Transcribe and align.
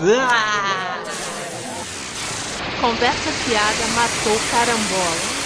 Ah! 0.00 1.02
Conversa 2.80 3.32
fiada 3.32 3.86
matou 3.94 4.38
carambola. 4.50 5.38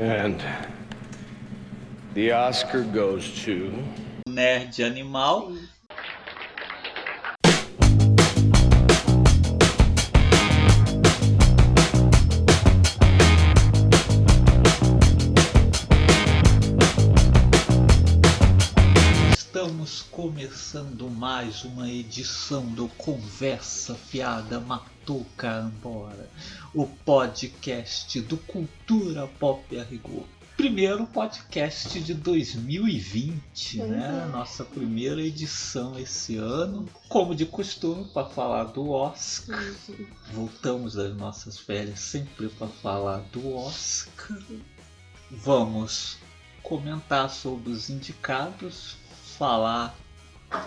And 0.00 0.42
the 2.14 2.32
Oscar 2.32 2.82
goes 2.82 3.44
to. 3.44 3.72
Nerd 4.28 4.80
animal. 4.80 5.52
Começando 20.78 21.10
mais 21.10 21.64
uma 21.64 21.90
edição 21.90 22.64
do 22.64 22.86
Conversa 22.90 23.96
Fiada 23.96 24.60
Matou 24.60 25.26
Carambora, 25.36 26.30
o 26.72 26.86
podcast 26.86 28.20
do 28.20 28.36
Cultura 28.36 29.26
Pop 29.40 29.76
a 29.76 29.82
Rigor. 29.82 30.22
Primeiro 30.56 31.04
podcast 31.04 31.98
de 32.00 32.14
2020, 32.14 33.78
Pois 33.78 33.90
né? 33.90 34.24
é. 34.24 34.30
Nossa 34.30 34.64
primeira 34.64 35.20
edição 35.20 35.98
esse 35.98 36.36
ano. 36.36 36.88
Como 37.08 37.34
de 37.34 37.44
costume, 37.44 38.04
para 38.14 38.28
falar 38.28 38.64
do 38.64 38.90
Oscar. 38.90 39.60
Voltamos 40.32 40.94
das 40.94 41.12
nossas 41.16 41.58
férias 41.58 41.98
sempre 41.98 42.48
para 42.50 42.68
falar 42.68 43.18
do 43.32 43.52
Oscar. 43.52 44.38
Vamos 45.28 46.18
comentar 46.62 47.28
sobre 47.30 47.70
os 47.72 47.90
indicados, 47.90 48.96
falar 49.36 49.96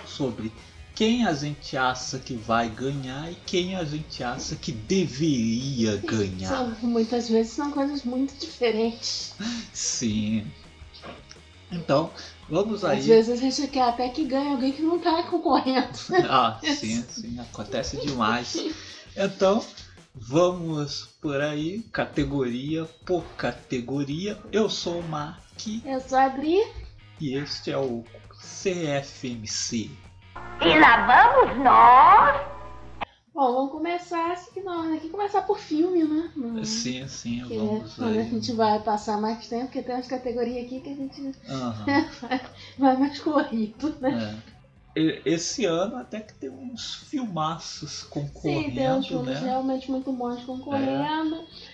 sobre 0.05 0.51
quem 0.93 1.25
a 1.25 1.33
gente 1.33 1.75
acha 1.77 2.19
que 2.19 2.33
vai 2.35 2.69
ganhar 2.69 3.31
e 3.31 3.35
quem 3.45 3.75
a 3.75 3.83
gente 3.83 4.23
acha 4.23 4.55
que 4.55 4.71
deveria 4.71 5.97
ganhar. 5.97 6.47
São, 6.49 6.75
muitas 6.81 7.29
vezes 7.29 7.53
são 7.53 7.71
coisas 7.71 8.03
muito 8.03 8.33
diferentes. 8.39 9.33
Sim. 9.73 10.45
Então, 11.71 12.11
vamos 12.49 12.83
Às 12.83 12.91
aí. 12.91 13.01
vezes 13.01 13.31
a 13.31 13.35
gente 13.41 13.67
quer 13.71 13.83
até 13.83 14.09
que 14.09 14.25
ganhe 14.25 14.49
alguém 14.51 14.73
que 14.73 14.81
não 14.81 14.99
tá 14.99 15.23
concorrendo. 15.23 15.87
Ah, 16.29 16.59
sim, 16.61 17.03
sim, 17.09 17.39
acontece 17.39 17.97
demais. 18.05 18.57
Então, 19.15 19.63
vamos 20.13 21.09
por 21.21 21.39
aí, 21.39 21.79
categoria 21.91 22.83
por 23.05 23.23
categoria. 23.37 24.37
Eu 24.51 24.69
sou 24.69 24.99
o 24.99 25.03
Mark 25.07 25.39
Eu 25.85 26.01
só 26.01 26.19
abri. 26.19 26.61
e 27.19 27.35
este 27.35 27.71
é 27.71 27.77
o 27.77 28.03
CFMC. 28.41 29.89
E 30.61 30.79
lá 30.79 31.05
vamos 31.05 31.57
nós. 31.63 32.51
Bom, 33.33 33.53
vamos 33.53 33.71
começar 33.71 34.31
acho 34.31 34.51
que 34.51 34.61
não, 34.61 34.93
aqui 34.93 35.09
começar 35.09 35.41
por 35.43 35.57
filme, 35.57 36.03
né? 36.03 36.31
Não- 36.35 36.63
Sim, 36.65 37.07
sim, 37.07 37.41
que 37.47 37.53
é 37.55 37.57
vamos 37.57 37.95
quando 37.95 38.17
a 38.19 38.23
gente 38.23 38.51
vai 38.53 38.79
passar 38.83 39.19
mais 39.19 39.47
tempo, 39.47 39.65
porque 39.65 39.81
tem 39.81 39.95
umas 39.95 40.07
categorias 40.07 40.65
aqui 40.65 40.81
que 40.81 40.89
a 40.89 40.95
gente 40.95 41.21
Aham, 41.49 42.05
vai 42.77 42.97
mais 42.97 43.19
corrido, 43.19 43.95
né? 44.01 44.17
é. 44.95 45.21
Esse 45.25 45.63
ano 45.65 45.95
até 45.95 46.19
que 46.19 46.33
tem 46.33 46.49
uns 46.49 46.95
filmaços 47.09 48.03
Sim, 48.41 48.71
tem 48.71 48.91
uns 48.91 49.05
concorrendo, 49.05 49.07
filmes 49.07 49.39
né? 49.39 49.39
realmente 49.39 49.89
muito 49.89 50.11
bons 50.11 50.43
concorrendo. 50.43 51.35
É, 51.35 51.70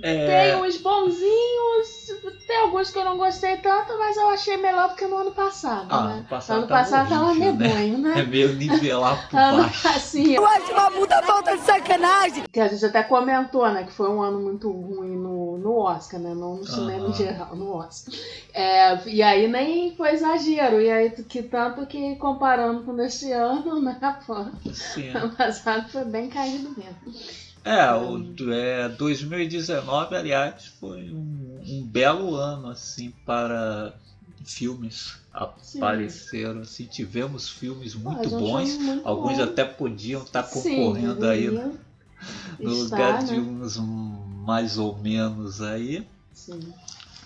Tem 0.00 0.56
uns 0.62 0.76
bonzinhos, 0.76 2.08
tem 2.46 2.56
alguns 2.60 2.90
que 2.90 2.98
eu 2.98 3.04
não 3.04 3.16
gostei 3.18 3.56
tanto, 3.58 3.98
mas 3.98 4.16
eu 4.16 4.28
achei 4.30 4.56
melhor 4.56 4.90
do 4.90 4.94
que 4.94 5.06
no 5.06 5.16
ano 5.16 5.32
passado, 5.32 5.86
Ah, 5.90 6.04
né? 6.06 6.12
ano 6.14 6.24
passado 6.24 6.58
ano 6.58 6.66
tava 6.68 6.80
passado 6.80 7.08
tava 7.08 7.24
horrível, 7.26 7.52
né? 7.54 7.68
medonho, 7.68 7.98
né? 7.98 8.20
é 8.20 8.22
meio 8.22 8.54
nivelar 8.54 9.28
por 9.28 9.36
Ano 9.38 9.62
baixo. 9.64 9.88
assim, 9.88 10.34
Eu 10.34 10.46
acho 10.46 10.72
uma 10.72 10.90
puta 10.90 11.22
falta 11.22 11.56
de 11.56 11.62
sacanagem. 11.64 12.44
que 12.52 12.60
a 12.60 12.68
gente 12.68 12.84
até 12.86 13.02
comentou, 13.02 13.68
né? 13.70 13.82
Que 13.84 13.92
foi 13.92 14.08
um 14.08 14.22
ano 14.22 14.38
muito 14.40 14.70
ruim 14.70 15.16
no, 15.16 15.58
no 15.58 15.78
Oscar, 15.78 16.20
né? 16.20 16.32
Não 16.34 16.56
no 16.58 16.66
cinema 16.66 17.08
em 17.08 17.12
geral, 17.12 17.56
no 17.56 17.74
Oscar. 17.74 18.14
É, 18.54 19.08
e 19.08 19.22
aí 19.22 19.48
nem 19.48 19.94
foi 19.96 20.12
exagero. 20.12 20.80
E 20.80 20.90
aí 20.90 21.10
que 21.10 21.42
tanto 21.42 21.84
que 21.86 22.16
comparando 22.16 22.82
com 22.84 23.00
esse 23.02 23.32
ano, 23.32 23.80
né? 23.82 23.98
Pô, 24.26 24.44
Sim. 24.72 25.08
ano 25.10 25.34
passado 25.34 25.88
foi 25.90 26.04
bem 26.04 26.28
caído 26.28 26.70
mesmo. 26.76 27.18
É, 27.64 27.92
o 27.92 28.52
é, 28.52 28.88
2019, 28.88 30.16
aliás, 30.16 30.66
foi 30.80 31.10
um, 31.10 31.60
um 31.66 31.84
belo 31.84 32.34
ano 32.34 32.68
assim 32.68 33.12
para 33.26 33.94
filmes 34.44 35.16
Sim. 35.60 35.78
apareceram 35.78 36.60
assim, 36.60 36.86
tivemos 36.86 37.48
filmes 37.48 37.94
muito 37.94 38.30
bons, 38.30 38.76
muito 38.78 39.06
alguns 39.06 39.36
bom. 39.36 39.44
até 39.44 39.64
podiam 39.64 40.22
estar 40.22 40.42
Sim, 40.44 40.76
concorrendo 40.76 41.26
aí 41.26 41.50
deveria 41.50 41.72
no 42.58 42.74
estar, 42.74 42.82
lugar 42.82 43.24
de 43.24 43.32
né? 43.32 43.38
uns 43.40 43.76
mais 43.76 44.78
ou 44.78 44.96
menos 44.98 45.60
aí, 45.60 46.06
Sim. 46.32 46.72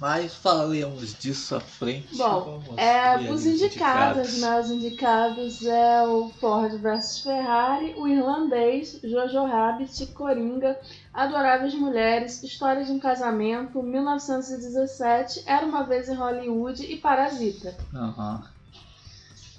Mas 0.03 0.35
falaremos 0.35 1.15
disso 1.17 1.55
à 1.55 1.61
frente. 1.61 2.17
Bom, 2.17 2.61
É, 2.77 3.31
os 3.31 3.47
indicados, 3.47 4.41
né? 4.41 4.59
Os 4.59 4.69
indicados 4.69 5.65
é 5.65 6.03
o 6.05 6.29
Ford 6.41 6.73
vs 6.73 7.21
Ferrari, 7.21 7.95
o 7.97 8.09
Irlandês, 8.09 8.99
Jojo 9.05 9.45
Rabbit, 9.45 10.07
Coringa, 10.07 10.77
Adoráveis 11.15 11.73
Mulheres, 11.75 12.43
História 12.43 12.85
de 12.85 12.91
um 12.91 12.99
Casamento, 12.99 13.81
1917, 13.81 15.45
Era 15.47 15.65
uma 15.65 15.85
Vez 15.85 16.09
em 16.09 16.15
Hollywood 16.17 16.85
e 16.85 16.97
Parasita. 16.97 17.73
Aham. 17.95 18.43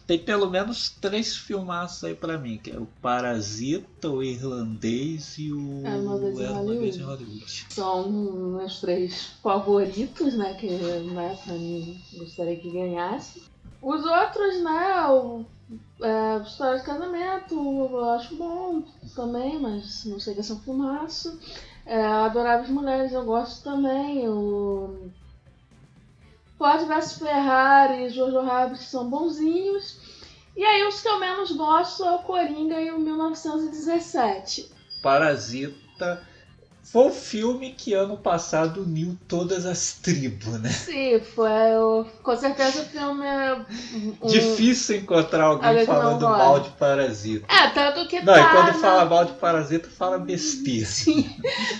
Tem 0.05 0.19
pelo 0.19 0.49
menos 0.49 0.89
três 0.89 1.37
filmaços 1.37 2.03
aí 2.03 2.13
pra 2.13 2.37
mim, 2.37 2.57
que 2.57 2.71
é 2.71 2.77
o 2.77 2.85
Parasita, 3.01 4.09
o 4.09 4.21
Irlandês 4.21 5.37
e 5.37 5.53
o 5.53 5.81
Era 5.85 5.97
Uma 5.97 6.17
Vez 6.17 6.39
Era 6.39 6.51
Uma 6.51 6.59
Hollywood. 6.59 6.79
Vez 6.79 6.97
em 6.97 7.01
Hollywood. 7.01 7.65
São 7.69 8.11
meus 8.11 8.81
três 8.81 9.27
favoritos, 9.41 10.33
né? 10.33 10.55
Que 10.55 10.67
né, 10.67 11.37
pra 11.45 11.53
mim 11.53 12.01
gostaria 12.17 12.57
que 12.57 12.69
ganhasse. 12.69 13.43
Os 13.81 14.05
outros, 14.05 14.61
né? 14.61 15.07
O 15.07 15.45
é, 16.01 16.41
História 16.45 16.79
de 16.79 16.85
Casamento, 16.85 17.55
eu 17.55 18.09
acho 18.11 18.35
bom 18.35 18.83
também, 19.15 19.59
mas 19.59 20.03
não 20.05 20.19
sei 20.19 20.33
que 20.33 20.41
é 20.41 20.53
um 20.53 20.59
filmaço. 20.59 21.39
É, 21.85 22.05
Adoráveis 22.05 22.69
Mulheres 22.69 23.13
eu 23.13 23.23
gosto 23.23 23.63
também. 23.63 24.27
O 24.27 25.09
Ford 26.63 26.87
vs 26.87 27.17
Ferrari 27.17 28.05
e 28.05 28.09
Jojo 28.09 28.39
Rabbit 28.39 28.81
são 28.81 29.09
bonzinhos. 29.09 29.99
E 30.55 30.63
aí 30.63 30.87
os 30.87 31.01
que 31.01 31.09
eu 31.09 31.19
menos 31.19 31.51
gosto 31.51 32.05
é 32.05 32.11
o 32.11 32.19
Coringa 32.19 32.79
e 32.79 32.89
o 32.89 32.99
1917. 32.99 34.71
Parasita 35.01 36.25
foi 36.83 37.07
o 37.07 37.11
filme 37.11 37.71
que 37.75 37.93
ano 37.93 38.17
passado 38.17 38.81
uniu 38.83 39.17
todas 39.27 39.65
as 39.65 39.93
tribos, 39.93 40.59
né? 40.61 40.69
Sim, 40.69 41.19
foi. 41.33 41.49
Com 42.21 42.35
certeza 42.35 42.81
o 42.81 42.85
filme 42.85 43.25
é. 43.25 43.55
um- 44.21 44.27
Difícil 44.27 44.97
encontrar 44.97 45.45
alguém 45.45 45.73
não 45.77 45.85
falando 45.85 46.21
mal 46.21 46.59
de 46.59 46.69
Parasita. 46.71 47.45
É, 47.51 47.69
tanto 47.69 48.07
que 48.07 48.19
Não, 48.21 48.33
tá. 48.33 48.39
e 48.39 48.43
quando 48.51 48.67
na- 48.67 48.73
fala 48.73 49.05
mal 49.05 49.25
de 49.25 49.31
Parasita, 49.33 49.89
fala 49.89 50.19
besteira. 50.19 50.85
Sim. 50.85 51.29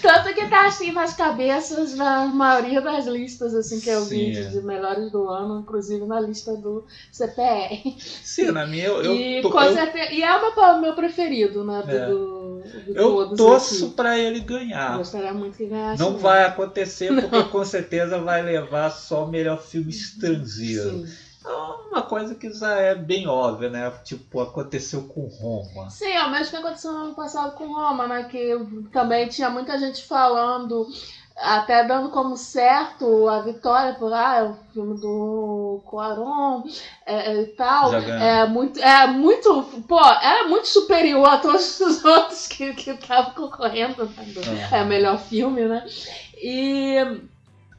Tanto 0.02 0.34
que 0.34 0.48
tá 0.48 0.68
assim 0.68 0.92
nas 0.92 1.14
cabeças 1.14 1.94
na 1.96 2.26
maioria 2.28 2.82
das 2.82 3.06
listas 3.06 3.54
assim 3.54 3.80
que 3.80 3.90
eu 3.90 4.06
vi 4.06 4.34
Sim, 4.34 4.40
é. 4.42 4.44
de 4.50 4.62
melhores 4.62 5.12
do 5.12 5.30
ano, 5.30 5.60
inclusive 5.60 6.06
na 6.06 6.20
lista 6.20 6.56
do 6.56 6.86
CPR. 7.12 7.96
Sim, 8.24 8.52
na 8.52 8.66
minha 8.66 8.86
eu, 8.88 9.16
e, 9.16 9.42
com 9.42 9.62
eu, 9.62 9.74
certeza, 9.74 10.12
e 10.12 10.24
é 10.24 10.36
o 10.38 10.56
meu, 10.56 10.80
meu 10.82 10.94
preferido, 10.94 11.64
né? 11.64 11.84
É. 11.88 12.06
Do, 12.08 12.64
do 12.88 12.94
eu 12.96 13.36
torço 13.36 13.92
pra 13.92 14.18
ele 14.18 14.40
ganhar. 14.40 14.93
Gostaria 14.98 15.34
muito 15.34 15.58
que 15.58 15.66
ganhasse. 15.68 16.02
Não 16.02 16.12
mesmo. 16.12 16.24
vai 16.24 16.46
acontecer 16.46 17.14
porque 17.22 17.44
com 17.50 17.66
certeza 17.66 18.20
vai 18.20 18.42
levar 18.42 18.90
só 18.90 19.26
o 19.26 19.30
melhor 19.30 19.62
filme 19.62 19.90
estrangeiro. 19.92 21.06
Sim. 21.06 21.14
É 21.46 21.50
uma 21.92 22.02
coisa 22.02 22.36
que 22.36 22.52
já 22.54 22.80
é 22.80 22.96
bem 22.96 23.28
óbvia, 23.28 23.70
né? 23.70 23.92
Tipo, 24.04 24.40
aconteceu 24.40 25.04
com 25.04 25.28
Roma. 25.28 25.90
Sim, 25.90 26.12
é 26.12 26.24
o 26.24 26.32
mesmo 26.32 26.52
que 26.52 26.56
aconteceu 26.56 26.94
no 26.94 27.00
ano 27.00 27.16
passado 27.16 27.54
com 27.56 27.68
Roma, 27.68 28.08
né? 28.08 28.24
Que 28.24 28.58
também 28.94 29.28
tinha 29.28 29.50
muita 29.50 29.78
gente 29.78 30.06
falando, 30.06 30.88
até 31.36 31.84
dando 31.84 32.10
como 32.10 32.38
certo 32.38 33.28
a 33.28 33.42
vitória, 33.42 33.96
por 33.96 34.14
ah, 34.14 34.38
é 34.38 34.44
o 34.44 34.56
filme 34.72 35.00
do 35.00 35.82
Cuarón 35.86 36.64
é, 37.06 37.32
é, 37.32 37.42
e 37.42 37.48
tal. 37.48 37.94
É 37.94 38.46
muito, 38.48 38.80
é 38.80 39.08
muito, 39.08 39.64
pô, 39.88 40.00
era 40.00 40.48
muito 40.48 40.68
superior 40.68 41.28
a 41.28 41.38
todos 41.38 41.80
os 41.82 42.04
outros 42.06 42.48
que 42.48 42.74
que 42.74 42.92
estavam 42.92 43.34
concorrendo. 43.34 44.06
Né? 44.06 44.70
É 44.72 44.84
o 44.84 44.86
melhor 44.86 45.18
filme, 45.20 45.66
né? 45.66 45.86
E 46.42 46.98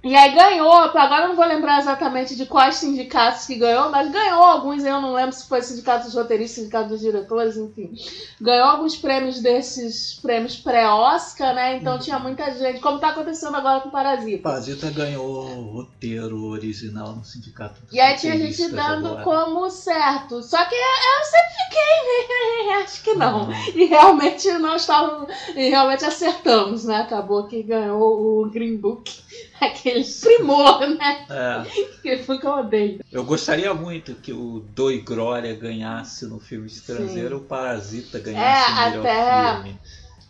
E 0.04 0.14
aí 0.14 0.34
ganhou, 0.34 0.70
agora 0.70 1.22
eu 1.22 1.28
não 1.28 1.36
vou 1.36 1.46
lembrar 1.46 1.80
exatamente 1.80 2.36
de 2.36 2.44
quais 2.44 2.74
sindicatos 2.74 3.46
que 3.46 3.54
ganhou, 3.54 3.90
mas 3.90 4.10
ganhou 4.12 4.42
alguns, 4.42 4.84
eu 4.84 5.00
não 5.00 5.14
lembro 5.14 5.32
se 5.32 5.48
foi 5.48 5.62
sindicato 5.62 6.04
dos 6.04 6.14
roteiristas, 6.14 6.58
sindicato 6.58 6.90
dos 6.90 7.00
diretores, 7.00 7.56
enfim. 7.56 7.94
Ganhou 8.38 8.66
alguns 8.66 8.96
prêmios 8.96 9.40
desses 9.40 10.14
prêmios 10.20 10.56
pré-Oscar, 10.56 11.54
né? 11.54 11.78
Então 11.78 11.98
tinha 11.98 12.18
muita 12.18 12.50
gente, 12.52 12.80
como 12.80 12.98
tá 12.98 13.08
acontecendo 13.08 13.56
agora 13.56 13.80
com 13.80 13.88
o 13.88 13.92
Parasita. 13.92 14.42
Parasita 14.42 14.90
ganhou 14.90 15.46
roteiro 15.72 16.44
original 16.50 17.16
no 17.16 17.24
sindicato 17.24 17.80
dos 17.82 17.92
E 17.94 17.98
aí 17.98 18.14
tinha 18.16 18.36
gente 18.36 18.68
dando 18.70 19.08
agora. 19.08 19.24
como 19.24 19.70
certo. 19.70 20.42
Só 20.42 20.62
que 20.66 20.74
eu 20.74 21.24
sempre 21.24 21.54
fiquei, 21.64 22.68
né? 22.68 22.74
Acho 22.84 23.02
que 23.02 23.14
não. 23.14 23.44
Uhum. 23.44 23.52
E 23.74 23.84
realmente 23.86 24.52
não 24.52 24.76
estavam. 24.76 25.26
E 25.56 25.70
realmente 25.70 26.04
acertamos, 26.04 26.84
né? 26.84 26.96
Acabou 26.96 27.44
que 27.46 27.62
ganhou 27.62 28.42
o 28.42 28.50
Green 28.50 28.76
Book. 28.76 29.24
Aquele 29.60 29.93
primor, 30.02 30.80
né? 30.88 31.26
É, 31.28 31.64
Que 32.02 32.18
foi 32.18 32.38
que 32.38 32.46
eu 32.46 32.50
odeio. 32.52 33.00
eu 33.12 33.24
gostaria 33.24 33.72
muito 33.74 34.14
que 34.14 34.32
o 34.32 34.60
Doi 34.74 35.00
Glória 35.00 35.54
ganhasse 35.54 36.26
no 36.26 36.38
filme 36.40 36.66
estrangeiro, 36.66 37.38
o 37.38 37.40
Parasita 37.40 38.18
ganhasse 38.18 38.70
É, 38.70 38.74
o 38.74 38.90
melhor 38.90 39.06
até- 39.06 39.54
filme. 39.54 39.78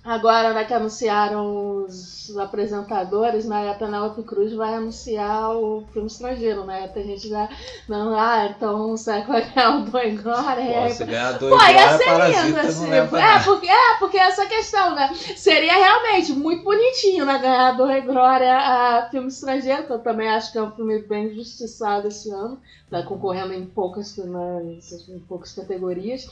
Agora, 0.04 0.52
né, 0.52 0.64
que 0.64 0.74
anunciaram 0.74 1.84
os 1.86 2.36
apresentadores, 2.36 3.46
né? 3.46 3.70
A 3.70 3.74
Penélope 3.74 4.22
Cruz 4.22 4.52
vai 4.52 4.74
anunciar 4.74 5.56
o 5.56 5.86
filme 5.94 6.08
estrangeiro, 6.08 6.62
né? 6.64 6.88
Tem 6.88 7.04
gente 7.04 7.26
já. 7.26 7.48
Não, 7.88 8.14
ah, 8.14 8.46
então 8.46 8.94
será 8.98 9.22
que 9.22 9.28
vai 9.28 9.50
ganhar 9.50 9.78
o 9.78 9.84
Doi 9.86 10.10
Glória? 10.10 10.82
Pô, 10.82 10.90
se 10.90 11.04
ganhar 11.06 11.32
Doi 11.32 11.48
Glória, 11.48 11.96
ser 11.96 12.04
Parasita 12.04 12.42
lindo, 12.42 12.56
não 12.56 12.68
assim. 12.68 12.90
leva 12.90 13.18
É 13.18 13.22
nada. 13.22 13.44
porque, 13.44 13.66
é, 13.66 13.94
porque 13.98 14.18
essa 14.18 14.44
questão, 14.44 14.94
né? 14.94 15.10
Seria 15.36 15.72
realmente 15.72 16.32
muito 16.32 16.62
bonitinho, 16.62 17.24
né? 17.24 17.38
Ganhar 17.38 17.72
do 17.72 17.86
Rei 17.86 18.02
Glória 18.02 18.58
a 18.58 19.08
filme 19.10 19.28
estrangeiro, 19.28 19.84
que 19.84 19.92
eu 19.92 20.00
também 20.00 20.28
acho 20.28 20.52
que 20.52 20.58
é 20.58 20.62
um 20.62 20.72
filme 20.72 20.98
bem 20.98 21.34
justiçado 21.34 22.08
esse 22.08 22.30
ano, 22.30 22.60
tá 22.90 23.02
concorrendo 23.02 23.54
em 23.54 23.64
poucas, 23.64 24.16
né, 24.18 24.78
em 25.08 25.18
poucas 25.20 25.52
categorias. 25.52 26.28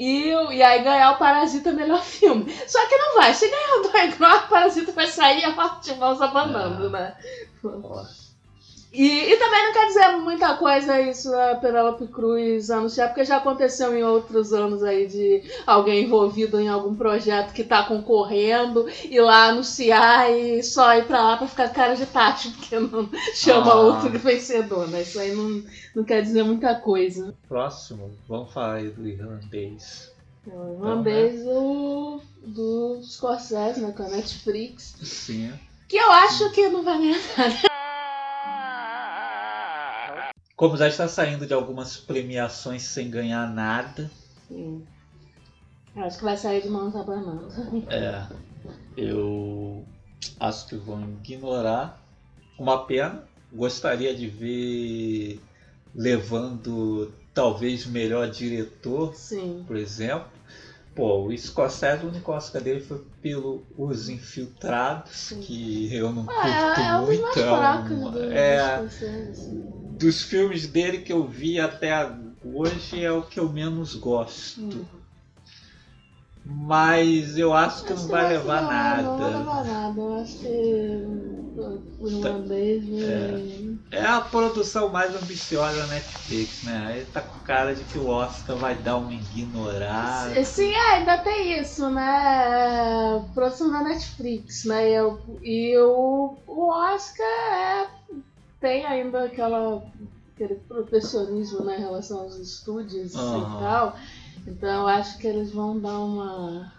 E, 0.00 0.30
e 0.30 0.62
aí 0.62 0.82
ganhar 0.82 1.12
o 1.12 1.18
Parasita 1.18 1.72
melhor 1.72 2.02
filme. 2.02 2.50
Só 2.66 2.86
que 2.88 2.96
não 2.96 3.16
vai. 3.16 3.34
Se 3.34 3.50
ganhar 3.50 3.76
o 3.76 3.82
o 4.46 4.48
Parasita 4.48 4.92
vai 4.92 5.06
sair 5.06 5.44
a 5.44 5.52
parte 5.52 5.92
de 5.92 6.00
mãos 6.00 6.22
abanando, 6.22 6.88
né? 6.88 7.14
Ó, 7.62 8.02
E, 8.92 9.32
e 9.32 9.36
também 9.36 9.62
não 9.66 9.72
quer 9.72 9.86
dizer 9.86 10.08
muita 10.16 10.56
coisa 10.56 11.00
isso 11.00 11.32
a 11.32 11.54
Penélope 11.54 12.08
Cruz 12.08 12.70
anunciar, 12.70 13.08
porque 13.08 13.24
já 13.24 13.36
aconteceu 13.36 13.96
em 13.96 14.02
outros 14.02 14.52
anos 14.52 14.82
aí 14.82 15.06
de 15.06 15.44
alguém 15.64 16.04
envolvido 16.04 16.58
em 16.58 16.68
algum 16.68 16.94
projeto 16.94 17.52
que 17.52 17.62
tá 17.62 17.84
concorrendo 17.84 18.88
e 19.04 19.20
lá 19.20 19.44
anunciar 19.50 20.28
e 20.32 20.60
só 20.64 20.92
ir 20.96 21.04
pra 21.06 21.22
lá 21.22 21.36
pra 21.36 21.46
ficar 21.46 21.68
cara 21.68 21.94
de 21.94 22.04
tacho, 22.06 22.50
porque 22.52 22.80
não 22.80 23.08
chama 23.32 23.70
Ah. 23.70 23.76
outro 23.80 24.18
vencedor, 24.18 24.88
né? 24.88 25.02
Isso 25.02 25.20
aí 25.20 25.32
não, 25.36 25.62
não 25.94 26.02
quer 26.02 26.22
dizer 26.22 26.42
muita 26.42 26.74
coisa. 26.74 27.32
Próximo, 27.48 28.10
vamos 28.28 28.52
falar 28.52 28.74
aí 28.74 28.88
do 28.88 29.06
irlandês. 29.06 30.10
O 30.46 30.74
irlandês 30.74 31.44
do, 31.44 32.20
do 32.44 33.00
Scorsese, 33.04 33.80
né? 33.80 33.92
Com 33.96 34.02
a 34.02 34.08
Netflix. 34.08 34.96
Sim. 35.02 35.52
Que 35.86 35.96
eu 35.96 36.10
acho 36.10 36.50
que 36.50 36.68
não 36.68 36.82
vai 36.82 36.98
ganhar. 36.98 37.69
Como 40.60 40.76
já 40.76 40.88
está 40.88 41.08
saindo 41.08 41.46
de 41.46 41.54
algumas 41.54 41.96
premiações 41.96 42.82
sem 42.82 43.08
ganhar 43.08 43.50
nada, 43.50 44.10
Sim. 44.46 44.84
Eu 45.96 46.04
acho 46.04 46.18
que 46.18 46.24
vai 46.24 46.36
sair 46.36 46.60
de 46.60 46.68
mãos 46.68 46.94
abanando. 46.94 47.48
é, 47.88 48.26
eu 48.94 49.82
acho 50.38 50.66
que 50.66 50.76
vão 50.76 51.00
ignorar. 51.24 51.98
Uma 52.58 52.84
pena. 52.84 53.24
Gostaria 53.50 54.14
de 54.14 54.26
ver 54.26 55.40
levando 55.94 57.10
talvez 57.32 57.86
melhor 57.86 58.28
diretor, 58.28 59.14
Sim. 59.14 59.64
por 59.66 59.76
exemplo. 59.76 60.28
Pô, 60.94 61.24
o 61.26 61.38
Scorsese, 61.38 62.04
o 62.04 62.08
único 62.10 62.32
Oscar 62.32 62.60
dele 62.60 62.80
foi 62.80 63.02
pelo 63.22 63.62
Os 63.78 64.10
Infiltrados, 64.10 65.10
Sim. 65.12 65.40
que 65.40 65.94
eu 65.94 66.12
não 66.12 66.26
curto 66.26 66.38
Ah, 66.38 66.74
é, 66.76 66.86
é 66.86 66.96
um 66.96 67.06
dos 67.06 67.18
muito. 67.18 67.22
mais 67.22 67.36
é 67.38 67.48
fracos 67.48 68.10
do 68.12 68.32
é. 68.32 69.79
Dos 70.00 70.22
filmes 70.22 70.66
dele 70.66 70.98
que 71.02 71.12
eu 71.12 71.26
vi 71.26 71.60
até 71.60 72.10
hoje 72.42 73.04
é 73.04 73.12
o 73.12 73.22
que 73.22 73.38
eu 73.38 73.52
menos 73.52 73.94
gosto. 73.94 74.62
Hum. 74.62 74.84
Mas 76.44 77.36
eu 77.36 77.52
acho 77.52 77.84
que 77.84 77.92
não 77.92 78.08
vai 78.08 78.28
levar 78.28 78.62
não, 78.62 78.70
Não 78.70 79.18
vai 79.18 79.30
nada. 79.30 79.38
levar 79.38 79.64
nada. 79.64 80.00
Eu 80.00 80.14
acho 80.14 80.38
que 80.38 81.04
o 82.00 82.08
irlandês 82.08 82.82
vai- 82.88 83.78
É 83.92 84.06
a 84.06 84.20
produção 84.22 84.88
mais 84.88 85.14
ambiciosa 85.14 85.76
da 85.80 85.86
Netflix, 85.88 86.62
né? 86.62 86.84
Aí 86.86 87.04
tá 87.06 87.20
com 87.20 87.38
cara 87.40 87.74
de 87.74 87.84
que 87.84 87.98
o 87.98 88.06
Oscar 88.06 88.56
vai 88.56 88.74
dar 88.74 88.96
uma 88.96 89.12
ignorada. 89.12 90.42
Sim, 90.44 90.72
é, 90.72 90.94
ainda 90.94 91.18
tem 91.18 91.60
isso, 91.60 91.90
né? 91.90 93.22
Produção 93.34 93.70
da 93.70 93.82
Netflix, 93.82 94.64
né? 94.64 94.90
E, 94.90 94.94
eu- 94.94 95.40
e 95.42 95.76
o, 95.78 96.38
o 96.46 96.68
Oscar 96.72 97.26
é, 97.26 97.86
tem 98.60 98.84
ainda 98.84 99.24
aquela, 99.24 99.82
aquele 100.34 100.56
protecionismo 100.56 101.64
né, 101.64 101.78
em 101.78 101.80
relação 101.80 102.20
aos 102.20 102.36
estúdios 102.36 103.14
Aham. 103.14 103.38
e 103.38 103.58
tal. 103.60 103.98
Então 104.46 104.82
eu 104.82 104.86
acho 104.86 105.18
que 105.18 105.26
eles 105.26 105.50
vão 105.50 105.78
dar 105.78 105.98
uma. 105.98 106.72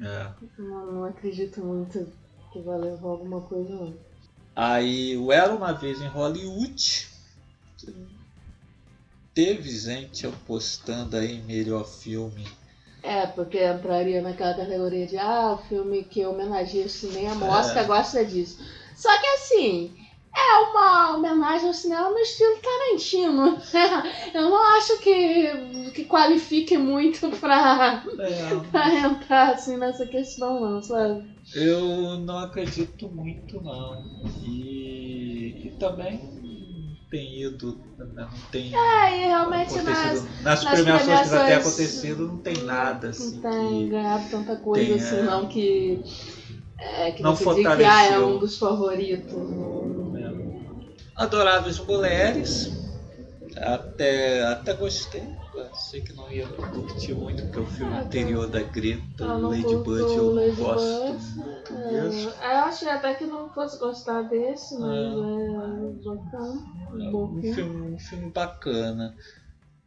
É. 0.00 0.30
Não, 0.58 0.92
não 0.92 1.04
acredito 1.04 1.60
muito 1.60 2.08
que 2.52 2.60
vai 2.60 2.78
levar 2.78 3.08
alguma 3.08 3.40
coisa, 3.42 3.68
não. 3.68 3.94
Aí 4.54 5.16
o 5.16 5.30
Era 5.30 5.54
Uma 5.54 5.72
Vez 5.72 6.00
em 6.00 6.08
Hollywood. 6.08 7.08
Teve 9.32 9.70
gente 9.70 10.26
apostando 10.26 11.16
aí 11.16 11.36
em 11.36 11.42
melhor 11.42 11.86
filme. 11.86 12.46
É, 13.02 13.26
porque 13.26 13.64
entraria 13.64 14.20
naquela 14.20 14.54
categoria 14.54 15.06
de 15.06 15.16
ah, 15.16 15.52
o 15.52 15.68
filme 15.68 16.04
que 16.04 16.26
homenageia 16.26 16.84
o 16.84 16.88
cinema, 16.88 17.46
o 17.46 17.48
Oscar 17.48 17.84
É. 17.84 17.86
gosta 17.86 18.24
disso. 18.24 18.62
Só 18.94 19.08
que 19.18 19.26
assim, 19.28 19.96
é 20.34 20.56
uma 20.70 21.16
homenagem 21.16 21.68
ao 21.68 21.74
cinema 21.74 22.10
no 22.10 22.18
estilo 22.18 22.56
Tarantino. 22.62 23.52
né? 23.52 23.62
Eu 24.34 24.42
não 24.50 24.76
acho 24.76 24.98
que, 24.98 25.90
que 25.92 26.04
qualifique 26.04 26.76
muito 26.78 27.28
pra, 27.38 28.02
É, 28.18 28.70
pra 28.70 28.94
entrar 28.94 29.50
assim 29.54 29.76
nessa 29.76 30.06
questão, 30.06 30.60
não, 30.60 30.82
sabe? 30.82 31.24
eu 31.54 32.16
não 32.18 32.38
acredito 32.38 33.08
muito 33.08 33.60
não. 33.60 34.04
E, 34.42 35.66
e 35.66 35.70
também 35.78 36.20
tem 37.10 37.42
ido, 37.42 37.76
não 37.98 38.28
tem 38.52 38.72
É, 38.72 39.16
e 39.16 39.26
realmente 39.26 39.82
nas. 39.82 40.22
Nas, 40.42 40.62
nas 40.62 40.70
premiações 40.70 41.20
que 41.22 41.28
já 41.28 41.36
tem 41.38 41.44
premiações- 41.46 41.66
acontecido 41.66 42.26
não 42.28 42.36
tem 42.38 42.54
nada 42.58 43.08
assim. 43.08 43.34
não 43.34 43.50
tem 43.50 43.88
ganhado 43.88 44.28
tanta 44.30 44.56
coisa 44.56 44.86
tem, 44.86 44.94
assim, 44.94 45.22
não, 45.22 45.48
que. 45.48 46.00
É, 46.80 47.12
que 47.12 47.22
Não 47.22 47.36
você 47.36 47.44
diga 47.54 47.76
que 47.76 47.84
ah, 47.84 48.04
é 48.04 48.08
fortaleceu. 48.08 48.26
um 48.28 48.38
dos 48.38 48.58
favoritos. 48.58 49.32
Adoráveis 51.16 51.78
Mulheres. 51.78 52.70
Até, 53.56 54.42
até 54.44 54.72
gostei. 54.74 55.22
Achei 55.70 56.00
que 56.00 56.12
não 56.14 56.30
ia 56.30 56.46
curtir 56.46 57.14
muito, 57.14 57.42
porque 57.44 57.58
o 57.60 57.66
filme 57.66 57.92
Ah, 57.94 58.00
anterior 58.02 58.46
da 58.48 58.60
Greta, 58.62 59.24
Lady 59.26 59.76
Bird, 59.76 60.16
eu 60.16 60.34
Lady 60.34 60.56
não 60.56 60.66
gosto 60.66 61.12
muito 61.12 61.74
É, 61.74 61.92
mesmo. 61.92 62.30
eu 62.30 62.58
achei 62.64 62.88
até 62.88 63.14
que 63.14 63.26
não 63.26 63.50
fosse 63.50 63.78
gostar 63.78 64.22
desse, 64.22 64.78
mas 64.78 64.96
é, 64.96 66.04
bacana. 66.04 66.60
É 67.04 67.16
Um 67.16 67.38
um 67.38 67.42
filme, 67.42 67.94
um 67.94 67.98
filme 67.98 68.30
bacana. 68.30 69.14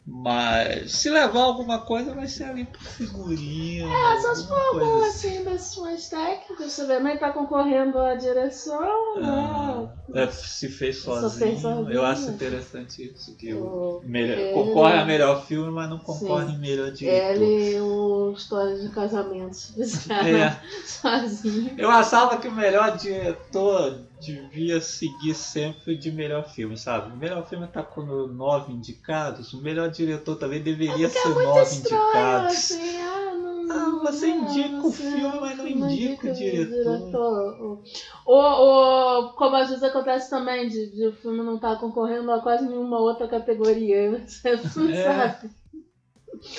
Mas 0.05 0.91
se 0.91 1.09
levar 1.09 1.43
alguma 1.43 1.79
coisa 1.79 2.13
vai 2.13 2.27
ser 2.27 2.43
ali 2.43 2.65
por 2.65 2.81
figurinha. 2.81 3.85
É, 3.87 4.19
só 4.21 4.35
se 4.35 4.47
for 4.47 4.59
alguma 4.59 5.07
assim. 5.07 5.37
assim 5.37 5.43
desses 5.45 5.77
mais 5.77 6.09
técnicos, 6.09 6.73
você 6.73 6.85
vê, 6.85 6.99
mas 6.99 7.19
tá 7.21 7.31
concorrendo 7.31 7.97
à 7.97 8.13
direção, 8.13 8.81
né? 9.21 9.89
É, 10.13 10.27
se 10.27 10.67
fez 10.67 10.97
Só 11.01 11.21
sozinho. 11.21 11.47
fez 11.51 11.61
sozinho. 11.61 11.89
Eu 11.91 12.05
acho 12.05 12.29
interessante 12.31 13.13
isso. 13.13 13.33
Que 13.37 13.53
o 13.53 14.01
melhor, 14.03 14.37
ele- 14.37 14.53
concorre 14.53 14.97
a 14.97 15.05
melhor 15.05 15.45
filme, 15.45 15.71
mas 15.71 15.89
não 15.89 15.99
concorre 15.99 16.47
Sim. 16.47 16.57
melhor 16.57 16.91
diretor. 16.91 17.41
Ele 17.41 17.75
e 17.75 17.79
o 17.79 18.33
História 18.35 18.77
de 18.77 18.89
Casamento 18.89 19.55
fizeram 19.73 20.27
É. 20.37 20.59
sozinho. 20.85 21.75
Eu 21.77 21.89
achava 21.89 22.37
que 22.37 22.47
o 22.49 22.51
melhor 22.51 22.97
diretor 22.97 24.01
devia 24.23 24.79
seguir 24.81 25.33
sempre 25.35 25.95
de 25.97 26.11
melhor 26.11 26.43
filme, 26.43 26.77
sabe? 26.77 27.13
O 27.13 27.17
melhor 27.17 27.47
filme 27.47 27.67
tá 27.67 27.83
com 27.83 28.01
nove 28.27 28.71
indicados, 28.73 29.53
o 29.53 29.61
melhor 29.61 29.89
diretor 29.89 30.35
também 30.35 30.61
deveria 30.61 31.09
ser 31.09 31.29
É 31.29 31.33
muito 31.33 31.43
nove 31.43 31.61
estranho, 31.61 31.79
indicados. 31.79 32.53
assim, 32.53 32.97
ah, 33.01 33.33
não, 33.35 33.63
Ah, 33.69 33.89
você 34.01 34.27
não, 34.27 34.37
indica 34.49 34.87
o 34.87 34.91
você 34.91 35.03
filme, 35.03 35.39
mas 35.39 35.57
não 35.57 35.67
indica 35.67 36.27
o 36.27 36.33
diretor. 36.33 37.79
Ou, 38.25 38.37
ou, 38.37 39.33
como 39.35 39.55
às 39.55 39.69
vezes 39.69 39.83
acontece 39.83 40.29
também, 40.29 40.67
de, 40.67 40.91
de 40.91 41.07
o 41.07 41.13
filme 41.13 41.43
não 41.43 41.55
estar 41.55 41.77
concorrendo 41.79 42.31
a 42.31 42.41
quase 42.41 42.65
nenhuma 42.67 42.99
outra 42.99 43.27
categoria. 43.27 44.23
Você 44.27 44.79
não 44.79 44.89
É. 44.89 45.03
sabe. 45.03 45.62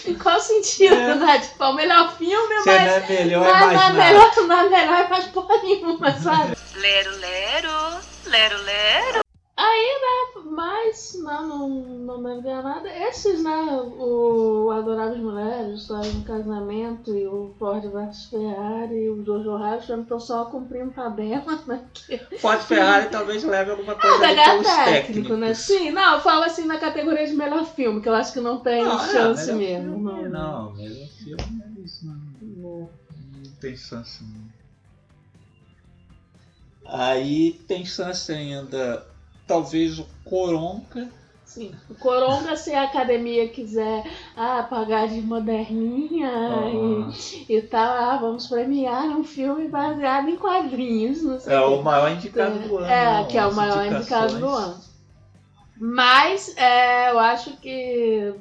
Em 0.07 0.15
qual 0.15 0.41
sentido, 0.41 0.95
É. 0.95 1.15
né? 1.15 1.39
Tipo, 1.41 1.65
é 1.65 1.69
o 1.69 1.75
melhor 1.75 2.17
filme, 2.17 2.55
Se 2.63 2.67
mas, 2.71 2.83
não 2.83 2.93
é 2.93 3.01
melhor, 3.09 3.47
é 3.47 3.51
mas 3.51 3.61
mais 3.61 3.75
não 3.75 3.83
é 3.83 3.93
melhor, 3.93 4.37
não 4.37 4.59
é 4.59 4.69
melhor, 4.69 5.01
é 5.01 5.09
mais 5.09 5.25
porra 5.27 5.57
nenhuma, 5.63 6.13
sabe? 6.21 6.57
Lero, 6.77 7.11
lero. 7.19 7.71
Lero, 8.27 8.63
lero. 8.65 9.24
Aí, 9.77 10.01
né, 10.01 10.43
mas 10.53 11.19
não, 11.21 11.49
não, 11.49 11.69
não 11.69 12.19
me 12.19 12.29
lembro 12.35 12.63
nada. 12.63 12.89
Esses, 13.09 13.43
né, 13.43 13.67
o 13.99 14.71
Adoráveis 14.71 15.21
Mulheres, 15.21 15.81
História 15.81 16.09
de 16.09 16.17
um 16.19 16.23
Casamento 16.23 17.11
e 17.17 17.27
o 17.27 17.53
Ford 17.59 17.83
vs 17.85 18.27
Ferrari 18.27 18.95
e 19.05 19.09
o 19.11 19.25
Jojo 19.25 19.57
Rabbit 19.57 19.91
estão 19.93 20.21
só 20.21 20.45
cumprindo 20.45 20.93
tabela, 20.93 21.59
né? 21.67 21.83
Que... 21.93 22.19
Ford 22.39 22.61
Ferrari 22.61 23.09
talvez 23.11 23.43
leve 23.43 23.73
alguma 23.73 23.97
coisa 23.97 24.17
Ah, 24.17 24.21
ganhar 24.21 24.51
pelos 24.51 24.67
técnico, 24.67 24.93
técnicos. 25.03 25.39
né? 25.39 25.55
Sim, 25.55 25.91
não, 25.91 26.15
eu 26.15 26.21
falo 26.21 26.45
assim 26.45 26.67
na 26.67 26.79
categoria 26.79 27.27
de 27.27 27.33
melhor 27.35 27.65
filme, 27.65 28.01
que 28.01 28.09
eu 28.09 28.15
acho 28.15 28.33
que 28.33 28.41
não 28.41 28.59
tem 28.61 28.85
Não, 28.85 28.95
é, 29.05 29.09
chance 29.13 29.53
melhor 29.53 29.83
mesmo. 29.83 30.09
filme, 30.09 30.29
Não, 30.29 30.73
melhor 30.75 31.09
filme 31.09 31.63
é 31.65 31.81
isso, 31.81 32.07
não. 32.07 32.15
não. 32.43 32.79
Não 33.45 33.51
tem 33.61 33.75
chance 33.75 34.23
não. 34.23 34.55
Aí 36.87 37.53
tem 37.67 37.85
chance 37.85 38.31
ainda, 38.31 39.05
talvez 39.47 39.99
o 39.99 40.07
Coronga. 40.25 41.09
Sim. 41.45 41.73
O 41.89 41.95
Coronga, 41.95 42.57
se 42.57 42.75
a 42.75 42.85
academia 42.85 43.49
quiser 43.49 44.05
ah, 44.37 44.67
pagar 44.69 45.07
de 45.07 45.21
moderninha 45.21 46.29
Ah. 46.29 47.13
e, 47.49 47.57
e 47.57 47.63
tal, 47.63 47.93
ah, 47.97 48.17
vamos 48.17 48.47
premiar 48.49 49.05
um 49.09 49.23
filme 49.23 49.69
baseado 49.69 50.29
em 50.29 50.37
quadrinhos. 50.37 51.23
Não 51.23 51.39
sei 51.39 51.55
É 51.55 51.61
o 51.61 51.83
maior 51.83 52.11
indicado 52.11 52.59
do 52.59 52.79
ano. 52.79 52.87
É, 52.87 53.25
que 53.25 53.39
é 53.39 53.47
o 53.47 53.55
maior 53.55 53.87
indicado 53.87 54.39
do 54.39 54.49
ano. 54.49 54.81
Mas 55.77 56.57
é, 56.57 57.11
eu 57.11 57.19
acho 57.19 57.57
que. 57.59 58.35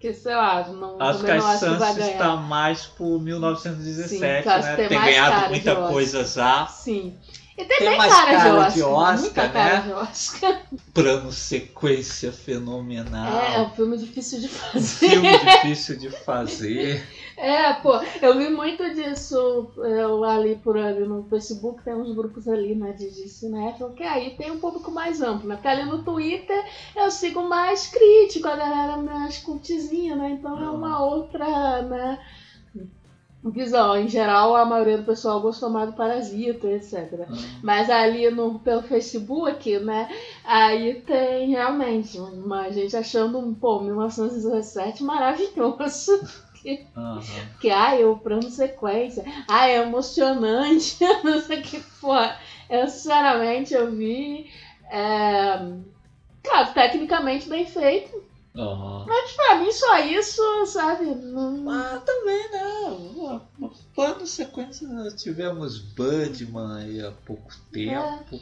Que, 0.00 0.12
sei 0.12 0.34
lá, 0.34 0.68
não, 0.68 1.00
Acho 1.00 1.20
que 1.20 1.40
chances 1.40 1.96
ganhar. 1.96 2.12
está 2.12 2.36
mais 2.36 2.84
por 2.84 3.18
1917, 3.22 4.08
Sim, 4.08 4.18
né? 4.20 4.76
tem 4.76 4.88
ganhado 4.88 5.48
muita 5.48 5.76
coisa 5.88 6.24
já. 6.26 6.66
Sim. 6.66 7.16
E 7.56 7.64
tem, 7.64 7.78
Tem 7.78 7.88
bem 7.90 7.98
mais 7.98 8.12
cara, 8.12 8.30
de 8.30 8.36
cara 8.36 8.54
Oscar. 8.54 8.72
de 8.72 8.82
Oscar, 8.82 9.20
muita 9.20 9.42
né? 9.42 9.48
cara 9.52 9.80
de 9.80 9.92
Oscar. 9.92 10.62
Plano 10.92 11.32
sequência 11.32 12.32
fenomenal. 12.32 13.40
É, 13.40 13.54
é 13.56 13.60
um 13.60 13.70
filme 13.70 13.96
difícil 13.96 14.40
de 14.40 14.48
fazer. 14.48 15.08
Filme 15.08 15.38
difícil 15.38 15.96
de 15.96 16.10
fazer. 16.10 17.06
É, 17.36 17.72
pô, 17.74 17.94
eu 18.22 18.38
vi 18.38 18.48
muito 18.48 18.82
disso 18.94 19.70
eu, 19.76 20.24
ali 20.24 20.56
por 20.56 20.76
ali 20.76 21.06
no 21.06 21.24
Facebook, 21.24 21.82
tem 21.82 21.94
uns 21.94 22.14
grupos 22.14 22.46
ali, 22.48 22.74
né, 22.74 22.92
de, 22.92 23.10
de 23.10 23.28
cinéfilo, 23.28 23.92
que 23.92 24.04
aí 24.04 24.30
tem 24.36 24.50
um 24.52 24.58
público 24.60 24.90
mais 24.90 25.20
amplo, 25.20 25.48
né? 25.48 25.56
Porque 25.56 25.68
ali 25.68 25.84
no 25.84 26.02
Twitter 26.04 26.64
eu 26.96 27.10
sigo 27.10 27.42
mais 27.42 27.88
crítico, 27.88 28.48
a 28.48 28.56
galera 28.56 28.96
mais 28.96 29.38
cultizinha, 29.38 30.14
né? 30.16 30.30
Então 30.30 30.62
é 30.62 30.70
uma 30.70 31.04
outra, 31.04 31.82
né, 31.82 32.18
visão. 33.50 33.96
Em 33.96 34.08
geral, 34.08 34.56
a 34.56 34.64
maioria 34.64 34.98
do 34.98 35.04
pessoal 35.04 35.40
gostou 35.40 35.70
mais 35.70 35.90
do 35.90 35.96
Parasita, 35.96 36.66
etc. 36.68 37.26
Mas 37.62 37.90
ali 37.90 38.30
no, 38.30 38.58
pelo 38.58 38.82
Facebook, 38.82 39.78
né, 39.80 40.08
aí 40.44 41.02
tem 41.02 41.50
realmente 41.50 42.18
uma 42.18 42.70
gente 42.70 42.96
achando 42.96 43.38
um, 43.38 43.54
pô, 43.54 43.80
1917 43.80 45.02
maravilhoso. 45.02 46.20
Aham. 46.96 47.20
Que, 47.60 47.68
ai, 47.68 48.04
o 48.04 48.16
plano 48.16 48.48
sequência, 48.48 49.22
ai, 49.46 49.72
é 49.72 49.82
emocionante, 49.82 50.96
não 51.22 51.38
sei 51.40 51.60
o 51.60 51.62
que, 51.62 51.80
pô. 52.00 52.14
Eu, 52.70 52.88
sinceramente, 52.88 53.74
eu 53.74 53.90
vi, 53.92 54.50
é, 54.90 55.58
claro, 56.42 56.72
tecnicamente 56.72 57.50
bem 57.50 57.66
feito, 57.66 58.24
Aham. 58.56 59.04
mas 59.06 59.32
pra 59.32 59.56
mim 59.56 59.72
só 59.72 59.98
isso, 59.98 60.66
sabe, 60.66 61.06
não... 61.06 61.58
Mas 61.58 62.02
também, 62.04 62.50
né? 62.52 63.40
Plano 63.94 64.26
sequência 64.26 64.86
nós 64.88 65.20
tivemos 65.20 65.78
Budman 65.78 66.76
aí 66.76 67.00
há 67.04 67.10
pouco 67.10 67.50
tempo. 67.72 68.40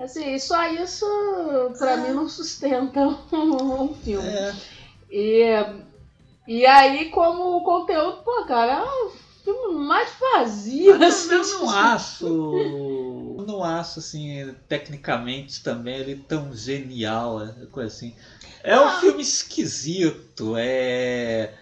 Assim, 0.00 0.38
só 0.38 0.66
isso 0.68 1.06
pra 1.78 1.98
mim 1.98 2.12
não 2.14 2.28
sustenta 2.28 3.00
um, 3.00 3.82
um 3.90 3.94
filme. 3.94 4.26
É. 4.26 4.54
E, 5.10 5.44
e 6.48 6.66
aí, 6.66 7.10
como 7.10 7.62
conteúdo, 7.62 8.22
pô, 8.24 8.44
cara, 8.46 8.72
é 8.72 8.82
um 8.82 9.10
filme 9.44 9.74
mais 9.84 10.10
vazio, 10.18 10.98
Mas 10.98 11.30
assim, 11.30 11.34
eu 11.34 11.60
não 11.60 11.70
acho. 11.70 12.26
eu 12.26 13.44
Não 13.46 13.62
acho 13.62 13.98
assim, 14.00 14.54
tecnicamente 14.68 15.62
também 15.62 15.98
ele 15.98 16.16
tão 16.16 16.52
genial, 16.54 17.42
é, 17.42 17.66
coisa 17.66 17.94
assim. 17.94 18.14
É 18.64 18.80
um 18.80 18.86
Ah. 18.88 18.98
filme 19.00 19.22
esquisito, 19.22 20.54
é. 20.56 21.52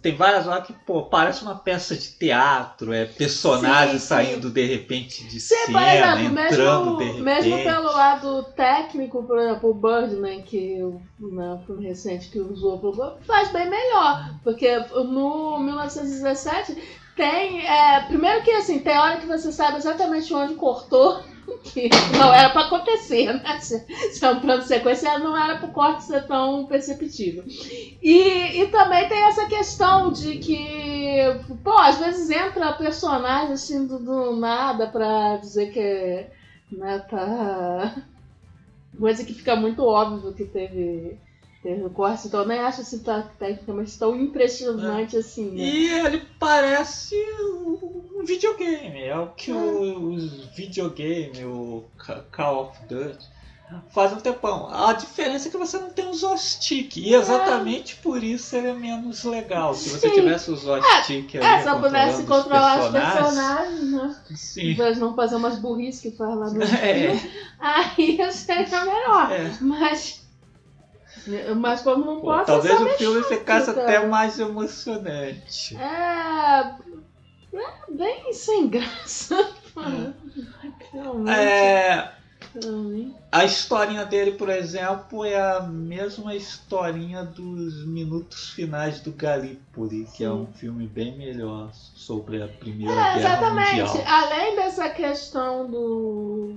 Tem 0.00 0.14
várias 0.16 0.46
horas 0.46 0.66
que, 0.66 0.72
pô, 0.72 1.04
parece 1.04 1.42
uma 1.42 1.54
peça 1.54 1.94
de 1.96 2.12
teatro, 2.12 2.92
é 2.92 3.04
personagem 3.06 3.94
Sim, 3.94 3.98
sim. 3.98 4.06
saindo 4.06 4.50
de 4.50 4.64
repente 4.64 5.24
de 5.24 5.40
Sim, 5.40 5.54
por 5.66 5.80
cena, 5.80 6.14
exemplo, 6.20 6.40
entrando 6.40 6.84
mesmo, 6.84 6.98
de 6.98 7.04
repente. 7.04 7.22
mesmo 7.22 7.56
pelo 7.62 7.92
lado 7.92 8.42
técnico, 8.56 9.22
por 9.24 9.38
exemplo, 9.38 9.70
o 9.70 9.74
Birdman, 9.74 10.42
que 10.42 10.82
o 10.82 11.00
né, 11.20 11.60
filme 11.66 11.86
recente 11.86 12.28
que 12.28 12.38
usou 12.40 12.80
faz 13.26 13.50
bem 13.52 13.68
melhor. 13.68 14.34
Porque 14.42 14.76
no 14.94 15.58
1917 15.60 16.76
tem. 17.16 17.66
é, 17.66 18.00
primeiro 18.06 18.42
que 18.42 18.50
assim, 18.52 18.78
tem 18.78 18.98
hora 18.98 19.18
que 19.18 19.26
você 19.26 19.50
sabe 19.52 19.76
exatamente 19.78 20.32
onde 20.34 20.54
cortou. 20.54 21.22
Que 21.64 21.88
não 22.18 22.32
era 22.34 22.50
pra 22.50 22.62
acontecer, 22.62 23.32
né? 23.32 23.58
Se, 23.60 23.84
é 24.24 24.30
um 24.30 24.40
plano 24.40 24.62
de 24.62 24.68
sequência, 24.68 25.18
não 25.18 25.36
era 25.36 25.58
pro 25.58 25.68
corte 25.68 26.04
ser 26.04 26.26
tão 26.26 26.66
perceptível. 26.66 27.44
E, 28.02 28.60
e 28.60 28.66
também 28.68 29.08
tem 29.08 29.18
essa 29.24 29.46
questão 29.46 30.12
de 30.12 30.38
que, 30.38 31.16
pô, 31.64 31.72
às 31.78 31.98
vezes 31.98 32.30
entra 32.30 32.72
personagem 32.72 33.52
assim 33.52 33.86
do, 33.86 33.98
do 33.98 34.36
nada 34.36 34.86
pra 34.86 35.36
dizer 35.36 35.72
que 35.72 36.26
né, 36.76 36.98
tá. 37.10 38.04
Coisa 38.98 39.24
que 39.24 39.34
fica 39.34 39.56
muito 39.56 39.82
óbvio 39.84 40.34
que 40.34 40.44
teve, 40.44 41.18
teve 41.62 41.82
o 41.82 41.90
corte, 41.90 42.28
então 42.28 42.40
eu 42.40 42.46
nem 42.46 42.58
acho 42.58 42.82
assim 42.82 42.98
tá, 42.98 43.22
tecnicamente 43.38 43.98
tão 43.98 44.14
impressionante 44.14 45.16
assim, 45.16 45.50
né? 45.50 45.62
E 45.62 45.88
ele 45.88 46.22
parece 46.38 47.16
um 48.22 48.26
videogame. 48.26 49.02
É 49.02 49.16
o 49.18 49.26
que 49.28 49.52
o- 49.52 50.12
os 50.14 50.46
videogames, 50.56 51.38
o 51.44 51.84
Ca- 51.98 52.22
Call 52.30 52.62
of 52.70 52.78
Duty, 52.88 53.26
faz 53.90 54.12
um 54.12 54.16
tempão. 54.20 54.68
A 54.70 54.92
diferença 54.92 55.48
é 55.48 55.50
que 55.50 55.56
você 55.56 55.78
não 55.78 55.90
tem 55.90 56.06
o 56.08 56.12
joystick. 56.14 56.96
E 56.98 57.14
exatamente 57.14 57.96
por 57.96 58.22
isso 58.22 58.54
ele 58.54 58.68
é 58.68 58.74
menos 58.74 59.24
legal. 59.24 59.74
Se 59.74 59.88
você 59.90 60.08
Sim. 60.08 60.14
tivesse 60.14 60.50
o 60.50 60.56
joystick 60.56 61.34
ali. 61.36 61.44
É, 61.46 61.68
eu 61.68 61.80
pudesse 61.80 62.22
controlar 62.24 62.78
os 62.80 62.90
personagens, 62.90 63.22
personagens, 63.34 63.92
né? 63.92 64.16
Sim. 64.36 64.74
Vezes 64.74 64.98
não 64.98 65.14
fazer 65.16 65.36
umas 65.36 65.58
burrices 65.58 66.00
que 66.02 66.10
faz 66.16 66.36
lá 66.36 66.50
no 66.50 66.62
É, 66.62 67.16
filme, 67.16 67.30
aí 67.58 68.18
seria 68.32 68.84
melhor. 68.84 69.32
é. 69.32 69.56
Mas. 69.60 70.22
Mas 71.56 71.82
como 71.82 72.04
não 72.04 72.16
Pô, 72.16 72.22
posso, 72.28 72.46
talvez 72.46 72.74
é 72.74 72.78
só 72.78 72.84
o 72.84 72.88
filme 72.98 73.22
ficasse 73.24 73.70
até 73.70 74.04
mais 74.06 74.40
emocionante. 74.40 75.76
É. 75.76 76.74
É 77.54 77.92
bem 77.92 78.32
sem 78.32 78.68
graça. 78.68 79.52
Realmente. 80.92 81.30
É, 81.30 82.12
realmente. 82.54 83.14
A 83.30 83.44
historinha 83.44 84.04
dele, 84.04 84.32
por 84.32 84.48
exemplo, 84.48 85.24
é 85.24 85.40
a 85.40 85.60
mesma 85.60 86.34
historinha 86.34 87.24
dos 87.24 87.86
minutos 87.86 88.50
finais 88.50 89.00
do 89.00 89.12
Gallipoli, 89.12 90.06
que 90.14 90.24
é 90.24 90.30
um 90.30 90.46
filme 90.46 90.86
bem 90.86 91.16
melhor 91.16 91.70
sobre 91.72 92.42
a 92.42 92.48
Primeira 92.48 92.92
É, 92.92 93.14
Guerra 93.14 93.18
exatamente. 93.18 93.80
Mundial. 93.80 94.04
Além 94.06 94.56
dessa 94.56 94.88
questão 94.90 95.70
do. 95.70 96.56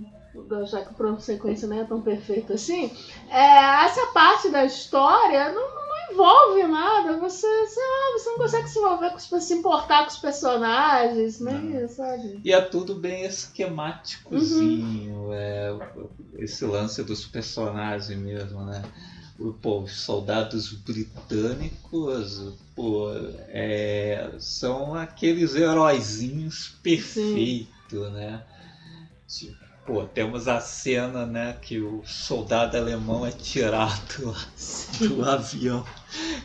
já 0.66 0.84
que 0.84 0.94
de 0.94 1.24
sequência 1.24 1.68
não 1.68 1.80
é 1.80 1.84
tão 1.86 2.02
perfeito 2.02 2.54
assim, 2.54 2.92
é, 3.30 3.86
essa 3.86 4.08
parte 4.08 4.50
da 4.50 4.66
história 4.66 5.52
não 5.54 5.85
envolve 6.12 6.64
nada. 6.64 7.18
Você, 7.18 7.48
sei 7.68 7.84
lá, 7.84 8.18
você 8.18 8.30
não 8.30 8.38
consegue 8.38 8.68
se 8.68 8.80
envolver 8.80 9.12
com 9.12 9.40
se 9.40 9.54
importar 9.54 10.04
com 10.04 10.12
os 10.12 10.18
personagens, 10.18 11.40
né? 11.40 11.88
Sabe? 11.88 12.40
E 12.44 12.52
é 12.52 12.62
tudo 12.62 12.96
bem 12.96 13.26
esquemáticozinho, 13.26 15.34
é, 15.34 15.70
esse 16.38 16.66
lance 16.66 17.04
dos 17.04 17.26
personagens 17.26 18.20
mesmo, 18.20 18.64
né? 18.64 18.82
Pô, 19.62 19.82
os 19.82 20.00
soldados 20.00 20.72
britânicos 20.72 22.54
pô, 22.74 23.10
é, 23.50 24.32
são 24.40 24.96
aqueles 24.96 25.56
heróizinhos 25.56 26.74
perfeitos, 26.82 28.14
né? 28.14 28.42
Tipo, 29.28 29.65
pô, 29.86 30.04
temos 30.06 30.48
a 30.48 30.60
cena, 30.60 31.26
né, 31.26 31.58
que 31.62 31.80
o 31.80 32.02
soldado 32.06 32.76
alemão 32.76 33.26
é 33.26 33.32
tirado 33.32 34.26
lá 34.26 34.46
do 35.00 35.26
avião 35.26 35.86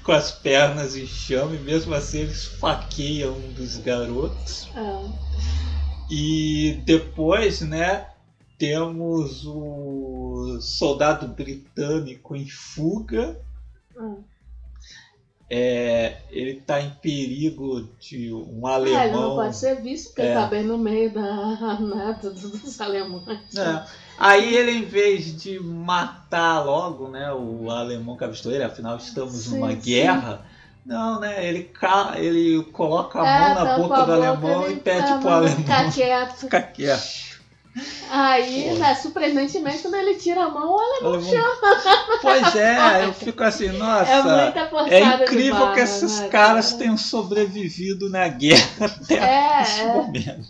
com 0.02 0.12
as 0.12 0.30
pernas 0.30 0.94
em 0.96 1.06
chama 1.06 1.54
e 1.54 1.58
mesmo 1.58 1.94
assim 1.94 2.18
ele 2.20 2.32
esfaqueia 2.32 3.30
um 3.30 3.52
dos 3.52 3.78
garotos. 3.78 4.68
É. 4.76 5.30
E 6.10 6.82
depois, 6.84 7.60
né, 7.60 8.08
temos 8.58 9.46
o 9.46 10.58
soldado 10.60 11.28
britânico 11.28 12.36
em 12.36 12.48
fuga. 12.48 13.40
Hum. 13.96 14.22
É, 15.50 16.22
ele 16.30 16.60
tá 16.60 16.80
em 16.80 16.90
perigo 16.90 17.88
de 17.98 18.32
um 18.32 18.62
É, 18.84 19.06
ele 19.06 19.16
não 19.18 19.24
alemão. 19.24 19.34
pode 19.34 19.56
ser 19.56 19.80
visto, 19.82 20.08
porque 20.08 20.22
É. 20.22 20.26
ele 20.26 20.34
tá 20.34 20.46
bem 20.46 20.62
no 20.64 20.78
meio 20.78 21.12
da, 21.12 22.12
do- 22.22 22.32
dos 22.32 22.80
alemães. 22.80 23.56
É. 23.56 23.84
Aí 24.18 24.54
ele, 24.54 24.72
em 24.72 24.84
vez 24.84 25.40
de 25.42 25.58
matar 25.60 26.60
logo, 26.64 27.08
né, 27.08 27.32
o 27.32 27.70
alemão 27.70 28.16
que 28.16 28.24
avistou 28.24 28.52
ele, 28.52 28.62
afinal 28.64 28.96
estamos 28.96 29.44
Sim, 29.44 29.58
numa 29.58 29.72
sim. 29.72 29.78
guerra. 29.80 30.46
Não, 30.84 31.20
né? 31.20 31.46
Ele, 31.46 31.64
ca... 31.64 32.14
ele 32.16 32.62
coloca 32.72 33.20
a 33.22 33.26
É, 33.26 33.54
mão 33.54 33.54
na 33.64 33.78
boca 33.78 33.96
a 33.96 34.04
do 34.06 34.12
alemão 34.12 34.70
e 34.70 34.76
pede 34.76 35.06
tá, 35.08 35.18
pro 35.18 35.28
alemão 35.30 35.56
Ficar 35.56 35.92
quieto. 35.92 36.34
ficar 36.36 36.62
quieto. 36.62 37.29
Aí, 38.10 38.66
Pô. 38.70 38.78
né, 38.78 38.94
surpreendentemente, 38.96 39.78
quando 39.82 39.94
ele 39.94 40.14
tira 40.16 40.44
a 40.44 40.48
mão, 40.50 40.72
o 40.72 40.76
O 40.76 40.80
alemão 40.80 41.14
alemão- 41.14 42.18
Pois 42.20 42.56
é, 42.56 43.04
eu 43.06 43.12
fico 43.14 43.42
assim, 43.44 43.68
nossa. 43.68 44.10
é 44.88 45.00
É 45.00 45.22
incrível 45.22 45.52
barra, 45.60 45.74
que 45.74 45.80
esses 45.80 46.20
né, 46.20 46.28
caras 46.28 46.66
cara? 46.66 46.78
tenham 46.78 46.96
sobrevivido 46.96 48.10
na 48.10 48.26
guerra 48.28 48.66
até 48.86 49.14
É, 49.14 49.62
esse 49.62 49.80
é. 49.82 49.86
momento. 49.86 50.48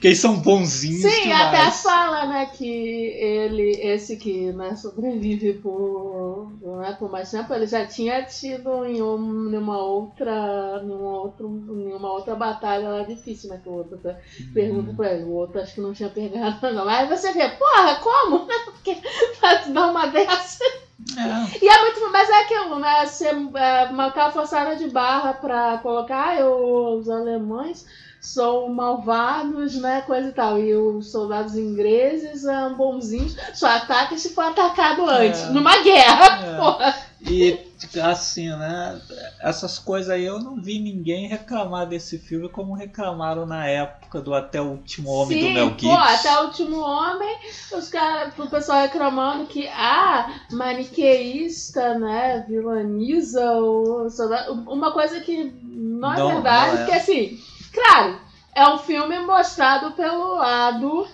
Que 0.00 0.08
eles 0.08 0.18
são 0.18 0.36
bonzinhos 0.40 1.10
Sim, 1.10 1.22
demais. 1.22 1.42
até 1.42 1.70
fala, 1.70 2.26
né, 2.26 2.46
que 2.52 2.66
ele, 2.68 3.70
esse 3.80 4.16
que 4.18 4.52
né, 4.52 4.76
sobrevive 4.76 5.54
por, 5.54 6.52
né, 6.80 6.94
por 6.98 7.10
mais 7.10 7.30
tempo, 7.30 7.52
ele 7.54 7.66
já 7.66 7.86
tinha 7.86 8.22
tido 8.24 8.84
em 8.84 9.00
um, 9.00 9.16
numa 9.16 9.78
outra, 9.78 10.82
numa 10.82 11.18
outro, 11.22 11.46
em 11.78 11.94
uma 11.94 12.12
outra 12.12 12.34
batalha 12.34 12.88
lá 12.90 13.02
difícil, 13.04 13.48
né, 13.48 13.58
que 13.62 13.68
o 13.68 13.72
outro 13.72 13.96
tá- 13.98 14.16
pergunta 14.52 14.90
Uhum. 14.90 14.96
pra 14.96 15.12
ele, 15.14 15.24
o 15.24 15.32
outro 15.32 15.60
acho 15.60 15.74
que 15.74 15.80
não 15.80 15.94
tinha 15.94 16.10
pegado 16.10 16.60
não. 16.74 16.86
Aí 16.86 17.08
você 17.08 17.32
vê, 17.32 17.48
porra, 17.48 17.94
como? 17.96 18.46
Porque 18.66 18.98
pra 19.40 19.54
dar 19.66 19.90
uma 19.90 20.06
dessa. 20.08 20.62
É. 21.16 21.64
E 21.64 21.68
é 21.68 21.80
muito, 21.82 22.12
mas 22.12 22.28
é 22.28 22.40
aquilo, 22.42 22.78
né, 22.78 23.06
ser, 23.06 23.28
é, 23.34 23.84
uma 23.90 24.06
aquela 24.06 24.30
forçada 24.30 24.76
de 24.76 24.88
barra 24.90 25.32
pra 25.34 25.78
colocar 25.78 26.38
ah, 26.38 26.46
os 26.46 27.08
alemães 27.08 27.86
são 28.24 28.68
malvados, 28.70 29.74
né, 29.76 30.00
coisa 30.02 30.28
e 30.28 30.32
tal. 30.32 30.58
E 30.58 30.74
os 30.74 31.10
soldados 31.12 31.54
ingleses 31.56 32.40
são 32.42 32.74
bonzinhos, 32.74 33.36
só 33.52 33.66
ataca 33.68 34.16
se 34.16 34.30
for 34.30 34.44
atacado 34.46 35.08
antes, 35.08 35.42
É. 35.42 35.50
numa 35.50 35.82
guerra, 35.82 36.46
É. 36.46 36.56
porra. 36.58 36.94
E 37.26 37.58
assim, 38.02 38.48
né? 38.50 39.00
Essas 39.40 39.78
coisas 39.78 40.10
aí 40.10 40.24
eu 40.24 40.38
não 40.40 40.60
vi 40.60 40.78
ninguém 40.78 41.26
reclamar 41.26 41.86
desse 41.86 42.18
filme 42.18 42.48
como 42.50 42.74
reclamaram 42.74 43.46
na 43.46 43.66
época 43.66 44.20
do 44.20 44.34
Até 44.34 44.60
o 44.60 44.72
Último 44.72 45.10
Homem 45.10 45.38
Sim, 45.40 45.48
do 45.48 45.54
Mel 45.54 45.70
pô, 45.70 45.78
Gibson. 45.78 45.94
até 45.96 46.40
o 46.40 46.44
último 46.46 46.78
homem, 46.80 47.36
os 47.72 47.88
caras, 47.88 48.32
o 48.38 48.46
pessoal 48.46 48.80
reclamando 48.82 49.46
que, 49.46 49.66
ah, 49.68 50.30
maniqueísta, 50.50 51.98
né, 51.98 52.44
vilaniza 52.48 53.52
o 53.58 54.08
soldado. 54.10 54.52
Uma 54.70 54.92
coisa 54.92 55.20
que 55.20 55.44
não 55.62 56.12
é 56.12 56.18
Não, 56.18 56.28
verdade, 56.28 56.72
não 56.72 56.74
é. 56.74 56.84
porque 56.84 56.96
assim, 56.98 57.38
claro, 57.74 58.18
é 58.54 58.68
um 58.68 58.78
filme 58.78 59.18
mostrado 59.20 59.90
pelo 59.92 60.34
lado 60.36 61.06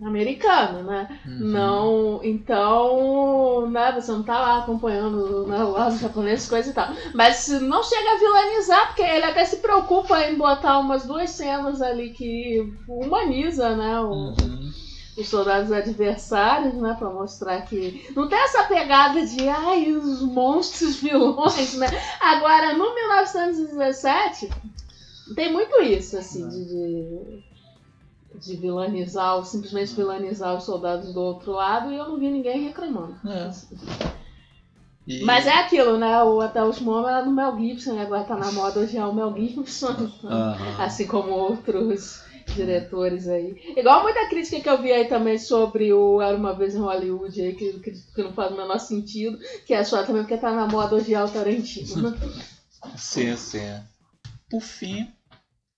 americano, 0.00 0.82
né? 0.82 1.08
Uhum. 1.26 1.38
Não, 1.52 2.20
então, 2.22 3.66
né, 3.70 3.92
você 3.92 4.12
não 4.12 4.22
tá 4.22 4.38
lá 4.38 4.58
acompanhando 4.58 5.46
né, 5.46 5.64
o 5.64 5.70
lado 5.70 5.96
japonês, 5.98 6.46
coisa 6.48 6.70
e 6.70 6.72
tal. 6.74 6.88
Mas 7.14 7.48
não 7.48 7.82
chega 7.82 8.12
a 8.12 8.18
vilanizar, 8.18 8.86
porque 8.88 9.02
ele 9.02 9.24
até 9.24 9.44
se 9.44 9.56
preocupa 9.56 10.20
em 10.24 10.36
botar 10.36 10.78
umas 10.80 11.06
duas 11.06 11.30
cenas 11.30 11.80
ali 11.80 12.10
que 12.10 12.74
humaniza, 12.86 13.74
né, 13.74 13.98
o- 14.00 14.34
Uhum. 14.38 14.70
os 15.16 15.28
soldados 15.28 15.72
adversários, 15.72 16.74
né, 16.74 16.94
pra 16.98 17.08
mostrar 17.08 17.62
que 17.62 18.12
não 18.14 18.28
tem 18.28 18.38
essa 18.38 18.64
pegada 18.64 19.24
de, 19.24 19.48
ai, 19.48 19.92
os 19.92 20.20
monstros 20.20 20.96
vilões, 21.00 21.72
né? 21.74 21.86
Agora, 22.20 22.74
no 22.74 22.94
1917, 22.94 24.50
tem 25.34 25.52
muito 25.52 25.82
isso, 25.82 26.16
assim, 26.16 26.48
de, 26.48 26.64
de, 26.64 27.42
de 28.40 28.56
vilanizar, 28.56 29.36
ou 29.36 29.44
simplesmente 29.44 29.94
vilanizar 29.94 30.54
os 30.56 30.64
soldados 30.64 31.12
do 31.12 31.20
outro 31.20 31.52
lado, 31.52 31.90
e 31.92 31.96
eu 31.96 32.08
não 32.08 32.18
vi 32.18 32.30
ninguém 32.30 32.64
reclamando. 32.64 33.16
É. 33.28 33.50
E- 35.08 35.24
Mas 35.24 35.46
é 35.46 35.52
aquilo, 35.52 35.96
né? 35.96 36.22
O 36.22 36.40
Até 36.40 36.62
o 36.62 36.66
Último 36.66 36.90
Homem 36.90 37.10
era 37.10 37.22
do 37.22 37.30
Mel 37.30 37.56
Gibson, 37.56 37.94
e 37.94 38.00
agora 38.00 38.24
tá 38.24 38.36
na 38.36 38.50
moda 38.52 38.80
hoje 38.80 38.96
é 38.98 39.06
o 39.06 39.14
Mel 39.14 39.34
Gibson. 39.36 39.94
Assim 40.78 41.06
como 41.06 41.30
outros 41.30 42.22
diretores 42.54 43.28
aí. 43.28 43.56
Igual 43.76 44.02
muita 44.02 44.28
crítica 44.28 44.60
que 44.60 44.68
eu 44.68 44.80
vi 44.80 44.92
aí 44.92 45.08
também 45.08 45.38
sobre 45.38 45.92
o 45.92 46.20
Era 46.20 46.36
Uma 46.36 46.54
Vez 46.54 46.74
em 46.74 46.78
Hollywood, 46.80 47.40
aí, 47.40 47.54
que, 47.54 47.72
que, 47.80 47.90
que 47.92 48.22
não 48.22 48.32
faz 48.32 48.52
o 48.52 48.56
menor 48.56 48.78
sentido, 48.78 49.38
que 49.64 49.74
é 49.74 49.82
só 49.84 50.02
também 50.04 50.22
porque 50.22 50.36
tá 50.36 50.52
na 50.52 50.66
moda 50.66 50.96
odiar 50.96 51.24
o 51.24 51.30
Tarantino. 51.30 52.10
né? 52.10 52.18
Sim, 52.96 53.36
sim. 53.36 53.80
Por 54.48 54.60
fim, 54.60 55.12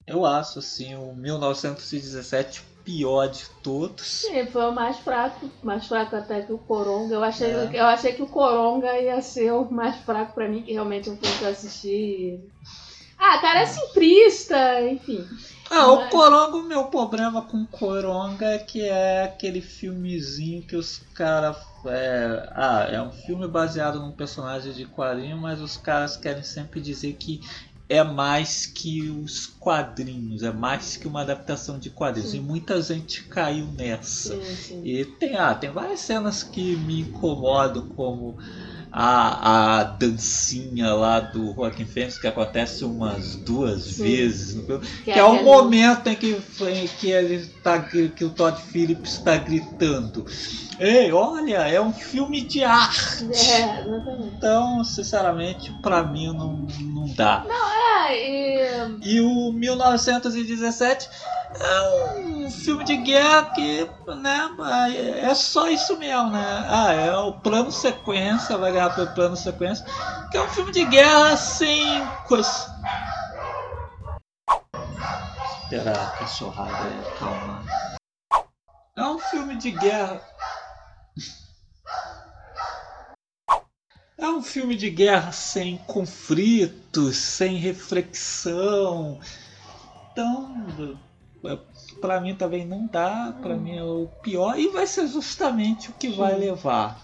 eu 0.08 0.24
acho 0.26 0.58
assim, 0.58 0.94
o 0.94 1.14
1917 1.14 2.62
pior 2.84 3.26
de 3.26 3.44
todos. 3.62 4.06
Sim, 4.22 4.46
foi 4.46 4.64
o 4.64 4.72
mais 4.72 4.96
fraco, 4.98 5.50
mais 5.62 5.86
fraco 5.86 6.16
até 6.16 6.40
que 6.42 6.52
o 6.52 6.58
Coronga. 6.58 7.14
Eu 7.14 7.22
achei, 7.22 7.50
É. 7.50 7.70
eu 7.74 7.84
achei 7.84 8.14
que 8.14 8.22
o 8.22 8.26
Coronga 8.26 8.98
ia 8.98 9.20
ser 9.20 9.52
o 9.52 9.70
mais 9.70 9.96
fraco 9.96 10.34
pra 10.34 10.48
mim, 10.48 10.62
que 10.62 10.72
realmente 10.72 11.10
é 11.10 11.12
eu 11.44 11.48
assisti. 11.50 12.40
Ah, 13.18 13.36
cara, 13.40 13.60
é 13.62 13.66
simplista, 13.66 14.80
enfim. 14.82 15.24
Ah, 15.70 15.88
o 15.92 15.96
Mas- 15.96 16.10
Coronga, 16.10 16.56
o 16.56 16.62
meu 16.68 16.84
problema 16.84 17.42
com 17.42 17.58
o 17.58 17.66
Coronga 17.66 18.46
é 18.46 18.58
que 18.58 18.80
é 18.80 19.24
aquele 19.24 19.60
filmezinho 19.60 20.66
que 20.66 20.76
os 20.76 20.98
caras. 21.14 21.56
É, 21.86 22.48
ah, 22.54 22.88
é 22.90 23.00
um 23.00 23.12
filme 23.12 23.46
baseado 23.46 24.00
num 24.00 24.10
personagem 24.12 24.72
de 24.72 24.84
quadrinho, 24.84 25.36
mas 25.36 25.60
os 25.60 25.76
caras 25.76 26.16
querem 26.16 26.42
sempre 26.42 26.80
dizer 26.80 27.12
que 27.14 27.40
é 27.88 28.04
mais 28.04 28.66
que 28.66 29.08
os 29.08 29.46
quadrinhos, 29.46 30.42
é 30.42 30.52
mais 30.52 30.96
que 30.96 31.08
uma 31.08 31.22
adaptação 31.22 31.78
de 31.78 31.88
quadrinhos. 31.88 32.32
Sim. 32.32 32.38
E 32.38 32.40
muita 32.40 32.80
gente 32.82 33.22
caiu 33.24 33.66
nessa. 33.66 34.34
Sim, 34.34 34.56
sim. 34.56 34.82
E 34.84 35.04
tem, 35.04 35.36
ah, 35.36 35.54
tem 35.54 35.70
várias 35.70 36.00
cenas 36.00 36.42
que 36.42 36.76
me 36.76 37.00
incomodam, 37.00 37.88
como 37.88 38.36
a, 38.90 39.78
a 39.80 39.84
dancinha 39.84 40.94
lá 40.94 41.20
do 41.20 41.52
Joaquim 41.54 41.84
Fênix, 41.84 42.18
que 42.18 42.26
acontece 42.26 42.84
umas 42.84 43.36
duas 43.36 43.82
Sim. 43.84 44.02
vezes. 44.02 44.60
Que 45.04 45.12
Que 45.12 45.18
é 45.18 45.22
o 45.24 45.28
aquele- 45.32 45.44
momento 45.44 46.06
em 46.08 46.14
que, 46.16 46.36
em 46.62 46.86
que 46.86 47.10
ele 47.10 47.44
tá, 47.62 47.80
que 47.80 48.24
o 48.24 48.30
Todd 48.30 48.60
Phillips 48.62 49.14
está 49.14 49.36
gritando. 49.36 50.24
Ei, 50.80 51.12
olha, 51.12 51.58
é 51.68 51.80
um 51.80 51.92
filme 51.92 52.40
de 52.42 52.62
arte. 52.64 53.24
É, 53.24 53.80
exatamente. 53.80 54.34
Então, 54.36 54.84
sinceramente, 54.84 55.72
pra 55.82 56.02
mim 56.04 56.28
não, 56.32 56.66
não 56.80 57.08
dá. 57.14 57.44
Ah, 57.50 58.12
e 58.14 58.68
E 59.02 59.20
o 59.20 59.52
1917 59.52 61.08
é 61.54 62.18
um 62.18 62.50
filme 62.50 62.84
de 62.84 62.96
guerra 62.96 63.50
que, 63.50 63.88
né, 64.06 64.50
é 65.22 65.34
só 65.34 65.68
isso 65.68 65.96
mesmo, 65.98 66.30
né? 66.30 66.66
Ah, 66.68 66.92
é 66.92 67.16
o 67.16 67.32
plano 67.32 67.72
sequência, 67.72 68.56
vai 68.56 68.72
ganhar 68.72 68.94
pelo 68.94 69.14
plano 69.14 69.36
sequência, 69.36 69.84
que 70.30 70.36
é 70.36 70.42
um 70.42 70.48
filme 70.48 70.72
de 70.72 70.84
guerra 70.84 71.36
sem 71.36 72.06
coisa. 72.26 72.76
Esperar 75.62 75.96
a 75.98 76.18
cachorrada 76.18 76.90
calma. 77.18 77.62
É 78.96 79.04
um 79.04 79.18
filme 79.18 79.56
de 79.56 79.70
guerra. 79.70 80.20
É 84.16 84.28
um 84.28 84.42
filme 84.42 84.76
de 84.76 84.90
guerra 84.90 85.30
sem 85.30 85.78
conflitos, 85.78 87.16
sem 87.16 87.56
reflexão. 87.56 89.20
Então, 90.10 90.98
é, 91.44 91.58
pra 92.00 92.20
mim 92.20 92.34
também 92.36 92.64
não 92.66 92.86
dá, 92.86 93.34
pra 93.40 93.56
mim 93.56 93.76
é 93.76 93.84
o 93.84 94.08
pior 94.22 94.58
e 94.58 94.68
vai 94.68 94.86
ser 94.86 95.06
justamente 95.08 95.90
o 95.90 95.94
que 95.94 96.08
vai 96.10 96.36
levar. 96.36 97.02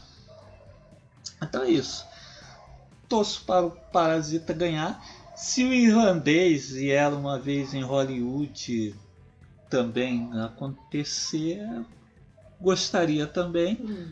Então 1.42 1.62
é 1.62 1.70
isso. 1.70 2.04
Torço 3.08 3.42
para 3.44 3.66
o 3.66 3.70
Parasita 3.92 4.52
ganhar. 4.52 5.02
Se 5.34 5.64
o 5.64 5.72
irlandês 5.72 6.72
e 6.72 6.90
ela 6.90 7.16
uma 7.16 7.38
vez 7.38 7.72
em 7.74 7.82
Hollywood 7.82 8.94
também 9.68 10.30
acontecer, 10.40 11.60
gostaria 12.60 13.26
também. 13.26 13.78
hum, 13.80 14.06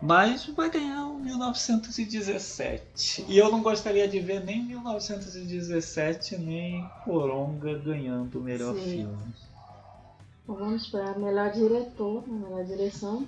Mas 0.00 0.46
vai 0.46 0.70
ganhar 0.70 1.06
o 1.06 1.18
1917. 1.20 3.26
E 3.28 3.38
eu 3.38 3.50
não 3.50 3.62
gostaria 3.62 4.08
de 4.08 4.20
ver 4.20 4.44
nem 4.44 4.62
1917 4.64 6.38
nem 6.38 6.90
Coronga 7.04 7.76
ganhando 7.78 8.38
o 8.38 8.42
melhor 8.42 8.74
Sim. 8.74 8.76
filme. 8.76 9.34
Vamos 10.46 10.86
para 10.88 11.18
melhor 11.18 11.50
diretor, 11.52 12.26
melhor 12.28 12.64
direção. 12.64 13.26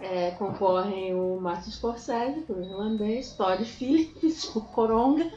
É, 0.00 0.30
concorrem 0.32 1.14
o 1.14 1.38
Martin 1.40 1.70
Scorsese, 1.70 2.40
por 2.42 2.58
irlandês, 2.58 3.32
Todd 3.32 3.62
Phillips, 3.64 4.46
por 4.52 4.66
Coronga, 4.70 5.30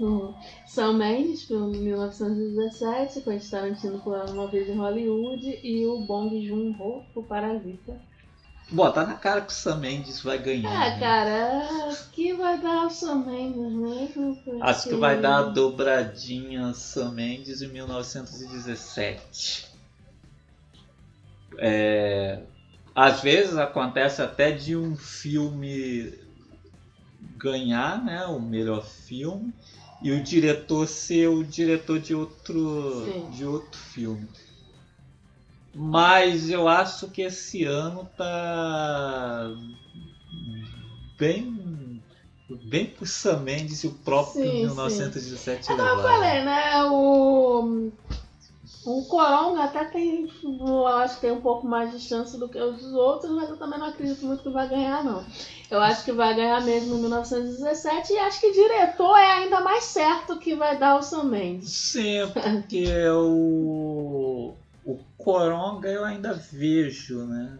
o 0.00 0.32
Sam 0.66 0.94
Mendes, 0.94 1.44
por 1.44 1.60
1917, 1.66 3.20
Quentin 3.20 3.50
Tarantino 3.50 3.98
por 4.00 4.16
Uma 4.30 4.46
Vez 4.46 4.68
em 4.68 4.78
Hollywood 4.78 5.60
e 5.62 5.84
o 5.86 6.00
Bong 6.06 6.46
Joon-ho, 6.46 7.02
por 7.12 7.24
Parasita. 7.24 8.00
Bom, 8.70 8.90
tá 8.90 9.06
na 9.06 9.14
cara 9.14 9.42
que 9.42 9.52
o 9.52 9.54
Sam 9.54 9.76
Mendes 9.76 10.20
vai 10.22 10.38
ganhar. 10.38 10.72
É, 10.72 10.90
né? 10.94 10.98
cara, 10.98 11.68
que 12.12 12.32
vai 12.32 12.58
dar 12.58 12.86
o 12.86 12.90
Sam 12.90 13.24
Mendes 13.26 13.72
mesmo? 13.72 14.34
porque- 14.36 14.58
Acho 14.62 14.88
que 14.88 14.94
vai 14.96 15.20
dar 15.20 15.38
a 15.38 15.42
dobradinha 15.42 16.72
Sam 16.74 17.12
Mendes 17.12 17.60
em 17.62 17.68
1917. 17.68 19.75
É, 21.58 22.42
às 22.94 23.20
vezes 23.20 23.56
acontece 23.56 24.22
até 24.22 24.50
de 24.50 24.76
um 24.76 24.96
filme 24.96 26.12
ganhar 27.36 28.02
né, 28.02 28.24
o 28.26 28.40
melhor 28.40 28.84
filme 28.84 29.52
e 30.02 30.10
o 30.12 30.22
diretor 30.22 30.86
ser 30.86 31.28
o 31.28 31.44
diretor 31.44 31.98
de 31.98 32.14
outro, 32.14 33.04
Sim. 33.04 33.30
de 33.30 33.44
outro 33.44 33.78
filme. 33.78 34.28
Mas 35.74 36.48
eu 36.48 36.68
acho 36.68 37.10
que 37.10 37.22
esse 37.22 37.64
ano 37.64 38.08
tá 38.16 39.50
bem 41.18 42.02
bem 42.48 42.86
pro 42.86 43.04
Sam 43.04 43.40
Mendes 43.40 43.82
e 43.82 43.88
o 43.88 43.92
próprio 43.92 44.42
Sim, 44.42 44.50
sim. 44.50 44.60
1917 44.60 45.72
É 45.72 45.76
como 45.76 45.88
eu 45.88 46.02
falei, 46.02 46.44
né? 46.44 46.84
O, 46.84 47.90
o 48.86 49.04
Coronga 49.04 49.64
até 49.64 49.84
tem, 49.86 50.30
eu 50.44 50.86
acho 50.86 51.16
que 51.16 51.22
tem 51.22 51.32
um 51.32 51.40
pouco 51.40 51.66
mais 51.66 51.90
de 51.90 51.98
chance 51.98 52.38
do 52.38 52.48
que 52.48 52.58
os 52.58 52.84
outros, 52.92 53.32
mas 53.32 53.50
eu 53.50 53.56
também 53.56 53.80
não 53.80 53.88
acredito 53.88 54.24
muito 54.24 54.44
que 54.44 54.50
vai 54.50 54.68
ganhar, 54.68 55.02
não. 55.02 55.24
Eu 55.68 55.80
acho 55.80 56.04
que 56.04 56.12
vai 56.12 56.36
ganhar 56.36 56.62
mesmo 56.62 56.94
em 56.94 57.00
1917 57.00 58.12
e 58.12 58.18
acho 58.18 58.40
que 58.40 58.52
diretor 58.52 59.16
é 59.16 59.32
ainda 59.38 59.60
mais 59.60 59.84
certo 59.84 60.38
que 60.38 60.54
vai 60.54 60.78
dar 60.78 60.98
o 60.98 61.02
Sam 61.02 61.24
Mendes. 61.24 61.70
Sim, 61.70 62.20
porque 62.32 62.86
o, 63.08 64.54
o 64.84 64.98
Coronga 65.18 65.88
eu 65.88 66.04
ainda 66.04 66.32
vejo, 66.32 67.24
né? 67.26 67.58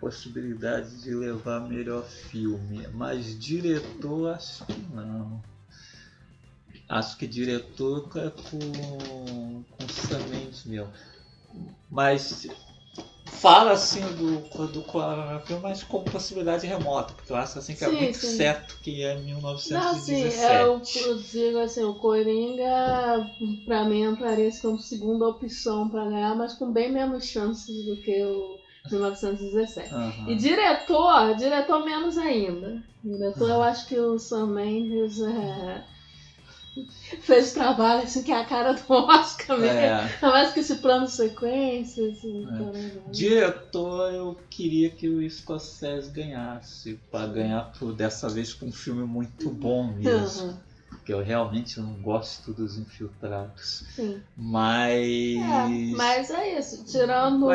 Possibilidade 0.00 1.02
de 1.02 1.14
levar 1.14 1.68
melhor 1.68 2.04
filme, 2.04 2.86
mas 2.94 3.38
diretor 3.38 4.34
acho 4.34 4.64
que 4.64 4.80
não. 4.94 5.42
Acho 6.88 7.16
que 7.16 7.26
diretor 7.26 8.10
é 8.16 8.30
com, 8.30 9.64
com 9.70 9.88
Sam 9.88 10.20
Mendes 10.28 10.64
mesmo. 10.64 10.90
Mas 11.90 12.46
fala 13.26 13.72
assim 13.72 14.02
do, 14.16 14.66
do 14.68 14.82
Coronga, 14.82 15.60
mas 15.62 15.82
com 15.84 16.02
possibilidade 16.04 16.66
remota, 16.66 17.14
porque 17.14 17.32
eu 17.32 17.36
acho 17.36 17.58
assim 17.58 17.74
que 17.74 17.84
é 17.84 17.88
Sim, 17.88 18.00
muito 18.00 18.18
sim. 18.18 18.36
certo 18.36 18.78
que 18.82 19.04
é 19.04 19.14
em 19.14 19.24
Não, 19.66 19.94
sim, 19.96 20.14
1917. 20.14 20.40
eu, 20.40 20.80
eu 20.94 21.20
digo 21.22 21.58
assim, 21.58 21.82
o 21.82 21.94
Coringa 21.94 23.28
pra 23.64 23.84
mim 23.84 24.04
aparece 24.04 24.62
como 24.62 24.78
segunda 24.78 25.28
opção 25.28 25.88
pra 25.90 26.06
ganhar, 26.08 26.34
mas 26.36 26.54
com 26.54 26.72
bem 26.72 26.90
menos 26.92 27.24
chances 27.24 27.84
do 27.84 28.00
que 28.00 28.24
o 28.24 28.58
1917. 28.90 29.92
Aham. 29.92 30.26
E 30.26 30.36
diretor, 30.36 31.34
diretor 31.36 31.84
menos 31.84 32.16
ainda. 32.16 32.72
Diretor, 33.02 33.50
eu 33.50 33.62
acho 33.62 33.86
que 33.88 33.98
o 33.98 34.18
Sam 34.18 34.54
Mendes 34.54 35.20
é, 35.20 35.84
fez 37.22 37.52
trabalho 37.52 38.02
assim 38.02 38.22
que 38.22 38.32
é 38.32 38.40
a 38.40 38.44
cara 38.44 38.72
do 38.72 38.92
Oscar 38.92 39.58
mesmo. 39.58 39.78
É. 39.78 40.18
Mais 40.22 40.52
que 40.52 40.60
esse 40.60 40.76
plano 40.76 41.06
sequência, 41.08 42.02
esse 42.02 42.46
caramba. 42.46 43.02
Diretor, 43.10 44.12
eu 44.12 44.38
queria 44.50 44.90
que 44.90 45.08
o 45.08 45.28
Scorsese 45.30 46.10
ganhasse, 46.10 46.98
para 47.10 47.26
ganhar 47.26 47.72
por 47.78 47.92
dessa 47.92 48.28
vez 48.28 48.52
com 48.54 48.66
um 48.66 48.72
filme 48.72 49.04
muito 49.04 49.50
bom 49.50 49.92
mesmo, 49.92 50.46
Uhum, 50.48 50.56
porque 50.90 51.12
eu 51.12 51.22
realmente 51.22 51.78
não 51.80 51.94
gosto 52.02 52.52
dos 52.52 52.78
infiltrados. 52.78 53.84
sim. 53.94 54.20
Mas, 54.36 55.36
É, 55.36 55.96
mas 55.96 56.30
é 56.30 56.58
isso. 56.58 56.84
Tirando 56.84 57.46
o. 57.46 57.48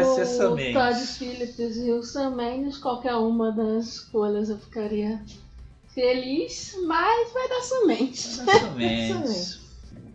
Todd 0.74 1.08
Phillips 1.08 1.78
e 1.78 1.92
o 1.92 2.04
Sam 2.04 2.32
Mendes, 2.36 2.78
qualquer 2.78 3.16
uma 3.16 3.52
das 3.52 3.86
escolhas 3.88 4.50
eu 4.50 4.58
ficaria 4.58 5.22
feliz, 5.94 6.76
mas 6.86 7.32
vai 7.34 7.50
dar 7.50 7.62
Sam 7.62 7.86
Mendes. 7.86 8.40
Exatamente. 8.40 9.62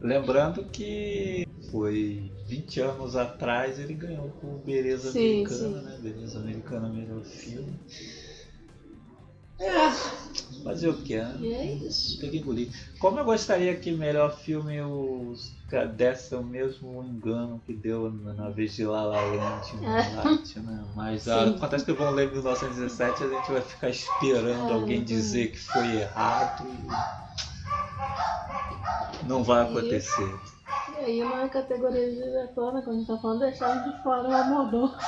Lembrando 0.00 0.64
que 0.64 1.48
foi 1.70 2.30
20 2.46 2.80
anos 2.80 3.16
atrás 3.16 3.78
ele 3.78 3.94
ganhou 3.94 4.30
com 4.40 4.58
Beleza 4.58 5.10
Sim, 5.10 5.44
Americana, 5.44 5.80
sim. 5.80 5.86
né? 5.86 5.98
Beleza 6.00 6.38
Americana 6.38 6.88
melhor 6.88 7.24
filme. 7.24 7.78
É, 9.58 9.90
fazer 10.62 10.88
o 10.88 10.94
que, 10.94 11.16
né? 11.16 11.36
E 11.40 11.54
é 11.54 11.64
isso. 11.74 12.20
Tem 12.20 12.30
que 12.30 12.38
engolir. 12.38 12.70
Como 12.98 13.18
eu 13.18 13.24
gostaria 13.24 13.74
que 13.76 13.92
melhor 13.92 14.36
filme 14.36 14.80
os 14.82 15.54
desse 15.96 16.34
o 16.34 16.44
mesmo 16.44 17.02
engano 17.02 17.60
que 17.66 17.72
deu 17.72 18.10
na, 18.10 18.50
vez 18.50 18.74
de 18.74 18.84
La 18.84 19.02
La 19.02 19.20
Land 19.20 19.76
no 19.76 19.82
Light, 19.82 20.60
né? 20.60 20.84
Mas 20.94 21.26
ah, 21.26 21.44
Sim. 21.44 21.56
acontece 21.56 21.84
que 21.84 21.92
vão 21.92 22.12
ler 22.12 22.30
1917 22.30 23.24
a 23.24 23.28
gente 23.28 23.50
vai 23.50 23.62
ficar 23.62 23.88
esperando 23.88 24.70
Ah, 24.70 24.74
alguém 24.74 25.02
dizer 25.02 25.50
que 25.50 25.58
foi 25.58 26.02
errado 26.02 26.68
e 26.68 26.86
não 29.26 29.42
vai 29.42 29.62
acontecer. 29.62 30.38
E 30.98 31.04
aí 31.04 31.24
na 31.24 31.48
categoria 31.48 32.10
de 32.10 32.16
diretor, 32.16 32.72
né, 32.72 32.82
quando 32.84 32.96
a 32.96 32.98
gente 32.98 33.08
tá 33.08 33.18
falando, 33.18 33.40
deixaram 33.40 33.90
de 33.90 34.02
fora 34.02 34.28
o 34.28 34.32
Almodóvar. 34.32 34.98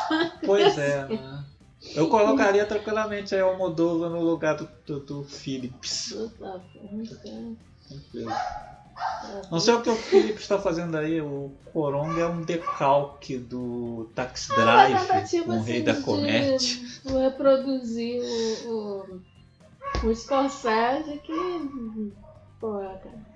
Pois 0.45 0.77
é, 0.79 1.07
né? 1.07 1.45
Eu 1.95 2.09
colocaria 2.09 2.65
tranquilamente 2.67 3.35
aí 3.35 3.43
o 3.43 3.57
Moldova 3.57 4.09
no 4.09 4.21
lugar 4.21 4.57
do, 4.57 4.69
do, 4.87 5.01
do 5.01 5.25
porra, 6.39 6.61
Tranquilo. 7.89 8.31
cara. 8.31 9.43
Não 9.51 9.61
sei 9.61 9.75
o 9.75 9.81
que 9.83 9.89
o 9.91 9.95
Phillips 9.95 10.43
está 10.43 10.59
fazendo 10.59 10.97
aí, 10.97 11.21
o 11.21 11.53
Coronga 11.73 12.21
é 12.21 12.27
um 12.27 12.43
decalque 12.43 13.39
do 13.39 14.11
Taxi 14.15 14.53
Uma 14.53 14.63
Drive, 14.63 14.99
tentativa, 15.01 15.53
um 15.53 15.63
rei 15.63 15.77
assim, 15.77 15.85
da 15.85 15.93
de 15.93 16.03
comédia. 16.03 16.79
reproduzir 17.21 18.21
o, 18.67 19.23
o, 20.05 20.09
o 20.09 20.15
Scorsese 20.17 21.19
que. 21.25 21.33
Pô, 22.61 22.73
cara. 22.79 23.27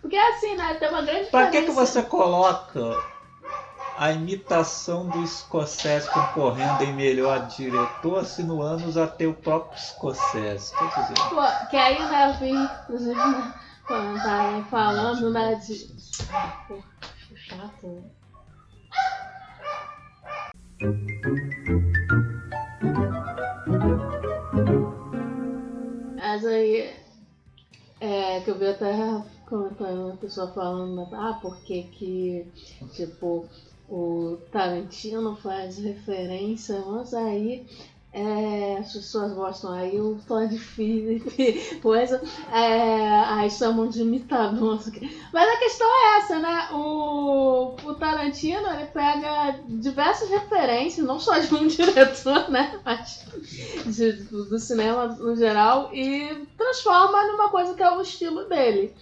Porque 0.00 0.16
assim, 0.16 0.54
né? 0.56 0.74
Tem 0.74 0.88
uma 0.88 1.02
grande 1.02 1.28
Pra 1.28 1.46
que, 1.50 1.60
que 1.60 1.66
diferença- 1.66 1.92
você 1.92 2.02
coloca 2.04 2.96
a 4.00 4.12
imitação 4.12 5.06
do 5.10 5.26
Scorsese 5.26 6.08
concorrendo 6.08 6.84
em 6.84 6.94
melhor 6.94 7.46
diretor 7.48 8.24
se 8.24 8.42
no 8.42 8.62
anos 8.62 8.96
até 8.96 9.26
o 9.26 9.34
próprio 9.34 9.78
Scorsese? 9.78 10.72
Quer 10.74 11.02
dizer, 11.02 11.28
Pô, 11.28 11.68
que 11.68 11.76
aí, 11.76 11.98
eu 11.98 12.34
vi, 12.38 12.50
inclusive, 12.50 13.14
né, 13.14 13.54
tá 13.86 14.64
falando, 14.70 15.30
né, 15.30 15.54
de. 15.56 15.86
Pô, 16.66 16.82
chato, 17.36 17.86
né? 17.86 18.02
Mas 26.16 26.46
aí, 26.46 26.96
é, 28.00 28.40
que 28.40 28.50
eu 28.50 28.58
vi 28.58 28.66
até 28.66 28.94
comentando 29.44 30.06
uma 30.06 30.16
pessoa 30.16 30.50
falando, 30.54 31.06
ah, 31.12 31.38
por 31.42 31.58
que 31.58 31.82
que, 31.82 32.46
tipo, 32.94 33.46
o 33.90 34.38
Tarantino 34.52 35.36
faz 35.36 35.78
referência, 35.78 36.80
mas 36.86 37.12
aí 37.12 37.66
é, 38.12 38.76
as 38.78 38.92
pessoas 38.92 39.32
gostam, 39.32 39.72
aí 39.72 40.00
o 40.00 40.18
Todd 40.26 40.56
Phillips, 40.58 41.78
pois 41.82 42.10
é, 42.12 42.20
aí 42.52 43.50
chamam 43.50 43.88
de 43.88 44.00
imitador. 44.02 44.80
Mas 45.32 45.48
a 45.48 45.58
questão 45.58 45.86
é 45.88 46.18
essa, 46.18 46.38
né? 46.40 46.68
O, 46.72 47.76
o 47.84 47.94
Tarantino 47.94 48.68
ele 48.68 48.86
pega 48.86 49.60
diversas 49.68 50.28
referências, 50.28 51.06
não 51.06 51.20
só 51.20 51.38
de 51.38 51.54
um 51.54 51.66
diretor, 51.68 52.50
né? 52.50 52.80
Mas 52.84 53.24
de- 53.86 54.24
do 54.24 54.58
cinema 54.58 55.06
no 55.06 55.36
geral, 55.36 55.90
e 55.94 56.46
transforma 56.56 57.26
numa 57.28 57.48
coisa 57.48 57.74
que 57.74 57.82
é 57.82 57.90
o 57.96 58.00
estilo 58.02 58.44
dele. 58.48 58.92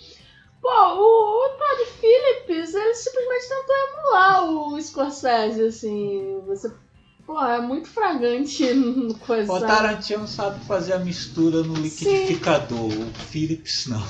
Pô, 0.60 0.68
o, 0.68 1.46
o 1.46 1.48
Todd 1.50 1.84
Phillips, 2.00 2.74
ele 2.74 2.94
simplesmente 2.94 3.48
tentou 3.48 3.74
emular 3.76 4.44
o 4.50 4.80
Scorsese, 4.82 5.62
assim. 5.62 6.40
Você, 6.46 6.72
pô, 7.26 7.40
é 7.40 7.60
muito 7.60 7.88
fragante 7.88 8.64
no 8.74 9.14
coisa. 9.14 9.52
o? 9.52 9.60
Tarantino 9.60 10.26
sabe 10.26 10.58
fazer 10.64 10.94
a 10.94 10.98
mistura 10.98 11.62
no 11.62 11.74
liquidificador, 11.74 12.88
o 12.88 13.14
Phillips 13.30 13.86
não. 13.86 14.02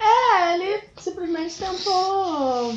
É, 0.00 0.54
ele 0.54 0.82
simplesmente 0.98 1.56
tentou 1.58 2.74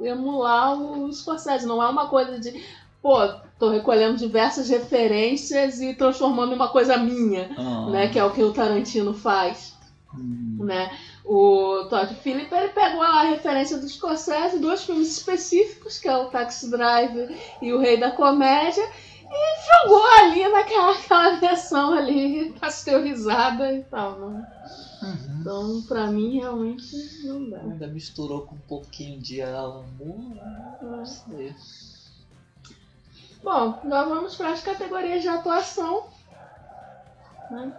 emular 0.00 0.80
o 0.80 1.12
Scorsese. 1.12 1.66
Não 1.66 1.82
é 1.82 1.88
uma 1.88 2.08
coisa 2.08 2.38
de, 2.38 2.64
pô, 3.02 3.16
tô 3.58 3.70
recolhendo 3.70 4.16
diversas 4.16 4.68
referências 4.68 5.80
e 5.80 5.94
transformando 5.94 6.52
em 6.52 6.56
uma 6.56 6.68
coisa 6.68 6.96
minha, 6.96 7.50
Ah, 7.58 7.90
né? 7.90 8.08
Que 8.08 8.18
é 8.18 8.24
o 8.24 8.30
que 8.30 8.42
o 8.42 8.52
Tarantino 8.52 9.12
faz, 9.12 9.74
hum, 10.14 10.58
né? 10.60 10.96
O 11.32 11.84
Todd 11.88 12.12
Phillips, 12.16 12.50
ele 12.50 12.70
pegou 12.70 13.02
a 13.02 13.22
referência 13.22 13.78
do 13.78 13.88
Scorsese, 13.88 14.58
dois 14.58 14.82
filmes 14.82 15.16
específicos, 15.16 15.96
que 15.96 16.08
é 16.08 16.16
o 16.16 16.28
Taxi 16.28 16.68
Drive 16.68 17.38
e 17.62 17.72
o 17.72 17.78
Rei 17.78 18.00
da 18.00 18.10
Comédia, 18.10 18.82
e 19.30 19.84
jogou 19.84 20.04
ali 20.18 20.48
naquela 20.48 20.90
aquela 20.90 21.36
versão 21.36 21.92
ali 21.92 22.52
pasteurizada 22.58 23.72
e 23.72 23.84
tal, 23.84 24.18
né? 24.18 24.52
uhum. 25.04 25.38
Então, 25.40 25.82
pra 25.82 26.08
mim, 26.08 26.40
realmente 26.40 26.96
não 27.22 27.48
dá. 27.48 27.58
Ainda 27.58 27.86
misturou 27.86 28.42
com 28.42 28.56
um 28.56 28.66
pouquinho 28.66 29.20
de 29.20 29.40
Alan 29.40 29.84
Moore, 30.00 30.34
né? 30.34 30.78
não 30.82 31.06
sei. 31.06 31.54
Bom, 33.40 33.78
nós 33.84 34.08
vamos 34.08 34.34
para 34.34 34.50
as 34.50 34.62
categorias 34.62 35.22
de 35.22 35.28
atuação. 35.28 36.08
Né? 37.52 37.72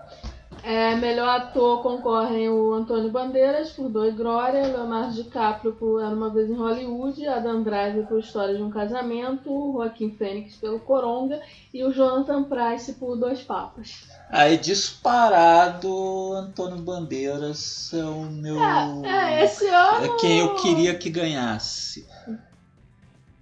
É, 0.63 0.95
melhor 0.95 1.27
ator 1.27 1.81
concorrem 1.81 2.47
o 2.49 2.73
Antônio 2.73 3.09
Bandeiras 3.09 3.71
por 3.71 3.89
Dor 3.89 4.07
e 4.07 4.11
Glória, 4.11 4.67
Leonardo 4.67 5.15
DiCaprio 5.15 5.73
por 5.73 5.99
Era 5.99 6.13
Uma 6.13 6.29
Vez 6.29 6.49
em 6.49 6.55
Hollywood, 6.55 7.27
Adam 7.27 7.63
Driver 7.63 8.05
por 8.05 8.19
História 8.19 8.55
de 8.55 8.61
um 8.61 8.69
Casamento, 8.69 9.73
Joaquim 9.73 10.11
Fênix 10.11 10.55
pelo 10.57 10.79
Coronga 10.79 11.41
e 11.73 11.83
o 11.83 11.91
Jonathan 11.91 12.43
Price 12.43 12.93
por 12.93 13.15
Dois 13.15 13.41
Papas. 13.41 14.03
Aí 14.29 14.55
disparado, 14.55 16.33
Antônio 16.33 16.77
Bandeiras 16.77 17.91
é 17.93 18.03
o 18.03 18.21
meu. 18.25 18.57
É, 19.03 19.41
é 19.41 19.45
esse 19.45 19.67
ano... 19.67 20.05
É 20.05 20.17
quem 20.19 20.39
eu 20.39 20.55
queria 20.55 20.93
que 20.93 21.09
ganhasse. 21.09 22.07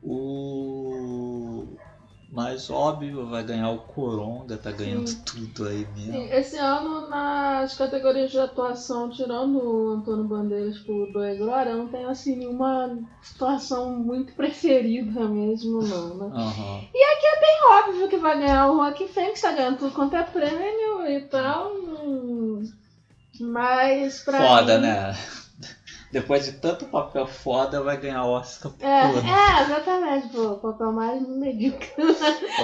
O. 0.02 1.68
Mas 2.32 2.70
óbvio, 2.70 3.26
vai 3.28 3.44
ganhar 3.44 3.70
o 3.72 3.80
Coronga, 3.80 4.58
tá 4.58 4.72
ganhando 4.72 5.08
Sim. 5.10 5.18
tudo 5.26 5.66
aí 5.66 5.86
mesmo. 5.96 6.14
Sim, 6.14 6.30
esse 6.32 6.58
ano, 6.58 7.10
nas 7.10 7.76
categorias 7.76 8.30
de 8.32 8.40
atuação, 8.40 9.10
tirando 9.10 9.58
o 9.58 9.90
Antônio 9.94 10.26
Bandeiras 10.26 10.78
por 10.80 11.12
Dor 11.12 11.26
e 11.26 11.36
Glória, 11.38 11.76
não 11.76 11.88
tenho 11.88 12.08
assim 12.08 12.36
nenhuma 12.36 13.00
situação 13.22 13.92
muito 13.92 14.34
preferida 14.38 15.28
mesmo, 15.28 15.82
não, 15.82 16.18
né? 16.18 16.32
Aham. 16.36 16.82
Óbvio 17.72 18.10
que 18.10 18.18
vai 18.18 18.38
ganhar 18.38 18.68
o 18.72 18.78
Rock 18.78 19.08
Fênix, 19.08 19.42
tá 19.42 19.52
ganhando 19.52 19.78
tudo 19.78 19.94
quanto 19.94 20.16
é 20.16 20.24
prêmio 20.24 21.08
e 21.08 21.22
tal. 21.22 21.72
Mas 23.40 24.20
pra 24.22 24.38
Foda, 24.38 24.76
mim- 24.78 24.82
né? 24.84 25.16
Depois 26.12 26.46
de 26.46 26.54
tanto 26.54 26.86
papel 26.88 27.28
foda, 27.28 27.82
vai 27.84 27.98
ganhar 27.98 28.26
Oscar 28.26 28.72
por 28.72 28.86
É, 28.86 29.02
tudo. 29.02 29.22
é, 29.28 29.64
exatamente, 29.64 30.28
pô, 30.30 30.42
o 30.54 30.60
papel 30.60 30.92
mais 30.92 31.22
medíocre. 31.28 31.90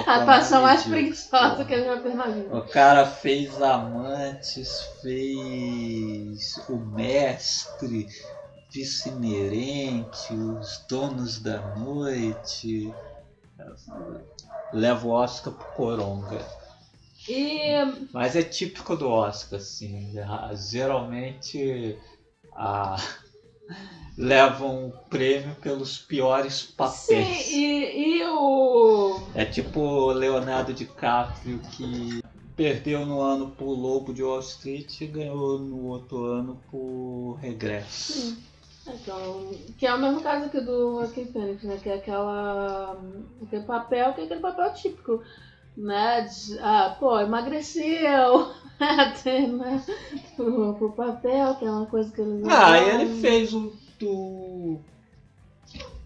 A 0.06 0.16
atuação 0.16 0.62
mais 0.62 0.82
preguiçosa 0.84 1.64
que 1.64 1.74
eu 1.74 1.84
já 1.84 2.00
fiz 2.02 2.14
na 2.14 2.26
vida. 2.26 2.56
O 2.56 2.60
cara 2.62 3.06
fez 3.06 3.60
Amantes, 3.60 4.82
fez 5.00 6.58
O 6.68 6.78
Mestre, 6.78 8.08
Vice-Inerente, 8.72 10.34
Os 10.36 10.84
Donos 10.88 11.38
da 11.40 11.60
Noite. 11.60 12.94
Leva 14.72 15.06
o 15.06 15.10
Oscar 15.10 15.52
pro 15.52 15.66
Coronga. 15.66 16.44
E 17.28 18.08
Mas 18.12 18.36
é 18.36 18.42
típico 18.42 18.96
do 18.96 19.08
Oscar, 19.08 19.58
assim. 19.58 20.18
a- 20.18 20.54
Geralmente 20.54 21.96
a... 22.54 22.96
levam 24.16 24.88
o 24.88 24.92
prêmio 25.10 25.54
pelos 25.56 25.98
piores 25.98 26.54
sim, 26.54 26.72
papéis. 26.76 27.50
e, 27.50 28.18
e 28.18 28.24
o. 28.24 29.20
É 29.34 29.44
tipo 29.44 29.80
o 29.80 30.12
Leonardo 30.12 30.72
DiCaprio 30.72 31.58
que 31.72 32.22
perdeu 32.56 33.04
no 33.04 33.20
ano 33.20 33.50
por 33.50 33.72
Lobo 33.74 34.14
de 34.14 34.22
Wall 34.22 34.40
Street 34.40 35.00
e 35.00 35.06
ganhou 35.06 35.58
no 35.58 35.86
outro 35.86 36.24
ano 36.24 36.58
por 36.70 37.38
Regresso. 37.40 38.12
Sim. 38.12 38.42
Então, 38.88 39.50
que 39.76 39.84
é 39.84 39.92
o 39.92 39.98
mesmo 39.98 40.20
caso 40.20 40.46
aqui 40.46 40.60
do 40.60 41.00
Joaquim 41.00 41.26
Fênix, 41.26 41.62
né? 41.64 41.76
Que 41.82 41.88
é 41.88 41.94
aquela. 41.94 42.96
aquele 43.42 43.64
papel, 43.64 44.14
que 44.14 44.20
é 44.20 44.24
aquele 44.24 44.40
papel 44.40 44.72
típico, 44.74 45.22
né? 45.76 46.22
De, 46.22 46.58
ah, 46.60 46.96
pô, 46.98 47.18
emagreceu. 47.18 48.48
Tem, 49.22 49.52
né? 49.52 49.82
Pro, 50.36 50.74
pro 50.74 50.92
papel, 50.92 51.54
que 51.56 51.64
é 51.64 51.70
uma 51.70 51.86
coisa 51.86 52.12
que 52.12 52.20
eles. 52.20 52.44
Ah, 52.46 52.78
e 52.78 52.90
ele 52.90 53.20
fez 53.20 53.54
o, 53.54 53.72
o- 54.02 54.80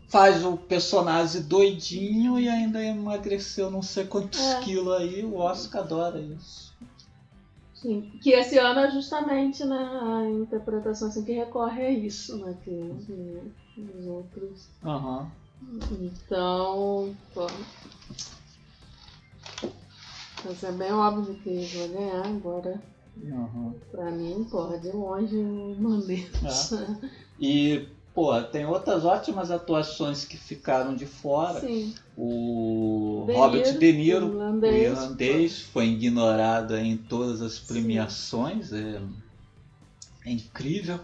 faz 0.09 0.45
o 0.45 0.57
personagem 0.57 1.43
doidinho 1.43 2.39
e 2.39 2.49
ainda 2.49 2.83
emagreceu 2.83 3.71
não 3.71 3.83
sei 3.83 4.05
quantos 4.05 4.41
É. 4.41 4.61
quilos 4.61 4.95
aí, 4.95 5.25
o 5.25 5.37
Oscar 5.37 5.83
adora 5.83 6.21
isso. 6.21 6.73
Sim, 7.75 8.03
que 8.23 8.31
esse 8.31 8.59
ano 8.59 8.81
é 8.81 8.91
justamente 8.91 9.65
né, 9.65 9.77
a 9.77 10.29
interpretação 10.29 11.09
assim, 11.09 11.25
que 11.25 11.33
recorre 11.33 11.83
a 11.83 11.91
isso, 11.91 12.37
né? 12.37 12.55
Que, 12.63 12.71
os 12.71 14.07
outros. 14.07 14.69
Aham. 14.85 15.31
Então, 15.91 17.15
pô. 17.35 17.47
Mas 20.45 20.63
é 20.63 20.73
bem 20.73 20.93
óbvio 20.93 21.35
que 21.37 21.67
vão 21.77 21.89
ganhar 21.89 22.27
agora. 22.27 22.81
aham. 23.27 23.75
Pra 23.91 24.11
mim, 24.11 24.47
porra, 24.51 24.79
de 24.79 24.91
longe 24.91 25.37
o 25.37 25.77
Mandetta. 25.79 26.99
E, 27.39 27.87
pô, 28.15 28.41
tem 28.43 28.67
outras 28.67 29.05
ótimas 29.05 29.51
atuações 29.51 30.25
que 30.25 30.37
ficaram 30.37 30.95
de 30.95 31.07
fora. 31.07 31.61
Sim. 31.61 31.95
O 32.17 33.25
De 33.27 33.33
Robert 33.33 33.65
Niro, 33.67 33.79
De 33.79 33.93
Niro, 33.93 34.27
o 34.27 34.31
irlandês. 34.31 34.83
irlandês, 34.93 35.61
foi 35.61 35.87
ignorado 35.89 36.77
em 36.77 36.97
todas 36.97 37.41
as 37.41 37.59
premiações. 37.59 38.73
É, 38.73 39.01
é 40.27 40.31
incrível 40.31 41.01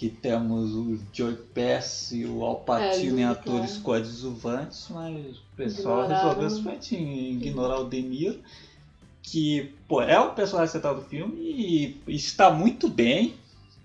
que 0.00 0.08
temos 0.08 0.70
o 0.74 0.98
Joe 1.12 1.34
Pesci 1.34 2.20
e 2.20 2.26
o 2.26 2.42
Al 2.42 2.60
Pacino 2.60 3.18
É, 3.18 3.20
em 3.20 3.24
é. 3.24 3.26
atores 3.26 3.76
coadjuvantes, 3.76 4.86
mas 4.88 5.36
o 5.36 5.42
pessoal 5.54 6.04
Ignoraram. 6.04 6.28
resolveu 6.30 6.48
simplesmente 6.48 6.96
ignorar 6.96 7.80
o 7.80 7.84
De 7.86 8.00
Niro, 8.00 8.40
que 9.22 9.74
pô, 9.86 10.00
é 10.00 10.18
o 10.18 10.32
personagem 10.32 10.72
central 10.72 10.94
do 10.94 11.02
filme 11.02 11.36
e 11.38 12.14
está 12.16 12.50
muito 12.50 12.88
bem. 12.88 13.34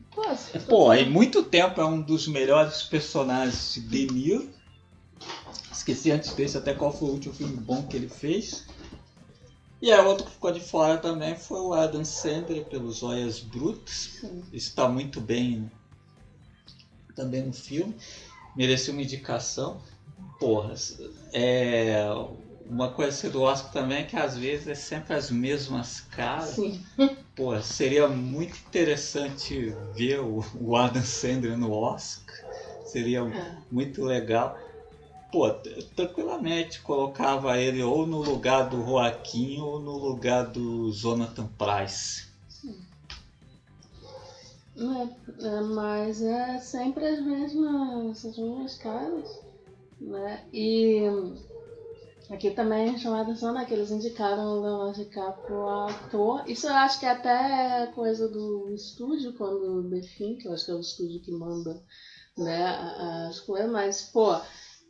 Pô, 0.10 0.24
se- 0.38 0.58
Pô, 0.60 0.94
em 0.94 1.10
muito 1.10 1.44
tempo 1.44 1.82
é 1.82 1.86
um 1.86 2.02
dos 2.02 2.30
melhores 2.30 2.82
personagens 2.84 3.74
de 3.74 3.82
De 4.08 4.14
Niro. 4.14 4.50
Esqueci 5.70 6.12
antes 6.12 6.34
desse 6.34 6.56
até 6.58 6.74
qual 6.74 6.94
foi 6.94 7.10
o 7.10 7.12
último 7.12 7.34
filme 7.34 7.58
bom 7.58 7.84
que 7.84 7.98
ele 7.98 8.08
fez. 8.08 8.64
E 9.82 9.92
a 9.92 10.02
outro 10.02 10.24
que 10.28 10.32
ficou 10.32 10.50
de 10.54 10.62
fora 10.62 10.98
também 10.98 11.36
foi 11.36 11.60
o 11.60 11.74
Adam 11.74 12.06
Sandler 12.06 12.64
pelos 12.64 13.04
Olhas 13.04 13.42
Brutas. 13.42 14.12
Está 14.54 14.88
muito 14.88 15.20
bem 15.20 15.58
né? 15.58 15.70
Também 17.16 17.44
no 17.44 17.54
filme. 17.54 17.96
Mereceu 18.56 18.94
uma 18.94 19.02
indicação. 19.02 19.82
Porra, 20.40 20.74
é 21.34 22.04
uma 22.66 22.90
coisa 22.90 23.30
do 23.30 23.42
Oscar 23.42 23.72
também 23.72 24.00
é 24.00 24.04
que 24.04 24.16
às 24.16 24.38
vezes 24.38 24.68
é 24.68 24.76
sempre 24.76 25.14
as 25.14 25.30
mesmas 25.30 26.02
caras. 26.02 26.56
Sim. 26.56 26.84
Pô, 27.36 27.60
seria 27.62 28.08
muito 28.08 28.58
interessante 28.58 29.76
ver 29.94 30.20
o, 30.20 30.44
o 30.60 30.76
Adam 30.76 31.04
Sandler 31.04 31.58
no 31.58 31.72
Oscar. 31.72 32.36
Seria 32.86 33.20
É. 33.20 33.58
muito 33.70 34.04
legal. 34.04 34.58
Pô, 35.32 35.52
tranquilamente 35.96 36.80
colocava 36.82 37.58
ele 37.58 37.84
ou 37.84 38.06
no 38.06 38.22
lugar 38.22 38.70
do 38.70 38.78
Joaquim 38.82 39.60
ou 39.60 39.80
no 39.80 39.98
lugar 39.98 40.44
do 40.44 40.92
Jonathan 40.92 41.48
Price. 41.58 42.28
É, 44.78 45.48
é, 45.48 45.62
mas 45.62 46.22
é 46.22 46.58
sempre 46.60 47.06
as 47.06 47.20
mesmas, 47.22 48.26
as 48.26 48.38
mesmas 48.38 48.76
caras, 48.76 49.40
né? 50.02 50.44
E 50.52 51.02
aqui 52.30 52.52
também 52.52 52.98
chamada 52.98 53.24
atenção, 53.24 53.54
né? 53.54 53.66
Que 53.66 53.74
eles 53.74 53.90
indicaram 53.90 54.44
o 54.44 54.62
Leonardo 54.62 54.98
DiCaprio 54.98 55.66
ator. 55.68 56.44
Isso 56.46 56.68
eu 56.68 56.74
acho 56.74 57.00
que 57.00 57.06
é 57.06 57.12
até 57.12 57.88
coisa 57.94 58.28
do 58.28 58.70
estúdio, 58.74 59.34
quando 59.38 59.90
define, 59.90 60.38
que 60.38 60.48
eu 60.48 60.52
acho 60.54 60.66
que 60.66 60.72
é 60.72 60.76
o 60.76 60.80
estúdio 60.80 61.22
que 61.22 61.32
manda 61.32 61.82
né, 62.38 62.68
as 63.30 63.40
coisas, 63.40 63.72
mas, 63.72 64.02
pô, 64.04 64.36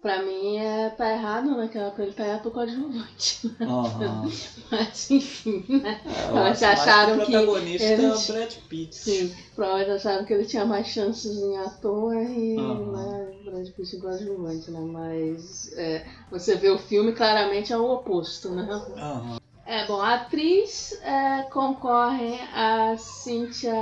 pra 0.06 0.22
mim 0.22 0.58
é, 0.60 0.92
tá 0.92 1.12
errado, 1.12 1.58
né? 1.58 1.68
Que 1.68 1.80
era 1.80 1.90
pra 1.90 2.04
ele 2.04 2.14
em 2.16 2.32
ator 2.32 2.52
coadjuvante. 2.52 3.52
Aham. 3.60 4.30
Mas 4.70 5.10
enfim, 5.10 5.66
né? 5.82 6.00
É, 6.06 6.32
mais 6.32 6.62
acharam 6.62 7.16
que 7.18 7.24
o 7.24 7.26
protagonista 7.32 7.88
eles- 7.88 8.30
é 8.30 8.32
o 8.32 8.34
Brad 8.36 8.54
Pitt. 8.70 8.96
Sim, 8.96 9.36
provavelmente 9.56 9.92
acharam 9.96 10.24
que 10.26 10.34
ele 10.34 10.46
tinha 10.46 10.64
mais 10.64 10.86
chances 10.86 11.36
em 11.36 11.58
ator 11.58 12.14
e 12.16 12.60
Aham. 12.60 12.92
né, 12.92 13.34
Brad 13.46 13.68
Pitt 13.72 13.98
coadjuvante, 13.98 14.70
né? 14.70 14.80
Mas 14.80 15.74
é, 15.74 16.06
você 16.30 16.54
vê 16.56 16.70
o 16.70 16.78
filme, 16.78 17.12
claramente 17.14 17.74
é 17.74 17.78
o 17.78 17.90
oposto, 17.92 18.52
né? 18.52 18.68
Aham. 18.96 19.38
É, 19.66 19.88
bom, 19.88 20.00
a 20.00 20.14
atriz 20.14 20.92
é, 21.02 21.42
concorre 21.52 22.40
a 22.54 22.96
Cynthia 23.00 23.74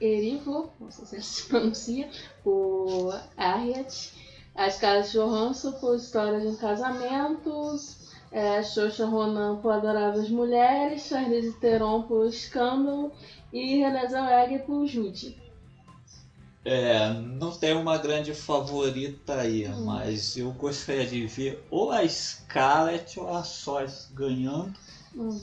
Erivo, 0.00 0.70
não 0.78 0.92
sei 0.92 1.04
se 1.06 1.22
se 1.22 1.42
pronuncia, 1.48 2.08
por 2.44 3.12
Harriet, 3.36 4.12
a 4.56 4.70
Scarlett 4.70 5.12
Johansson 5.12 5.72
por 5.72 5.96
História 5.96 6.40
de 6.40 6.46
um 6.48 6.56
Casamento, 6.56 7.76
é, 8.32 8.62
Xoxa 8.62 9.06
Ronan 9.06 9.56
por 9.56 9.72
Adoráveis 9.72 10.30
Mulheres, 10.30 11.02
Charlize 11.02 11.52
Theron 11.60 12.02
por 12.02 12.26
Escândalo 12.26 13.12
e 13.52 13.78
Renée 13.78 14.08
Zellweger 14.08 14.64
por 14.64 14.86
Judy. 14.86 15.36
É, 16.64 17.12
não 17.12 17.52
tem 17.52 17.76
uma 17.76 17.96
grande 17.96 18.34
favorita 18.34 19.36
aí, 19.36 19.68
Hum. 19.68 19.84
mas 19.84 20.36
eu 20.36 20.50
gostaria 20.52 21.06
de 21.06 21.24
ver 21.26 21.64
ou 21.70 21.92
a 21.92 22.06
Scarlett 22.08 23.20
ou 23.20 23.32
a 23.32 23.44
Sós 23.44 24.10
ganhando. 24.12 24.74
Hum, 25.14 25.40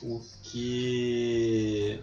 Porque. 0.00 2.00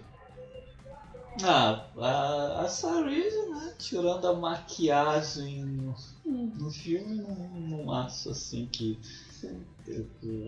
Ah, 1.43 1.86
a, 1.97 2.62
a 2.62 2.69
Sarise, 2.69 3.50
né? 3.50 3.73
Tirando 3.78 4.28
a 4.28 4.34
maquiagem 4.34 5.63
no, 5.63 5.95
hum, 6.26 6.52
no 6.56 6.71
filme, 6.71 7.15
não, 7.15 7.86
não 7.86 7.91
acho 7.93 8.32
assim 8.32 8.67
que 8.71 8.97
sim. 9.30 9.63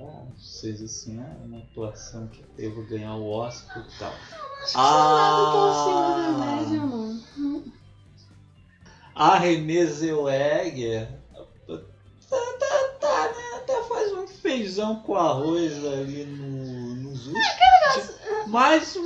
ah, 0.01 0.23
seja 0.37 0.85
assim, 0.85 1.19
ah, 1.19 1.37
uma 1.45 1.59
atuação 1.59 2.27
que 2.27 2.43
devo 2.57 2.83
ganhar 2.87 3.15
o 3.15 3.29
Oscar 3.29 3.85
e 3.87 3.99
tal. 3.99 4.13
Acho 4.63 4.71
que 4.71 4.77
nada 4.77 5.51
tão 5.51 5.69
acima 5.69 6.11
da 6.15 6.45
média, 6.45 6.81
não. 6.81 7.79
A 9.13 9.37
Renée 9.37 9.85
Zellweger 9.85 11.09
tá, 11.67 12.37
tá, 12.59 12.87
tá, 12.99 13.33
né? 13.33 13.57
Até 13.57 13.83
faz 13.83 14.13
um 14.13 14.27
feijão 14.27 14.95
com 15.01 15.15
arroz 15.15 15.73
ali 15.85 16.25
no, 16.25 16.95
nos 16.95 17.27
últimos. 17.27 18.19
Mas 18.47 18.97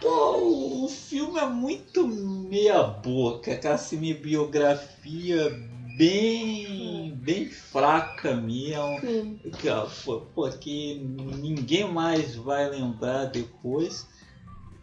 pô, 0.00 0.84
o 0.84 0.88
filme 0.88 1.38
é 1.38 1.46
muito 1.46 2.06
meia 2.06 2.82
boca, 2.82 3.52
aquela 3.52 3.76
semi-biografia 3.76 5.50
bem, 5.96 7.14
bem 7.16 7.50
fraca 7.50 8.34
mesmo. 8.34 9.00
Sim. 9.00 9.40
Que, 9.58 9.68
ó, 9.68 9.86
pô, 10.04 10.20
pô, 10.34 10.48
que 10.48 10.94
ninguém 10.94 11.90
mais 11.90 12.34
vai 12.34 12.68
lembrar 12.70 13.26
depois. 13.26 14.08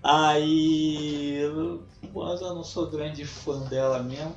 Aí. 0.04 1.42
Mas 2.14 2.42
eu 2.42 2.54
não 2.54 2.64
sou 2.64 2.90
grande 2.90 3.26
fã 3.26 3.60
dela 3.68 4.02
mesmo. 4.04 4.36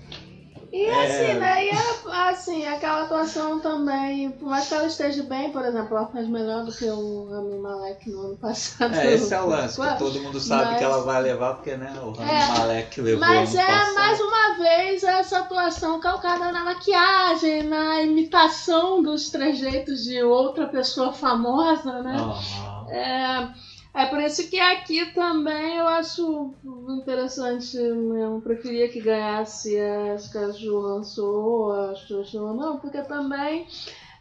E 0.73 0.85
É. 0.85 1.05
assim, 1.05 1.39
né? 1.41 1.67
E 1.67 1.71
a- 1.71 2.29
assim, 2.31 2.67
aquela 2.67 3.03
atuação 3.03 3.59
também, 3.59 4.31
por 4.31 4.49
mais 4.49 4.69
que 4.69 4.75
ela 4.75 4.87
esteja 4.87 5.23
bem, 5.25 5.51
por 5.51 5.65
exemplo, 5.65 5.97
ela 5.97 6.07
faz 6.07 6.29
melhor 6.29 6.65
do 6.65 6.73
que 6.73 6.85
o 6.85 7.29
Rami 7.29 7.59
Malek 7.59 8.09
no 8.09 8.21
ano 8.27 8.37
passado. 8.37 8.95
É, 8.95 9.15
esse 9.15 9.35
é 9.35 9.41
o 9.41 9.49
lance, 9.49 9.81
que 9.81 9.99
todo 9.99 10.21
mundo 10.23 10.39
sabe 10.39 10.67
Mas- 10.67 10.79
que 10.79 10.85
ela 10.85 11.03
vai 11.03 11.21
levar, 11.23 11.55
porque 11.55 11.75
né, 11.77 11.93
o 12.03 12.13
Rami 12.13 12.31
É, 12.31 12.47
Malek 12.59 13.01
levou 13.01 13.21
Mas 13.21 13.55
é 13.55 13.67
passado. 13.67 13.95
mais 13.95 14.21
uma 14.21 14.55
vez 14.59 15.03
essa 15.03 15.39
atuação 15.41 15.99
calcada 16.01 16.53
na 16.53 16.65
maquiagem, 16.65 17.65
na 17.65 18.03
imitação 18.03 19.03
dos 19.03 19.29
trejeitos 19.31 20.05
de 20.05 20.23
outra 20.23 20.67
pessoa 20.69 21.13
famosa, 21.13 22.01
né? 22.03 22.17
Aham. 22.17 22.87
É, 22.91 23.49
é 23.93 24.07
por 24.07 24.21
isso 24.21 24.49
que 24.49 24.59
aqui 24.59 25.13
também 25.13 25.77
eu 25.77 25.89
acho 25.89 26.55
interessante 26.89 27.77
mesmo. 27.77 28.41
Preferia 28.41 28.89
que 28.89 29.01
ganhasse 29.01 29.77
a 29.79 30.17
Scarlett 30.19 30.61
Johansson 30.61 31.23
ou 31.23 31.73
a 31.73 31.93
Johansson, 31.95 32.55
não, 32.55 32.79
porque 32.79 33.03
também 33.03 33.67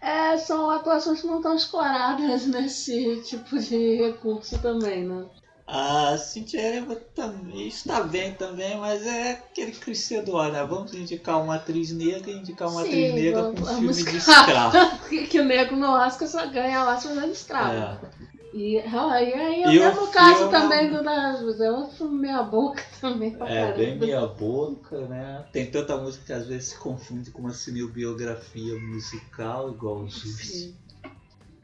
é, 0.02 0.38
são 0.38 0.70
atuações 0.72 1.22
que 1.22 1.28
não 1.28 1.38
estão 1.38 1.56
exploradas 1.56 2.46
nesse 2.48 3.22
tipo 3.22 3.60
de 3.60 3.96
recurso 3.98 4.58
também, 4.60 5.06
né? 5.06 5.26
A 5.72 6.18
Cynthia 6.18 6.62
Erivo 6.62 6.96
também 6.96 7.68
está 7.68 8.02
bem 8.02 8.34
também, 8.34 8.76
mas 8.78 9.06
é 9.06 9.34
aquele 9.34 9.72
crescedor, 9.72 10.52
né? 10.52 10.66
Vamos 10.66 10.96
indicar 10.96 11.40
uma 11.40 11.58
atriz 11.58 11.92
negra 11.92 12.32
e 12.32 12.40
indicar 12.40 12.70
uma 12.70 12.82
Sim, 12.82 12.88
atriz 12.88 13.14
negra 13.14 13.44
com 13.44 13.62
um 13.62 13.66
filme 13.66 13.94
de 13.94 14.18
escravo. 14.18 15.08
que, 15.08 15.28
que 15.30 15.40
o 15.40 15.46
nego 15.46 15.76
no 15.76 15.92
Oscar 15.92 16.28
só 16.28 16.48
ganha 16.48 16.86
Oscar 16.86 17.14
fazendo 17.14 17.32
escravo. 17.32 17.74
É. 17.76 18.29
E, 18.52 18.80
ah, 18.80 19.22
e 19.22 19.34
aí 19.34 19.64
é 19.64 19.68
o 19.70 19.72
mesmo 19.72 20.08
caso 20.08 20.36
filme- 20.38 20.52
também 20.52 20.90
do 20.90 21.04
Nas 21.04 21.60
é 21.60 21.72
outro 21.72 22.10
meia 22.10 22.42
boca 22.42 22.84
também 23.00 23.34
É, 23.36 23.38
caramba. 23.38 23.78
bem 23.78 23.98
meia 23.98 24.26
boca, 24.26 25.08
né? 25.08 25.46
Tem 25.54 25.70
tanta 25.70 25.96
música 25.98 26.26
que 26.26 26.34
às 26.34 26.48
vezes 26.48 26.70
se 26.70 26.78
confunde 26.78 27.30
com 27.30 27.44
uma 27.44 27.54
cinebiografia 27.54 28.80
musical, 28.80 29.70
igual 29.70 29.98
o. 30.04 30.10
Sim. 30.12 30.76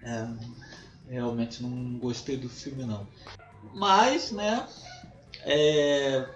É, 0.03 0.27
realmente 1.09 1.63
não 1.63 1.97
gostei 1.97 2.37
do 2.37 2.49
filme 2.49 2.85
não. 2.85 3.07
Mas, 3.73 4.31
né? 4.31 4.67
É, 5.43 6.27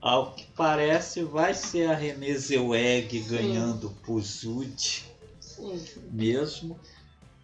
ao 0.00 0.32
que 0.34 0.44
parece 0.56 1.22
vai 1.22 1.54
ser 1.54 1.88
a 1.88 1.94
Renée 1.94 2.36
Zellweger 2.36 3.28
ganhando 3.28 3.90
por 4.04 4.20
Zud 4.20 5.04
Sim, 5.40 5.78
sim. 5.78 6.02
mesmo. 6.10 6.80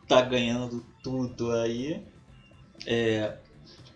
Tá 0.08 0.22
ganhando 0.22 0.84
tudo 1.06 1.52
aí. 1.52 2.04
É 2.84 3.38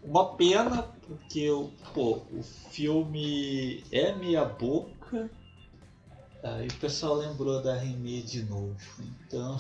uma 0.00 0.36
pena 0.36 0.82
porque 1.06 1.50
o, 1.50 1.72
pô, 1.92 2.22
o 2.30 2.40
filme 2.70 3.82
é 3.90 4.12
meia 4.14 4.44
boca. 4.44 5.28
Aí 6.40 6.68
o 6.68 6.74
pessoal 6.74 7.16
lembrou 7.16 7.60
da 7.60 7.74
Renée 7.74 8.22
de 8.22 8.44
novo. 8.44 8.76
Então. 9.00 9.58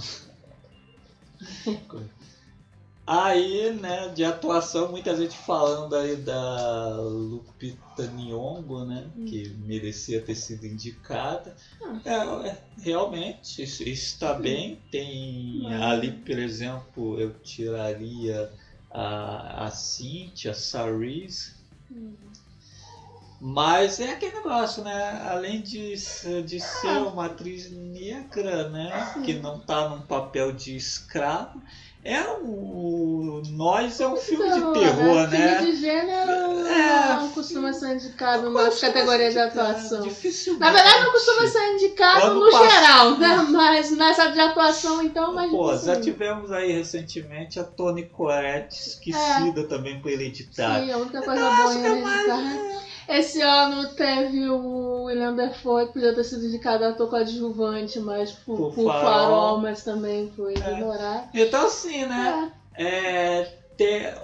Aí, 3.12 3.72
né, 3.72 4.06
de 4.14 4.22
atuação, 4.22 4.92
muita 4.92 5.16
gente 5.16 5.36
falando 5.36 5.96
aí 5.96 6.14
da 6.14 6.96
Lupita 7.00 8.06
Nyong'o, 8.06 8.84
né, 8.84 9.10
que 9.26 9.48
merecia 9.66 10.22
ter 10.22 10.36
sido 10.36 10.64
indicada. 10.64 11.56
É, 12.04 12.12
é, 12.48 12.56
realmente, 12.78 13.64
isso 13.64 13.82
está 13.82 14.32
bem. 14.32 14.78
Tem 14.92 15.60
Mas- 15.64 15.82
ali, 15.82 16.12
por 16.12 16.38
exemplo, 16.38 17.18
eu 17.18 17.34
tiraria 17.40 18.48
a, 18.88 19.64
a 19.66 19.70
Cynthia, 19.72 20.52
a 20.52 20.54
Saris, 20.54 21.56
mas 23.40 23.98
é 24.00 24.10
aquele 24.10 24.34
negócio, 24.36 24.84
né? 24.84 25.26
Além 25.30 25.60
de, 25.62 25.96
ser- 25.96 26.42
de 26.42 26.60
ser 26.60 26.88
Ah. 26.88 27.00
uma 27.08 27.26
atriz 27.26 27.70
negra, 27.72 28.68
né? 28.68 29.14
Que 29.24 29.34
não 29.34 29.58
tá 29.58 29.88
num 29.88 30.02
papel 30.02 30.52
de 30.52 30.76
escravo. 30.76 31.60
É 32.02 32.22
um. 32.42 33.42
Nós 33.50 34.00
é 34.00 34.08
um 34.08 34.16
filme 34.16 34.46
Então, 34.46 34.72
de 34.72 34.80
terror, 34.80 35.28
Filme 35.28 35.38
né? 35.38 35.60
de 35.60 35.76
gênero 35.76 36.66
É. 36.66 37.14
não 37.16 37.28
costuma 37.30 37.72
ser 37.74 37.94
indicado 37.94 38.48
nas 38.50 38.80
categorias 38.80 39.34
de 39.34 39.38
atuação. 39.40 40.00
Dificilmente. 40.02 40.60
Na 40.60 40.72
verdade, 40.72 41.04
não 41.04 41.12
costuma 41.12 41.46
ser 41.46 41.74
indicado 41.74 42.34
no 42.36 42.50
geral, 42.50 43.18
né? 43.18 43.36
Mas 43.50 43.90
nessa 43.94 44.28
de 44.30 44.40
atuação, 44.40 45.02
então, 45.02 45.34
mas. 45.34 45.50
Pô, 45.50 45.76
já 45.76 45.92
assim, 45.92 46.00
tivemos 46.00 46.50
aí 46.50 46.72
recentemente 46.72 47.60
a 47.60 47.64
Toni 47.64 48.04
Collette, 48.06 48.74
esquecida 48.80 49.64
também 49.64 50.00
por 50.00 50.10
hereditário. 50.10 50.86
Sim, 50.86 50.92
a 50.92 50.96
única 50.96 51.20
coisa 51.20 51.50
boa 51.50 51.74
em 51.74 51.84
Hereditário. 51.84 52.80
Esse 53.10 53.40
ano 53.42 53.88
teve 53.94 54.48
o 54.48 55.04
William 55.04 55.34
Defoe, 55.34 55.86
que 55.88 55.92
podia 55.94 56.14
ter 56.14 56.24
sido 56.24 56.44
indicado 56.46 56.84
a 56.84 56.88
ator 56.90 57.08
coadjuvante, 57.10 57.98
mas 58.00 58.32
por, 58.32 58.56
Por 58.56 58.74
por 58.74 58.84
Farol. 58.84 59.02
farol, 59.02 59.58
mas 59.58 59.82
também 59.82 60.30
foi 60.36 60.54
É. 60.54 60.56
ignorado. 60.56 61.28
Então, 61.34 61.66
assim, 61.66 62.04
né? 62.06 62.52
É. 62.76 63.40
É, 63.42 63.52
ter, 63.76 64.14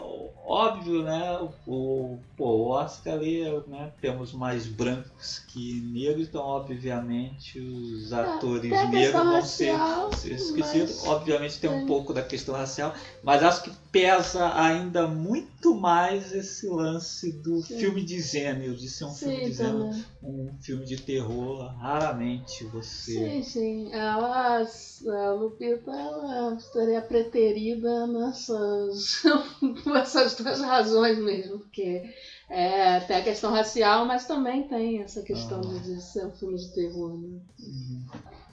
óbvio, 0.46 1.03
né? 1.03 1.38
O, 1.66 2.18
o 2.38 2.68
Oscar 2.70 3.14
ali, 3.14 3.42
né? 3.66 3.92
Temos 4.01 4.33
mais 4.33 4.66
brancos 4.66 5.40
que 5.49 5.81
negros, 5.92 6.29
então, 6.29 6.42
obviamente, 6.42 7.59
os 7.59 8.12
atores 8.12 8.70
tem 8.70 8.79
a 8.79 8.87
negros 8.87 9.25
vão 9.25 9.42
ser, 9.42 9.72
racial, 9.72 10.12
ser 10.14 10.33
esquecidos. 10.33 10.96
mas- 11.03 11.07
Obviamente, 11.09 11.59
tem 11.59 11.68
um 11.70 11.87
pouco 11.87 12.14
da 12.14 12.22
questão 12.22 12.55
racial, 12.55 12.94
mas 13.22 13.42
acho 13.42 13.62
que 13.64 13.70
pesa 13.96 14.52
ainda 14.61 15.06
muito 15.09 15.74
mais 15.74 16.32
esse 16.32 16.66
lance 16.68 17.32
do 17.32 17.62
Sim. 17.62 17.78
filme 17.78 18.04
de 18.04 18.20
gênero, 18.20 18.76
de 18.76 18.88
ser 18.88 19.04
um 19.06 19.14
filme 19.14 19.37
Sim, 19.37 19.44
de 19.44 19.52
gênero, 19.52 19.78
também. 19.78 20.04
um 20.22 20.59
filme 20.61 20.85
de 20.85 20.96
terror. 21.00 21.64
Raramente 21.78 22.64
você. 22.64 23.12
Sim, 23.12 23.42
sim. 23.42 23.92
Ela, 23.92 24.59
a 24.62 25.32
Lupita, 25.32 25.90
ela 25.90 26.59
seria 26.59 27.00
preterida 27.00 28.06
nessas, 28.06 29.22
essas 30.02 30.35
duas 30.35 30.61
razões 30.61 31.18
mesmo, 31.18 31.59
porque 31.61 32.02
é, 32.50 33.00
tem 33.00 33.16
a 33.16 33.22
questão 33.24 33.50
racial, 33.50 34.04
mas 34.04 34.26
também 34.26 34.68
tem 34.68 35.02
essa 35.02 35.22
questão 35.22 35.59
Ah. 35.61 35.80
de, 35.80 35.94
de 35.94 36.02
ser 36.02 36.26
um 36.26 36.32
filme 36.32 36.56
de 36.56 36.72
terror. 36.74 37.16
Né? 37.18 37.40
Uhum. 37.61 38.06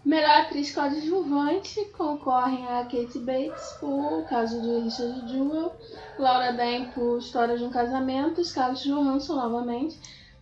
Melhor 0.05 0.41
atriz 0.41 0.73
coadjuvante 0.73 1.85
concorrem 1.97 2.67
a 2.67 2.83
Kate 2.83 3.19
Bates 3.19 3.71
por 3.79 4.19
O 4.19 4.25
Caso 4.25 4.61
de 4.61 4.83
Richard 4.83 5.31
Jewell, 5.31 5.71
Laura 6.19 6.51
Dern 6.51 6.87
por 6.87 7.19
História 7.19 7.57
de 7.57 7.63
um 7.63 7.69
Casamento, 7.69 8.43
Scarlett 8.43 8.85
Johansson 8.85 9.35
novamente, 9.35 9.97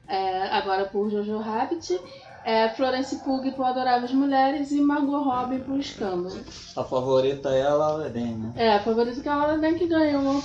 é, 0.08 0.48
agora 0.48 0.86
por 0.86 1.12
Jojo 1.12 1.38
Rabbit, 1.38 2.02
é, 2.44 2.70
Florence 2.70 3.16
Pugh 3.18 3.52
por 3.52 3.66
Adoráveis 3.66 4.12
Mulheres 4.12 4.72
e 4.72 4.82
Margot 4.82 5.22
Robbie 5.22 5.60
por 5.60 5.80
Escândalo. 5.80 6.44
A 6.76 6.84
favorita 6.84 7.50
é 7.50 7.62
a 7.62 7.76
Laura 7.76 8.10
Dern, 8.10 8.34
né? 8.34 8.54
É, 8.56 8.74
a 8.74 8.80
favorita 8.80 9.22
é 9.24 9.32
a 9.32 9.36
Laura 9.36 9.58
Dern 9.60 9.78
que 9.78 9.86
ganhou 9.86 10.44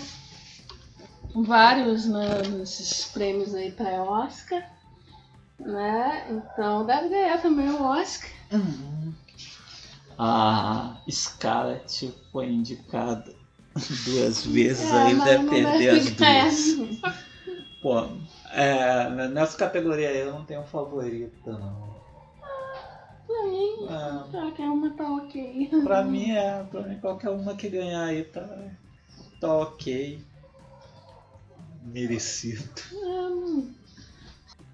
vários 1.34 2.04
né, 2.06 2.42
desses 2.42 3.06
prêmios 3.06 3.54
aí 3.54 3.70
pré-Oscar, 3.72 4.62
né? 5.58 6.26
Então 6.30 6.84
deve 6.84 7.08
ganhar 7.08 7.40
também 7.40 7.70
o 7.70 7.82
Oscar. 7.82 8.30
A 10.18 10.96
Scarlett 11.10 12.12
foi 12.32 12.46
indicada 12.46 13.34
duas 14.04 14.44
vezes, 14.46 14.90
É, 14.92 15.02
aí 15.02 15.14
mas 15.14 15.24
deve 15.24 15.42
não 15.42 15.50
perder 15.50 15.90
as 15.90 16.10
duas. 16.12 16.96
Pô, 17.82 18.00
é, 18.52 19.28
nessa 19.28 19.56
categoria 19.56 20.08
aí 20.08 20.18
eu 20.18 20.32
não 20.32 20.44
tenho 20.44 20.64
favorita, 20.64 21.52
não. 21.52 21.86
Pra 23.26 23.44
mim, 23.44 23.86
É, 23.86 24.30
qualquer 24.30 24.68
uma 24.68 24.90
tá 24.90 25.08
ok. 25.12 25.70
pra 25.84 26.02
mim 26.02 26.30
é, 26.30 26.64
pra 26.64 26.82
mim 26.82 26.98
qualquer 26.98 27.30
uma 27.30 27.54
que 27.54 27.68
ganhar 27.68 28.04
aí 28.04 28.24
tá, 28.24 28.48
tá 29.40 29.54
ok. 29.58 30.18
Merecido. 31.84 32.82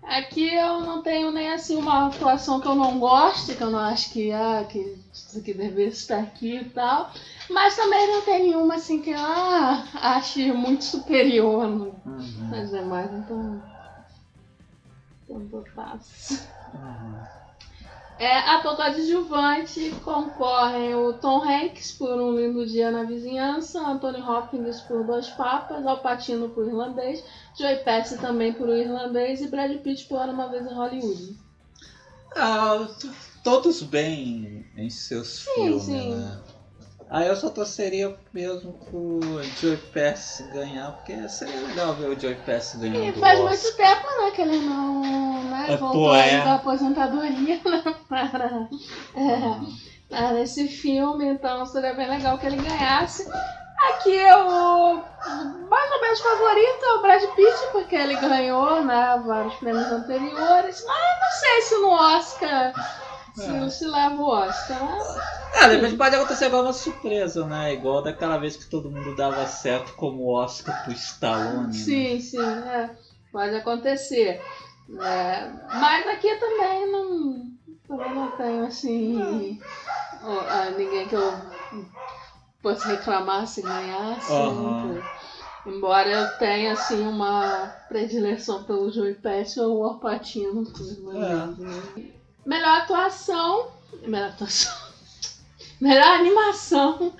Aqui 0.02 0.52
eu 0.52 0.80
não 0.80 1.02
tenho 1.02 1.30
nem 1.30 1.50
assim 1.52 1.76
uma 1.76 2.06
atuação 2.08 2.60
que 2.60 2.66
eu 2.66 2.74
não 2.74 2.98
goste, 2.98 3.54
que 3.54 3.62
eu 3.62 3.70
não 3.70 3.78
acho 3.78 4.10
que, 4.10 4.30
ah, 4.32 4.64
que 4.68 4.96
isso 5.12 5.38
aqui 5.38 5.54
deveria 5.54 5.88
estar 5.88 6.18
aqui 6.20 6.58
e 6.58 6.70
tal. 6.70 7.10
Mas 7.48 7.76
também 7.76 8.06
não 8.08 8.22
tem 8.22 8.42
nenhuma 8.42 8.74
assim 8.74 9.00
que 9.00 9.10
eu 9.10 9.18
ah, 9.18 9.84
ache 9.94 10.52
muito 10.52 10.84
superior 10.84 11.66
no- 11.68 11.94
Uhum, 12.04 12.48
nas 12.50 12.70
demais, 12.70 13.12
então. 13.12 13.62
Tanto 15.26 15.64
faz. 15.74 16.48
uhum. 16.74 17.22
É, 18.22 18.38
ator 18.38 18.76
coadjuvante 18.76 19.90
concorrem 20.04 20.94
o 20.94 21.12
Tom 21.14 21.42
Hanks 21.42 21.90
por 21.90 22.20
Um 22.20 22.36
Lindo 22.36 22.64
Dia 22.64 22.92
na 22.92 23.02
Vizinhança, 23.02 23.80
Anthony 23.80 24.22
Hopkins 24.22 24.80
por 24.82 25.02
Dois 25.02 25.28
Papas, 25.30 25.84
Al 25.84 25.98
Pacino 25.98 26.48
por 26.50 26.64
Irlandês, 26.64 27.24
Joey 27.58 27.82
Pesci 27.82 28.16
também 28.18 28.52
por 28.52 28.68
O 28.68 28.76
Irlandês 28.76 29.40
e 29.40 29.48
Brad 29.48 29.76
Pitt 29.78 30.04
por 30.04 30.20
Uma 30.20 30.46
Vez 30.46 30.64
em 30.64 30.72
Hollywood. 30.72 31.36
Ah, 32.36 32.86
todos 33.42 33.82
bem 33.82 34.70
em 34.76 34.88
seus 34.88 35.40
filmes, 35.40 35.82
sim. 35.82 36.14
né? 36.14 36.38
Aí 37.12 37.28
eu 37.28 37.36
só 37.36 37.50
torceria 37.50 38.16
mesmo 38.32 38.72
pro 38.72 39.20
Joey 39.60 39.76
Pesci 39.76 40.44
ganhar, 40.44 40.92
porque 40.92 41.28
seria 41.28 41.60
legal 41.60 41.92
ver 41.92 42.08
o 42.08 42.18
Joey 42.18 42.36
Pesci 42.36 42.78
ganhando 42.78 43.04
E 43.04 43.10
o 43.10 43.20
faz 43.20 43.38
Oscar. 43.38 43.50
muito 43.50 43.76
tempo 43.76 44.06
né, 44.22 44.30
que 44.30 44.40
ele 44.40 44.58
não 44.60 45.42
né, 45.44 45.66
É, 45.68 45.76
voltou 45.76 46.08
pô, 46.08 46.14
é. 46.14 46.42
da 46.42 46.54
aposentadoria 46.54 47.60
né, 47.66 47.82
para, 48.08 48.68
é, 49.14 49.60
para 50.08 50.40
esse 50.40 50.66
filme, 50.68 51.26
então 51.26 51.66
seria 51.66 51.92
bem 51.92 52.08
legal 52.08 52.38
que 52.38 52.46
ele 52.46 52.56
ganhasse. 52.56 53.28
Aqui 53.90 54.16
o 54.16 55.02
mais 55.68 55.90
ou 55.92 56.00
menos 56.00 56.20
favorito 56.20 56.84
é 56.84 56.92
o 56.94 57.02
Brad 57.02 57.22
Pitt, 57.34 57.72
porque 57.72 57.94
ele 57.96 58.14
ganhou 58.16 58.82
né, 58.84 59.22
vários 59.26 59.54
prêmios 59.56 59.90
anteriores, 59.92 60.82
mas 60.86 61.20
não 61.20 61.40
sei 61.40 61.62
se 61.62 61.74
no 61.76 61.90
Oscar 61.90 62.72
se, 63.34 63.42
É. 63.44 63.68
se 63.70 63.86
leva 63.86 64.14
o 64.22 64.26
Oscar. 64.28 64.82
né? 64.82 64.98
É, 65.54 65.68
de 65.68 65.74
repente 65.76 65.96
pode 65.96 66.16
acontecer 66.16 66.46
agora 66.46 66.64
uma 66.64 66.72
surpresa, 66.72 67.46
né? 67.46 67.74
Igual 67.74 68.02
daquela 68.02 68.38
vez 68.38 68.56
que 68.56 68.66
todo 68.68 68.90
mundo 68.90 69.14
dava 69.14 69.46
certo 69.46 69.92
como 69.94 70.28
Oscar 70.32 70.82
pro 70.84 70.92
Stallone. 70.92 71.66
né? 71.68 71.72
Sim, 71.72 72.20
sim, 72.20 72.40
é, 72.40 72.90
pode 73.30 73.54
acontecer. 73.54 74.40
É, 75.00 75.50
mas 75.74 76.06
aqui 76.08 76.34
também 76.36 76.90
não, 76.90 77.46
também 77.86 78.14
não 78.14 78.30
tenho 78.32 78.66
assim 78.66 79.58
ninguém 80.76 81.08
que 81.08 81.14
eu 81.14 81.32
possa 82.62 82.88
reclamar 82.88 83.46
se 83.46 83.62
ganhasse. 83.62 84.30
Né? 84.32 85.02
Embora 85.66 86.08
eu 86.08 86.38
tenha 86.38 86.72
assim 86.72 87.06
uma 87.06 87.72
predileção 87.88 88.64
pelo 88.64 88.90
Joey 88.90 89.14
Pesci 89.14 89.60
ou 89.60 89.78
o 89.78 89.84
Alpatino. 89.84 90.64
É. 91.14 92.12
Melhor 92.44 92.78
atuação. 92.78 93.70
Melhor 94.06 94.30
atuação. 94.30 94.76
Melhor 95.80 96.20
animação, 96.20 97.12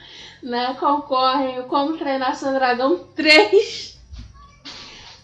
né? 0.42 0.74
Concorrem 0.74 1.60
o 1.60 1.64
Como 1.64 1.96
Treinar 1.96 2.36
Seu 2.36 2.52
Dragão 2.52 3.04
3. 3.14 4.00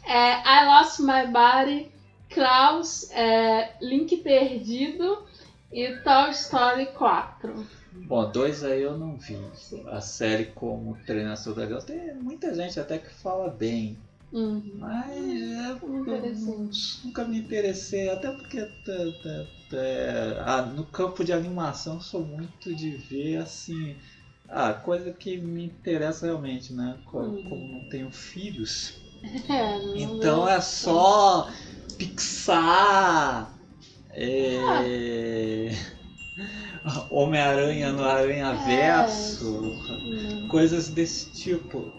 É, 0.05 0.39
I 0.41 0.65
Lost 0.67 1.01
My 1.01 1.27
Body, 1.31 1.93
Klaus, 2.31 3.11
é, 3.11 3.75
Link 3.81 4.17
Perdido 4.19 5.23
e 5.71 5.97
Toy 5.99 6.31
Story 6.31 6.87
4. 6.87 7.67
Bom, 7.93 8.31
dois 8.31 8.65
aí 8.65 8.83
eu 8.83 8.97
não 8.97 9.17
vi. 9.17 9.39
A 9.87 10.01
série 10.01 10.47
como 10.47 10.97
Treinar 11.05 11.37
Seu 11.37 11.55
Dragão 11.55 11.81
tem 11.81 12.15
muita 12.15 12.55
gente 12.55 12.79
até 12.79 12.99
que 12.99 13.11
fala 13.11 13.49
bem. 13.51 13.99
Uhum. 14.33 14.63
Mas 14.79 15.13
é, 15.17 15.73
Interessante. 16.01 16.79
eu 17.03 17.05
nunca 17.05 17.25
me 17.27 17.39
interessei, 17.39 18.09
até 18.09 18.31
porque 18.31 18.59
é, 19.73 20.37
ah, 20.41 20.63
no 20.63 20.85
campo 20.87 21.25
de 21.25 21.33
animação 21.33 22.01
sou 22.01 22.25
muito 22.27 22.75
de 22.75 22.97
ver 22.97 23.37
assim. 23.39 23.97
Ah, 24.49 24.73
coisa 24.75 25.13
que 25.13 25.37
me 25.39 25.65
interessa 25.65 26.27
realmente, 26.27 26.73
né? 26.73 26.99
Uhum. 27.15 27.43
Como 27.45 27.69
não 27.69 27.85
tenho 27.89 28.11
filhos, 28.11 28.95
É, 29.51 29.79
não 29.79 30.23
então 30.23 30.49
é- 30.49 30.57
é 30.57 30.61
só 30.61 31.49
Pixar, 31.99 33.53
é, 34.11 35.71
Homem-Aranha 37.11 37.93
no 37.93 38.05
Aranha 38.05 38.53
Verso, 38.55 39.77
Não. 40.05 40.49
coisas 40.49 40.89
desse 40.89 41.33
tipo. 41.33 41.93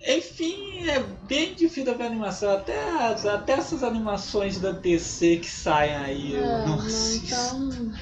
É, 0.00 0.16
Enfim, 0.16 0.54
é 0.88 1.00
bem 1.00 1.54
difícil 1.54 1.96
ver 1.96 2.04
animação. 2.04 2.52
Até, 2.52 2.78
as- 3.02 3.26
até 3.26 3.52
essas 3.54 3.82
animações 3.82 4.58
da 4.58 4.70
DC 4.70 5.36
que 5.38 5.48
saem 5.48 5.94
aí, 5.94 6.34
eu 6.34 6.44
É, 6.44 6.66
não 6.66 6.74
não, 6.76 6.78
assisto. 6.86 7.24
então, 7.24 7.92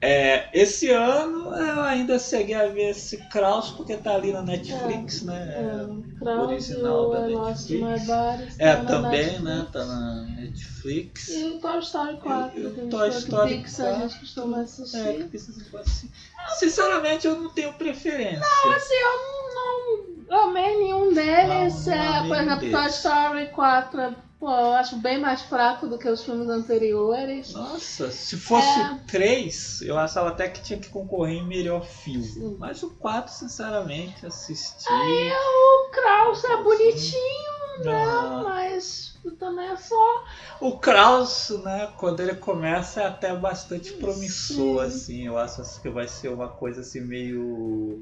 É, 0.00 0.48
esse 0.52 0.88
ano 0.90 1.52
eu 1.52 1.80
ainda 1.82 2.18
cheguei 2.20 2.54
a 2.54 2.66
ver 2.68 2.90
esse 2.90 3.16
Kraus 3.30 3.70
porque 3.72 3.96
tá 3.96 4.14
ali 4.14 4.30
na 4.30 4.42
Netflix, 4.42 5.22
é, 5.22 5.24
né? 5.26 5.88
Kraus 6.20 6.48
original 6.48 7.10
da 7.10 7.26
Netflix. 7.26 8.06
Body 8.06 8.56
É, 8.60 8.76
também, 8.76 9.26
Netflix. 9.26 9.42
né? 9.42 9.66
Tá 9.72 9.84
na 9.84 10.22
Netflix. 10.36 11.28
E 11.28 11.44
o 11.44 11.58
Toy 11.60 11.78
Story 11.80 12.16
4, 12.18 12.60
E 12.60 12.66
o 12.66 12.70
a 12.86 12.90
Toy 12.90 13.08
que 13.08 13.14
Story 13.18 13.54
Pixar 13.58 13.86
a 13.88 13.92
4, 13.92 14.08
gente 14.08 14.20
costuma 14.20 14.60
assistir. 14.60 14.98
É, 14.98 15.12
que 15.14 15.24
precisa 15.24 15.78
assim. 15.80 16.08
Sinceramente, 16.58 17.26
eu 17.26 17.34
não 17.34 17.50
tenho 17.50 17.72
preferência. 17.72 18.40
Assim, 18.76 18.94
eu 18.94 19.54
não 19.54 20.07
amei 20.36 20.76
nenhum 20.76 21.12
deles. 21.12 21.86
Não, 21.86 21.96
não 21.96 22.02
é, 22.02 22.28
por 22.28 22.36
exemplo, 22.36 22.70
Toy. 22.70 22.86
Story 22.88 23.46
4, 23.48 24.16
pô, 24.38 24.50
eu 24.50 24.72
acho 24.74 24.96
bem 24.96 25.18
mais 25.18 25.42
fraco 25.42 25.86
do 25.86 25.98
que 25.98 26.08
os 26.08 26.22
filmes 26.24 26.48
anteriores. 26.48 27.52
Nossa, 27.52 28.10
se 28.10 28.36
fosse 28.36 28.80
É. 28.80 28.92
o 28.92 28.98
3, 29.06 29.82
eu 29.82 29.98
achava 29.98 30.28
até 30.28 30.48
que 30.48 30.62
tinha 30.62 30.78
que 30.78 30.88
concorrer 30.88 31.36
em 31.38 31.46
melhor 31.46 31.84
filme. 31.84 32.24
Sim. 32.24 32.56
Mas 32.58 32.82
o 32.82 32.90
4, 32.96 33.32
sinceramente, 33.32 34.26
assisti. 34.26 34.86
O 34.92 35.90
Kraus 35.90 36.44
é 36.44 36.56
bonitinho, 36.62 37.57
Ah, 37.86 38.42
mas 38.44 39.14
também 39.38 39.68
é 39.68 39.76
só. 39.76 40.24
O 40.60 40.78
Kraus, 40.78 41.50
né, 41.64 41.92
quando 41.98 42.20
ele 42.20 42.34
começa 42.34 43.00
é 43.02 43.06
até 43.06 43.34
bastante 43.36 43.92
promissor, 43.92 44.82
Sim. 44.82 44.86
assim. 44.86 45.26
Eu 45.26 45.38
acho 45.38 45.60
assim, 45.60 45.80
que 45.80 45.88
vai 45.90 46.08
ser 46.08 46.28
uma 46.28 46.48
coisa 46.48 46.80
assim 46.80 47.00
meio 47.00 47.98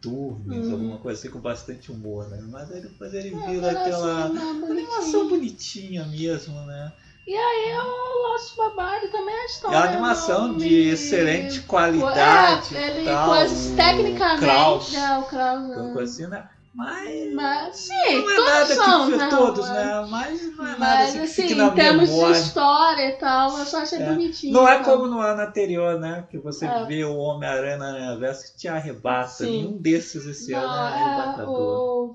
Tunes, 0.00 0.68
Hum. 0.68 0.72
alguma 0.72 0.98
coisa 0.98 1.18
assim 1.18 1.30
com 1.30 1.40
bastante 1.40 1.90
humor, 1.90 2.28
né? 2.28 2.38
Mas 2.50 2.70
aí 2.70 2.80
depois 2.82 3.12
ele 3.14 3.30
é, 3.30 3.46
vira 3.46 3.70
aquela 3.70 4.28
né, 4.28 4.40
animação 4.70 5.28
bonitinha 5.28 6.04
mesmo, 6.06 6.54
né? 6.66 6.92
E 7.26 7.34
aí 7.36 7.72
o 7.78 8.28
Lost 8.32 8.56
Babado 8.56 9.08
também 9.10 9.34
é 9.34 9.40
a 9.40 9.44
É 9.44 9.46
história. 9.46 9.78
uma 9.78 9.84
animação 9.84 10.48
não 10.48 10.56
de 10.56 10.68
me- 10.68 10.88
excelente 10.90 11.60
qualidade 11.62 12.74
É, 12.76 12.88
ele 12.88 13.04
tal. 13.04 13.30
o 13.30 13.76
tecnicamente. 13.76 14.36
Kraus, 14.36 14.94
É, 14.94 15.18
o 15.18 15.24
Kraus. 15.24 15.70
é. 15.70 15.92
coisa 15.92 16.12
assim, 16.12 16.26
né? 16.28 16.48
Mas 16.74 17.34
Mas, 17.34 17.76
sim, 17.76 17.92
não 18.22 18.30
é 18.30 18.36
todos 18.36 18.44
nada 18.46 18.74
são, 18.74 19.10
que 19.10 19.16
não, 19.16 19.28
todos, 19.28 19.68
é. 19.68 19.72
né? 19.74 20.06
Mas 20.08 20.56
não 20.56 20.66
é 20.66 20.70
nada 20.70 20.78
Mas 20.78 21.08
assim 21.08 21.18
que 21.18 21.24
assim, 21.24 21.42
fique 21.42 21.54
na 21.54 21.66
em 21.66 21.74
termos 21.74 22.08
memória. 22.08 22.34
de 22.34 22.40
história 22.40 23.08
e 23.08 23.12
tal, 23.12 23.58
eu 23.58 23.66
só 23.66 23.82
achei 23.82 24.00
É. 24.00 24.06
bonitinho. 24.06 24.54
Não 24.54 24.66
é 24.66 24.78
tá? 24.78 24.84
como 24.84 25.06
no 25.06 25.20
ano 25.20 25.42
anterior, 25.42 26.00
né? 26.00 26.26
Que 26.30 26.38
você 26.38 26.64
É. 26.64 26.84
vê 26.86 27.04
o 27.04 27.14
Homem-Aranha 27.16 27.76
na 27.76 28.16
Verso 28.16 28.52
que 28.52 28.58
te 28.58 28.68
arrebata. 28.68 29.28
Sim. 29.28 29.50
Nenhum 29.50 29.76
desses 29.82 30.24
esse 30.26 30.54
ano 30.54 30.66
Não, 30.66 30.88
é 30.88 30.90
é, 30.98 31.02
arrebatador. 31.02 31.48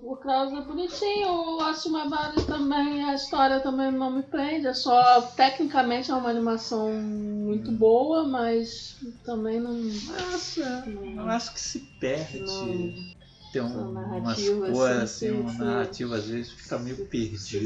o, 0.03 0.11
o 0.13 0.15
Kraus 0.17 0.51
é 0.51 0.61
bonitinho, 0.61 1.29
o 1.29 1.57
My 1.89 2.09
Body 2.09 2.45
também, 2.47 3.03
a 3.03 3.13
história 3.13 3.59
também 3.59 3.91
não 3.91 4.09
me 4.11 4.23
prende, 4.23 4.65
é 4.67 4.73
só, 4.73 5.21
tecnicamente 5.35 6.09
é 6.09 6.15
uma 6.15 6.29
animação 6.29 6.89
muito 6.91 7.71
boa, 7.71 8.23
mas 8.27 8.97
também 9.23 9.59
não... 9.59 9.73
Nossa, 9.73 10.83
eu 10.87 11.11
não, 11.15 11.29
acho 11.29 11.53
que 11.53 11.59
se 11.61 11.79
perde. 11.99 12.39
não 12.39 13.16
Tem 13.51 13.61
um, 13.61 13.91
umas 13.91 13.93
narrativa, 13.93 14.71
coisas 14.71 15.03
assim, 15.03 15.27
assim, 15.27 15.39
uma 15.39 15.53
narrativa 15.53 16.15
às 16.17 16.27
vezes 16.27 16.51
fica 16.51 16.77
meio 16.79 17.05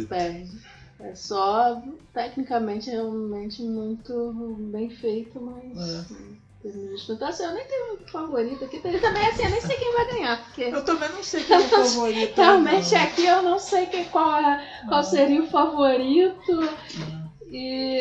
perde. 0.08 0.62
É 1.00 1.16
só, 1.16 1.82
tecnicamente, 2.14 2.90
realmente 2.90 3.64
muito 3.64 4.56
bem 4.72 4.90
feito, 4.90 5.42
mas... 5.42 5.78
É. 5.78 6.42
Assim, 6.64 7.44
eu 7.44 7.54
nem 7.54 7.66
tenho 7.66 7.94
um 7.96 7.98
favorito 8.08 8.64
aqui. 8.64 8.80
Também, 8.80 9.28
assim, 9.28 9.44
eu 9.44 9.50
nem 9.50 9.62
sei 9.62 9.78
quem 9.78 9.94
vai 9.94 10.12
ganhar, 10.12 10.44
porque 10.44 10.62
Eu 10.66 10.86
também 10.86 11.10
não 11.10 11.24
sei 11.24 11.44
quem 11.44 11.56
é 11.56 11.60
o 11.60 11.64
favorito. 11.70 12.36
realmente 12.36 12.94
não. 12.94 13.02
aqui 13.02 13.26
eu 13.26 13.42
não 13.42 13.60
sei 13.60 13.88
que, 13.88 14.06
qual, 14.06 14.40
é, 14.40 14.64
qual 14.88 15.04
seria 15.04 15.42
o 15.42 15.48
favorito. 15.48 16.70
E, 17.50 18.00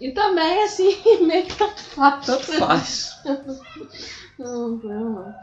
e 0.00 0.12
também, 0.12 0.64
assim, 0.64 0.94
meio 1.24 1.46
que 1.46 1.56
tanto 1.56 1.80
faz. 1.80 2.26
Tanto 2.26 2.52
faz. 2.58 3.22
Não, 4.38 4.68
não. 4.76 5.34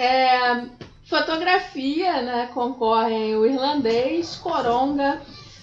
É, 0.00 0.66
fotografia, 1.04 2.22
né? 2.22 2.46
Concorrem 2.54 3.36
o 3.36 3.44
irlandês, 3.44 4.36
Coronga, 4.36 5.20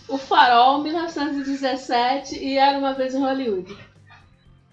o 0.08 0.16
Farol, 0.16 0.84
1917 0.84 2.38
e 2.38 2.56
Era 2.56 2.78
Uma 2.78 2.94
Vez 2.94 3.16
em 3.16 3.22
Hollywood. 3.22 3.76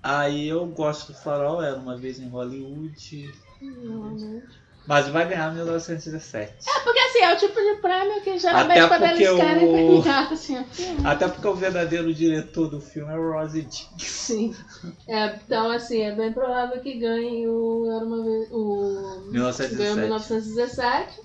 Aí 0.02 0.48
eu 0.48 0.66
gosto 0.66 1.12
do 1.12 1.18
Farol, 1.18 1.62
era 1.62 1.76
uma 1.76 1.96
vez 1.96 2.18
em 2.18 2.28
Hollywood. 2.28 3.32
Não, 3.62 4.10
né? 4.10 4.42
Mas 4.86 5.08
vai 5.08 5.26
ganhar 5.26 5.50
1917. 5.52 6.52
Porque 6.84 6.98
assim, 6.98 7.18
é 7.20 7.34
o 7.34 7.38
tipo 7.38 7.54
de 7.58 7.74
prêmio 7.80 8.20
que 8.22 8.38
geralmente 8.38 8.78
Até 8.78 8.88
quando 8.88 9.02
eles 9.04 9.36
querem 9.36 9.64
o- 9.68 10.02
ganhar 10.02 10.32
assim, 10.32 10.64
filme. 10.64 11.00
Até 11.06 11.26
porque 11.28 11.48
o 11.48 11.54
verdadeiro 11.54 12.12
diretor 12.12 12.68
do 12.68 12.80
filme 12.80 13.10
é 13.12 13.16
o 13.16 13.32
Rosie 13.32 13.62
Dix. 13.62 13.88
Sim. 14.10 14.54
É, 15.08 15.36
então, 15.36 15.70
assim, 15.70 16.00
é 16.02 16.14
bem 16.14 16.32
provável 16.32 16.78
que 16.80 16.94
ganhe 16.98 17.46
o. 17.48 17.90
Era 17.96 18.04
uma 18.04 18.22
vez. 18.22 18.48
O. 18.50 19.22
1917. 19.30 19.74
Ganhou 19.76 19.96
1917. 19.96 21.20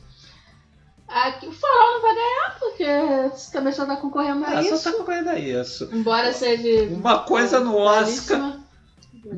Aqui, 1.08 1.48
o 1.48 1.52
Farol 1.52 1.94
não 1.96 2.02
vai 2.02 2.14
ganhar, 2.14 2.58
porque 2.60 3.52
também 3.52 3.74
só 3.74 3.84
tá 3.84 3.98
concorrendo 3.98 4.46
a 4.46 4.50
Ah, 4.50 4.62
isso. 4.62 4.78
só 4.78 4.92
tá 4.92 4.98
concorrendo 5.00 5.30
a 5.32 5.40
isso. 5.40 5.90
Embora 5.92 6.32
seja. 6.32 6.84
Uma 6.94 7.20
coisa 7.24 7.60
no 7.60 7.76
Oscar. 7.76 8.59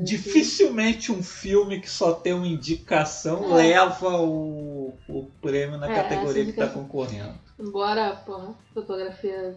Dificilmente 0.04 1.12
um 1.12 1.22
filme 1.24 1.80
que 1.80 1.90
só 1.90 2.14
tem 2.14 2.34
uma 2.34 2.48
indicação 2.48 3.44
É. 3.52 3.56
leva 3.56 4.18
o, 4.22 4.94
o 5.10 5.28
prêmio 5.42 5.78
na 5.78 5.92
É, 5.92 5.96
categoria 5.96 6.46
que 6.46 6.54
tá 6.54 6.66
indicação. 6.66 6.84
concorrendo. 6.84 7.34
Embora, 7.60 8.16
pô, 8.26 8.40
fotografia 8.74 9.56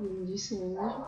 lindíssima 0.00 0.64
mesmo. 0.66 1.04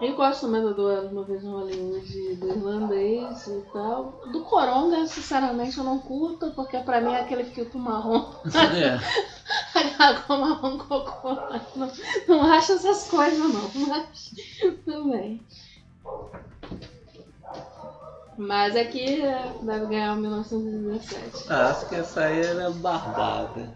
Eu 0.00 0.14
gosto 0.14 0.42
também 0.42 0.60
do 0.62 1.08
uma 1.10 1.24
vez 1.24 1.42
em 1.42 1.48
Hollywood 1.50 2.36
do 2.36 2.48
irlandês 2.48 3.46
e 3.48 3.62
tal. 3.72 4.20
Do 4.30 4.42
Coronga, 4.44 5.04
sinceramente, 5.06 5.76
eu 5.76 5.82
não 5.82 5.98
curto, 5.98 6.52
porque 6.52 6.78
pra 6.78 7.00
mim 7.00 7.12
é 7.12 7.20
aquele 7.20 7.42
filtro 7.44 7.78
marrom. 7.80 8.32
É. 8.46 8.98
Água 9.98 10.38
marrom 10.38 10.78
cocô. 10.78 11.34
Não, 11.74 11.90
não 12.28 12.42
acho 12.52 12.72
essas 12.72 13.08
coisas, 13.08 13.38
não. 13.38 13.70
Mas 13.88 14.32
tudo 14.84 15.10
bem. 15.10 15.40
Mas 18.36 18.76
aqui 18.76 19.20
é, 19.20 19.52
deve 19.62 19.86
ganhar 19.86 20.12
o 20.16 20.20
1917. 20.20 21.46
Ah, 21.48 21.70
acho 21.70 21.88
que 21.88 21.94
essa 21.96 22.20
aí 22.20 22.40
era 22.40 22.70
barbada. 22.70 23.74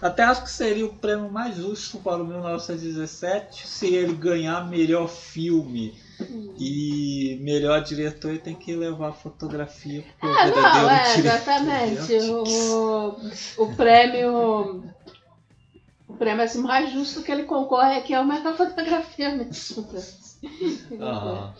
Até 0.00 0.24
acho 0.24 0.42
que 0.42 0.50
seria 0.50 0.84
o 0.86 0.94
prêmio 0.96 1.30
mais 1.30 1.56
justo 1.56 1.98
para 1.98 2.22
o 2.22 2.26
1917 2.26 3.66
se 3.66 3.94
ele 3.94 4.14
ganhar 4.14 4.68
melhor 4.68 5.08
filme 5.08 5.94
e 6.58 7.38
melhor 7.42 7.82
diretor 7.82 8.30
ele 8.30 8.38
tem 8.38 8.54
que 8.54 8.74
levar 8.74 9.08
a 9.08 9.12
fotografia 9.12 10.02
porque 10.02 10.26
o 10.26 10.30
Ah, 10.30 10.44
verdadeiro 10.44 10.82
não, 10.82 10.90
é, 10.90 11.14
diretor 11.14 11.34
exatamente. 11.34 12.14
é 12.14 12.22
o. 12.30 12.42
O, 13.58 13.64
o 13.64 13.76
prêmio. 13.76 14.84
O 16.08 16.14
prêmio 16.14 16.44
assim, 16.44 16.60
mais 16.62 16.92
justo 16.92 17.22
que 17.22 17.32
ele 17.32 17.44
concorre 17.44 17.96
aqui 17.96 18.12
é 18.12 18.20
o 18.20 18.26
melhor 18.26 18.56
fotografia 18.56 19.30
mesmo. 19.34 19.86
Aham. 21.00 21.54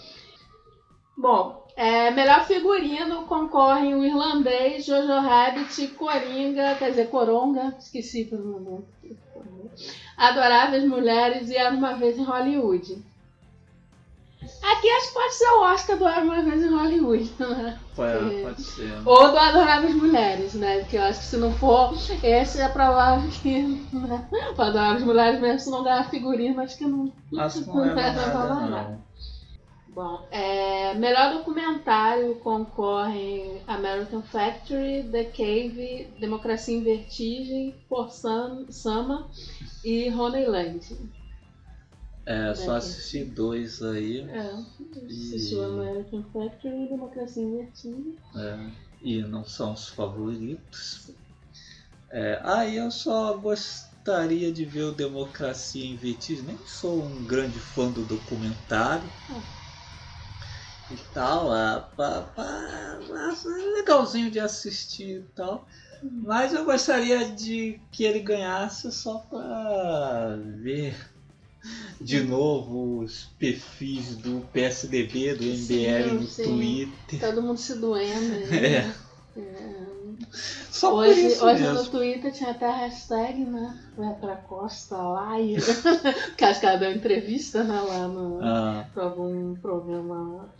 Bom, 1.17 1.67
é, 1.77 2.11
melhor 2.11 2.47
figurino 2.47 3.27
concorrem 3.27 3.95
o 3.95 4.05
irlandês, 4.05 4.85
Jojo 4.85 5.21
Rabbit, 5.21 5.89
Coringa, 5.89 6.75
quer 6.77 6.91
dizer, 6.91 7.09
Coronga, 7.09 7.75
esqueci 7.79 8.25
pelo 8.25 8.45
momento. 8.45 8.89
Adoráveis 10.17 10.85
Mulheres 10.85 11.51
e 11.51 11.57
Era 11.57 11.75
Uma 11.75 11.95
Vez 11.95 12.19
em 12.19 12.25
Hollywood. 12.25 13.03
Aqui 14.63 14.89
acho 14.89 15.09
que 15.09 15.15
pode 15.15 15.35
ser 15.35 15.49
o 15.49 15.63
Oscar 15.63 15.99
do 15.99 16.07
Era 16.07 16.21
Uma 16.25 16.43
Vez 16.43 16.63
em 16.63 16.69
Hollywood, 16.75 17.33
né? 17.41 17.81
Pode, 17.97 18.43
pode 18.43 18.63
ser. 18.63 19.03
Ou 19.05 19.31
do 19.31 19.37
Adoráveis 19.39 19.95
Mulheres, 19.95 20.55
né? 20.55 20.81
Porque 20.81 20.97
eu 20.97 21.03
acho 21.03 21.19
que 21.21 21.27
se 21.27 21.37
não 21.37 21.53
for 21.53 21.93
esse, 22.23 22.61
é 22.61 22.69
provável 22.69 23.29
que. 23.31 23.63
Né? 23.93 24.29
O 24.57 24.63
Adoráveis 24.63 25.05
Mulheres, 25.05 25.41
mesmo 25.41 25.59
se 25.59 25.71
não 25.71 25.83
ganhar 25.83 26.09
figurino, 26.09 26.61
acho 26.61 26.79
que 26.79 26.85
não. 26.85 27.13
Acho 27.39 27.63
que 27.63 27.67
não 27.69 27.75
Não 27.75 27.95
nada, 27.95 28.15
nada. 28.15 28.67
não. 28.67 29.13
Bom, 29.89 30.27
é, 30.31 30.95
melhor 30.95 31.35
documentário 31.35 32.37
concorrem 32.37 33.61
American 33.67 34.23
Factory, 34.23 35.07
The 35.13 35.25
Cave, 35.25 36.09
Democracia 36.19 36.75
em 36.79 36.83
Vertigem, 36.83 37.75
For 37.91 38.09
Sam- 38.11 38.67
Sama 38.71 39.29
e 39.85 40.09
Honeyland. 40.09 40.81
É, 42.25 42.55
só 42.55 42.77
assisti 42.77 43.25
dois 43.25 43.83
aí. 43.83 44.21
É, 44.21 44.53
assistiu 45.07 45.63
American 45.63 46.23
Factory 46.33 46.85
e 46.85 46.89
Democracia 46.89 47.43
em 47.43 47.57
Vertigem. 47.57 48.19
É, 48.37 48.71
e 49.03 49.23
não 49.23 49.45
são 49.45 49.73
os 49.73 49.89
favoritos. 49.89 51.11
É, 52.11 52.41
aí 52.45 52.77
eu 52.77 52.91
só 52.91 53.37
gostaria 53.39 54.53
de 54.53 54.65
ver 54.65 54.83
o 54.83 54.93
Democracia 54.93 55.85
em 55.85 55.97
Vertigem. 55.97 56.45
Nem 56.45 56.59
sou 56.67 57.03
um 57.03 57.25
grande 57.25 57.59
fã 57.59 57.91
do 57.91 58.05
documentário. 58.05 59.11
E 60.91 60.97
tal, 61.15 61.55
é, 61.57 61.83
mas 63.09 63.47
é 63.47 63.49
legalzinho 63.79 64.31
de 64.31 64.39
assistir 64.39 65.21
e 65.21 65.23
tal. 65.35 65.67
Mas 66.03 66.53
eu 66.53 66.65
gostaria 66.65 67.31
de 67.35 67.81
que 67.91 68.05
ele 68.05 68.21
ganhasse 68.21 68.91
só 68.93 69.19
pra 69.21 70.22
de 72.03 72.23
novo 72.23 72.99
os 73.01 73.25
perfis 73.39 74.17
do 74.17 74.47
PSDB, 74.53 75.35
do 75.35 75.45
MBL 75.45 75.57
Sim, 75.57 76.15
no 76.15 76.27
sim. 76.27 76.43
Twitter. 76.45 77.21
Todo 77.21 77.43
mundo 77.43 77.59
se 77.59 77.75
doendo. 77.79 78.55
É. 78.55 78.83
Né? 78.83 78.95
É. 79.35 79.93
Só 80.71 80.91
por 80.91 81.07
Hoje, 81.07 81.27
isso 81.29 81.43
hoje 81.43 81.63
mesmo. 81.63 81.83
no 81.83 81.89
Twitter 81.91 82.31
tinha 82.33 82.51
até 82.51 82.67
a 82.67 82.77
hashtag, 82.77 83.47
né? 83.47 83.81
Vai 83.97 84.15
pra 84.15 84.37
Costa 84.37 84.95
Live. 84.97 85.63
Porque 86.29 86.45
acho 86.45 86.61
que 86.61 86.67
ela 86.67 86.77
deu 86.77 86.93
entrevista 86.93 87.65
né, 87.65 87.81
lá 87.81 88.07
no, 88.09 88.41
Ah, 88.43 88.87
pra 88.93 89.05
algum 89.05 89.55
programa 89.55 90.53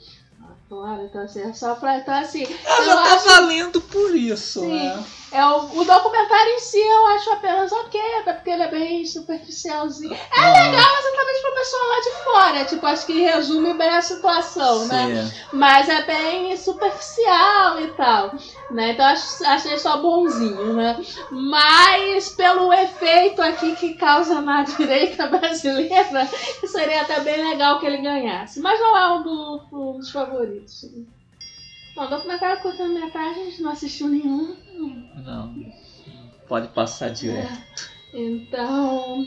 atual. 0.51 1.05
Então, 1.05 1.23
assim, 1.23 1.43
é 1.43 1.53
só 1.53 1.75
pra. 1.75 1.99
Então, 1.99 2.15
assim, 2.15 2.47
ela 2.65 2.85
eu 2.93 2.97
tá 2.97 3.15
acho. 3.15 3.25
valendo 3.29 3.81
por 3.81 4.15
isso, 4.15 4.61
Sim. 4.61 4.89
né? 4.89 5.05
É, 5.33 5.43
o, 5.47 5.79
o 5.79 5.85
documentário 5.85 6.53
em 6.53 6.59
si 6.59 6.79
eu 6.79 7.07
acho 7.07 7.31
apenas 7.33 7.73
ok, 7.73 7.99
até 8.21 8.35
porque 8.35 8.51
ele 8.51 8.65
é 8.65 8.69
bem 8.71 9.07
superficialzinho. 9.07 10.13
É 10.13 10.19
Ah, 10.41 10.53
legal 10.53 10.99
exatamente 10.99 11.41
pra 11.41 11.51
pessoa 11.53 11.83
lá 11.89 12.01
de 12.01 12.25
fora. 12.25 12.65
Tipo, 12.67 12.87
acho 12.87 13.07
que 13.07 13.23
resume 13.23 13.73
bem 13.73 13.89
a 13.89 14.03
situação, 14.03 14.87
né? 14.89 15.25
sim. 15.31 15.39
Mas 15.55 15.89
é 15.89 16.03
bem 16.03 16.55
superficial 16.55 17.81
e 17.81 17.87
tal, 17.93 18.35
né? 18.71 18.91
Então 18.93 19.07
acho, 19.07 19.43
achei 19.47 19.79
só 19.79 19.97
bonzinho, 20.03 20.75
né? 20.75 21.03
Mas 21.31 22.29
pelo 22.31 22.71
efeito 22.71 23.41
aqui 23.41 23.75
que 23.77 23.95
causa 23.95 24.41
na 24.43 24.63
direita 24.77 25.29
brasileira, 25.29 26.29
seria 26.67 27.01
até 27.03 27.21
bem 27.21 27.49
legal 27.49 27.79
que 27.81 27.87
ele 27.87 27.99
ganhasse. 28.03 28.61
Mas 28.61 28.79
não 28.79 28.95
é 28.97 29.09
um, 29.15 29.23
do- 29.23 29.63
um 29.73 29.99
dos 29.99 30.11
favoritos. 30.11 30.32
Bom, 31.95 32.09
documentário 32.09 32.63
curta-metragem, 32.63 33.43
a 33.43 33.51
gente 33.51 33.63
não 33.63 33.73
assistiu 33.73 34.09
nenhum. 34.09 34.57
Não. 35.25 35.73
Pode 36.49 36.69
passar 36.69 37.11
direto. 37.11 37.91
Então. 38.13 39.27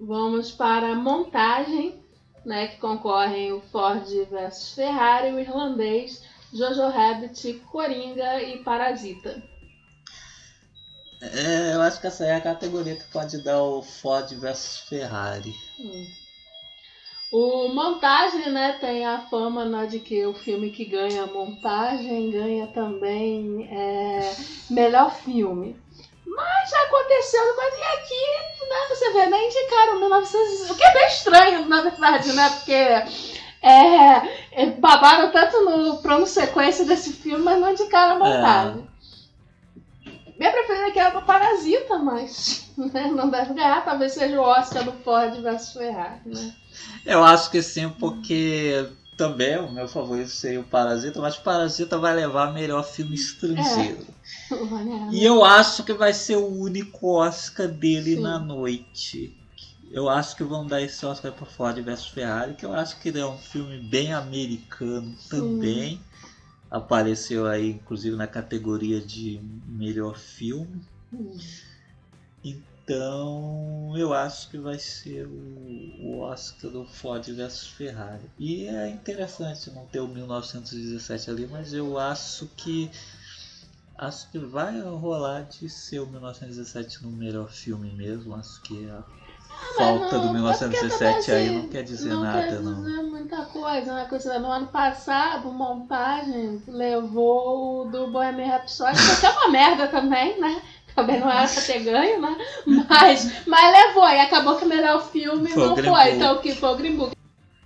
Vamos 0.00 0.50
para 0.50 0.92
a 0.92 0.94
montagem, 0.94 2.02
né? 2.44 2.68
Que 2.68 2.78
concorrem 2.78 3.52
o 3.52 3.60
Ford 3.60 4.04
versus 4.30 4.74
Ferrari, 4.74 5.32
o 5.32 5.38
irlandês, 5.38 6.24
Jojo 6.52 6.88
Rabbit, 6.88 7.54
Coringa 7.70 8.42
e 8.42 8.62
Parasita. 8.64 9.42
É, 11.20 11.74
eu 11.74 11.82
acho 11.82 12.00
que 12.00 12.06
essa 12.08 12.26
é 12.26 12.34
a 12.34 12.40
categoria 12.40 12.96
que 12.96 13.04
pode 13.04 13.38
dar 13.44 13.62
o 13.62 13.80
Ford 13.80 14.28
versus 14.34 14.80
Ferrari. 14.88 15.54
Hum. 15.78 16.21
O 17.32 17.68
montagem, 17.68 18.50
né, 18.50 18.76
tem 18.78 19.06
a 19.06 19.20
fama 19.20 19.64
né, 19.64 19.86
de 19.86 19.98
que 20.00 20.26
o 20.26 20.34
filme 20.34 20.70
que 20.70 20.84
ganha 20.84 21.24
montagem 21.24 22.30
ganha 22.30 22.66
também 22.66 23.66
é, 23.72 24.36
melhor 24.68 25.10
filme. 25.14 25.74
Mas 26.26 26.70
já 26.70 26.82
aconteceu 26.82 27.54
coisa 27.54 27.76
e 27.78 27.82
aqui, 27.96 28.68
né, 28.68 28.76
você 28.86 29.12
vê, 29.14 29.26
nem 29.28 29.46
indicaram 29.46 29.98
1900, 30.00 30.70
o 30.70 30.76
que 30.76 30.84
é 30.84 30.92
bem 30.92 31.06
estranho, 31.06 31.68
na 31.70 31.80
verdade, 31.80 32.32
né, 32.34 32.50
porque 32.50 32.72
é, 32.72 34.16
é, 34.52 34.66
babaram 34.78 35.32
tanto 35.32 35.64
no 35.64 36.02
plano 36.02 36.26
sequência 36.26 36.84
desse 36.84 37.14
filme, 37.14 37.42
mas 37.42 37.58
não 37.58 37.70
indicaram 37.70 38.16
a 38.16 38.18
montagem. 38.18 38.86
Minha 40.38 40.52
preferida 40.52 40.88
aqui 40.88 40.98
é 40.98 41.02
a 41.06 41.10
do 41.10 41.22
Parasita, 41.22 41.98
mas 41.98 42.70
né, 42.76 43.06
não 43.06 43.30
deve 43.30 43.54
ganhar, 43.54 43.82
talvez 43.86 44.12
seja 44.12 44.38
o 44.38 44.44
Oscar 44.44 44.84
do 44.84 44.92
Ford 44.92 45.40
versus 45.40 45.72
Ferrari, 45.72 46.20
né. 46.26 46.56
Eu 47.04 47.22
acho 47.24 47.50
que 47.50 47.62
sim, 47.62 47.88
porque 47.88 48.88
também 49.16 49.58
o 49.58 49.70
meu 49.70 49.86
favorito 49.86 50.30
seria 50.30 50.60
o 50.60 50.64
Parasita, 50.64 51.20
mas 51.20 51.36
o 51.36 51.42
Parasita 51.42 51.98
vai 51.98 52.14
levar 52.14 52.52
melhor 52.52 52.82
filme 52.82 53.14
estrangeiro. 53.14 54.06
Olha, 54.50 55.08
E 55.10 55.24
eu 55.24 55.44
acho 55.44 55.84
que 55.84 55.92
vai 55.92 56.12
ser 56.12 56.36
o 56.36 56.46
único 56.46 57.14
Oscar 57.18 57.68
dele 57.68 58.16
Sim. 58.16 58.22
na 58.22 58.38
noite. 58.38 59.36
Eu 59.90 60.08
acho 60.08 60.34
que 60.36 60.42
vão 60.42 60.66
dar 60.66 60.80
esse 60.80 61.04
Oscar 61.04 61.32
para 61.32 61.44
Ford 61.44 61.78
vs 61.78 62.06
Ferrari, 62.06 62.54
que 62.54 62.64
eu 62.64 62.72
acho 62.72 62.98
que 62.98 63.10
ele 63.10 63.20
é 63.20 63.26
um 63.26 63.36
filme 63.36 63.78
bem 63.78 64.12
americano 64.12 65.14
também. 65.28 66.00
Apareceu 66.70 67.46
aí, 67.46 67.72
inclusive, 67.72 68.16
na 68.16 68.26
categoria 68.26 69.00
de 69.00 69.38
melhor 69.66 70.16
filme. 70.18 70.82
Hum. 71.12 71.36
Então 72.84 73.92
eu 73.96 74.12
acho 74.12 74.50
que 74.50 74.58
vai 74.58 74.78
ser 74.78 75.26
o, 75.26 76.18
Oscar 76.20 76.70
do 76.70 76.84
Ford 76.84 77.24
versus 77.32 77.68
Ferrari. 77.68 78.28
E 78.38 78.66
é 78.66 78.88
interessante 78.88 79.70
não 79.70 79.86
ter 79.86 80.00
o 80.00 80.08
1917 80.08 81.30
ali, 81.30 81.46
mas 81.46 81.72
eu 81.72 81.98
acho 81.98 82.46
que 82.56 82.90
acho 83.96 84.30
que 84.30 84.38
vai 84.38 84.80
rolar 84.80 85.42
de 85.42 85.68
ser 85.68 86.00
o 86.00 86.06
1917 86.06 87.02
no 87.04 87.12
melhor 87.12 87.48
filme 87.50 87.92
mesmo. 87.92 88.34
Acho 88.34 88.60
que 88.62 88.88
a 88.90 89.04
falta 89.76 90.18
não, 90.18 90.26
do 90.26 90.32
1917 90.32 91.14
porque 91.14 91.30
aí 91.30 91.50
não 91.50 91.68
quer 91.68 91.82
dizer 91.82 92.10
não 92.10 92.22
nada, 92.22 92.42
quer 92.42 92.60
não. 92.60 92.82
dizer 92.82 93.02
muita 93.02 93.44
coisa, 93.46 93.94
né? 93.94 94.06
Coisa, 94.06 94.38
no 94.38 94.50
ano 94.50 94.66
passado, 94.66 95.50
montagem 95.52 96.62
levou 96.66 97.86
o 97.86 97.90
do 97.90 98.08
Bohemian 98.08 98.46
Rhapsody, 98.46 98.98
que 99.20 99.26
é 99.26 99.30
uma 99.30 99.50
merda 99.50 99.88
também, 99.88 100.40
né? 100.40 100.60
Também 100.94 101.20
não 101.20 101.30
era 101.30 101.48
pra 101.48 101.62
ter 101.62 101.80
ganho, 101.80 102.20
né? 102.20 102.36
Mas, 102.66 103.46
mas 103.46 103.86
levou, 103.86 104.08
e 104.08 104.20
acabou 104.20 104.56
que 104.56 104.64
o 104.64 104.68
melhor 104.68 105.02
filme 105.10 105.48
Foi 105.48 105.66
não 105.66 105.76
foi. 105.76 106.12
Então, 106.12 106.36
o 106.36 106.40
que 106.40 106.54
foi 106.54 106.68
o 106.68 106.76
Green 106.76 106.96
Book. 106.96 107.16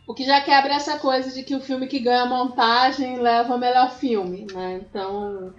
O 0.07 0.15
que 0.15 0.25
já 0.25 0.41
quebra 0.41 0.75
essa 0.75 0.99
coisa 0.99 1.33
de 1.33 1.43
que 1.43 1.57
o 1.57 1.61
filme 1.61 1.89
que 1.89 1.99
ganha 1.99 2.27
montagem 2.27 3.19
leva 3.19 3.57
o 3.57 3.59
melhor 3.59 3.91
filme, 3.91 4.47
né? 4.53 4.81
Então, 4.81 5.53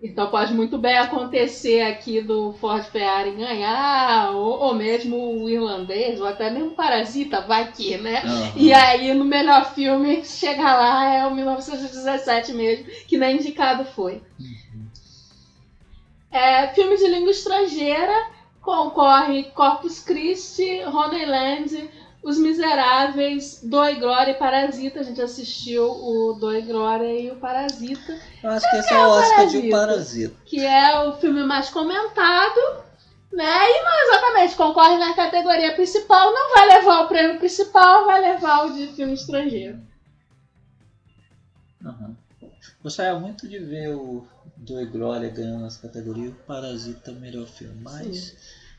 então 0.00 0.30
pode 0.30 0.54
muito 0.54 0.78
bem 0.78 0.96
acontecer 0.96 1.80
aqui 1.82 2.20
do 2.20 2.52
Ford 2.52 2.84
Ferrari 2.84 3.32
ganhar, 3.32 4.30
ou, 4.32 4.60
ou 4.60 4.74
mesmo 4.74 5.42
o 5.42 5.50
irlandês, 5.50 6.20
ou 6.20 6.26
até 6.28 6.50
mesmo 6.50 6.70
Parasita, 6.70 7.40
vai 7.40 7.72
que, 7.72 7.96
né? 7.96 8.22
Aham. 8.24 8.52
E 8.54 8.72
aí 8.72 9.12
no 9.12 9.24
melhor 9.24 9.74
filme, 9.74 10.24
chegar 10.24 10.76
lá 10.76 11.12
é 11.12 11.26
o 11.26 11.34
1917 11.34 12.52
mesmo, 12.52 12.84
que 13.08 13.18
nem 13.18 13.36
indicado 13.36 13.84
foi. 13.84 14.22
É, 16.30 16.68
filme 16.68 16.96
de 16.96 17.08
língua 17.08 17.30
estrangeira 17.30 18.30
concorre 18.60 19.44
Corpus 19.50 20.00
Christi, 20.00 20.82
Honeyland, 20.84 21.90
Os 22.22 22.38
Miseráveis, 22.38 23.60
Doi 23.64 23.96
Glória 23.96 24.32
e 24.32 24.34
Parasita. 24.34 25.00
A 25.00 25.02
gente 25.02 25.20
assistiu 25.20 25.90
o 25.90 26.34
Doi 26.34 26.62
Glória 26.62 27.12
e 27.20 27.30
o 27.30 27.36
Parasita, 27.36 28.16
Eu 28.42 28.50
acho 28.50 28.70
que 28.70 28.76
esse 28.76 28.92
é 28.92 28.98
o 28.98 29.10
Oscar 29.10 29.46
de 29.46 29.62
Parasita. 29.62 29.66
O 29.66 29.70
Parasita. 29.70 30.36
que 30.44 30.64
é 30.64 31.00
o 31.00 31.12
filme 31.14 31.42
mais 31.42 31.70
comentado. 31.70 32.90
Né? 33.32 33.44
E 33.44 33.82
não 33.84 34.08
exatamente 34.08 34.56
concorre 34.56 34.98
na 34.98 35.14
categoria 35.14 35.72
principal, 35.72 36.32
não 36.32 36.52
vai 36.52 36.66
levar 36.66 37.02
o 37.04 37.08
prêmio 37.08 37.38
principal, 37.38 38.04
vai 38.04 38.20
levar 38.20 38.66
o 38.66 38.72
de 38.74 38.88
filme 38.88 39.14
estrangeiro. 39.14 39.78
Aham. 41.84 42.16
Gostaria 42.82 43.18
muito 43.18 43.48
de 43.48 43.58
ver 43.58 43.94
o 43.94 44.26
Doi 44.60 44.84
Glória 44.86 45.30
ganhando 45.30 45.64
essa 45.64 45.80
categoria, 45.80 46.28
o 46.28 46.34
Parasita 46.34 47.12
melhor 47.12 47.46
filme, 47.46 47.80
mas 47.82 48.36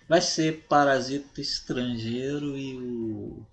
vai 0.07 0.21
ser 0.21 0.65
Parasita 0.69 1.41
estrangeiro 1.41 2.55
e 2.55 2.77
o. 2.77 3.43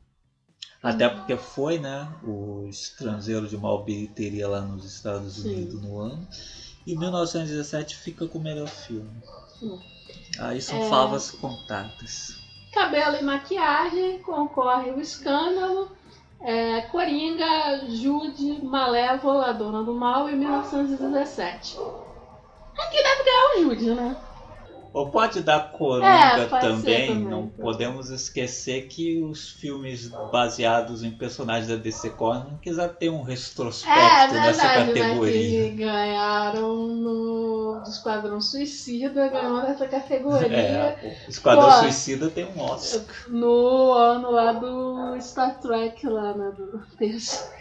Até 0.82 1.08
porque 1.08 1.36
foi, 1.36 1.78
né? 1.78 2.06
O 2.22 2.66
estrangeiro 2.68 3.48
de 3.48 3.56
maior 3.56 3.78
bilheteria 3.78 4.46
lá 4.46 4.60
nos 4.60 4.84
Estados 4.84 5.36
Sim. 5.36 5.54
Unidos 5.54 5.82
no 5.82 5.98
ano. 5.98 6.28
E 6.86 6.94
1917 6.96 7.96
fica 7.96 8.26
com 8.26 8.38
o 8.38 8.42
melhor 8.42 8.68
filme. 8.68 9.10
Sim. 9.58 9.80
Aí 10.38 10.60
são 10.60 10.82
É. 10.82 10.88
favas 10.88 11.30
contadas. 11.30 12.36
Cabelo 12.74 13.16
e 13.16 13.22
maquiagem, 13.22 14.18
concorre 14.20 14.90
o 14.90 15.00
escândalo, 15.00 15.90
é, 16.40 16.82
Coringa, 16.82 17.86
Jude, 17.88 18.62
Malévola, 18.62 19.52
Dona 19.54 19.82
do 19.82 19.94
Mal 19.94 20.28
e 20.30 20.36
1917. 20.36 21.76
Aqui 22.78 23.02
deve 23.02 23.24
ganhar 23.24 23.44
o 23.56 23.62
Jude, 23.62 23.94
né? 23.94 24.16
Ou 24.92 25.10
pode 25.10 25.42
dar 25.42 25.72
É, 26.00 26.38
Coringa 26.38 26.46
pode 26.48 26.72
ser 26.74 27.06
também, 27.06 27.06
também, 27.06 27.24
não 27.26 27.48
pode 27.50 27.50
podemos 27.50 28.10
esquecer 28.10 28.88
que 28.88 29.22
os 29.22 29.48
filmes 29.50 30.08
baseados 30.08 31.02
em 31.02 31.10
personagens 31.16 31.68
da 31.68 31.76
DC 31.76 32.10
Comics 32.10 32.76
já 32.76 32.88
tem 32.88 33.10
um 33.10 33.26
É, 33.84 34.26
retrospecto 34.26 34.38
nessa 34.40 34.68
verdade, 34.68 34.94
né? 34.94 35.16
categoria. 35.16 35.70
Que 35.70 35.70
ganharam 35.70 36.74
no 36.88 37.80
do 37.82 37.88
Esquadrão 37.90 38.40
Suicida, 38.40 39.28
ganhou 39.28 39.62
nessa 39.62 39.86
categoria. 39.88 40.98
É, 41.02 41.24
o 41.26 41.30
Esquadrão 41.30 41.70
Pô. 41.70 41.70
Suicida 41.72 42.30
tem 42.30 42.44
um 42.46 42.60
Oscar. 42.60 43.16
No 43.28 43.92
ano 43.92 44.30
lá 44.30 44.52
do 44.52 45.16
Star 45.20 45.60
Trek, 45.60 46.06
lá, 46.06 46.34
né? 46.36 46.50
Do 46.52 46.78
terceiro. 46.96 47.52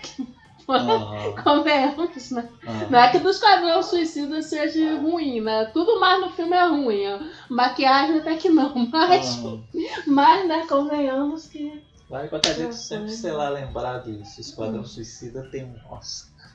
Convenhamos, 1.43 2.31
né? 2.31 2.49
aham. 2.67 2.87
Não 2.89 2.99
é 2.99 3.11
que 3.11 3.19
do 3.19 3.29
Esquadrão 3.29 3.81
Suicida 3.81 4.41
seja 4.41 4.97
ruim, 4.97 5.39
né? 5.41 5.65
Tudo 5.73 5.99
mais 5.99 6.19
no 6.19 6.29
filme 6.31 6.55
é 6.55 6.67
ruim. 6.67 7.07
ó. 7.07 7.19
Maquiagem 7.49 8.17
até 8.19 8.35
que 8.35 8.49
não, 8.49 8.73
mas, 8.91 9.37
Aham. 9.39 9.63
mas 10.05 10.47
né, 10.47 10.65
convenhamos 10.67 11.47
que. 11.47 11.81
Vale 12.09 12.27
pra 12.27 12.39
gente 12.53 12.67
Ah, 12.67 12.71
sempre, 12.71 13.07
foi. 13.07 13.15
sei 13.15 13.31
lá, 13.31 13.49
lembrar 13.49 13.99
disso. 13.99 14.41
Esquadrão 14.41 14.83
Suicida 14.85 15.47
tem 15.49 15.63
um 15.65 15.75
Oscar. 15.93 16.51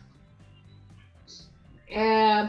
É, 1.88 2.48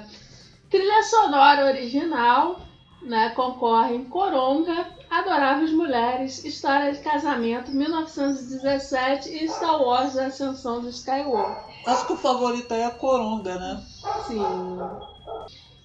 trilha 0.70 1.04
sonora 1.04 1.66
original, 1.66 2.62
né? 3.02 3.30
Concorrem 3.32 4.06
Coronga, 4.06 4.88
Adoráveis 5.14 5.72
Mulheres, 5.72 6.44
História 6.44 6.92
de 6.92 6.98
Casamento, 7.00 7.70
1917 7.70 9.30
e 9.30 9.48
Star 9.48 9.80
Wars 9.80 10.18
A 10.18 10.26
Ascensão 10.26 10.82
do 10.82 10.90
Skywalker. 10.90 11.64
Acho 11.86 12.08
que 12.08 12.14
o 12.14 12.18
favorito 12.18 12.74
aí 12.74 12.82
é 12.82 12.86
a 12.86 12.92
Coronga, 12.92 13.56
né? 13.60 13.84
Sim. 14.26 14.44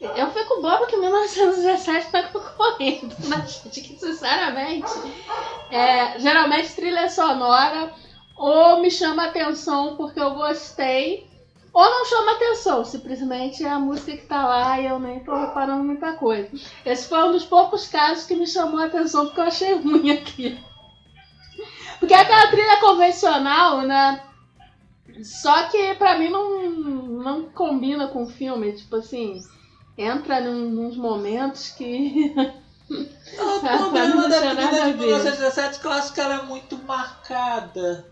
Eu 0.01 0.31
fico 0.31 0.63
boba 0.63 0.87
que 0.87 0.97
1917 0.97 2.11
tá 2.11 2.23
concorrendo, 2.29 3.15
gente? 3.21 3.83
Que, 3.83 3.99
sinceramente, 3.99 4.91
é, 5.71 6.19
geralmente 6.19 6.75
trilha 6.75 7.11
sonora 7.11 7.93
ou 8.35 8.81
me 8.81 8.91
chama 8.91 9.27
atenção 9.27 9.95
porque 9.97 10.19
eu 10.19 10.37
gostei, 10.37 11.28
ou 11.73 11.85
não 11.85 12.05
chama 12.05 12.33
atenção, 12.33 12.85
simplesmente 12.85 13.65
é 13.65 13.69
a 13.69 13.79
música 13.79 14.17
que 14.17 14.27
tá 14.27 14.47
lá 14.47 14.81
e 14.81 14.87
eu 14.87 14.99
nem 14.99 15.21
tô 15.21 15.37
reparando 15.37 15.85
muita 15.85 16.13
coisa. 16.15 16.51
Esse 16.85 17.09
foi 17.09 17.23
um 17.25 17.33
dos 17.33 17.45
poucos 17.45 17.87
casos 17.87 18.25
que 18.27 18.35
me 18.35 18.47
chamou 18.47 18.81
a 18.81 18.87
atenção 18.87 19.27
porque 19.27 19.41
eu 19.41 19.45
achei 19.45 19.75
ruim 19.75 20.11
aqui. 20.17 20.59
Porque 21.99 22.15
é 22.15 22.21
aquela 22.21 22.49
trilha 22.49 22.81
convencional, 22.81 23.83
né? 23.83 24.23
Só 25.23 25.65
que 25.69 25.95
pra 25.95 26.19
mim 26.19 26.31
não, 26.31 26.71
não 26.71 27.45
combina 27.51 28.09
com 28.09 28.23
o 28.23 28.29
filme, 28.29 28.73
tipo 28.73 28.97
assim, 28.97 29.41
entra 29.97 30.41
num, 30.41 30.71
nos 30.71 30.97
momentos 30.97 31.71
que. 31.71 32.35
O 32.91 33.61
Pra 33.61 33.77
problema 33.77 34.29
da 34.29 34.41
trilha 34.41 34.85
de 34.87 34.93
ver. 34.93 35.07
1917 35.09 35.79
que 35.79 35.87
eu 35.87 35.93
acho 35.93 36.13
que 36.15 36.21
ela 36.23 36.37
é 36.37 36.43
muito 36.45 36.79
marcada. 36.79 38.11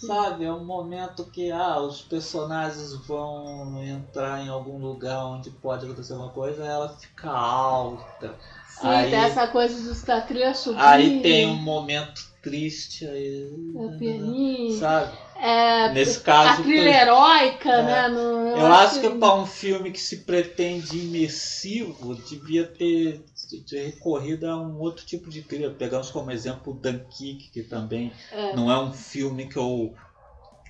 Sabe? 0.00 0.44
É 0.44 0.52
um 0.52 0.64
momento 0.64 1.24
que 1.24 1.50
ah, 1.50 1.78
os 1.80 2.02
personagens 2.02 2.92
vão 3.06 3.82
entrar 3.82 4.42
em 4.44 4.48
algum 4.48 4.78
lugar 4.78 5.24
onde 5.26 5.50
pode 5.50 5.84
acontecer 5.84 6.12
uma 6.14 6.30
coisa, 6.30 6.64
ela 6.64 6.88
fica 6.88 7.30
alta. 7.30 8.34
Sim, 8.68 8.88
Aí- 8.88 9.10
tem 9.10 9.20
essa 9.20 9.46
coisa 9.48 9.94
de 9.94 10.06
da 10.06 10.20
trilha 10.20 10.54
subir. 10.54 10.80
Aí 10.80 11.22
tem 11.22 11.46
um 11.46 11.56
momento 11.56 12.20
triste 12.42 13.06
aí. 13.06 13.50
É, 13.74 13.98
pianinho. 13.98 14.78
Sabe? 14.78 15.25
É, 15.38 15.90
Nesse 15.92 16.20
caso, 16.20 16.60
a 16.60 16.64
trilha 16.64 16.92
foi- 16.92 17.00
heróica, 17.02 17.70
É. 17.70 17.82
né? 17.82 18.08
no- 18.08 18.56
Eu 18.56 18.66
acho 18.66 19.00
que 19.00 19.10
para 19.10 19.34
um 19.34 19.44
filme 19.46 19.90
que 19.90 20.00
se 20.00 20.18
pretende 20.18 20.98
imersivo, 20.98 22.14
devia 22.14 22.64
ter, 22.66 23.22
recorrido 23.70 24.46
a 24.48 24.56
um 24.56 24.78
outro 24.80 25.04
tipo 25.04 25.28
de 25.28 25.42
trilha. 25.42 25.70
Pegamos 25.70 26.10
como 26.10 26.30
exemplo 26.30 26.72
o 26.72 26.76
Dunkirk, 26.76 27.50
que 27.52 27.62
também 27.62 28.12
É. 28.32 28.54
não 28.56 28.70
é 28.70 28.78
um 28.78 28.92
filme 28.92 29.46
que 29.46 29.56
eu, 29.58 29.92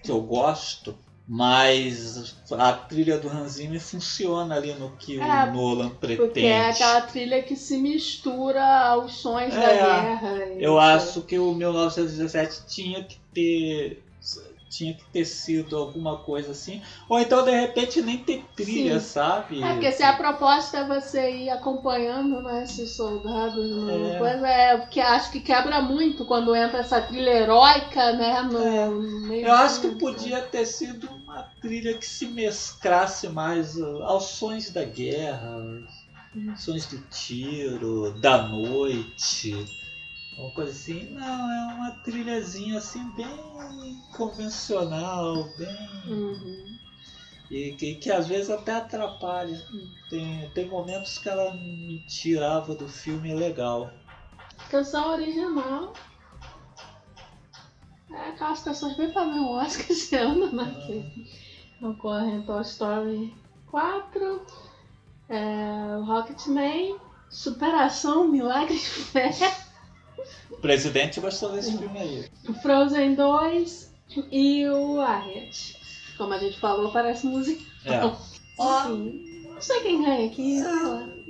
que 0.02 0.10
eu 0.10 0.20
gosto, 0.20 0.96
mas 1.28 2.36
a 2.52 2.72
trilha 2.72 3.18
do 3.18 3.28
Hans 3.28 3.52
Zimmer 3.52 3.80
funciona 3.80 4.54
ali 4.56 4.72
no 4.74 4.90
que 4.96 5.18
É, 5.20 5.44
o 5.44 5.52
Nolan 5.52 5.90
pretende. 5.90 6.22
Porque 6.22 6.40
é 6.40 6.70
aquela 6.70 7.00
trilha 7.02 7.42
que 7.42 7.56
se 7.56 7.78
mistura 7.78 8.64
aos 8.64 9.14
sons 9.16 9.54
da 9.54 9.62
É, 9.62 9.76
guerra. 9.76 10.44
e 10.56 10.62
Eu 10.62 10.76
etc. 10.80 10.84
acho 11.02 11.22
que 11.22 11.38
o 11.38 11.52
1917 11.54 12.66
tinha 12.66 13.02
que 13.04 13.18
ter 13.34 14.02
tinha 14.76 14.94
que 14.94 15.04
ter 15.12 15.24
sido 15.24 15.76
alguma 15.76 16.16
coisa 16.18 16.52
assim, 16.52 16.82
ou 17.08 17.18
então 17.18 17.44
de 17.44 17.50
repente 17.50 18.02
nem 18.02 18.18
ter 18.18 18.44
trilha, 18.54 19.00
Sim. 19.00 19.06
sabe? 19.06 19.62
É, 19.62 19.72
porque 19.72 19.92
se 19.92 20.02
a 20.02 20.12
proposta 20.12 20.78
é 20.78 20.86
você 20.86 21.30
ir 21.30 21.50
acompanhando 21.50 22.42
né, 22.42 22.62
esses 22.62 22.96
soldados 22.96 23.70
no 23.70 23.90
É. 23.90 24.18
coisa, 24.18 24.48
é 24.48 24.76
porque 24.76 25.00
acho 25.00 25.30
que 25.30 25.40
quebra 25.40 25.80
muito 25.80 26.24
quando 26.24 26.54
entra 26.54 26.80
essa 26.80 27.00
trilha 27.00 27.30
heróica, 27.30 28.12
né? 28.12 28.42
No, 28.42 28.60
É. 28.62 28.88
meio 29.28 29.46
Eu 29.46 29.52
acho 29.52 29.80
que 29.80 29.88
podia 29.92 30.42
ter 30.42 30.66
sido 30.66 31.08
uma 31.08 31.42
trilha 31.60 31.96
que 31.96 32.06
se 32.06 32.26
mesclasse 32.26 33.28
mais 33.28 33.76
uh, 33.76 34.02
aos 34.02 34.24
sons 34.24 34.70
da 34.70 34.84
guerra, 34.84 35.56
aos 35.56 36.60
sons 36.60 36.86
do 36.86 36.98
tiro, 37.08 38.12
da 38.20 38.42
noite, 38.48 39.64
uma 40.39 40.51
coisa 40.51 40.70
assim. 40.70 41.11
Não, 41.11 41.51
é 41.51 41.74
uma 41.74 41.91
trilhazinha 42.03 42.78
assim 42.78 43.09
bem 43.12 43.28
convencional, 44.16 45.45
bem. 45.57 45.76
Uhum. 46.07 46.76
E 47.51 47.72
que, 47.72 47.95
que 47.97 48.11
às 48.11 48.26
vezes 48.26 48.51
até 48.51 48.72
atrapalha. 48.72 49.61
Tem, 50.11 50.51
tem 50.51 50.68
momentos 50.68 51.18
que 51.18 51.28
ela 51.28 51.55
me 51.55 52.05
tirava 52.07 52.74
do 52.74 52.89
filme 52.89 53.34
legal. 53.34 53.91
Canção 54.70 55.12
original. 55.12 55.93
É 58.11 58.30
aquelas 58.30 58.62
canções 58.62 58.97
bem 58.97 59.12
padrão 59.12 59.45
um 59.45 59.51
Oscar 59.53 59.91
esse 59.91 60.16
ano, 60.16 60.53
né? 60.53 60.74
Que 60.87 61.84
ocorrem 61.84 62.43
Toy 62.43 62.62
Story 62.62 63.34
4, 63.70 64.47
é, 65.28 65.97
Rocketman, 66.05 66.99
Superação, 67.28 68.28
Milagre 68.28 68.74
de 68.74 68.80
Fé, 68.80 69.30
O 70.50 70.56
presidente 70.56 71.20
gostou 71.20 71.52
desse 71.52 71.76
filme 71.76 71.98
aí. 71.98 72.30
Frozen 72.62 73.14
2 73.14 73.92
e 74.30 74.66
o 74.68 75.00
Harriet. 75.00 75.76
Como 76.16 76.32
a 76.32 76.38
gente 76.38 76.58
falou, 76.58 76.90
parece 76.92 77.26
música. 77.26 77.62
É. 77.84 78.00
Sim. 78.86 79.46
Não 79.52 79.60
sei 79.60 79.80
quem 79.80 80.02
ganha 80.02 80.26
aqui. 80.26 80.58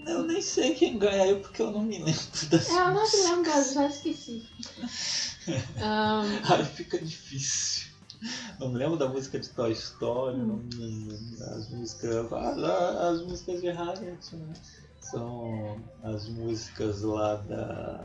Eu 0.06 0.22
nem 0.22 0.40
sei 0.40 0.74
quem 0.74 0.98
ganha 0.98 1.22
aí 1.24 1.34
porque 1.36 1.62
eu 1.62 1.70
não 1.70 1.82
me 1.82 1.98
lembro 1.98 2.22
das 2.50 2.70
É, 2.70 2.72
eu 2.72 2.94
não 2.94 3.02
me 3.02 3.22
lembro, 3.22 3.50
eu 3.50 3.74
já 3.74 3.86
esqueci. 3.86 4.44
Ahn, 5.80 6.26
Aí 6.48 6.64
fica 6.64 6.98
difícil. 6.98 7.86
Não 8.58 8.70
me 8.70 8.78
lembro 8.78 8.96
da 8.96 9.08
música 9.08 9.38
de 9.38 9.48
Toy 9.50 9.72
Story, 9.72 10.38
não 10.38 10.56
me 10.56 10.74
lembro 10.74 11.16
das 11.38 11.68
músicas. 11.70 12.32
As, 12.32 12.62
as 12.62 13.22
músicas 13.22 13.60
de 13.60 13.70
Harriet, 13.70 14.36
né? 14.36 14.52
São 15.00 15.80
as 16.02 16.28
músicas 16.28 17.02
lá 17.02 17.36
da. 17.36 18.04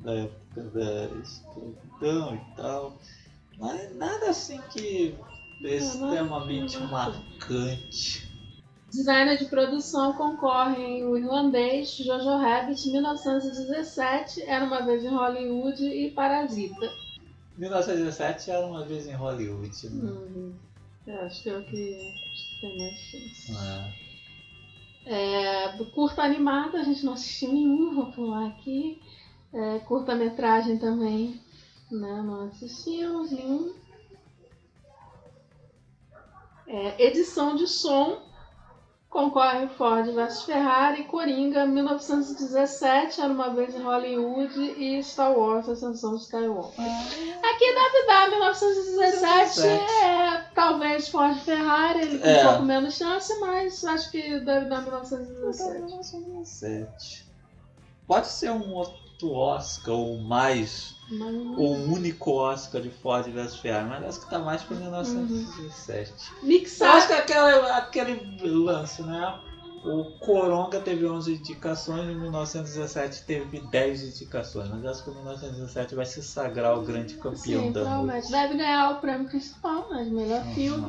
Da 0.00 0.14
época 0.14 0.62
da 0.62 1.04
escravidão 1.18 2.34
e 2.34 2.56
tal. 2.56 2.98
Mas 3.58 3.96
nada 3.96 4.30
assim 4.30 4.60
que 4.72 5.14
extremamente 5.62 6.74
não, 6.74 6.84
não. 6.84 6.90
marcante. 6.90 8.30
Designer 8.90 9.38
de 9.38 9.44
produção 9.44 10.12
concorrem 10.14 11.04
o 11.04 11.16
irlandês 11.16 11.94
Jojo 11.96 12.38
Rabbit 12.38 12.90
1917, 12.90 14.42
Era 14.42 14.64
uma 14.64 14.84
vez 14.84 15.04
em 15.04 15.08
Hollywood 15.08 15.84
e 15.84 16.10
Parasita. 16.10 16.90
1917 17.56 18.50
era 18.50 18.66
uma 18.66 18.84
vez 18.84 19.06
em 19.06 19.12
Hollywood. 19.12 19.88
Né? 19.90 20.10
Hum, 20.10 20.54
eu 21.06 21.20
acho 21.20 21.42
que 21.42 21.50
é 21.50 21.58
o 21.58 21.64
que 21.64 22.14
tem 22.60 22.78
mais 22.78 22.96
chance. 22.98 23.52
Ah, 23.56 23.92
É, 25.06 25.76
do 25.76 25.84
curta 25.86 26.22
animado, 26.22 26.76
a 26.76 26.82
gente 26.82 27.04
não 27.04 27.12
assistiu 27.12 27.52
nenhum, 27.52 27.94
vou 27.94 28.06
pular 28.12 28.46
aqui. 28.48 29.00
É, 29.52 29.78
Curta-metragem 29.80 30.78
também, 30.78 31.40
né, 31.90 32.22
não 32.24 32.46
assistimos 32.46 33.32
nenhum. 33.32 33.74
É, 36.68 37.04
edição 37.04 37.56
de 37.56 37.66
som, 37.66 38.22
concorre 39.08 39.66
Ford 39.70 40.06
vs 40.14 40.42
Ferrari, 40.44 41.02
Coringa, 41.02 41.66
1917, 41.66 43.20
Era 43.20 43.32
uma 43.32 43.52
vez 43.52 43.74
em 43.74 43.82
Hollywood 43.82 44.56
e 44.78 45.02
Star 45.02 45.36
Wars, 45.36 45.68
Ascensão 45.68 46.14
de 46.14 46.22
Skywalker. 46.22 46.84
Aqui 47.42 47.74
deve 47.74 48.06
dar 48.06 48.30
1917, 48.30 49.60
é, 49.66 50.42
talvez 50.54 51.08
Ford 51.08 51.36
Ferrari, 51.40 52.02
ele 52.02 52.18
com 52.20 52.26
É. 52.28 52.44
um 52.44 52.48
pouco 52.50 52.62
menos 52.62 52.94
chance, 52.94 53.36
mas 53.40 53.84
acho 53.84 54.12
que 54.12 54.38
deve 54.38 54.66
dar 54.66 54.82
1917. 54.82 55.72
1917. 55.80 57.28
Pode 58.06 58.28
ser 58.28 58.52
um 58.52 58.72
outro 58.74 59.09
Oscar 59.28 59.94
ou 59.94 60.18
mais, 60.18 60.94
Mas, 61.10 61.34
ou 61.56 61.74
um 61.76 61.92
único 61.92 62.32
Oscar 62.32 62.80
de 62.80 62.90
Ford 62.90 63.26
vs 63.30 63.56
Ferrari, 63.56 63.88
mas 63.88 64.04
acho 64.04 64.20
que 64.20 64.30
tá 64.30 64.38
mais 64.38 64.62
pra 64.62 64.76
1917. 64.76 66.12
Eu 66.42 66.48
mixar 66.48 66.96
acho 66.96 67.06
que 67.06 67.12
é 67.12 67.18
aquela, 67.18 67.76
aquele 67.76 68.36
lance, 68.42 69.02
né? 69.02 69.38
O 69.82 70.04
Coronga 70.18 70.78
teve 70.78 71.06
11 71.06 71.36
indicações 71.36 72.06
e 72.06 72.12
em 72.12 72.18
1917 72.18 73.22
teve 73.24 73.60
10 73.60 74.02
indicações, 74.02 74.68
mas 74.68 74.84
acho 74.84 75.04
que 75.04 75.10
em 75.10 75.14
1917 75.14 75.94
vai 75.94 76.04
se 76.04 76.22
sagrar 76.22 76.76
o 76.78 76.82
grande 76.82 77.14
campeão 77.14 77.62
Sim, 77.62 77.72
da 77.72 77.80
provavelmente. 77.80 78.12
noite. 78.12 78.30
Deve 78.30 78.56
ganhar 78.58 78.90
o 78.90 79.00
prêmio 79.00 79.26
principal, 79.26 79.88
né, 79.90 80.04
de 80.04 80.10
melhor 80.10 80.44
filme. 80.54 80.86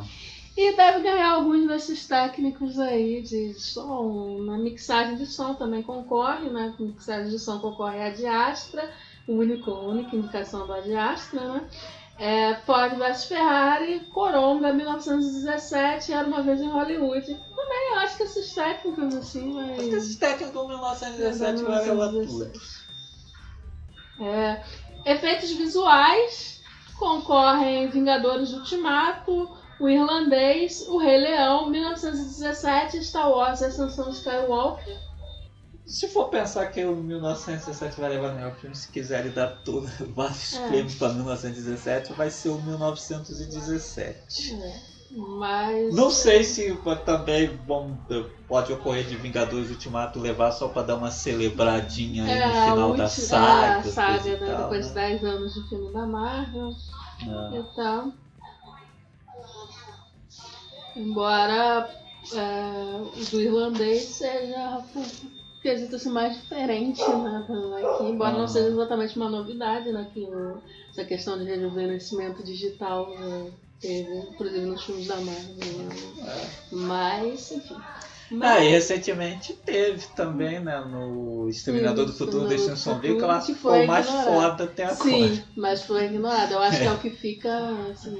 E 0.55 0.75
deve 0.75 0.99
ganhar 0.99 1.31
alguns 1.31 1.65
desses 1.67 2.05
técnicos 2.05 2.77
aí 2.77 3.21
de 3.21 3.53
som. 3.53 4.39
Na 4.45 4.57
mixagem 4.57 5.15
de 5.15 5.25
som 5.25 5.53
também 5.53 5.81
concorre, 5.81 6.49
né? 6.49 6.73
Mixagem 6.77 7.29
de 7.29 7.39
som 7.39 7.59
concorre 7.59 8.01
a 8.01 8.09
Diastra, 8.09 8.91
o 9.27 9.33
único, 9.33 9.71
única 9.71 10.15
indicação 10.15 10.67
da 10.67 10.81
Diastra, 10.81 11.53
né? 11.53 11.69
É, 12.19 12.55
Ford 12.65 12.97
vs 12.97 13.25
Ferrari, 13.25 14.01
Coronga, 14.13 14.73
1917, 14.73 16.11
Era 16.11 16.27
uma 16.27 16.43
vez 16.43 16.61
em 16.61 16.69
Hollywood. 16.69 17.25
Também 17.25 17.93
eu 17.93 17.99
acho 17.99 18.17
que 18.17 18.23
esses 18.23 18.53
técnicos 18.53 19.15
assim, 19.15 19.59
Acho 19.59 19.89
que 19.89 19.95
esses 19.95 20.15
técnicos 20.17 20.63
em 20.63 20.67
1917 20.67 21.63
vai 21.63 21.85
levar 21.87 22.09
tudo. 22.09 22.51
É, 24.19 24.61
efeitos 25.05 25.51
visuais 25.53 26.61
concorrem 26.99 27.89
Vingadores 27.89 28.53
Ultimato, 28.53 29.49
O 29.81 29.89
Irlandês, 29.89 30.87
O 30.87 30.97
Rei 30.99 31.17
Leão, 31.17 31.69
1917, 31.69 33.03
Star 33.03 33.29
Wars, 33.31 33.63
Ascensão 33.63 34.09
Skywalker. 34.11 34.95
Se 35.85 36.07
for 36.07 36.29
pensar 36.29 36.67
que 36.67 36.85
o 36.85 36.95
1917 36.95 37.99
vai 37.99 38.11
levar 38.11 38.33
melhor 38.33 38.55
filme, 38.55 38.75
se 38.75 38.87
quiserem 38.91 39.31
dar 39.31 39.47
todo, 39.65 39.87
vários 40.15 40.53
É. 40.55 40.67
prêmios 40.67 40.95
para 40.95 41.09
1917, 41.13 42.13
vai 42.13 42.29
ser 42.29 42.49
o 42.49 42.61
1917. 42.61 44.53
É, 44.53 44.79
mas. 45.17 45.93
Não 45.95 46.09
sei 46.11 46.43
se 46.43 46.77
também 47.03 47.47
bom, 47.65 47.97
pode 48.47 48.71
ocorrer 48.71 49.03
de 49.05 49.15
Vingadores 49.17 49.69
Ultimato 49.71 50.19
levar 50.19 50.51
só 50.51 50.67
para 50.69 50.83
dar 50.83 50.95
uma 50.95 51.11
celebradinha 51.11 52.23
aí 52.23 52.31
É, 52.31 52.47
no 52.47 52.53
final 52.75 52.95
da 52.95 53.07
saga. 53.09 53.77
a 53.77 53.83
saga, 53.83 54.37
né? 54.37 54.45
tal, 54.45 54.57
Depois 54.63 54.87
de 54.89 54.93
né? 54.93 55.09
10 55.09 55.23
anos 55.25 55.53
de 55.55 55.67
filme 55.67 55.91
da 55.91 56.05
Marvel 56.05 56.69
É. 57.23 57.59
e 57.59 57.75
tal. 57.75 58.13
Embora 60.95 61.89
é, 62.33 63.01
o 63.01 63.25
do 63.31 63.41
irlandês 63.41 64.03
seja 64.03 64.83
quesito 65.61 65.95
assim, 65.95 66.09
mais 66.09 66.35
diferente, 66.35 67.01
né? 67.07 67.45
Aqui, 67.83 68.03
embora 68.03 68.31
não 68.37 68.43
Ah. 68.45 68.47
seja 68.47 68.67
exatamente 68.69 69.15
uma 69.15 69.29
novidade, 69.29 69.91
né? 69.91 70.07
Que 70.13 70.21
o- 70.21 70.61
essa 70.89 71.05
questão 71.05 71.37
de 71.37 71.45
rejuvenescimento 71.45 72.43
digital 72.43 73.09
né, 73.17 73.51
teve, 73.79 74.17
inclusive 74.31 74.65
nos 74.65 74.83
filmes 74.83 75.07
da 75.07 75.15
Marvel. 75.17 75.55
né? 76.17 76.49
Mas, 76.71 77.51
enfim. 77.51 77.77
Ah, 78.41 78.63
e 78.63 78.69
recentemente 78.69 79.53
teve 79.53 80.07
também, 80.15 80.59
né, 80.61 80.79
no 80.89 81.49
Exterminador 81.49 82.05
do 82.05 82.13
Futuro 82.13 82.43
no 82.43 82.47
Destino 82.49 82.77
Sombrio, 82.77 83.17
que 83.17 83.23
eu 83.23 83.29
acho 83.31 83.47
que 83.47 83.55
foi 83.55 83.83
o 83.83 83.87
mais 83.87 84.05
ignorado. 84.07 84.33
foda 84.33 84.63
até 84.63 84.83
agora. 84.85 85.03
Sim, 85.03 85.43
mas 85.55 85.81
foi 85.83 86.05
ignorado. 86.05 86.53
Eu 86.53 86.59
acho 86.59 86.77
que 86.79 86.85
é 86.87 86.91
o 86.91 86.97
que 86.97 87.09
fica 87.09 87.53
assim. 87.91 88.19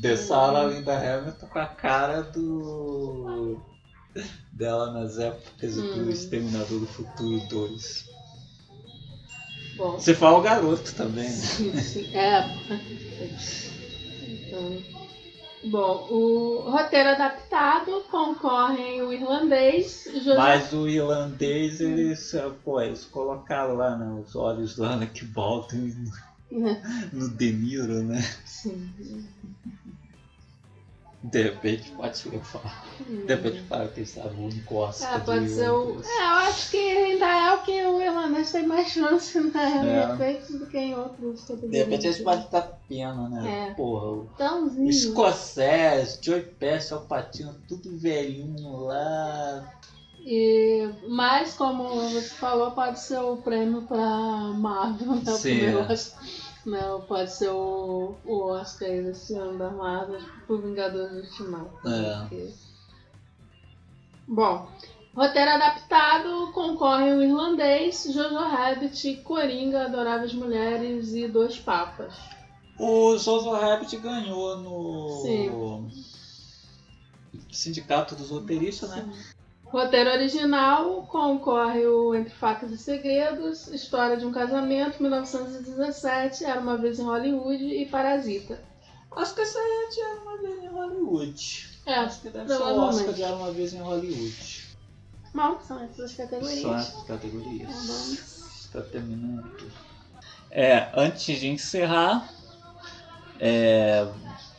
The 0.00 0.16
Sarah 0.16 0.64
Linda 0.64 0.96
Hamilton 0.96 1.46
com 1.46 1.58
a 1.58 1.66
cara 1.66 2.22
do. 2.22 3.60
dela 4.52 4.90
nas 4.92 5.18
épocas 5.18 5.76
Hum. 5.78 6.04
do 6.04 6.10
Exterminador 6.10 6.80
do 6.80 6.86
Futuro 6.86 7.40
2. 7.48 8.04
Bom. 9.76 9.92
Você 9.98 10.14
fala 10.14 10.38
o 10.38 10.42
garoto 10.42 10.94
também, 10.94 11.24
né? 11.24 11.30
Sim, 11.30 11.72
sim. 11.80 12.16
É. 12.16 12.42
Então, 14.22 14.82
bom, 15.64 16.06
o 16.10 16.70
roteiro 16.70 17.08
adaptado 17.10 18.02
concorrem 18.10 19.02
o 19.02 19.12
irlandês, 19.12 20.06
José. 20.12 20.36
Mas 20.36 20.72
o 20.72 20.86
irlandês, 20.86 21.80
eles, 21.80 22.34
pô, 22.62 22.80
eles 22.80 23.04
colocaram 23.06 23.74
lá 23.74 23.96
né, 23.96 24.22
os 24.22 24.36
olhos 24.36 24.76
lá 24.76 24.96
na 24.96 25.06
que 25.06 25.24
Baldwin 25.24 26.04
no 27.12 27.28
De 27.30 27.50
Niro, 27.50 28.02
né? 28.02 28.20
Sim. 28.44 28.92
De 31.22 31.40
repente 31.40 31.90
pode 31.92 32.18
ser 32.18 32.40
falar. 32.40 32.84
De 33.08 33.32
repente 33.32 33.62
fala 33.68 33.86
que 33.88 34.00
estava 34.00 34.34
o 34.34 34.46
único 34.46 34.74
Oscar 34.74 35.14
É, 35.14 35.18
do 35.18 35.24
pode 35.24 35.48
ser 35.48 35.70
o. 35.70 36.00
É, 36.02 36.20
eu 36.20 36.34
acho 36.48 36.70
que 36.70 36.76
ainda 36.76 37.26
é 37.26 37.54
o 37.54 37.62
que 37.62 37.82
o 37.84 38.02
irlandês 38.02 38.50
tem 38.50 38.66
mais 38.66 38.88
chance, 38.88 39.40
né? 39.40 40.08
É. 40.10 40.14
Efeitos 40.14 40.58
do 40.58 40.66
que 40.66 40.78
em 40.78 40.94
outros 40.96 41.46
De 41.46 41.78
repente 41.78 42.06
eles 42.06 42.18
podem 42.18 42.44
estar 42.44 42.62
pena, 42.88 43.28
né? 43.28 43.68
É. 43.70 43.74
Porra, 43.74 44.26
Tãozinho. 44.36 44.90
Escocés, 44.90 46.18
Joey 46.20 46.42
Pesci, 46.42 46.92
Alpatino, 46.92 47.54
tudo 47.68 47.96
velhinho 47.96 48.78
lá. 48.80 49.72
E, 50.24 50.88
mas, 51.08 51.54
como 51.54 51.84
você 51.88 52.20
falou, 52.20 52.70
pode 52.72 52.98
ser 53.00 53.18
o 53.18 53.36
prêmio 53.38 53.82
pra 53.82 53.96
Marvel, 53.96 55.16
né? 55.16 55.32
Sim. 55.32 55.60
Não, 56.64 57.00
pode 57.02 57.32
ser 57.32 57.48
o, 57.50 58.14
o 58.24 58.42
Oscar 58.52 58.88
aí 58.88 59.02
desse 59.02 59.34
ano 59.34 59.58
da 59.58 59.70
Marvel 59.70 60.20
pro 60.46 60.60
Vingadores 60.62 61.30
Ultimato. 61.30 61.88
É. 61.88 62.20
Porque- 62.20 62.54
Bom, 64.28 64.68
roteiro 65.14 65.50
adaptado 65.50 66.52
concorre 66.52 67.12
o 67.12 67.22
irlandês, 67.22 68.04
Jojo 68.12 68.36
Rabbit, 68.38 69.16
Coringa, 69.24 69.84
Adoráveis 69.86 70.32
Mulheres 70.32 71.12
e 71.12 71.26
Dois 71.26 71.58
Papas. 71.58 72.14
O 72.78 73.16
Jojo 73.18 73.50
Rabbit 73.50 73.96
ganhou 73.98 74.56
no 74.58 75.22
Sim. 75.22 75.90
Sindicato 77.50 78.14
dos 78.14 78.30
Roteiristas, 78.30 78.90
né? 78.90 79.12
Roteiro 79.72 80.10
original 80.10 81.06
concorre 81.06 81.86
o 81.86 82.14
Entre 82.14 82.34
Facas 82.34 82.70
e 82.70 82.76
Segredos, 82.76 83.68
História 83.68 84.18
de 84.18 84.26
um 84.26 84.30
Casamento, 84.30 85.02
1917, 85.02 86.44
Era 86.44 86.60
uma 86.60 86.76
Vez 86.76 86.98
em 86.98 87.04
Hollywood 87.04 87.64
e 87.64 87.86
Parasita. 87.86 88.60
Acho 89.16 89.34
que 89.34 89.40
essa 89.40 89.58
é 89.58 89.88
de 89.88 90.00
Era 90.00 90.20
uma 90.20 90.36
Vez 90.36 90.62
em 90.62 90.68
Hollywood. 90.68 91.80
É, 91.86 91.94
Acho 91.94 92.20
que 92.20 92.28
deve 92.28 92.48
ser 92.48 92.62
o. 92.62 92.80
Oscar 92.80 93.14
de 93.14 93.22
Era 93.22 93.34
uma 93.34 93.50
Vez 93.50 93.72
em 93.72 93.80
Hollywood. 93.80 94.76
Mal, 95.32 95.58
são 95.66 95.82
essas 95.82 96.12
categorias. 96.12 96.60
São 96.60 96.74
essas 96.76 97.04
categorias. 97.04 97.70
Tá 97.70 97.80
bom. 97.86 98.12
Está 98.12 98.80
terminando. 98.82 99.72
É, 100.50 100.90
antes 100.94 101.40
de 101.40 101.48
encerrar, 101.48 102.30
é, 103.40 104.06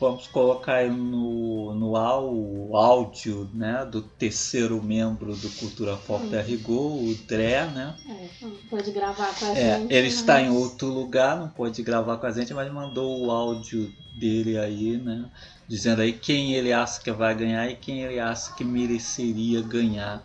vamos 0.00 0.26
colocar 0.26 0.84
no, 0.88 1.74
no 1.74 1.96
au- 1.96 2.34
o 2.70 2.76
áudio 2.76 3.48
né, 3.54 3.84
do 3.84 4.02
terceiro 4.02 4.82
membro 4.82 5.34
do 5.36 5.48
Cultura 5.58 5.96
Pop 5.96 6.26
da 6.26 6.40
Rigor, 6.42 7.02
o 7.02 7.14
Dré, 7.26 7.66
né? 7.66 7.94
É, 8.08 8.28
não 8.44 8.50
pode 8.68 8.90
gravar 8.90 9.34
com 9.38 9.44
a 9.46 9.48
É, 9.50 9.78
gente. 9.78 9.92
ele 9.94 10.08
está 10.08 10.40
em 10.40 10.50
mas- 10.50 10.58
outro 10.62 10.88
lugar, 10.88 11.36
não 11.38 11.48
pode 11.48 11.82
gravar 11.82 12.16
com 12.18 12.26
a 12.26 12.30
gente, 12.30 12.52
mas 12.52 12.70
mandou 12.72 13.24
o 13.26 13.30
áudio 13.30 13.92
dele 14.18 14.58
aí, 14.58 14.96
né? 14.98 15.30
Dizendo 15.66 16.02
aí 16.02 16.12
quem 16.12 16.54
ele 16.54 16.72
acha 16.72 17.00
que 17.00 17.10
vai 17.10 17.34
ganhar 17.34 17.68
e 17.70 17.76
quem 17.76 18.02
ele 18.02 18.18
acha 18.20 18.52
que 18.54 18.64
mereceria 18.64 19.62
ganhar. 19.62 20.22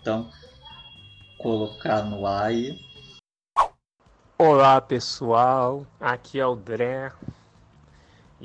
Então, 0.00 0.30
colocar 1.38 2.02
no 2.02 2.26
ar 2.26 2.46
aí. 2.46 2.78
Olá 4.38 4.80
pessoal, 4.80 5.86
aqui 6.00 6.38
é 6.38 6.46
o 6.46 6.54
Dré. 6.54 7.10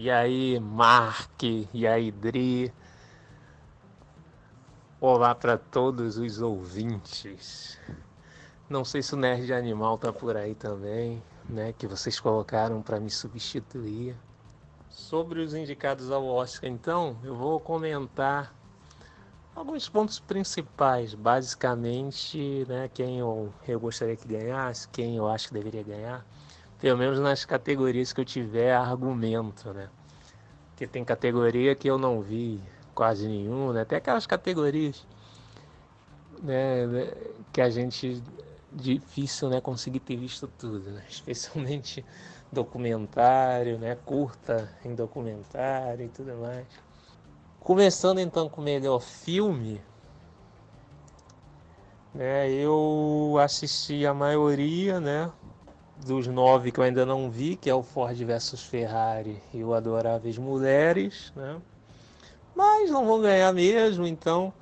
E 0.02 0.10
aí, 0.10 0.58
Mark, 0.62 1.44
e 1.44 1.86
aí, 1.86 2.10
Dri. 2.10 2.74
Olá 5.02 5.36
para 5.36 5.58
todos 5.58 6.18
os 6.18 6.42
ouvintes. 6.42 7.78
Não 8.70 8.86
sei 8.86 9.02
se 9.02 9.14
o 9.14 9.18
Nerd 9.18 9.52
Animal 9.52 9.98
tá 9.98 10.14
por 10.14 10.38
aí 10.38 10.56
também, 10.56 11.22
né? 11.50 11.74
Que 11.78 11.86
vocês 11.86 12.18
colocaram 12.18 12.82
para 12.82 12.98
me 12.98 13.10
substituir. 13.10 14.16
Sobre 14.90 15.42
os 15.42 15.54
indicados 15.54 16.10
ao 16.12 16.26
Oscar, 16.26 16.70
então, 16.70 17.18
eu 17.22 17.36
vou 17.36 17.60
comentar 17.60 18.56
alguns 19.54 19.90
pontos 19.90 20.18
principais, 20.18 21.14
basicamente, 21.14 22.66
né, 22.70 22.90
quem 22.94 23.20
eu, 23.20 23.54
eu 23.68 23.78
gostaria 23.78 24.16
que 24.16 24.26
ganhasse, 24.26 24.88
quem 24.88 25.18
eu 25.18 25.28
acho 25.28 25.50
que 25.50 25.54
deveria 25.56 25.84
ganhar, 25.84 26.26
pelo 26.80 26.98
menos 26.98 27.20
nas 27.20 27.46
categorias 27.46 28.14
que 28.14 28.22
eu 28.22 28.26
tiver 28.26 28.74
argumento, 28.74 29.74
né? 29.74 29.90
Porque 30.70 30.88
tem 30.88 31.04
categoria 31.04 31.76
que 31.76 31.90
eu 31.90 31.98
não 31.98 32.22
vi 32.22 32.62
quase 32.96 33.28
nenhum, 33.28 33.74
né? 33.74 33.82
Até 33.82 33.98
aquelas 33.98 34.26
categorias 34.26 35.06
né, 36.42 37.12
que 37.52 37.62
a 37.62 37.70
gente 37.70 38.24
difícil, 38.72 39.50
né, 39.50 39.60
conseguir 39.60 40.00
ter 40.00 40.16
visto 40.16 40.48
tudo, 40.48 40.92
né? 40.92 41.04
Especialmente 41.10 42.06
documentário, 42.52 43.78
né, 43.78 43.96
curta 44.06 44.72
em 44.84 44.96
documentário 44.96 46.06
e 46.06 46.10
tudo 46.10 46.36
mais. 46.36 46.68
Começando 47.60 48.20
então 48.20 48.50
com 48.50 48.62
o 48.62 48.64
melhor 48.64 49.02
filme, 49.02 49.82
né? 52.14 52.50
Eu 52.50 53.36
assisti 53.40 54.06
a 54.06 54.14
maioria, 54.14 55.00
né? 55.00 55.32
Dos 56.06 56.28
nove 56.28 56.72
que 56.72 56.80
eu 56.80 56.84
ainda 56.84 57.06
não 57.06 57.30
vi, 57.30 57.56
que 57.56 57.70
é 57.70 57.76
o 57.76 57.84
Ford 57.84 58.18
versus 58.18 58.64
Ferrari 58.64 59.42
e 59.54 59.64
o 59.64 59.74
Adoráveis 59.74 60.38
Mulheres, 60.38 61.32
né? 61.36 61.60
Mas 62.56 62.90
não 62.90 63.06
vou 63.06 63.22
ganhar 63.22 63.54
mesmo, 63.54 64.08
então 64.08 64.54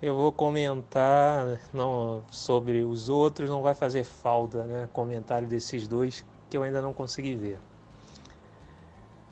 eu 0.00 0.14
vou 0.14 0.30
comentar 0.30 1.58
não, 1.72 2.22
sobre 2.30 2.84
os 2.84 3.08
outros, 3.08 3.48
não 3.48 3.62
vai 3.62 3.74
fazer 3.74 4.04
falta, 4.04 4.64
né? 4.64 4.88
Comentário 4.92 5.48
desses 5.48 5.88
dois 5.88 6.24
que 6.50 6.56
eu 6.56 6.62
ainda 6.62 6.82
não 6.82 6.92
consegui 6.92 7.34
ver. 7.34 7.58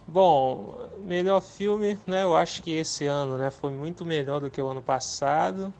Bom, 0.06 0.88
melhor 0.98 1.40
filme, 1.40 1.98
né? 2.06 2.22
Eu 2.22 2.36
acho 2.36 2.62
que 2.62 2.70
esse 2.70 3.06
ano, 3.06 3.36
né, 3.36 3.50
foi 3.50 3.70
muito 3.70 4.04
melhor 4.04 4.40
do 4.40 4.50
que 4.50 4.60
o 4.60 4.68
ano 4.68 4.82
passado. 4.82 5.72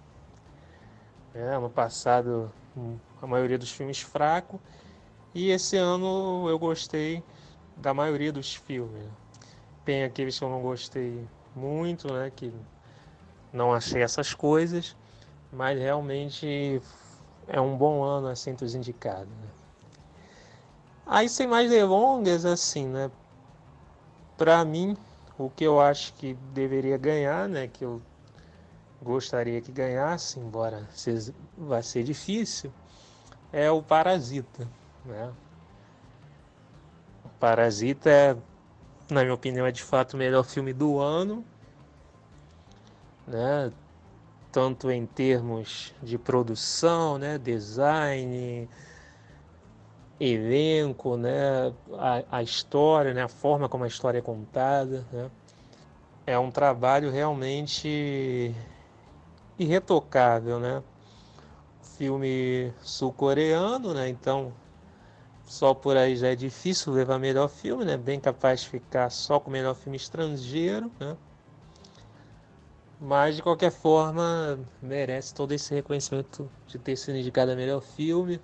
É, 1.34 1.54
ano 1.54 1.70
passado 1.70 2.52
hum, 2.76 2.96
a 3.20 3.26
maioria 3.26 3.58
dos 3.58 3.72
filmes 3.72 4.00
fraco 4.00 4.60
e 5.34 5.50
esse 5.50 5.76
ano 5.76 6.46
eu 6.48 6.58
gostei 6.58 7.22
da 7.76 7.94
maioria 7.94 8.32
dos 8.32 8.54
filmes. 8.54 9.04
Tem 9.84 10.04
aqueles 10.04 10.38
que 10.38 10.44
eu 10.44 10.48
não 10.48 10.60
gostei 10.60 11.26
muito, 11.54 12.12
né, 12.12 12.30
que 12.34 12.52
não 13.52 13.72
achei 13.72 14.02
essas 14.02 14.34
coisas, 14.34 14.96
mas 15.52 15.78
realmente 15.78 16.80
é 17.48 17.60
um 17.60 17.76
bom 17.76 18.02
ano 18.02 18.28
assim 18.28 18.54
dos 18.54 18.74
indicados. 18.74 19.28
Né? 19.28 19.48
Aí 21.06 21.28
sem 21.28 21.46
mais 21.46 21.70
delongas, 21.70 22.44
assim, 22.44 22.86
né? 22.86 23.10
Para 24.38 24.64
mim, 24.64 24.96
o 25.36 25.50
que 25.50 25.64
eu 25.64 25.80
acho 25.80 26.14
que 26.14 26.34
deveria 26.54 26.96
ganhar, 26.96 27.48
né? 27.48 27.66
Que 27.66 27.84
eu 27.84 28.00
gostaria 29.02 29.60
que 29.60 29.72
ganhasse, 29.72 30.38
embora 30.38 30.88
vai 31.58 31.82
ser 31.82 32.04
difícil, 32.04 32.72
é 33.52 33.70
o 33.70 33.82
Parasita, 33.82 34.66
né? 35.04 35.32
O 37.24 37.28
Parasita 37.40 38.10
é, 38.10 38.36
na 39.12 39.22
minha 39.22 39.34
opinião, 39.34 39.66
é 39.66 39.72
de 39.72 39.82
fato 39.82 40.14
o 40.14 40.16
melhor 40.16 40.44
filme 40.44 40.72
do 40.72 40.98
ano, 40.98 41.44
né? 43.26 43.72
Tanto 44.50 44.90
em 44.90 45.06
termos 45.06 45.94
de 46.02 46.18
produção, 46.18 47.18
né? 47.18 47.38
Design, 47.38 48.68
elenco, 50.20 51.16
né? 51.16 51.72
A, 51.98 52.38
a 52.38 52.42
história, 52.42 53.14
né? 53.14 53.22
A 53.22 53.28
forma 53.28 53.68
como 53.68 53.84
a 53.84 53.88
história 53.88 54.18
é 54.18 54.22
contada, 54.22 55.04
né? 55.12 55.30
É 56.26 56.38
um 56.38 56.50
trabalho 56.50 57.10
realmente 57.10 58.54
irretocável, 59.58 60.60
né? 60.60 60.82
Filme 61.96 62.72
sul-coreano, 62.80 63.94
né? 63.94 64.08
Então, 64.08 64.52
só 65.46 65.74
por 65.74 65.96
aí 65.96 66.16
já 66.16 66.28
é 66.28 66.34
difícil 66.36 66.92
levar 66.92 67.18
melhor 67.18 67.48
filme, 67.48 67.84
né? 67.84 67.96
Bem 67.96 68.18
capaz 68.20 68.62
de 68.62 68.68
ficar 68.68 69.10
só 69.10 69.38
com 69.38 69.50
melhor 69.50 69.74
filme 69.74 69.96
estrangeiro, 69.96 70.90
né? 70.98 71.16
Mas 73.00 73.34
de 73.34 73.42
qualquer 73.42 73.72
forma, 73.72 74.60
merece 74.80 75.34
todo 75.34 75.52
esse 75.52 75.74
reconhecimento 75.74 76.48
de 76.68 76.78
ter 76.78 76.96
sido 76.96 77.18
indicado 77.18 77.50
a 77.50 77.56
melhor 77.56 77.80
filme. 77.80 78.40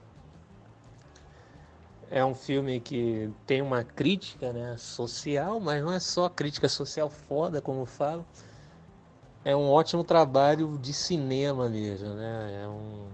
É 2.11 2.25
um 2.25 2.35
filme 2.35 2.81
que 2.81 3.31
tem 3.47 3.63
uma 3.63 3.85
crítica 3.85 4.53
né, 4.53 4.77
social, 4.77 5.61
mas 5.61 5.83
não 5.83 5.93
é 5.93 6.01
só 6.01 6.29
crítica 6.29 6.69
social 6.69 7.09
foda, 7.09 7.61
como 7.61 7.83
eu 7.83 7.87
falo. 7.87 8.27
É 9.45 9.55
um 9.55 9.71
ótimo 9.71 10.03
trabalho 10.03 10.77
de 10.79 10.93
cinema 10.93 11.69
mesmo, 11.69 12.15
né? 12.15 12.63
É 12.65 12.69
um, 12.69 13.07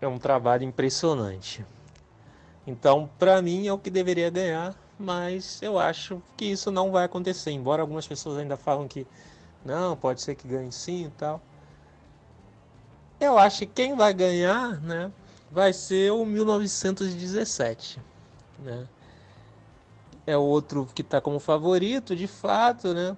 é 0.00 0.06
um 0.06 0.18
trabalho 0.18 0.64
impressionante. 0.64 1.64
Então, 2.66 3.08
para 3.18 3.40
mim, 3.40 3.66
é 3.66 3.72
o 3.72 3.78
que 3.78 3.90
deveria 3.90 4.28
ganhar, 4.28 4.74
mas 4.98 5.60
eu 5.62 5.78
acho 5.78 6.20
que 6.36 6.44
isso 6.44 6.70
não 6.70 6.90
vai 6.90 7.04
acontecer. 7.04 7.50
Embora 7.50 7.82
algumas 7.82 8.06
pessoas 8.06 8.38
ainda 8.38 8.56
falam 8.56 8.88
que 8.88 9.06
não, 9.64 9.96
pode 9.96 10.20
ser 10.20 10.34
que 10.34 10.46
ganhe 10.46 10.72
sim 10.72 11.06
e 11.06 11.10
tal. 11.10 11.40
Eu 13.18 13.38
acho 13.38 13.60
que 13.60 13.66
quem 13.66 13.96
vai 13.96 14.12
ganhar, 14.12 14.80
né, 14.80 15.10
vai 15.50 15.72
ser 15.72 16.12
o 16.12 16.24
1917, 16.24 18.00
né? 18.58 18.86
É 20.26 20.36
o 20.36 20.42
outro 20.42 20.86
que 20.94 21.02
está 21.02 21.20
como 21.20 21.38
favorito, 21.38 22.14
de 22.14 22.26
fato, 22.26 22.92
né? 22.92 23.16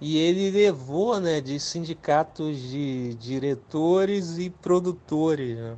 E 0.00 0.16
ele 0.16 0.50
levou, 0.50 1.20
né, 1.20 1.40
de 1.40 1.60
sindicatos 1.60 2.58
de 2.58 3.14
diretores 3.14 4.38
e 4.38 4.48
produtores, 4.48 5.58
né? 5.58 5.76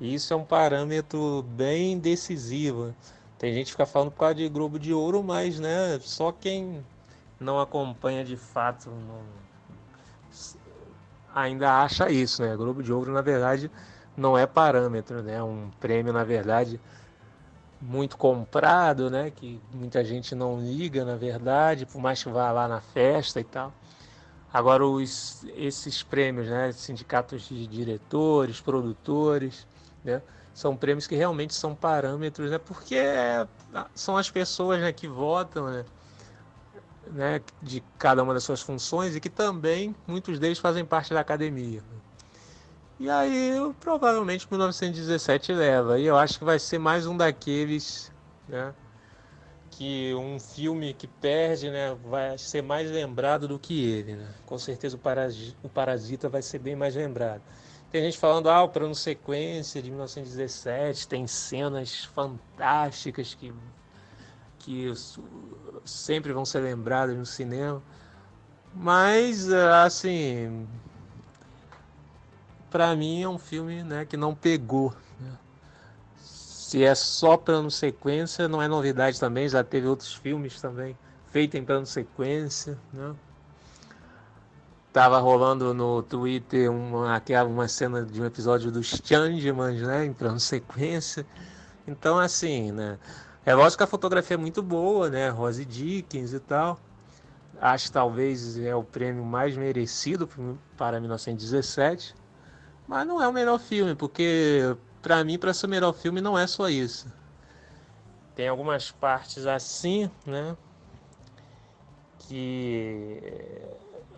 E 0.00 0.14
isso 0.14 0.34
é 0.34 0.36
um 0.36 0.44
parâmetro 0.44 1.42
bem 1.42 1.98
decisivo. 1.98 2.94
Tem 3.38 3.54
gente 3.54 3.66
que 3.66 3.72
fica 3.72 3.86
falando 3.86 4.10
por 4.10 4.18
causa 4.18 4.34
de 4.34 4.48
Globo 4.48 4.78
de 4.78 4.92
Ouro, 4.92 5.22
mas, 5.22 5.60
né, 5.60 5.98
só 6.00 6.32
quem 6.32 6.84
não 7.38 7.60
acompanha 7.60 8.24
de 8.24 8.36
fato 8.36 8.90
não... 8.90 9.20
ainda 11.34 11.82
acha 11.82 12.10
isso, 12.10 12.42
né? 12.42 12.56
Globo 12.56 12.82
de 12.82 12.92
Ouro, 12.92 13.12
na 13.12 13.22
verdade, 13.22 13.70
não 14.16 14.36
é 14.36 14.46
parâmetro, 14.46 15.22
né? 15.22 15.36
É 15.36 15.42
um 15.42 15.70
prêmio, 15.78 16.12
na 16.12 16.24
verdade, 16.24 16.80
muito 17.86 18.16
comprado, 18.18 19.10
né? 19.10 19.30
Que 19.30 19.60
muita 19.72 20.04
gente 20.04 20.34
não 20.34 20.60
liga, 20.60 21.04
na 21.04 21.16
verdade, 21.16 21.86
por 21.86 22.00
mais 22.00 22.22
que 22.22 22.28
vá 22.30 22.50
lá 22.52 22.68
na 22.68 22.80
festa 22.80 23.40
e 23.40 23.44
tal. 23.44 23.72
Agora, 24.52 24.86
os, 24.86 25.44
esses 25.56 26.02
prêmios, 26.02 26.48
né? 26.48 26.72
Sindicatos 26.72 27.42
de 27.48 27.66
diretores, 27.66 28.60
produtores, 28.60 29.66
né? 30.04 30.22
São 30.54 30.76
prêmios 30.76 31.06
que 31.06 31.14
realmente 31.16 31.54
são 31.54 31.74
parâmetros, 31.74 32.50
né? 32.50 32.58
Porque 32.58 32.96
é- 32.96 33.46
são 33.94 34.16
as 34.16 34.30
pessoas 34.30 34.80
né, 34.80 34.92
que 34.92 35.06
votam, 35.08 35.70
né? 35.70 35.84
né, 37.10 37.40
de 37.62 37.82
cada 37.98 38.22
uma 38.22 38.34
das 38.34 38.44
suas 38.44 38.60
funções 38.60 39.14
e 39.14 39.20
que 39.20 39.30
também 39.30 39.94
muitos 40.06 40.38
deles 40.38 40.58
fazem 40.58 40.84
parte 40.84 41.14
da 41.14 41.20
academia. 41.20 41.82
E 42.98 43.10
aí, 43.10 43.52
provavelmente 43.78 44.46
1917 44.50 45.52
leva. 45.52 45.98
E 45.98 46.06
eu 46.06 46.16
acho 46.16 46.38
que 46.38 46.44
vai 46.44 46.58
ser 46.58 46.78
mais 46.78 47.06
um 47.06 47.16
daqueles, 47.16 48.10
né, 48.48 48.74
que 49.70 50.14
um 50.14 50.40
filme 50.40 50.94
que 50.94 51.06
perde, 51.06 51.70
né, 51.70 51.94
vai 52.06 52.38
ser 52.38 52.62
mais 52.62 52.90
lembrado 52.90 53.46
do 53.46 53.58
que 53.58 53.84
ele, 53.84 54.16
né? 54.16 54.34
Com 54.46 54.58
certeza 54.58 54.96
o, 54.96 55.66
o 55.66 55.68
Parasita 55.68 56.28
vai 56.30 56.40
ser 56.40 56.58
bem 56.58 56.74
mais 56.74 56.94
lembrado. 56.96 57.42
Tem 57.90 58.02
gente 58.02 58.18
falando, 58.18 58.48
ah, 58.48 58.62
o 58.62 58.68
plano 58.70 58.94
sequência 58.94 59.82
de 59.82 59.90
1917 59.90 61.06
tem 61.06 61.26
cenas 61.26 62.04
fantásticas 62.04 63.34
que, 63.34 63.52
que 64.58 64.92
sempre 65.84 66.32
vão 66.32 66.44
ser 66.44 66.60
lembradas 66.60 67.16
no 67.16 67.26
cinema. 67.26 67.82
Mas, 68.74 69.50
assim, 69.52 70.66
para 72.76 72.94
mim 72.94 73.22
é 73.22 73.28
um 73.28 73.38
filme 73.38 73.82
né, 73.82 74.04
que 74.04 74.18
não 74.18 74.34
pegou. 74.34 74.92
Se 76.18 76.84
é 76.84 76.94
só 76.94 77.34
plano 77.34 77.70
sequência, 77.70 78.46
não 78.48 78.60
é 78.60 78.68
novidade 78.68 79.18
também, 79.18 79.48
já 79.48 79.64
teve 79.64 79.86
outros 79.86 80.12
filmes 80.12 80.60
também 80.60 80.94
feitos 81.30 81.58
em 81.58 81.64
plano 81.64 81.86
sequência. 81.86 82.76
Né? 82.92 83.14
Tava 84.92 85.18
rolando 85.20 85.72
no 85.72 86.02
Twitter 86.02 86.70
uma, 86.70 87.18
uma 87.46 87.66
cena 87.66 88.04
de 88.04 88.20
um 88.20 88.26
episódio 88.26 88.70
dos 88.70 89.00
Changemans, 89.02 89.80
né? 89.80 90.04
Em 90.04 90.12
plano 90.12 90.38
sequência. 90.38 91.24
Então, 91.88 92.18
assim, 92.18 92.72
né? 92.72 92.98
É 93.46 93.54
lógico 93.54 93.78
que 93.78 93.84
a 93.84 93.86
fotografia 93.86 94.34
é 94.34 94.38
muito 94.38 94.62
boa, 94.62 95.08
né? 95.08 95.30
Rose 95.30 95.64
Dickens 95.64 96.34
e 96.34 96.40
tal. 96.40 96.78
Acho 97.58 97.90
talvez 97.90 98.58
é 98.58 98.74
o 98.74 98.84
prêmio 98.84 99.24
mais 99.24 99.56
merecido 99.56 100.28
para 100.76 101.00
1917. 101.00 102.14
Mas 102.88 103.06
não 103.06 103.22
é 103.22 103.26
o 103.26 103.32
melhor 103.32 103.58
filme, 103.58 103.94
porque 103.94 104.76
para 105.02 105.22
mim, 105.24 105.38
para 105.38 105.54
ser 105.54 105.66
o 105.66 105.68
melhor 105.68 105.92
filme, 105.92 106.20
não 106.20 106.38
é 106.38 106.46
só 106.46 106.68
isso. 106.68 107.12
Tem 108.34 108.48
algumas 108.48 108.90
partes 108.90 109.46
assim, 109.46 110.10
né? 110.24 110.56
Que 112.20 113.22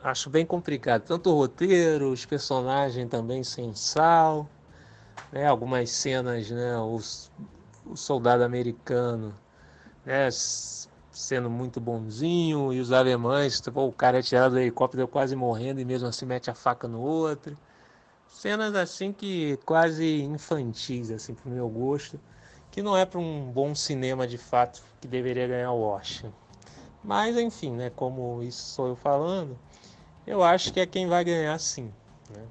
acho 0.02 0.28
bem 0.28 0.44
complicado. 0.44 1.02
Tanto 1.02 1.30
o 1.30 1.34
roteiro, 1.34 2.10
os 2.10 2.26
personagens 2.26 3.08
também 3.08 3.44
sem 3.44 3.74
sal, 3.74 4.48
né? 5.30 5.46
Algumas 5.46 5.90
cenas, 5.90 6.50
né? 6.50 6.78
Os, 6.78 7.30
o 7.86 7.96
soldado 7.96 8.42
americano, 8.42 9.34
né? 10.04 10.28
Sendo 11.12 11.50
muito 11.50 11.80
bonzinho 11.80 12.72
e 12.72 12.80
os 12.80 12.92
alemães, 12.92 13.60
tipo, 13.60 13.80
o 13.80 13.92
cara 13.92 14.20
é 14.20 14.22
tirado 14.22 14.52
do 14.52 14.58
helicóptero 14.58 15.06
quase 15.08 15.34
morrendo 15.34 15.80
e 15.80 15.84
mesmo 15.84 16.08
assim 16.08 16.24
mete 16.24 16.50
a 16.50 16.54
faca 16.54 16.88
no 16.88 17.00
outro. 17.00 17.56
Cenas 18.38 18.72
assim 18.76 19.12
que 19.12 19.56
quase 19.66 20.22
infantis, 20.22 21.10
assim, 21.10 21.34
pro 21.34 21.50
meu 21.50 21.68
gosto, 21.68 22.20
que 22.70 22.80
não 22.80 22.96
é 22.96 23.04
para 23.04 23.18
um 23.18 23.50
bom 23.50 23.74
cinema 23.74 24.28
de 24.28 24.38
fato 24.38 24.80
que 25.00 25.08
deveria 25.08 25.48
ganhar 25.48 25.72
o 25.72 25.82
Oscar. 25.82 26.30
Mas 27.02 27.36
enfim, 27.36 27.72
né? 27.72 27.90
Como 27.90 28.40
isso 28.44 28.62
sou 28.62 28.86
eu 28.86 28.94
falando, 28.94 29.58
eu 30.24 30.40
acho 30.40 30.72
que 30.72 30.78
é 30.78 30.86
quem 30.86 31.08
vai 31.08 31.24
ganhar 31.24 31.58
sim. 31.58 31.92
Né? 32.30 32.46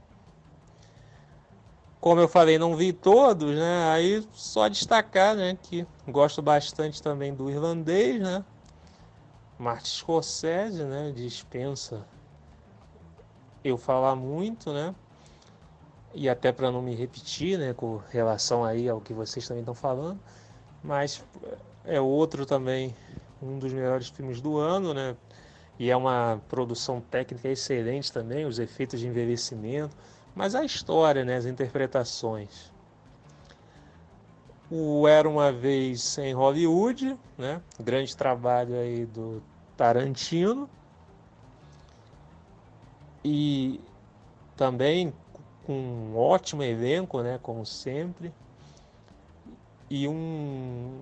Como 2.02 2.20
eu 2.20 2.28
falei, 2.28 2.60
não 2.60 2.76
vi 2.76 2.92
todos, 2.92 3.56
né? 3.56 3.90
Aí 3.90 4.28
só 4.34 4.68
destacar, 4.68 5.38
né, 5.38 5.58
que 5.64 5.88
gosto 6.06 6.42
bastante 6.42 7.02
também 7.02 7.34
do 7.34 7.50
irlandês, 7.50 8.22
né? 8.22 8.44
Martin 9.58 9.90
Scorsese, 9.90 10.84
né? 10.84 11.14
Dispensa 11.16 12.06
eu 13.64 13.78
falar 13.78 14.18
muito, 14.18 14.74
né? 14.74 14.94
E 16.14 16.28
até 16.28 16.52
para 16.52 16.72
não 16.72 16.82
me 16.82 16.96
repetir, 16.96 17.60
né, 17.60 17.74
com 17.74 18.02
relação 18.10 18.64
aí 18.64 18.90
ao 18.90 19.00
que 19.00 19.14
vocês 19.14 19.48
também 19.48 19.62
estão 19.62 19.76
falando, 19.76 20.20
mas 20.84 21.24
é 21.86 22.02
outro 22.02 22.46
também 22.46 22.96
um 23.42 23.60
dos 23.60 23.72
melhores 23.72 24.08
filmes 24.10 24.42
do 24.42 24.58
ano, 24.58 24.94
né? 24.94 25.16
e 25.80 25.92
é 25.92 25.96
uma 25.96 26.42
produção 26.50 27.00
técnica 27.00 27.48
excelente 27.50 28.12
também, 28.12 28.46
os 28.46 28.58
efeitos 28.60 29.00
de 29.00 29.08
envelhecimento, 29.08 29.96
mas 30.36 30.56
a 30.56 30.64
história, 30.64 31.24
né, 31.24 31.38
as 31.38 31.46
interpretações. 31.46 32.72
O 34.70 35.08
Era 35.08 35.30
Uma 35.30 35.52
Vez 35.52 36.18
em 36.18 36.34
Hollywood, 36.34 37.18
né, 37.38 37.62
grande 37.80 38.16
trabalho 38.18 38.76
aí 38.76 39.06
do 39.06 39.42
Tarantino, 39.76 40.70
e 43.24 43.80
também 44.56 45.14
com 45.68 45.74
um 45.74 46.18
ótimo 46.18 46.64
elenco, 46.64 47.22
né, 47.22 47.38
como 47.44 47.66
sempre, 47.66 48.34
e 49.90 50.08
um 50.08 51.02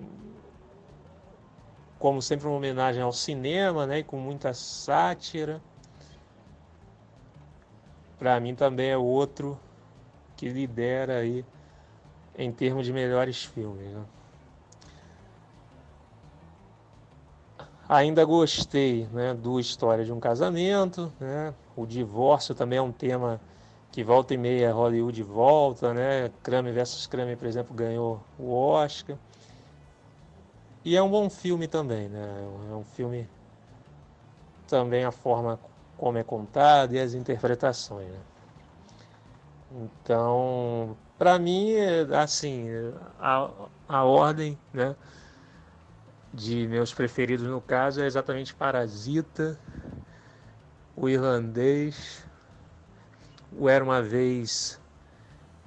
como 1.98 2.20
sempre, 2.20 2.46
uma 2.46 2.56
homenagem 2.56 3.02
ao 3.02 3.12
cinema, 3.12 3.86
né? 3.86 4.02
com 4.02 4.18
muita 4.18 4.52
sátira. 4.52 5.62
Para 8.18 8.38
mim 8.38 8.54
também 8.54 8.90
é 8.90 8.96
outro 8.96 9.58
que 10.36 10.48
lidera 10.48 11.18
aí 11.18 11.44
em 12.36 12.52
termos 12.52 12.84
de 12.84 12.92
melhores 12.92 13.44
filmes. 13.44 13.92
Né? 13.92 14.04
Ainda 17.88 18.24
gostei 18.24 19.06
né, 19.12 19.32
do 19.32 19.58
História 19.58 20.04
de 20.04 20.12
um 20.12 20.20
Casamento, 20.20 21.12
né? 21.18 21.54
o 21.74 21.86
divórcio 21.86 22.54
também 22.54 22.78
é 22.78 22.82
um 22.82 22.92
tema 22.92 23.40
que 23.96 24.04
volta 24.04 24.34
e 24.34 24.36
meia 24.36 24.74
Hollywood 24.74 25.22
volta, 25.22 25.94
né? 25.94 26.30
Kramer 26.42 26.70
versus 26.70 27.06
Kramer, 27.06 27.34
por 27.34 27.48
exemplo, 27.48 27.74
ganhou 27.74 28.22
o 28.38 28.52
Oscar. 28.52 29.16
E 30.84 30.94
é 30.94 31.02
um 31.02 31.08
bom 31.08 31.30
filme 31.30 31.66
também, 31.66 32.06
né? 32.06 32.44
É 32.70 32.74
um 32.74 32.84
filme 32.84 33.26
também 34.68 35.02
a 35.02 35.10
forma 35.10 35.58
como 35.96 36.18
é 36.18 36.22
contado 36.22 36.92
e 36.92 37.00
as 37.00 37.14
interpretações. 37.14 38.06
Né? 38.06 38.18
Então, 40.04 40.94
para 41.16 41.38
mim, 41.38 41.72
assim, 42.22 42.68
a, 43.18 43.50
a 43.88 44.04
ordem, 44.04 44.58
né, 44.74 44.94
de 46.34 46.68
meus 46.68 46.92
preferidos 46.92 47.46
no 47.46 47.62
caso 47.62 48.02
é 48.02 48.04
exatamente 48.04 48.54
Parasita, 48.54 49.58
o 50.94 51.08
irlandês, 51.08 52.25
o 53.58 53.68
Era 53.68 53.82
uma 53.82 54.02
vez 54.02 54.80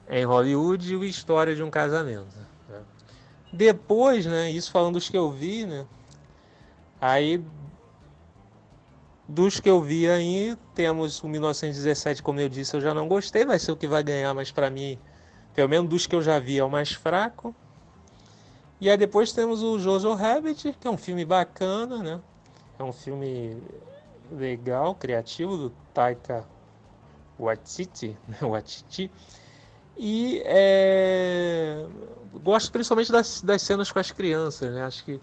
em 0.10 0.24
Hollywood 0.26 0.94
e 0.94 0.96
o 0.96 1.04
História 1.04 1.56
de 1.56 1.64
um 1.64 1.70
Casamento. 1.70 2.28
Depois, 3.52 4.26
né, 4.26 4.52
isso 4.52 4.72
falando 4.72 4.94
dos 4.94 5.10
que 5.10 5.18
eu 5.18 5.32
vi, 5.32 5.66
né, 5.66 5.86
aí 7.02 7.44
dos 9.28 9.60
que 9.60 9.70
eu 9.70 9.82
vi 9.82 10.10
aí, 10.10 10.58
temos 10.74 11.24
o 11.24 11.28
1917, 11.28 12.24
como 12.24 12.40
eu 12.40 12.50
disse, 12.50 12.76
eu 12.76 12.82
já 12.82 12.94
não 12.94 13.08
gostei, 13.08 13.46
vai 13.46 13.60
ser 13.60 13.72
o 13.72 13.78
que 13.78 13.88
vai 13.88 14.04
ganhar, 14.04 14.34
mas 14.34 14.52
para 14.52 14.70
mim, 14.70 15.00
pelo 15.54 15.70
menos 15.70 15.90
dos 15.90 16.08
que 16.08 16.16
eu 16.16 16.22
já 16.22 16.40
vi, 16.40 16.58
é 16.58 16.64
o 16.64 16.70
mais 16.70 16.92
fraco. 16.92 17.56
E 18.82 18.90
aí 18.90 18.98
depois 18.98 19.32
temos 19.32 19.62
o 19.62 19.78
Jojo 19.78 20.14
Rabbit, 20.14 20.76
que 20.80 20.88
é 20.88 20.92
um 20.92 20.98
filme 20.98 21.26
bacana, 21.26 22.02
né? 22.02 22.20
É 22.80 22.84
um 22.84 22.94
filme 22.94 23.62
legal, 24.32 24.96
criativo, 24.96 25.58
do 25.58 25.70
Taika 25.94 26.46
Waititi, 27.40 28.18
né? 28.28 28.38
Waititi. 28.42 29.12
E 29.98 30.42
é, 30.46 31.86
gosto 32.42 32.72
principalmente 32.72 33.12
das, 33.12 33.42
das 33.42 33.62
cenas 33.62 33.92
com 33.92 34.00
as 34.00 34.12
crianças, 34.12 34.74
né? 34.74 34.84
Acho 34.84 35.04
que 35.04 35.20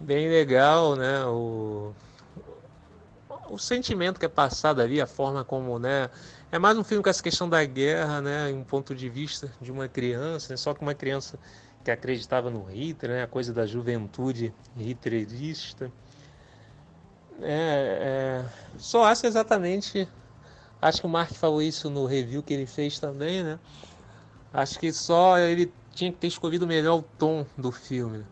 bem 0.00 0.28
legal, 0.28 0.96
né? 0.96 1.24
O, 1.26 1.92
o 3.48 3.58
sentimento 3.58 4.18
que 4.18 4.26
é 4.26 4.28
passado 4.28 4.80
ali, 4.80 5.00
a 5.00 5.06
forma 5.06 5.44
como, 5.44 5.78
né? 5.78 6.10
É 6.50 6.58
mais 6.58 6.76
um 6.76 6.84
filme 6.84 7.02
com 7.02 7.10
essa 7.10 7.22
questão 7.22 7.48
da 7.48 7.64
guerra, 7.64 8.20
né? 8.20 8.50
Em 8.50 8.54
um 8.54 8.64
ponto 8.64 8.94
de 8.94 9.08
vista 9.08 9.52
de 9.60 9.70
uma 9.70 9.88
criança, 9.88 10.52
né? 10.52 10.56
só 10.56 10.74
que 10.74 10.82
uma 10.82 10.94
criança 10.94 11.38
que 11.84 11.90
acreditava 11.90 12.50
no 12.50 12.64
Hitler, 12.64 13.16
né? 13.16 13.22
A 13.22 13.28
coisa 13.28 13.52
da 13.52 13.66
juventude 13.66 14.52
hitlerista. 14.76 15.90
É, 17.40 18.42
é, 18.42 18.44
só 18.78 19.04
acho 19.04 19.26
exatamente. 19.26 20.08
Acho 20.82 21.00
que 21.00 21.06
o 21.06 21.10
Mark 21.10 21.32
falou 21.32 21.62
isso 21.62 21.88
no 21.88 22.04
review 22.06 22.42
que 22.42 22.52
ele 22.52 22.66
fez 22.66 22.98
também, 22.98 23.44
né? 23.44 23.56
Acho 24.52 24.80
que 24.80 24.92
só 24.92 25.38
ele 25.38 25.72
tinha 25.92 26.10
que 26.10 26.18
ter 26.18 26.26
escolhido 26.26 26.66
melhor 26.66 26.98
o 26.98 27.02
tom 27.02 27.46
do 27.56 27.70
filme. 27.70 28.26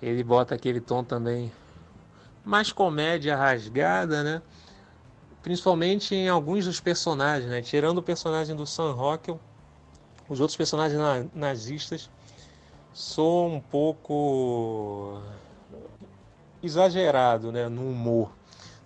Ele 0.00 0.22
bota 0.22 0.54
aquele 0.54 0.80
tom 0.80 1.02
também 1.02 1.52
mais 2.44 2.70
comédia 2.70 3.36
rasgada, 3.36 4.22
né? 4.22 4.40
Principalmente 5.42 6.14
em 6.14 6.28
alguns 6.28 6.64
dos 6.64 6.80
personagens, 6.80 7.50
né? 7.50 7.60
Tirando 7.60 7.98
o 7.98 8.02
personagem 8.02 8.54
do 8.54 8.64
Sam 8.64 8.92
Rockwell, 8.92 9.40
os 10.28 10.38
outros 10.38 10.56
personagens 10.56 11.00
nazistas 11.34 12.08
são 12.94 13.56
um 13.56 13.60
pouco 13.60 15.20
exagerado, 16.62 17.50
né, 17.50 17.68
no 17.68 17.90
humor. 17.90 18.30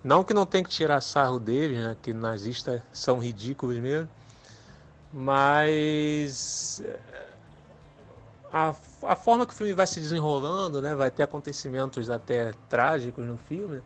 Não 0.02 0.22
que 0.22 0.32
não 0.32 0.46
tem 0.46 0.62
que 0.62 0.70
tirar 0.70 1.00
sarro 1.00 1.38
deles, 1.38 1.78
né? 1.78 1.96
Que 2.00 2.12
nazistas 2.12 2.80
são 2.92 3.18
ridículos 3.18 3.76
mesmo. 3.78 4.08
Mas 5.12 6.82
a, 8.52 8.74
a 9.02 9.16
forma 9.16 9.46
que 9.46 9.52
o 9.52 9.56
filme 9.56 9.72
vai 9.72 9.86
se 9.86 10.00
desenrolando, 10.00 10.80
né? 10.80 10.94
Vai 10.94 11.10
ter 11.10 11.22
acontecimentos 11.22 12.08
até 12.10 12.52
trágicos 12.68 13.24
no 13.24 13.36
filme. 13.36 13.82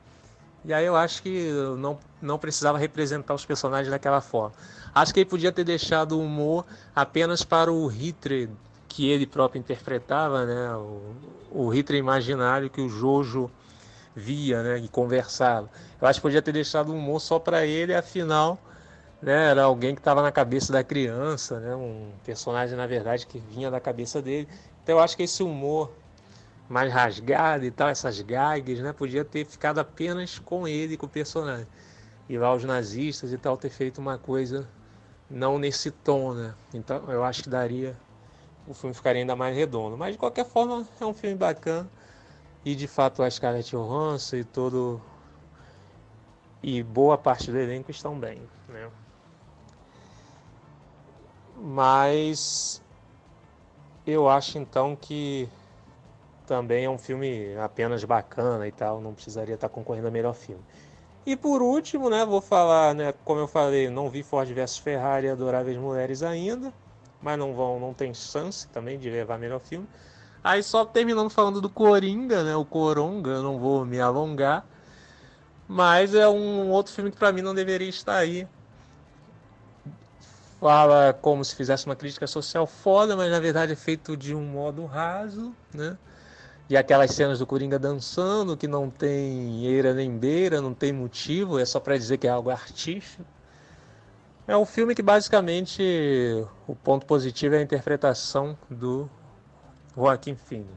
E 0.64 0.72
aí 0.72 0.86
eu 0.86 0.94
acho 0.94 1.22
que 1.22 1.50
não, 1.76 1.98
não 2.20 2.38
precisava 2.38 2.78
representar 2.78 3.34
os 3.34 3.44
personagens 3.44 3.90
daquela 3.90 4.20
forma. 4.20 4.52
Acho 4.94 5.12
que 5.12 5.20
ele 5.20 5.28
podia 5.28 5.50
ter 5.50 5.64
deixado 5.64 6.12
o 6.12 6.22
humor 6.22 6.64
apenas 6.94 7.42
para 7.42 7.72
o 7.72 7.86
Hitler 7.86 8.48
que 8.88 9.08
ele 9.08 9.26
próprio 9.26 9.58
interpretava, 9.58 10.44
né? 10.44 10.76
O, 10.76 11.14
o 11.50 11.68
Hitler 11.68 11.98
imaginário 11.98 12.70
que 12.70 12.80
o 12.80 12.88
Jojo 12.88 13.50
via, 14.14 14.62
né? 14.62 14.78
E 14.78 14.88
conversava. 14.88 15.70
Eu 16.00 16.06
acho 16.06 16.18
que 16.18 16.22
podia 16.22 16.42
ter 16.42 16.52
deixado 16.52 16.90
o 16.90 16.96
humor 16.96 17.20
só 17.20 17.38
para 17.38 17.64
ele, 17.66 17.94
afinal, 17.94 18.58
né? 19.20 19.50
Era 19.50 19.64
alguém 19.64 19.94
que 19.94 20.00
estava 20.00 20.22
na 20.22 20.32
cabeça 20.32 20.72
da 20.72 20.84
criança, 20.84 21.60
né? 21.60 21.74
Um 21.74 22.12
personagem 22.24 22.76
na 22.76 22.86
verdade 22.86 23.26
que 23.26 23.38
vinha 23.38 23.70
da 23.70 23.80
cabeça 23.80 24.20
dele. 24.20 24.48
Então 24.82 24.96
eu 24.96 25.02
acho 25.02 25.16
que 25.16 25.22
esse 25.22 25.42
humor 25.42 25.92
mais 26.68 26.92
rasgado 26.92 27.64
e 27.64 27.70
tal, 27.70 27.88
essas 27.88 28.20
gags, 28.20 28.80
né? 28.82 28.92
Podia 28.92 29.24
ter 29.24 29.44
ficado 29.44 29.78
apenas 29.78 30.38
com 30.38 30.66
ele, 30.66 30.96
com 30.96 31.06
o 31.06 31.08
personagem. 31.08 31.66
E 32.28 32.38
lá 32.38 32.54
os 32.54 32.64
nazistas 32.64 33.32
e 33.32 33.38
tal 33.38 33.56
ter 33.56 33.70
feito 33.70 33.98
uma 34.00 34.18
coisa 34.18 34.68
não 35.30 35.58
nesse 35.58 35.90
tom, 35.90 36.34
né? 36.34 36.54
Então 36.72 37.10
eu 37.10 37.24
acho 37.24 37.42
que 37.42 37.48
daria 37.48 37.96
o 38.66 38.74
filme 38.74 38.94
ficaria 38.94 39.20
ainda 39.20 39.36
mais 39.36 39.56
redondo. 39.56 39.96
Mas 39.96 40.12
de 40.12 40.18
qualquer 40.18 40.44
forma 40.46 40.86
é 41.00 41.04
um 41.04 41.14
filme 41.14 41.36
bacana 41.36 41.88
e 42.64 42.74
de 42.74 42.86
fato 42.86 43.22
a 43.22 43.30
Scarlett 43.30 43.70
Johansson 43.70 44.36
e 44.36 44.44
todo 44.44 45.00
e 46.62 46.82
boa 46.82 47.18
parte 47.18 47.50
do 47.50 47.58
elenco 47.58 47.90
estão 47.90 48.18
bem, 48.18 48.48
né? 48.68 48.90
Mas 51.56 52.80
eu 54.06 54.28
acho 54.28 54.58
então 54.58 54.96
que 54.96 55.48
também 56.46 56.84
é 56.84 56.90
um 56.90 56.98
filme 56.98 57.56
apenas 57.56 58.04
bacana 58.04 58.66
e 58.66 58.72
tal, 58.72 59.00
não 59.00 59.14
precisaria 59.14 59.54
estar 59.54 59.68
concorrendo 59.68 60.08
a 60.08 60.10
melhor 60.10 60.34
filme. 60.34 60.62
E 61.24 61.36
por 61.36 61.62
último, 61.62 62.10
né, 62.10 62.24
vou 62.24 62.40
falar, 62.40 62.94
né, 62.94 63.12
como 63.24 63.40
eu 63.40 63.48
falei, 63.48 63.88
não 63.88 64.10
vi 64.10 64.22
Ford 64.22 64.48
vs 64.52 64.78
Ferrari 64.78 65.28
e 65.28 65.30
Adoráveis 65.30 65.76
Mulheres 65.76 66.22
ainda, 66.22 66.72
mas 67.20 67.38
não 67.38 67.54
vão, 67.54 67.78
não 67.78 67.94
tem 67.94 68.12
chance 68.12 68.68
também 68.68 68.98
de 68.98 69.08
levar 69.08 69.38
melhor 69.38 69.60
filme. 69.60 69.88
Aí 70.44 70.62
só 70.62 70.84
terminando 70.84 71.30
falando 71.30 71.60
do 71.60 71.70
Coringa, 71.70 72.42
né, 72.42 72.56
o 72.56 72.64
Coronga, 72.64 73.40
não 73.40 73.58
vou 73.58 73.84
me 73.84 74.00
alongar, 74.00 74.66
mas 75.68 76.14
é 76.14 76.28
um 76.28 76.68
outro 76.70 76.92
filme 76.92 77.12
que 77.12 77.16
para 77.16 77.32
mim 77.32 77.42
não 77.42 77.54
deveria 77.54 77.88
estar 77.88 78.16
aí. 78.16 78.46
Fala 80.60 81.12
como 81.12 81.44
se 81.44 81.54
fizesse 81.54 81.86
uma 81.86 81.94
crítica 81.94 82.26
social 82.26 82.66
foda, 82.66 83.16
mas 83.16 83.30
na 83.30 83.38
verdade 83.38 83.72
é 83.72 83.76
feito 83.76 84.16
de 84.16 84.34
um 84.34 84.44
modo 84.44 84.84
raso, 84.84 85.54
né? 85.72 85.96
E 86.68 86.76
aquelas 86.76 87.10
cenas 87.12 87.38
do 87.38 87.46
Coringa 87.46 87.78
dançando, 87.78 88.56
que 88.56 88.66
não 88.66 88.88
tem 88.90 89.64
eira 89.66 89.92
nem 89.94 90.16
beira, 90.16 90.60
não 90.60 90.74
tem 90.74 90.92
motivo, 90.92 91.58
é 91.58 91.64
só 91.64 91.78
para 91.78 91.96
dizer 91.96 92.18
que 92.18 92.26
é 92.26 92.30
algo 92.30 92.50
artístico. 92.50 93.24
É 94.46 94.56
um 94.56 94.64
filme 94.66 94.94
que 94.94 95.02
basicamente 95.02 95.82
o 96.66 96.74
ponto 96.74 97.06
positivo 97.06 97.54
é 97.54 97.58
a 97.58 97.62
interpretação 97.62 98.56
do 98.68 99.08
Joaquim 99.96 100.34
Phoenix. 100.34 100.70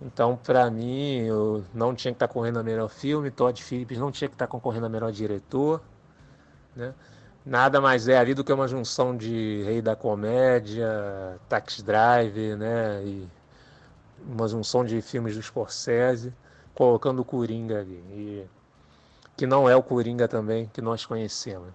Então, 0.00 0.36
para 0.36 0.70
mim, 0.70 1.20
eu 1.20 1.64
não 1.72 1.94
tinha 1.94 2.12
que 2.12 2.16
estar 2.16 2.28
tá 2.28 2.32
correndo 2.32 2.58
a 2.58 2.62
melhor 2.62 2.88
filme, 2.88 3.30
Todd 3.30 3.62
Phillips 3.62 3.98
não 3.98 4.12
tinha 4.12 4.28
que 4.28 4.34
estar 4.34 4.46
tá 4.46 4.50
concorrendo 4.50 4.86
a 4.86 4.88
melhor 4.88 5.10
diretor, 5.10 5.80
né? 6.74 6.92
Nada 7.44 7.80
mais 7.80 8.08
é 8.08 8.18
ali 8.18 8.34
do 8.34 8.42
que 8.42 8.52
uma 8.52 8.66
junção 8.66 9.16
de 9.16 9.62
Rei 9.64 9.80
da 9.80 9.94
Comédia, 9.94 11.38
Taxi 11.48 11.82
Drive, 11.82 12.56
né? 12.56 13.02
E 13.04 13.28
uma 14.26 14.48
junção 14.48 14.84
de 14.84 15.00
filmes 15.00 15.36
do 15.36 15.42
Scorsese, 15.42 16.34
colocando 16.74 17.20
o 17.20 17.24
Coringa 17.24 17.80
ali. 17.80 18.02
E, 18.10 18.46
que 19.36 19.46
não 19.46 19.68
é 19.68 19.76
o 19.76 19.82
Coringa 19.82 20.26
também 20.26 20.68
que 20.72 20.82
nós 20.82 21.06
conhecemos. 21.06 21.68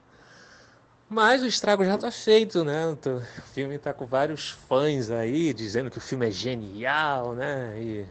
Mas 1.14 1.42
o 1.44 1.46
estrago 1.46 1.84
já 1.84 1.96
está 1.96 2.10
feito, 2.10 2.64
né? 2.64 2.88
O 2.88 3.22
filme 3.54 3.76
está 3.76 3.94
com 3.94 4.06
vários 4.06 4.52
fãs 4.52 5.12
aí 5.12 5.54
dizendo 5.54 5.92
que 5.92 5.98
o 5.98 6.02
filme 6.02 6.26
é 6.26 6.32
genial, 6.32 7.34
né? 7.34 7.78
E 7.78 8.06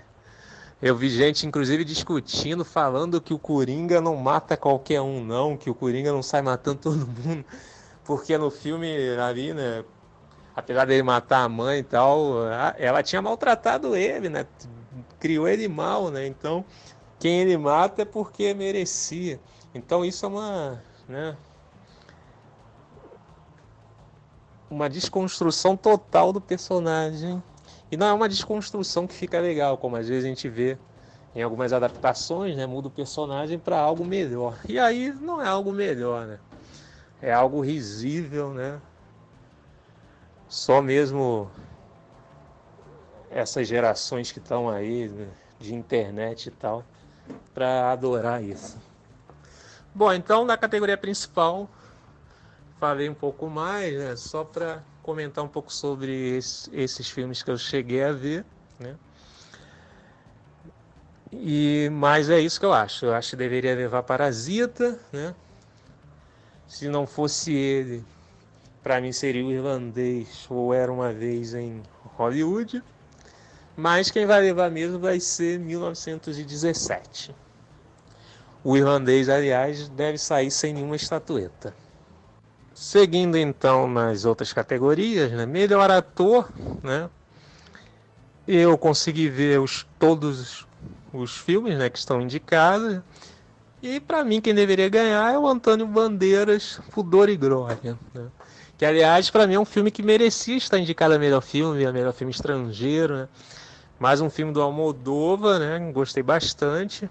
eu 0.83 0.95
vi 0.95 1.09
gente, 1.09 1.47
inclusive, 1.47 1.83
discutindo, 1.83 2.63
falando 2.63 3.19
que 3.19 3.33
o 3.33 3.39
Coringa 3.39 4.03
não 4.03 4.17
mata 4.17 4.55
qualquer 4.55 5.01
um, 5.01 5.25
não, 5.25 5.57
que 5.57 5.71
o 5.71 5.75
Coringa 5.75 6.13
não 6.13 6.23
sai 6.23 6.43
matando 6.43 6.79
todo 6.79 7.07
mundo, 7.07 7.43
porque 8.05 8.37
no 8.37 8.51
filme 8.51 8.95
ali, 9.17 9.55
né? 9.55 9.83
apesar 10.55 10.85
dele 10.85 11.03
matar 11.03 11.45
a 11.45 11.49
mãe 11.49 11.79
e 11.79 11.85
tal, 11.85 12.35
ela 12.77 13.03
tinha 13.03 13.23
maltratado 13.23 13.97
ele, 13.97 14.29
né? 14.29 14.47
Criou 15.19 15.49
ele 15.49 15.69
mal, 15.69 16.11
né? 16.11 16.27
Então, 16.27 16.67
quem 17.19 17.41
ele 17.41 17.57
mata 17.57 18.03
é 18.03 18.05
porque 18.05 18.53
merecia. 18.53 19.41
Então, 19.75 20.05
isso 20.05 20.27
é 20.27 20.29
uma, 20.29 20.83
né? 21.09 21.35
Uma 24.71 24.89
desconstrução 24.89 25.77
total 25.77 26.33
do 26.33 26.41
personagem. 26.41 27.43
E 27.91 27.97
não 27.97 28.07
é 28.07 28.13
uma 28.13 28.29
desconstrução 28.29 29.07
que 29.07 29.15
fica 29.15 29.41
legal, 29.41 29.77
como 29.77 29.97
às 29.97 30.09
vezes 30.09 30.25
a 30.25 30.29
gente 30.29 30.49
vê 30.49 30.79
em 31.35 31.43
algumas 31.43 31.73
adaptações, 31.73 32.57
né? 32.57 32.67
Muda 32.67 32.89
o 32.89 32.91
personagem 32.91 33.59
para 33.59 33.79
algo 33.79 34.05
melhor. 34.05 34.57
E 34.69 34.79
aí 34.79 35.13
não 35.13 35.43
é 35.43 35.49
algo 35.49 35.73
melhor, 35.73 36.27
né? 36.27 36.39
É 37.21 37.33
algo 37.33 37.61
risível, 37.61 38.55
né? 38.55 38.81
Só 40.49 40.81
mesmo 40.81 41.51
essas 43.31 43.69
gerações 43.69 44.33
que 44.33 44.39
estão 44.39 44.69
aí 44.69 45.09
né, 45.09 45.29
de 45.59 45.75
internet 45.75 46.47
e 46.47 46.51
tal 46.51 46.85
para 47.55 47.93
adorar 47.93 48.43
isso. 48.43 48.77
Bom, 49.95 50.13
então 50.13 50.45
na 50.45 50.57
categoria 50.57 50.97
principal 50.97 51.69
falei 52.81 53.11
um 53.11 53.15
pouco 53.15 53.49
mais, 53.51 53.95
né, 53.95 54.17
só 54.17 54.43
para 54.43 54.83
comentar 55.03 55.45
um 55.45 55.49
pouco 55.49 55.71
sobre 55.71 56.39
esse, 56.39 56.75
esses 56.75 57.11
filmes 57.11 57.43
que 57.43 57.51
eu 57.51 57.59
cheguei 57.59 58.03
a 58.03 58.11
ver, 58.11 58.43
né? 58.79 58.97
E 61.31 61.91
mas 61.93 62.31
é 62.31 62.41
isso 62.41 62.59
que 62.59 62.65
eu 62.65 62.73
acho. 62.73 63.05
Eu 63.05 63.15
acho 63.15 63.31
que 63.31 63.37
deveria 63.37 63.75
levar 63.75 64.03
Parasita, 64.03 64.99
né? 65.13 65.35
Se 66.67 66.89
não 66.89 67.07
fosse 67.07 67.53
ele, 67.53 68.05
para 68.83 69.01
mim 69.01 69.13
seria 69.13 69.45
o 69.45 69.53
irlandês 69.53 70.47
ou 70.49 70.73
era 70.73 70.91
uma 70.91 71.13
vez 71.13 71.55
em 71.55 71.83
Hollywood. 72.17 72.83
Mas 73.77 74.11
quem 74.11 74.25
vai 74.25 74.41
levar 74.41 74.71
mesmo 74.71 74.99
vai 74.99 75.21
ser 75.21 75.59
1917. 75.59 77.35
O 78.65 78.77
irlandês, 78.77 79.29
aliás, 79.29 79.89
deve 79.91 80.17
sair 80.19 80.51
sem 80.51 80.73
nenhuma 80.73 80.97
estatueta. 80.97 81.75
Seguindo 82.81 83.37
então 83.37 83.87
nas 83.87 84.25
outras 84.25 84.55
categorias, 84.55 85.31
né? 85.33 85.45
melhor 85.45 85.91
ator, 85.91 86.49
né? 86.83 87.11
Eu 88.49 88.79
consegui 88.79 89.29
ver 89.29 89.61
os, 89.61 89.87
todos 89.99 90.67
os 91.13 91.37
filmes 91.37 91.77
né, 91.77 91.91
que 91.91 91.99
estão 91.99 92.23
indicados. 92.23 93.03
E 93.83 94.01
para 94.01 94.25
mim 94.25 94.41
quem 94.41 94.55
deveria 94.55 94.89
ganhar 94.89 95.31
é 95.31 95.39
o 95.39 95.47
Antônio 95.47 95.87
Bandeiras, 95.87 96.81
Pudor 96.91 97.29
e 97.29 97.37
Glória. 97.37 97.99
Né? 98.15 98.29
Que, 98.79 98.87
aliás, 98.87 99.29
para 99.29 99.47
mim 99.47 99.55
é 99.57 99.61
um 99.61 99.67
filme 99.67 99.91
que 99.91 100.03
merecia 100.03 100.57
estar 100.57 100.79
indicado 100.79 101.13
a 101.13 101.19
melhor 101.19 101.43
filme, 101.43 101.85
a 101.85 101.93
melhor 101.93 102.15
filme 102.15 102.33
estrangeiro, 102.33 103.15
né? 103.15 103.29
Mais 103.99 104.23
um 104.23 104.31
filme 104.31 104.55
do 104.55 104.63
Almodóvar, 104.63 105.59
né? 105.59 105.93
Gostei 105.93 106.23
bastante. 106.23 107.11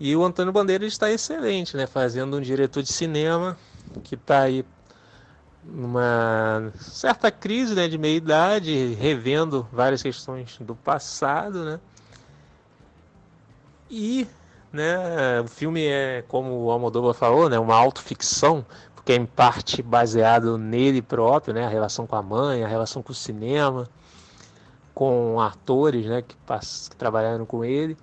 E 0.00 0.16
o 0.16 0.24
Antônio 0.24 0.54
Bandeira 0.54 0.86
está 0.86 1.12
excelente, 1.12 1.76
né? 1.76 1.86
Fazendo 1.86 2.38
um 2.38 2.40
diretor 2.40 2.82
de 2.82 2.90
cinema 2.90 3.58
que 4.02 4.14
está 4.14 4.40
aí 4.40 4.64
numa 5.64 6.70
certa 6.78 7.30
crise 7.30 7.74
né, 7.74 7.88
de 7.88 7.96
meia-idade, 7.96 8.94
revendo 8.94 9.66
várias 9.72 10.02
questões 10.02 10.58
do 10.60 10.74
passado, 10.74 11.64
né? 11.64 11.80
E 13.90 14.26
né, 14.72 15.40
o 15.40 15.48
filme 15.48 15.86
é, 15.86 16.24
como 16.28 16.64
o 16.64 16.70
Almodóvar 16.70 17.14
falou, 17.14 17.48
né, 17.48 17.58
uma 17.58 17.76
autoficção, 17.76 18.64
que 19.04 19.12
é 19.12 19.16
em 19.16 19.26
parte 19.26 19.82
baseado 19.82 20.56
nele 20.56 21.02
próprio, 21.02 21.52
né? 21.54 21.64
A 21.64 21.68
relação 21.68 22.06
com 22.06 22.16
a 22.16 22.22
mãe, 22.22 22.64
a 22.64 22.68
relação 22.68 23.02
com 23.02 23.12
o 23.12 23.14
cinema, 23.14 23.88
com 24.94 25.40
atores, 25.40 26.06
né? 26.06 26.22
Que, 26.22 26.34
que 26.34 26.96
trabalharam 26.96 27.44
com 27.44 27.64
ele, 27.64 27.96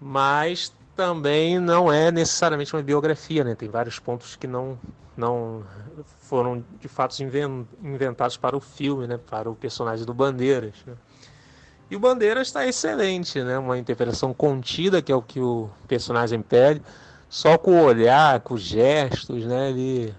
mas 0.00 0.72
também 1.00 1.58
não 1.58 1.90
é 1.90 2.12
necessariamente 2.12 2.76
uma 2.76 2.82
biografia, 2.82 3.42
né? 3.42 3.54
Tem 3.54 3.70
vários 3.70 3.98
pontos 3.98 4.36
que 4.36 4.46
não 4.46 4.78
não 5.16 5.64
foram 6.20 6.62
de 6.78 6.88
fato 6.88 7.16
inventados 7.82 8.36
para 8.36 8.54
o 8.54 8.60
filme, 8.60 9.06
né? 9.06 9.18
Para 9.18 9.50
o 9.50 9.54
personagem 9.54 10.04
do 10.04 10.12
Bandeiras. 10.12 10.74
Né? 10.86 10.92
E 11.90 11.96
o 11.96 12.00
Bandeiras 12.00 12.48
está 12.48 12.66
excelente, 12.66 13.42
né? 13.42 13.58
Uma 13.58 13.78
interpretação 13.78 14.34
contida, 14.34 15.00
que 15.00 15.10
é 15.10 15.14
o 15.14 15.22
que 15.22 15.40
o 15.40 15.70
personagem 15.88 16.42
pede 16.42 16.82
só 17.30 17.56
com 17.56 17.80
o 17.80 17.84
olhar, 17.84 18.40
com 18.40 18.54
os 18.54 18.62
gestos, 18.62 19.46
né, 19.46 19.70
ele 19.70 20.14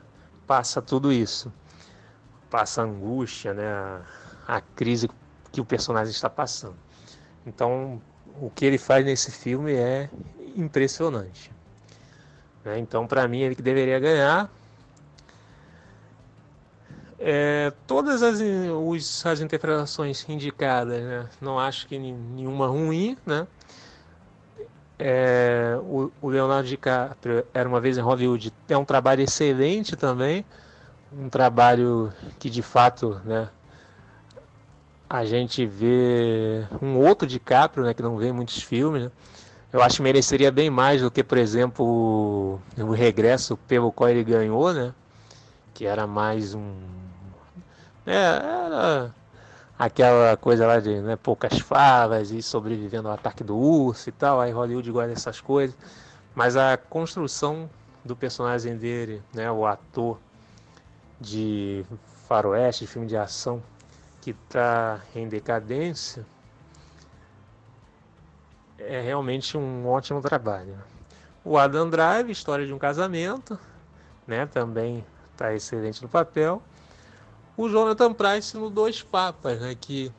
passa 0.47 0.81
tudo 0.81 1.11
isso. 1.11 1.53
Passa 2.49 2.81
a 2.81 2.85
angústia, 2.85 3.53
né, 3.53 3.67
a, 3.67 4.01
a 4.47 4.61
crise 4.61 5.09
que 5.51 5.61
o 5.61 5.65
personagem 5.65 6.11
está 6.11 6.29
passando. 6.29 6.75
Então, 7.45 8.01
o 8.41 8.49
que 8.49 8.65
ele 8.65 8.77
faz 8.77 9.05
nesse 9.05 9.29
filme 9.29 9.73
é 9.73 10.09
impressionante. 10.55 11.51
Né? 12.63 12.79
Então, 12.79 13.07
para 13.07 13.27
mim, 13.27 13.41
ele 13.41 13.55
que 13.55 13.61
deveria 13.61 13.99
ganhar. 13.99 14.49
É, 17.19 17.71
todas 17.85 18.23
as, 18.23 18.39
os, 18.39 19.25
as 19.25 19.41
interpretações 19.41 20.27
indicadas, 20.27 21.03
né? 21.03 21.29
não 21.39 21.59
acho 21.59 21.87
que 21.87 21.99
nenhuma 21.99 22.67
ruim. 22.67 23.17
Né? 23.25 23.45
É, 24.97 25.79
o, 25.81 26.11
o, 26.21 26.29
Leonardo 26.29 26.67
DiCaprio 26.67 27.45
era 27.53 27.67
uma 27.67 27.79
vez 27.79 27.97
em 27.97 28.01
Hollywood, 28.01 28.53
é 28.69 28.77
um 28.77 28.85
trabalho 28.85 29.21
excelente 29.21 29.95
também, 29.95 30.45
um 31.11 31.27
trabalho 31.27 32.13
que 32.37 32.51
de 32.51 32.61
fato 32.61 33.19
né, 33.25 33.49
a 35.09 35.25
gente 35.25 35.65
vê 35.65 36.65
um 36.81 36.97
outro 36.97 37.27
DiCaprio, 37.27 37.83
né, 37.83 37.95
que 37.95 38.01
não 38.03 38.15
vê 38.15 38.31
muitos 38.31 38.61
filmes, 38.61 39.03
né? 39.05 39.11
Eu 39.73 39.81
acho 39.81 39.97
que 39.97 40.01
mereceria 40.01 40.51
bem 40.51 40.69
mais 40.69 41.01
do 41.01 41.09
que, 41.09 41.23
por 41.23 41.37
exemplo, 41.37 42.59
o, 42.77 42.91
regresso 42.91 43.55
pelo 43.55 43.91
qual 43.91 44.09
ele 44.09 44.23
ganhou, 44.23 44.73
né? 44.73 44.93
Que 45.73 45.85
era 45.85 46.05
mais 46.05 46.53
um. 46.53 46.75
É, 48.05 48.13
era 48.13 49.15
aquela 49.79 50.35
coisa 50.37 50.67
lá 50.67 50.79
de 50.79 50.99
né, 50.99 51.15
poucas 51.15 51.59
falas 51.59 52.31
e 52.31 52.41
sobrevivendo 52.41 53.07
ao 53.07 53.13
ataque 53.13 53.43
do 53.43 53.55
urso 53.57 54.09
e 54.09 54.11
tal. 54.11 54.41
Aí 54.41 54.51
Hollywood 54.51 54.91
guarda 54.91 55.13
essas 55.13 55.39
coisas. 55.39 55.75
Mas 56.35 56.57
a 56.57 56.77
construção 56.77 57.69
do 58.03 58.15
personagem 58.15 58.75
dele, 58.75 59.21
né, 59.33 59.49
o 59.51 59.65
ator 59.65 60.19
de 61.19 61.85
faroeste, 62.27 62.85
de 62.85 62.91
filme 62.91 63.07
de 63.07 63.15
ação, 63.15 63.61
que 64.21 64.31
está 64.31 64.99
em 65.15 65.27
decadência, 65.27 66.25
é 68.87 69.01
realmente 69.01 69.57
um 69.57 69.87
ótimo 69.87 70.21
trabalho. 70.21 70.77
O 71.43 71.57
Adam 71.57 71.89
Drive, 71.89 72.31
História 72.31 72.65
de 72.65 72.73
um 72.73 72.77
Casamento, 72.77 73.59
né, 74.27 74.45
também 74.45 75.03
está 75.31 75.53
excelente 75.53 76.01
no 76.01 76.09
papel. 76.09 76.61
O 77.57 77.67
Jonathan 77.67 78.13
Price 78.13 78.55
no 78.55 78.69
Dois 78.69 79.01
Papas, 79.01 79.59
né, 79.59 79.75
que 79.79 80.11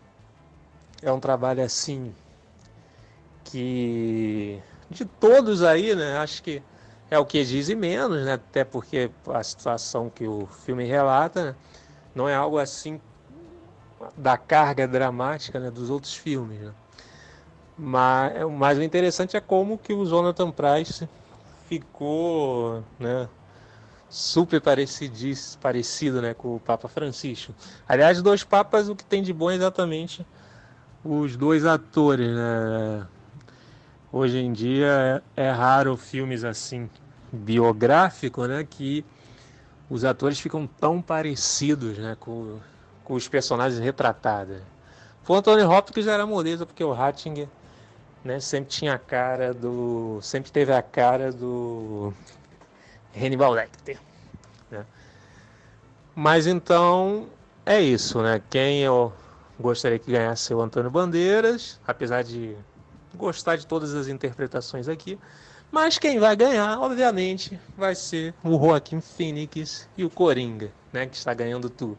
é 1.02 1.12
um 1.12 1.20
trabalho 1.20 1.62
assim 1.62 2.14
que 3.44 4.62
de 4.90 5.04
todos 5.04 5.62
aí, 5.62 5.94
né, 5.94 6.18
acho 6.18 6.42
que 6.42 6.62
é 7.10 7.18
o 7.18 7.26
que 7.26 7.44
dizem 7.44 7.76
menos, 7.76 8.24
né, 8.24 8.34
até 8.34 8.64
porque 8.64 9.10
a 9.28 9.42
situação 9.42 10.10
que 10.10 10.26
o 10.26 10.46
filme 10.46 10.84
relata 10.84 11.44
né, 11.44 11.56
não 12.14 12.28
é 12.28 12.34
algo 12.34 12.58
assim 12.58 13.00
da 14.16 14.36
carga 14.36 14.88
dramática 14.88 15.60
né, 15.60 15.70
dos 15.70 15.90
outros 15.90 16.14
filmes. 16.14 16.60
Né? 16.60 16.72
Mas, 17.76 18.32
mas 18.50 18.78
o 18.78 18.82
interessante 18.82 19.36
é 19.36 19.40
como 19.40 19.78
que 19.78 19.92
o 19.92 20.04
Jonathan 20.04 20.50
Price 20.50 21.08
ficou 21.68 22.84
né, 22.98 23.28
super 24.08 24.60
parecido 24.60 26.20
né, 26.20 26.34
com 26.34 26.56
o 26.56 26.60
Papa 26.60 26.88
Francisco. 26.88 27.54
Aliás, 27.88 28.20
dois 28.20 28.44
papas, 28.44 28.88
o 28.88 28.96
que 28.96 29.04
tem 29.04 29.22
de 29.22 29.32
bom 29.32 29.50
é 29.50 29.54
exatamente 29.54 30.26
os 31.04 31.36
dois 31.36 31.64
atores. 31.64 32.28
Né? 32.28 33.06
Hoje 34.12 34.38
em 34.38 34.52
dia 34.52 35.22
é, 35.36 35.50
raro 35.50 35.96
filmes 35.96 36.44
assim 36.44 36.88
biográficos 37.32 38.46
né, 38.48 38.66
que 38.68 39.04
os 39.88 40.04
atores 40.04 40.38
ficam 40.38 40.66
tão 40.66 41.00
parecidos 41.00 41.96
né, 41.96 42.16
com 42.20 42.58
com 43.04 43.14
os 43.14 43.28
personagens 43.28 43.80
retratados. 43.80 44.58
O 45.26 45.34
Anthony 45.34 45.62
Hopkins 45.62 46.06
era 46.06 46.26
moleza 46.26 46.66
porque 46.66 46.82
o 46.82 46.92
Rattinger 46.92 47.48
né, 48.24 48.40
sempre 48.40 48.70
tinha 48.70 48.94
a 48.94 48.98
cara 48.98 49.52
do. 49.52 50.18
sempre 50.22 50.50
teve 50.50 50.72
a 50.72 50.82
cara 50.82 51.32
do 51.32 52.12
Hannibal 53.14 53.52
Lecter. 53.52 53.98
Né? 54.70 54.84
Mas 56.14 56.46
então 56.46 57.26
é 57.66 57.80
isso, 57.80 58.22
né? 58.22 58.40
Quem 58.50 58.80
eu 58.82 59.12
gostaria 59.58 59.98
que 59.98 60.10
ganhasse 60.10 60.52
é 60.52 60.56
o 60.56 60.60
Antônio 60.60 60.90
Bandeiras, 60.90 61.80
apesar 61.86 62.22
de 62.22 62.56
gostar 63.14 63.56
de 63.56 63.66
todas 63.66 63.94
as 63.94 64.08
interpretações 64.08 64.88
aqui. 64.88 65.18
Mas 65.70 65.98
quem 65.98 66.18
vai 66.18 66.36
ganhar, 66.36 66.78
obviamente, 66.80 67.58
vai 67.76 67.94
ser 67.94 68.34
o 68.44 68.50
Joaquim 68.50 69.00
Phoenix 69.00 69.88
e 69.96 70.04
o 70.04 70.10
Coringa, 70.10 70.70
né? 70.92 71.06
Que 71.06 71.16
está 71.16 71.32
ganhando 71.32 71.70
tudo. 71.70 71.96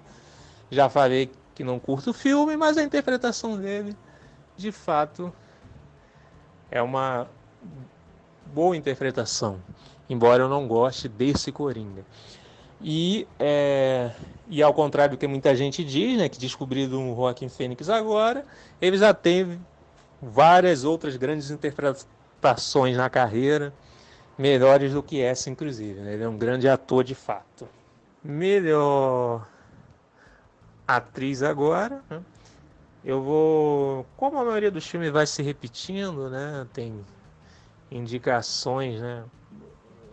Já 0.70 0.90
falei 0.90 1.32
que 1.56 1.64
não 1.64 1.80
curto 1.80 2.12
o 2.12 2.14
filme, 2.14 2.56
mas 2.56 2.78
a 2.78 2.84
interpretação 2.84 3.58
dele, 3.58 3.96
de 4.56 4.72
fato, 4.72 5.34
é 6.74 6.82
uma 6.82 7.28
boa 8.52 8.76
interpretação, 8.76 9.60
embora 10.10 10.42
eu 10.42 10.50
não 10.50 10.68
goste 10.68 11.08
desse 11.08 11.52
Coringa. 11.52 12.04
E, 12.82 13.28
é, 13.40 14.12
e 14.50 14.62
ao 14.64 14.74
contrário 14.74 15.16
do 15.16 15.20
que 15.20 15.28
muita 15.28 15.56
gente 15.56 15.84
diz, 15.84 16.18
né, 16.18 16.28
que 16.28 16.40
descobriram 16.40 17.14
o 17.14 17.16
Joaquim 17.16 17.48
Fênix 17.48 17.90
agora, 17.90 18.44
ele 18.82 18.98
já 18.98 19.14
teve 19.14 19.60
várias 20.20 20.84
outras 20.84 21.16
grandes 21.16 21.52
interpretações 21.52 22.98
na 22.98 23.08
carreira, 23.08 23.72
melhores 24.36 24.94
do 24.94 25.04
que 25.04 25.22
essa, 25.22 25.52
inclusive. 25.52 26.00
Né? 26.00 26.16
Ele 26.16 26.24
é 26.24 26.28
um 26.28 26.38
grande 26.38 26.68
ator 26.68 27.04
de 27.04 27.14
fato. 27.14 27.70
Melhor 28.24 29.48
atriz 30.88 31.44
agora. 31.44 32.02
Né? 32.10 32.20
Eu 33.04 33.22
vou. 33.22 34.06
Como 34.16 34.38
a 34.38 34.46
maioria 34.46 34.72
dos 34.72 34.88
filmes 34.88 35.12
vai 35.12 35.28
se 35.28 35.42
repetindo, 35.42 36.30
né? 36.30 36.66
Tem 36.74 37.04
indicações, 37.92 39.02
né? 39.02 39.24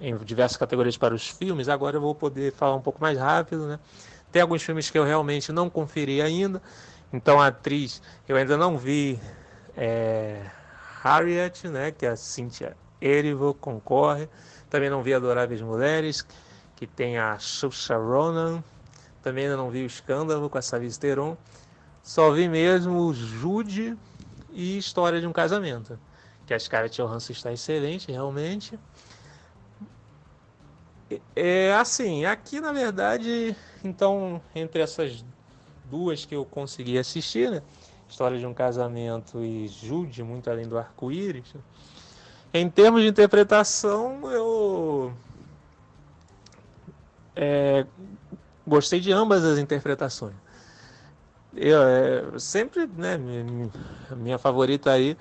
Em 0.00 0.16
diversas 0.18 0.56
categorias 0.56 0.96
para 0.96 1.14
os 1.14 1.28
filmes. 1.28 1.68
Agora 1.68 1.96
eu 1.96 2.00
vou 2.00 2.14
poder 2.14 2.52
falar 2.52 2.74
um 2.74 2.80
pouco 2.80 3.00
mais 3.00 3.18
rápido, 3.18 3.66
né? 3.66 3.78
Tem 4.32 4.42
alguns 4.42 4.62
filmes 4.62 4.90
que 4.90 4.98
eu 4.98 5.04
realmente 5.04 5.52
não 5.52 5.70
conferi 5.70 6.20
ainda. 6.20 6.60
Então 7.12 7.40
a 7.40 7.48
atriz 7.48 8.02
eu 8.28 8.36
ainda 8.36 8.56
não 8.56 8.78
vi 8.78 9.20
é, 9.76 10.42
Harriet, 11.02 11.68
né? 11.68 11.90
Que 11.90 12.06
é 12.06 12.10
a 12.10 12.16
Cynthia 12.16 12.76
Erivo 13.00 13.54
concorre. 13.54 14.28
Também 14.68 14.90
não 14.90 15.02
vi 15.02 15.14
Adoráveis 15.14 15.60
Mulheres, 15.60 16.24
que 16.76 16.86
tem 16.86 17.18
a 17.18 17.38
Saoirse 17.38 17.92
Ronan, 17.92 18.62
também 19.22 19.44
ainda 19.44 19.56
não 19.56 19.68
vi 19.68 19.82
o 19.82 19.86
Escândalo 19.86 20.48
com 20.48 20.58
a 20.58 20.62
Savis 20.62 20.96
Theron. 20.96 21.36
Só 22.10 22.32
vi 22.32 22.48
mesmo 22.48 23.14
Jude 23.14 23.96
e 24.52 24.76
História 24.76 25.20
de 25.20 25.28
um 25.28 25.32
Casamento. 25.32 25.96
Que 26.44 26.52
a 26.52 26.58
Scarlett 26.58 27.00
Johansson 27.00 27.30
está 27.32 27.52
excelente, 27.52 28.10
realmente. 28.10 28.76
É 31.36 31.72
assim, 31.72 32.24
aqui 32.24 32.60
na 32.60 32.72
verdade, 32.72 33.54
então, 33.84 34.42
entre 34.56 34.82
essas 34.82 35.24
duas 35.84 36.24
que 36.24 36.34
eu 36.34 36.44
consegui 36.44 36.98
assistir, 36.98 37.48
né? 37.48 37.62
História 38.08 38.40
de 38.40 38.44
um 38.44 38.52
Casamento 38.52 39.44
e 39.44 39.68
Jude, 39.68 40.24
muito 40.24 40.50
além 40.50 40.66
do 40.66 40.76
arco-íris. 40.76 41.54
Em 42.52 42.68
termos 42.68 43.02
de 43.02 43.06
interpretação, 43.06 44.28
eu 44.32 45.14
é, 47.36 47.86
gostei 48.66 48.98
de 48.98 49.12
ambas 49.12 49.44
as 49.44 49.60
interpretações. 49.60 50.34
Eu 51.54 51.82
é, 51.82 52.38
sempre, 52.38 52.88
né, 52.96 53.18
minha, 54.16 54.38
favorita 54.38 54.92
aí 54.92 55.16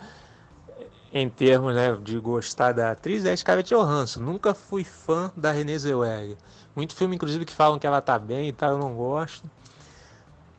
em 1.12 1.28
termos 1.28 1.74
né, 1.74 1.98
de 2.02 2.20
gostar 2.20 2.72
da 2.72 2.92
atriz 2.92 3.26
é 3.26 3.32
a 3.32 3.38
Scarlett 3.38 3.74
Johansson. 3.74 4.20
Nunca 4.20 4.54
fui 4.54 4.84
fã 4.84 5.32
da 5.36 5.52
Renée 5.52 5.80
Zellweger. 5.80 6.38
Muito 6.76 6.96
filme, 6.96 7.16
inclusive, 7.16 7.46
que 7.46 7.54
falam 7.54 7.80
que 7.80 7.88
ela 7.88 8.00
tá 8.00 8.20
bem 8.20 8.50
e 8.50 8.54
tal, 8.54 8.72
eu 8.72 8.78
não 8.78 8.94
gosto. 8.94 9.50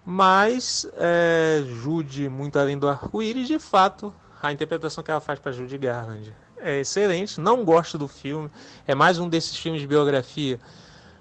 Mas 0.05 0.90
é, 0.97 1.62
Jude, 1.64 2.28
muito 2.28 2.59
além 2.59 2.76
do 2.76 2.88
arco-íris, 2.88 3.47
de 3.47 3.59
fato, 3.60 4.12
a 4.42 4.52
interpretação 4.52 5.05
que 5.05 5.10
ela 5.10 5.20
faz 5.20 5.38
para 5.38 5.52
Jude 5.52 5.78
Garland 5.78 6.34
é 6.60 6.80
excelente. 6.80 7.40
Não 7.40 7.64
gosto 7.64 7.97
do 7.97 8.09
filme. 8.09 8.51
É 8.86 8.94
mais 8.94 9.18
um 9.18 9.28
desses 9.28 9.56
filmes 9.56 9.80
de 9.80 9.86
biografia 9.86 10.59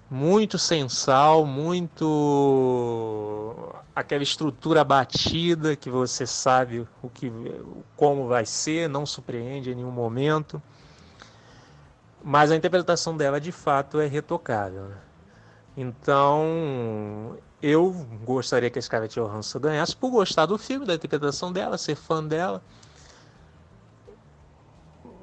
muito 0.10 0.58
sensal, 0.58 1.46
muito 1.46 2.04
aquela 3.96 4.24
estrutura 4.24 4.84
batida 4.84 5.76
que 5.76 5.90
você 5.90 6.26
sabe 6.26 6.88
o 7.04 7.10
que 7.10 7.32
como 7.96 8.28
vai 8.28 8.46
ser, 8.46 8.90
não 8.90 9.06
surpreende 9.06 9.72
em 9.72 9.76
nenhum 9.76 9.92
momento. 9.92 10.62
Mas 12.24 12.52
a 12.52 12.56
interpretação 12.56 13.16
dela 13.16 13.40
de 13.40 13.52
fato 13.52 14.00
é 14.00 14.08
retocável. 14.08 14.86
Né? 14.86 14.98
Então, 15.78 17.38
eu 17.62 17.92
gostaria 18.24 18.70
que 18.70 18.80
a 18.80 18.82
Scarlett 18.82 19.20
Johansson 19.20 19.60
ganhasse 19.60 19.96
por 19.96 20.10
gostar 20.10 20.46
do 20.46 20.58
filme, 20.58 20.86
da 20.86 20.96
interpretação 20.96 21.54
dela, 21.54 21.78
ser 21.78 21.96
fã 21.96 22.24
dela. 22.24 22.64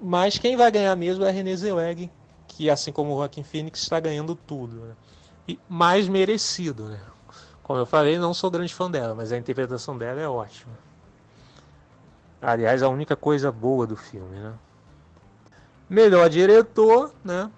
Mas 0.00 0.38
quem 0.38 0.56
vai 0.56 0.70
ganhar 0.70 0.94
mesmo 0.96 1.24
é 1.24 1.28
a 1.28 1.32
Renée 1.32 1.56
Zellweger, 1.56 2.08
que, 2.56 2.70
assim 2.70 2.90
como 2.90 3.12
o 3.12 3.16
Joaquin 3.18 3.42
Phoenix, 3.42 3.82
está 3.82 4.00
ganhando 4.00 4.34
tudo. 4.34 4.76
Né? 4.76 4.94
E 5.46 5.60
mais 5.68 6.08
merecido, 6.08 6.88
né? 6.88 6.98
Como 7.62 7.78
eu 7.78 7.84
falei, 7.84 8.18
não 8.18 8.32
sou 8.32 8.50
grande 8.50 8.72
fã 8.72 8.90
dela, 8.90 9.14
mas 9.14 9.30
a 9.30 9.36
interpretação 9.36 9.98
dela 9.98 10.20
é 10.20 10.28
ótima. 10.28 10.72
Aliás, 12.40 12.82
a 12.82 12.88
única 12.88 13.14
coisa 13.14 13.52
boa 13.52 13.86
do 13.86 13.96
filme, 13.96 14.38
né? 14.38 14.54
Melhor 15.88 16.30
diretor, 16.30 17.12
né? 17.22 17.50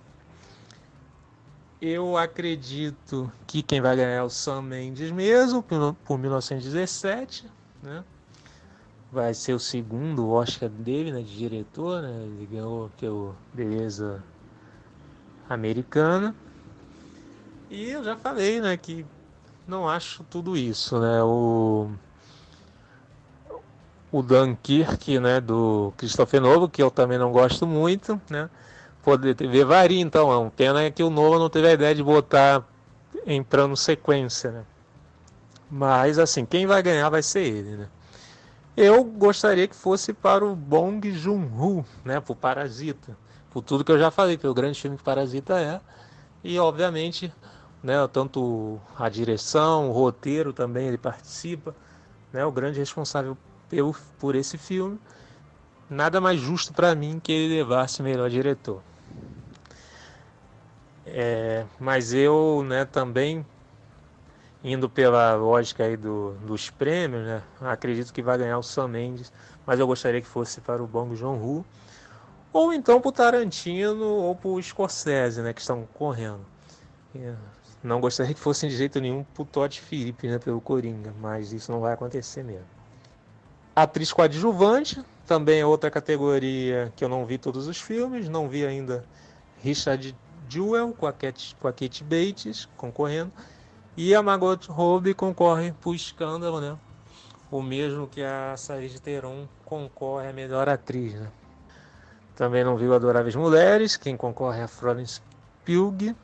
Eu 1.80 2.16
acredito 2.16 3.30
que 3.46 3.62
quem 3.62 3.80
vai 3.80 3.94
ganhar 3.94 4.10
é 4.10 4.22
o 4.22 4.28
Sam 4.28 4.62
Mendes 4.62 5.12
mesmo, 5.12 5.62
por 5.62 6.18
1917, 6.18 7.48
né? 7.82 8.02
Vai 9.12 9.32
ser 9.32 9.52
o 9.52 9.60
segundo 9.60 10.28
Oscar 10.30 10.68
dele, 10.68 11.12
né, 11.12 11.20
de 11.22 11.36
diretor, 11.36 12.02
né? 12.02 12.10
Ele 12.24 12.48
ganhou 12.50 12.90
pelo 12.98 13.34
Beleza 13.54 14.22
Americana. 15.48 16.34
E 17.70 17.90
eu 17.90 18.02
já 18.02 18.16
falei, 18.16 18.60
né, 18.60 18.76
que 18.76 19.04
não 19.66 19.88
acho 19.88 20.24
tudo 20.24 20.56
isso, 20.56 20.98
né? 21.00 21.22
O 21.22 21.90
o 24.10 24.22
Dunkirk, 24.22 25.18
né, 25.18 25.40
do 25.40 25.92
Christopher 25.96 26.40
Novo, 26.40 26.68
que 26.68 26.82
eu 26.82 26.90
também 26.90 27.18
não 27.18 27.30
gosto 27.30 27.66
muito, 27.66 28.20
né? 28.30 28.48
Poder 29.02 29.34
ver 29.34 29.64
varia, 29.64 30.00
então, 30.00 30.32
é 30.32 30.36
uma 30.36 30.50
pena 30.50 30.90
que 30.90 31.02
o 31.02 31.10
Novo 31.10 31.38
não 31.38 31.50
teve 31.50 31.68
a 31.68 31.72
ideia 31.72 31.94
de 31.94 32.02
botar 32.02 32.64
em 33.26 33.42
plano 33.42 33.76
sequência, 33.76 34.50
né? 34.50 34.64
Mas 35.70 36.18
assim, 36.18 36.46
quem 36.46 36.66
vai 36.66 36.82
ganhar 36.82 37.10
vai 37.10 37.22
ser 37.22 37.40
ele, 37.40 37.76
né? 37.76 37.88
Eu 38.76 39.04
gostaria 39.04 39.68
que 39.68 39.74
fosse 39.76 40.12
para 40.12 40.44
o 40.44 40.54
Bong 40.56 41.10
Joon-ho, 41.10 41.84
né, 42.04 42.20
por 42.20 42.36
Parasita, 42.36 43.16
por 43.50 43.62
tudo 43.62 43.84
que 43.84 43.92
eu 43.92 43.98
já 43.98 44.10
falei, 44.10 44.36
pelo 44.36 44.54
grande 44.54 44.80
filme 44.80 44.96
que 44.96 45.02
Parasita 45.02 45.58
é, 45.60 45.80
e 46.42 46.58
obviamente, 46.58 47.32
né, 47.82 47.94
tanto 48.12 48.80
a 48.96 49.08
direção, 49.08 49.88
o 49.88 49.92
roteiro 49.92 50.52
também 50.52 50.88
ele 50.88 50.98
participa, 50.98 51.74
né, 52.32 52.44
o 52.44 52.52
grande 52.52 52.78
responsável 52.78 53.36
pelo, 53.68 53.94
por 54.18 54.34
esse 54.34 54.56
filme, 54.56 54.98
nada 55.88 56.20
mais 56.20 56.40
justo 56.40 56.72
para 56.72 56.94
mim 56.94 57.20
que 57.22 57.32
ele 57.32 57.56
levasse 57.56 58.02
melhor 58.02 58.30
diretor. 58.30 58.82
É, 61.06 61.64
mas 61.80 62.12
eu, 62.12 62.62
né, 62.66 62.84
também 62.84 63.44
indo 64.62 64.90
pela 64.90 65.34
lógica 65.34 65.84
aí 65.84 65.96
do, 65.96 66.32
dos 66.46 66.68
prêmios, 66.68 67.24
né, 67.24 67.42
acredito 67.60 68.12
que 68.12 68.22
vai 68.22 68.36
ganhar 68.36 68.58
o 68.58 68.62
Sam 68.62 68.88
Mendes, 68.88 69.32
mas 69.66 69.80
eu 69.80 69.86
gostaria 69.86 70.20
que 70.20 70.26
fosse 70.26 70.60
para 70.60 70.82
o 70.82 70.86
Bong 70.86 71.14
Joon-ho 71.16 71.64
ou 72.52 72.72
então 72.72 73.00
para 73.00 73.08
o 73.08 73.12
Tarantino 73.12 74.06
ou 74.06 74.34
para 74.34 74.48
o 74.48 74.62
Scorsese, 74.62 75.42
né, 75.42 75.52
que 75.52 75.60
estão 75.60 75.86
correndo. 75.94 76.44
É, 77.14 77.34
não 77.82 78.00
gostaria 78.00 78.34
que 78.34 78.40
fossem 78.40 78.68
de 78.68 78.76
jeito 78.76 79.00
nenhum 79.00 79.24
para 79.24 79.42
o 79.42 79.46
Todd 79.46 79.80
Phillips, 79.80 80.30
né, 80.30 80.38
pelo 80.38 80.60
Coringa, 80.60 81.14
mas 81.20 81.52
isso 81.52 81.70
não 81.70 81.80
vai 81.80 81.94
acontecer 81.94 82.42
mesmo. 82.42 82.66
Atriz 83.74 84.12
coadjuvante, 84.12 85.02
também 85.26 85.60
é 85.60 85.66
outra 85.66 85.90
categoria 85.90 86.92
que 86.96 87.04
eu 87.04 87.08
não 87.08 87.24
vi 87.24 87.38
todos 87.38 87.68
os 87.68 87.80
filmes, 87.80 88.28
não 88.28 88.48
vi 88.48 88.66
ainda 88.66 89.04
Richard 89.62 90.16
Jewell 90.48 90.92
com 90.92 91.06
a 91.06 91.12
Kate, 91.12 91.54
com 91.60 91.68
a 91.68 91.72
Kate 91.72 92.02
Bates 92.02 92.66
concorrendo, 92.76 93.30
e 93.96 94.14
a 94.14 94.22
Margot 94.22 94.58
Robbie 94.68 95.14
concorre 95.14 95.72
por 95.80 95.94
Escândalo, 95.94 96.60
né? 96.60 96.76
O 97.50 97.62
mesmo 97.62 98.06
que 98.06 98.22
a 98.22 98.56
Saoirse 98.56 99.00
Theron 99.00 99.48
concorre 99.64 100.28
a 100.28 100.32
melhor 100.32 100.68
atriz, 100.68 101.14
né? 101.14 101.30
Também 102.38 102.62
não 102.62 102.76
viu 102.76 102.94
Adoráveis 102.94 103.34
Mulheres, 103.34 103.96
quem 103.96 104.16
concorre 104.16 104.60
é 104.60 104.62
a 104.62 104.68
Florence 104.68 105.20
Pugh 105.66 106.14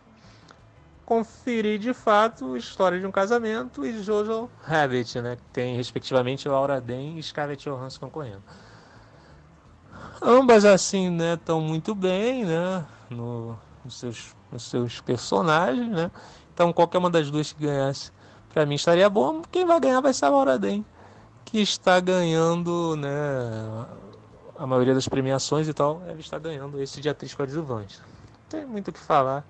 conferir 1.04 1.80
de 1.80 1.92
fato 1.92 2.56
História 2.56 3.00
de 3.00 3.04
um 3.04 3.10
Casamento 3.10 3.84
e 3.84 4.00
Jojo 4.00 4.48
Rabbit, 4.62 5.20
né? 5.20 5.34
Que 5.34 5.42
tem 5.52 5.76
respectivamente 5.76 6.48
Laura 6.48 6.80
Dern 6.80 7.18
e 7.18 7.22
Scarlett 7.22 7.68
Johansson 7.68 7.98
concorrendo. 7.98 8.44
Ambas 10.22 10.64
assim, 10.64 11.10
né, 11.10 11.34
estão 11.34 11.60
muito 11.60 11.96
bem, 11.96 12.44
né, 12.44 12.86
no, 13.10 13.58
nos, 13.84 13.98
seus, 13.98 14.36
nos 14.52 14.62
seus 14.70 15.00
personagens, 15.00 15.90
né? 15.90 16.12
Então 16.54 16.72
qualquer 16.72 16.98
uma 16.98 17.10
das 17.10 17.28
duas 17.28 17.52
que 17.52 17.64
ganhasse, 17.64 18.12
para 18.52 18.64
mim 18.64 18.76
estaria 18.76 19.10
bom. 19.10 19.42
Quem 19.50 19.66
vai 19.66 19.80
ganhar 19.80 20.00
vai 20.00 20.14
ser 20.14 20.26
a 20.26 20.28
Laura 20.28 20.60
Dern, 20.60 20.86
que 21.44 21.60
está 21.60 21.98
ganhando, 21.98 22.94
né, 22.94 23.84
a 24.56 24.66
maioria 24.66 24.94
das 24.94 25.08
premiações 25.08 25.68
e 25.68 25.74
tal, 25.74 26.02
ela 26.06 26.20
está 26.20 26.38
ganhando 26.38 26.80
esse 26.80 27.00
de 27.00 27.08
atriz 27.08 27.34
coadjuvante. 27.34 28.00
Não 28.00 28.48
tem 28.48 28.66
muito 28.66 28.88
o 28.88 28.92
que 28.92 29.00
falar 29.00 29.44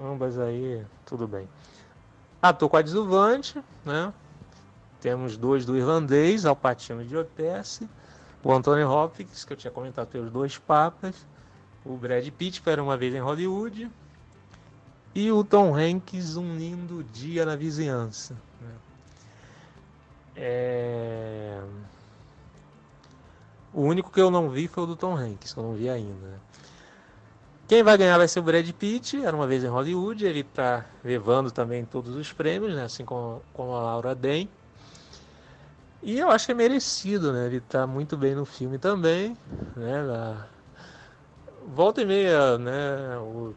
ambas 0.00 0.38
aí, 0.38 0.84
tudo 1.04 1.26
bem. 1.26 1.48
Ator 2.40 2.68
coadjuvante, 2.68 3.62
né? 3.84 4.12
Temos 5.00 5.36
dois 5.36 5.64
do 5.64 5.76
irlandês, 5.76 6.44
Alpatino 6.44 7.04
de 7.04 7.16
Otesse, 7.16 7.88
o 8.42 8.52
Anthony 8.52 8.84
Hopkins, 8.84 9.44
que 9.44 9.52
eu 9.52 9.56
tinha 9.56 9.70
comentado 9.70 10.08
pelos 10.08 10.30
dois 10.30 10.58
papas, 10.58 11.26
o 11.84 11.96
Brad 11.96 12.28
Pitt, 12.30 12.62
para 12.62 12.82
uma 12.82 12.96
vez 12.96 13.14
em 13.14 13.20
Hollywood, 13.20 13.90
e 15.14 15.32
o 15.32 15.42
Tom 15.42 15.74
Hanks, 15.74 16.36
Um 16.36 16.56
Lindo 16.56 17.02
Dia 17.04 17.44
na 17.44 17.56
Vizinhança. 17.56 18.34
Né? 18.60 18.74
É... 20.36 21.62
O 23.72 23.82
único 23.82 24.10
que 24.10 24.20
eu 24.20 24.30
não 24.30 24.48
vi 24.48 24.66
foi 24.66 24.84
o 24.84 24.86
do 24.86 24.96
Tom 24.96 25.16
Hanks, 25.16 25.52
que 25.52 25.58
eu 25.58 25.64
não 25.64 25.74
vi 25.74 25.88
ainda. 25.88 26.26
Né? 26.26 26.38
Quem 27.66 27.82
vai 27.82 27.98
ganhar 27.98 28.16
vai 28.16 28.26
ser 28.26 28.40
o 28.40 28.42
Brad 28.42 28.68
Pitt, 28.72 29.22
era 29.22 29.36
uma 29.36 29.46
vez 29.46 29.62
em 29.62 29.68
Hollywood, 29.68 30.24
ele 30.24 30.40
está 30.40 30.86
levando 31.04 31.50
também 31.50 31.84
todos 31.84 32.16
os 32.16 32.32
prêmios, 32.32 32.74
né? 32.74 32.84
assim 32.84 33.04
como, 33.04 33.42
como 33.52 33.74
a 33.74 33.82
Laura 33.82 34.14
Dern. 34.14 34.48
E 36.02 36.18
eu 36.18 36.30
acho 36.30 36.46
que 36.46 36.52
é 36.52 36.54
merecido, 36.54 37.32
né? 37.32 37.46
Ele 37.46 37.56
está 37.56 37.86
muito 37.86 38.16
bem 38.16 38.34
no 38.34 38.44
filme 38.44 38.78
também, 38.78 39.36
né? 39.76 40.02
Na... 40.02 40.46
Volta 41.66 42.02
e 42.02 42.06
meia, 42.06 42.56
né? 42.56 43.18
O, 43.18 43.54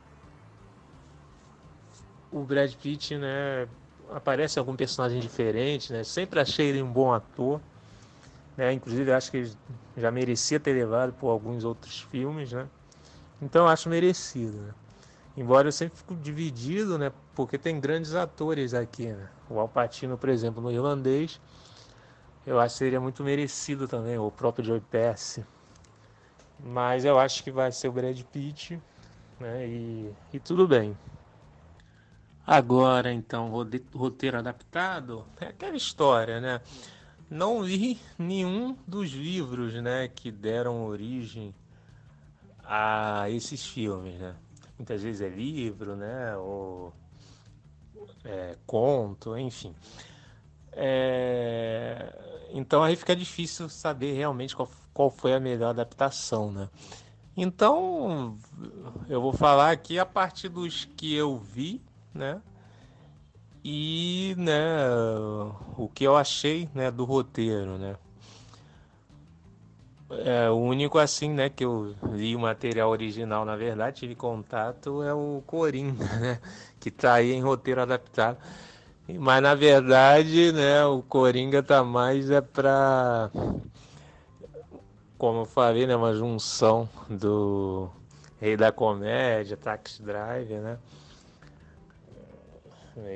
o 2.32 2.40
Brad 2.44 2.74
Pitt, 2.74 3.16
né? 3.16 3.68
Aparece 4.12 4.58
algum 4.58 4.76
personagem 4.76 5.20
diferente, 5.20 5.94
né? 5.94 6.04
Sempre 6.04 6.40
achei 6.40 6.70
ele 6.70 6.82
um 6.82 6.92
bom 6.92 7.14
ator, 7.14 7.62
né? 8.62 8.72
Inclusive 8.74 9.12
acho 9.12 9.32
que 9.32 9.38
ele 9.38 9.52
já 9.98 10.12
merecia 10.12 10.60
ter 10.60 10.74
levado 10.74 11.14
por 11.14 11.30
alguns 11.30 11.64
outros 11.64 12.02
filmes, 12.02 12.52
né? 12.52 12.68
Então 13.42 13.68
acho 13.68 13.90
merecido. 13.90 14.56
Né? 14.56 14.74
Embora 15.36 15.68
eu 15.68 15.72
sempre 15.72 15.98
fico 15.98 16.14
dividido, 16.16 16.96
né? 17.00 17.12
Porque 17.34 17.58
tem 17.58 17.80
grandes 17.80 18.14
atores 18.14 18.76
aqui, 18.76 19.08
né? 19.08 19.28
O 19.50 19.60
Alpatino, 19.60 20.16
por 20.16 20.30
exemplo, 20.30 20.62
no 20.62 20.72
irlandês, 20.72 21.42
eu 22.46 22.60
acho 22.60 22.76
que 22.76 22.80
seria 22.80 23.02
muito 23.02 23.24
merecido 23.24 23.88
também, 23.88 24.20
o 24.20 24.30
próprio 24.30 24.64
Joey 24.64 24.82
Pesci. 24.82 25.44
Mas 26.64 27.04
eu 27.04 27.18
acho 27.18 27.44
que 27.44 27.50
vai 27.50 27.72
ser 27.72 27.88
o 27.88 27.92
Brad 27.92 28.22
Pitt, 28.22 28.80
né? 29.40 29.68
E, 29.68 30.14
e 30.34 30.40
tudo 30.40 30.68
bem. 30.68 30.96
Agora, 32.46 33.12
então, 33.12 33.50
roteiro 33.96 34.38
adaptado, 34.38 35.26
é 35.40 35.48
aquela 35.48 35.76
história, 35.76 36.40
né? 36.40 36.62
Não 37.32 37.64
li 37.64 37.98
nenhum 38.20 38.76
dos 38.86 39.12
livros, 39.12 39.74
né, 39.76 40.10
que 40.10 40.30
deram 40.30 40.86
origem 40.86 41.56
a 42.62 43.30
esses 43.30 43.66
filmes, 43.66 44.20
né? 44.20 44.36
Muitas 44.78 45.02
vezes 45.02 45.22
é 45.22 45.30
livro, 45.30 45.96
né? 45.96 46.36
Ou 46.36 46.92
é, 48.26 48.58
conto, 48.68 49.38
enfim. 49.38 49.74
É... 50.74 52.50
Então 52.52 52.84
aí 52.84 52.98
fica 52.98 53.16
difícil 53.16 53.70
saber 53.70 54.12
realmente 54.12 54.54
qual, 54.54 54.70
qual 54.94 55.10
foi 55.10 55.34
a 55.34 55.40
melhor 55.40 55.70
adaptação, 55.70 56.52
né? 56.52 56.68
Então 57.38 58.38
eu 59.08 59.22
vou 59.22 59.32
falar 59.32 59.72
aqui 59.72 59.98
a 59.98 60.06
partir 60.06 60.50
dos 60.50 60.84
que 60.84 61.16
eu 61.16 61.38
vi, 61.38 61.82
né? 62.14 62.42
E 63.64 64.34
né, 64.38 64.90
o 65.78 65.88
que 65.94 66.04
eu 66.04 66.18
achei 66.18 66.68
né, 66.74 66.90
do 66.90 67.06
roteiro, 67.06 67.78
né? 67.78 67.96
É, 70.26 70.50
o 70.50 70.56
único 70.56 70.98
assim, 70.98 71.30
né, 71.30 71.50
que 71.50 71.64
eu 71.64 71.96
li 72.12 72.36
o 72.36 72.40
material 72.40 72.90
original, 72.90 73.46
na 73.46 73.56
verdade, 73.56 74.00
tive 74.00 74.16
contato 74.16 75.02
é 75.04 75.14
o 75.14 75.42
Coringa, 75.46 76.04
né, 76.20 76.40
que 76.80 76.92
tá 76.92 77.14
aí 77.14 77.32
em 77.32 77.42
roteiro 77.42 77.82
adaptado. 77.82 78.38
Mas 79.08 79.42
na 79.42 79.56
verdade, 79.56 80.52
né, 80.52 80.86
o 80.86 81.02
Coringa 81.02 81.64
tá 81.64 81.84
mais 81.84 82.30
é 82.30 82.42
pra 82.42 83.30
como 85.22 85.42
eu 85.42 85.46
falei, 85.46 85.86
né, 85.86 85.96
uma 85.96 86.16
junção 86.16 86.90
do 87.08 87.92
Rei 88.40 88.58
da 88.58 88.72
Comédia, 88.72 89.56
Taxi 89.56 90.02
Driver, 90.02 90.60
né? 90.62 90.80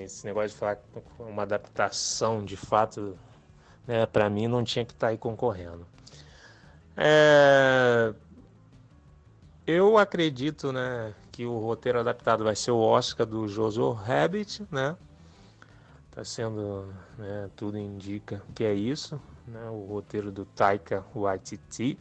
Esse 0.04 0.26
negócio 0.26 0.50
de 0.50 0.56
falar 0.56 0.78
uma 1.20 1.44
adaptação 1.44 2.44
de 2.44 2.56
fato, 2.56 3.18
né, 3.86 4.06
para 4.06 4.30
mim 4.30 4.48
não 4.48 4.64
tinha 4.64 4.86
que 4.86 4.94
estar 4.94 5.08
tá 5.08 5.12
aí 5.12 5.18
concorrendo. 5.18 5.86
É... 6.96 8.14
Eu 9.68 9.98
acredito, 9.98 10.72
né, 10.72 11.14
que 11.32 11.46
o 11.46 11.60
roteiro 11.60 12.00
adaptado 12.00 12.44
vai 12.44 12.56
ser 12.56 12.72
o 12.72 12.80
Oscar 12.80 13.26
do 13.26 13.48
Jojo 13.48 13.92
Rabbit, 13.92 14.66
né? 14.72 14.96
Tá 16.12 16.24
sendo, 16.24 16.94
né, 17.18 17.50
tudo 17.56 17.78
indica 17.78 18.42
que 18.54 18.64
é 18.64 18.74
isso, 18.74 19.20
né? 19.46 19.68
O 19.70 19.86
roteiro 19.86 20.32
do 20.32 20.46
Taika 20.46 21.04
Waititi. 21.14 22.00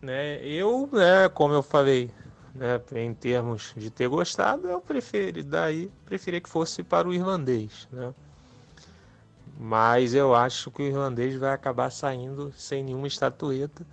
Né, 0.00 0.42
eu, 0.46 0.88
né, 0.92 1.28
como 1.28 1.52
eu 1.52 1.62
falei, 1.62 2.10
né, 2.58 2.80
em 2.96 3.14
termos 3.14 3.72
de 3.76 3.90
ter 3.90 4.08
gostado, 4.08 4.68
eu 4.68 4.80
preferi 4.80 5.42
daí 5.42 5.90
preferia 6.04 6.40
que 6.40 6.48
fosse 6.48 6.82
para 6.82 7.08
o 7.08 7.14
irlandês, 7.14 7.88
né? 7.92 8.12
Mas 9.58 10.14
eu 10.14 10.34
acho 10.34 10.70
que 10.70 10.82
o 10.82 10.86
irlandês 10.86 11.36
vai 11.36 11.52
acabar 11.52 11.90
saindo 11.90 12.52
sem 12.56 12.82
nenhuma 12.82 13.06
estatueta 13.06 13.86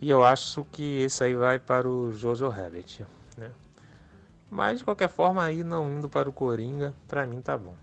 e 0.00 0.08
eu 0.10 0.24
acho 0.24 0.64
que 0.72 1.00
esse 1.02 1.22
aí 1.22 1.34
vai 1.34 1.58
para 1.58 1.88
o 1.88 2.12
Jojo 2.12 2.48
Rabbit, 2.48 3.04
né? 3.36 3.50
Mas 4.50 4.78
de 4.78 4.84
qualquer 4.84 5.08
forma 5.08 5.44
aí 5.44 5.62
não 5.62 5.90
indo 5.90 6.08
para 6.08 6.28
o 6.28 6.32
Coringa, 6.32 6.94
para 7.06 7.26
mim 7.26 7.40
tá 7.42 7.56
bom. 7.56 7.74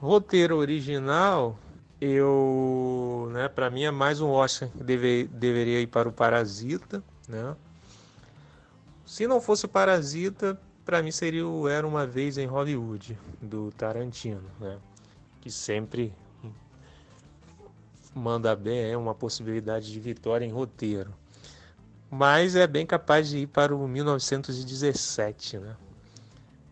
Roteiro 0.00 0.56
original, 0.56 1.56
eu, 2.00 3.30
né, 3.32 3.48
para 3.48 3.70
mim 3.70 3.84
é 3.84 3.90
mais 3.90 4.20
um 4.20 4.30
Oscar 4.30 4.68
que 4.68 4.82
deve, 4.82 5.24
deveria 5.28 5.80
ir 5.80 5.86
para 5.86 6.08
o 6.08 6.12
Parasita, 6.12 7.02
né? 7.28 7.54
Se 9.06 9.24
não 9.28 9.40
fosse 9.40 9.66
o 9.66 9.68
Parasita, 9.68 10.60
para 10.84 11.00
mim 11.00 11.12
seria 11.12 11.46
o 11.46 11.68
Era 11.68 11.86
uma 11.86 12.04
vez 12.04 12.36
em 12.36 12.46
Hollywood 12.46 13.16
do 13.40 13.70
Tarantino, 13.70 14.42
né? 14.58 14.78
Que 15.40 15.48
sempre 15.48 16.12
manda 18.12 18.56
bem, 18.56 18.90
é 18.90 18.96
uma 18.96 19.14
possibilidade 19.14 19.92
de 19.92 20.00
vitória 20.00 20.44
em 20.44 20.50
roteiro. 20.50 21.14
Mas 22.10 22.56
é 22.56 22.66
bem 22.66 22.84
capaz 22.84 23.28
de 23.28 23.38
ir 23.38 23.46
para 23.46 23.74
o 23.74 23.86
1917, 23.86 25.58
né? 25.58 25.76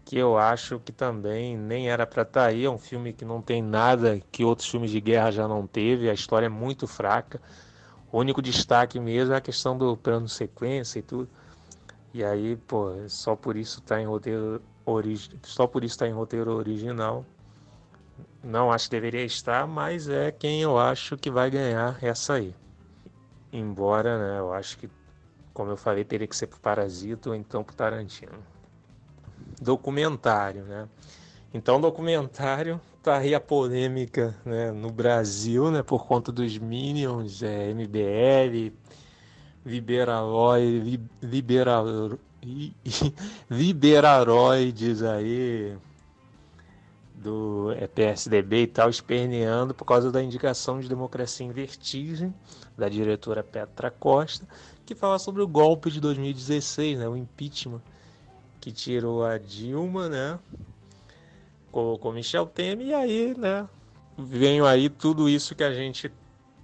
Que 0.04 0.18
eu 0.18 0.36
acho 0.36 0.80
que 0.80 0.90
também 0.90 1.56
nem 1.56 1.88
era 1.88 2.04
para 2.04 2.22
estar 2.22 2.40
tá 2.42 2.46
aí. 2.46 2.64
É 2.64 2.70
um 2.70 2.78
filme 2.78 3.12
que 3.12 3.24
não 3.24 3.40
tem 3.40 3.62
nada 3.62 4.20
que 4.32 4.44
outros 4.44 4.68
filmes 4.68 4.90
de 4.90 5.00
guerra 5.00 5.30
já 5.30 5.46
não 5.46 5.66
teve. 5.66 6.10
A 6.10 6.14
história 6.14 6.46
é 6.46 6.48
muito 6.48 6.86
fraca. 6.88 7.40
O 8.10 8.18
único 8.18 8.42
destaque 8.42 8.98
mesmo 8.98 9.34
é 9.34 9.36
a 9.36 9.40
questão 9.40 9.78
do 9.78 9.96
plano 9.96 10.28
sequência 10.28 10.98
e 10.98 11.02
tudo. 11.02 11.28
E 12.14 12.22
aí, 12.22 12.54
pô, 12.54 12.92
só 13.08 13.34
por 13.34 13.56
isso 13.56 13.82
tá 13.82 14.00
em 14.00 14.06
roteiro 14.06 14.62
origi... 14.86 15.36
só 15.42 15.66
por 15.66 15.82
isso 15.82 15.98
tá 15.98 16.06
em 16.06 16.12
roteiro 16.12 16.52
original. 16.52 17.26
Não 18.40 18.70
acho 18.70 18.84
que 18.84 18.92
deveria 18.92 19.24
estar, 19.24 19.66
mas 19.66 20.08
é 20.08 20.30
quem 20.30 20.62
eu 20.62 20.78
acho 20.78 21.16
que 21.16 21.28
vai 21.28 21.50
ganhar 21.50 21.98
essa 22.00 22.34
aí. 22.34 22.54
Embora, 23.52 24.16
né, 24.16 24.38
eu 24.38 24.52
acho 24.52 24.78
que, 24.78 24.88
como 25.52 25.72
eu 25.72 25.76
falei, 25.76 26.04
teria 26.04 26.28
que 26.28 26.36
ser 26.36 26.46
pro 26.46 26.60
Parasita 26.60 27.30
ou 27.30 27.34
então 27.34 27.64
pro 27.64 27.74
Tarantino. 27.74 28.38
Documentário, 29.60 30.62
né? 30.62 30.88
Então, 31.52 31.80
documentário, 31.80 32.80
tá 33.02 33.16
aí 33.18 33.34
a 33.34 33.40
polêmica 33.40 34.36
né, 34.44 34.70
no 34.70 34.90
Brasil, 34.90 35.68
né, 35.68 35.82
por 35.82 36.06
conta 36.06 36.30
dos 36.30 36.58
Minions, 36.58 37.42
é, 37.42 37.72
MBL, 37.74 38.72
Liberaloid, 39.64 41.00
liberal, 41.22 41.86
liberaroides 43.50 45.02
aí 45.04 45.76
do 47.24 47.72
é, 47.72 47.86
PSDB 47.86 48.62
e 48.62 48.66
tal, 48.66 48.90
esperneando 48.90 49.72
por 49.72 49.86
causa 49.86 50.12
da 50.12 50.22
indicação 50.22 50.78
de 50.78 50.88
democracia 50.88 51.46
em 51.46 51.50
vertigem 51.50 52.34
da 52.76 52.86
diretora 52.86 53.42
Petra 53.42 53.90
Costa, 53.90 54.46
que 54.84 54.94
fala 54.94 55.18
sobre 55.18 55.40
o 55.40 55.48
golpe 55.48 55.90
de 55.90 56.00
2016, 56.00 56.98
né, 56.98 57.08
o 57.08 57.16
impeachment 57.16 57.80
que 58.60 58.70
tirou 58.70 59.24
a 59.24 59.38
Dilma, 59.38 60.08
né, 60.10 60.38
colocou 61.72 62.12
Michel 62.12 62.44
Temer 62.44 62.88
e 62.88 62.94
aí, 62.94 63.34
né, 63.38 63.66
veio 64.18 64.66
aí 64.66 64.90
tudo 64.90 65.26
isso 65.26 65.54
que 65.54 65.64
a 65.64 65.72
gente 65.72 66.12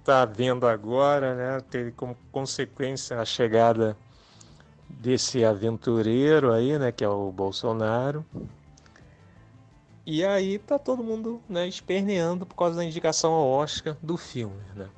está 0.01 0.25
vendo 0.25 0.67
agora, 0.67 1.35
né, 1.35 1.61
teve 1.69 1.91
como 1.91 2.17
consequência 2.31 3.19
a 3.19 3.25
chegada 3.25 3.95
desse 4.89 5.45
aventureiro 5.45 6.51
aí, 6.51 6.77
né, 6.77 6.91
que 6.91 7.03
é 7.03 7.07
o 7.07 7.31
Bolsonaro, 7.31 8.25
e 10.05 10.25
aí 10.25 10.57
tá 10.57 10.79
todo 10.79 11.03
mundo 11.03 11.39
né, 11.47 11.67
esperneando 11.67 12.45
por 12.45 12.55
causa 12.55 12.77
da 12.77 12.83
indicação 12.83 13.31
ao 13.31 13.47
Oscar 13.47 13.95
do 14.01 14.17
filme, 14.17 14.61
né? 14.75 14.89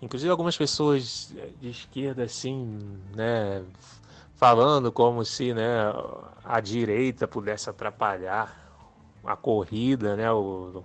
Inclusive 0.00 0.30
algumas 0.30 0.56
pessoas 0.56 1.34
de 1.60 1.68
esquerda 1.68 2.22
assim, 2.22 2.78
né, 3.14 3.64
falando 4.36 4.92
como 4.92 5.24
se, 5.24 5.52
né, 5.52 5.92
a 6.44 6.60
direita 6.60 7.26
pudesse 7.26 7.68
atrapalhar 7.68 8.64
a 9.24 9.34
corrida, 9.34 10.14
né, 10.14 10.26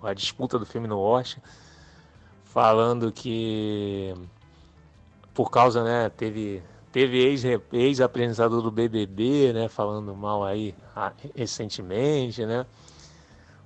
a 0.01 0.13
disputa 0.15 0.57
do 0.57 0.65
filme 0.65 0.87
no 0.87 0.99
Oscar, 0.99 1.43
falando 2.53 3.11
que 3.11 4.13
por 5.33 5.49
causa, 5.49 5.83
né, 5.83 6.09
teve 6.09 6.61
teve 6.91 7.17
ex-apresentador 7.71 8.57
ex 8.57 8.63
do 8.63 8.69
BBB, 8.69 9.53
né, 9.53 9.69
falando 9.69 10.13
mal 10.13 10.43
aí 10.43 10.75
ah, 10.93 11.13
recentemente, 11.33 12.45
né? 12.45 12.65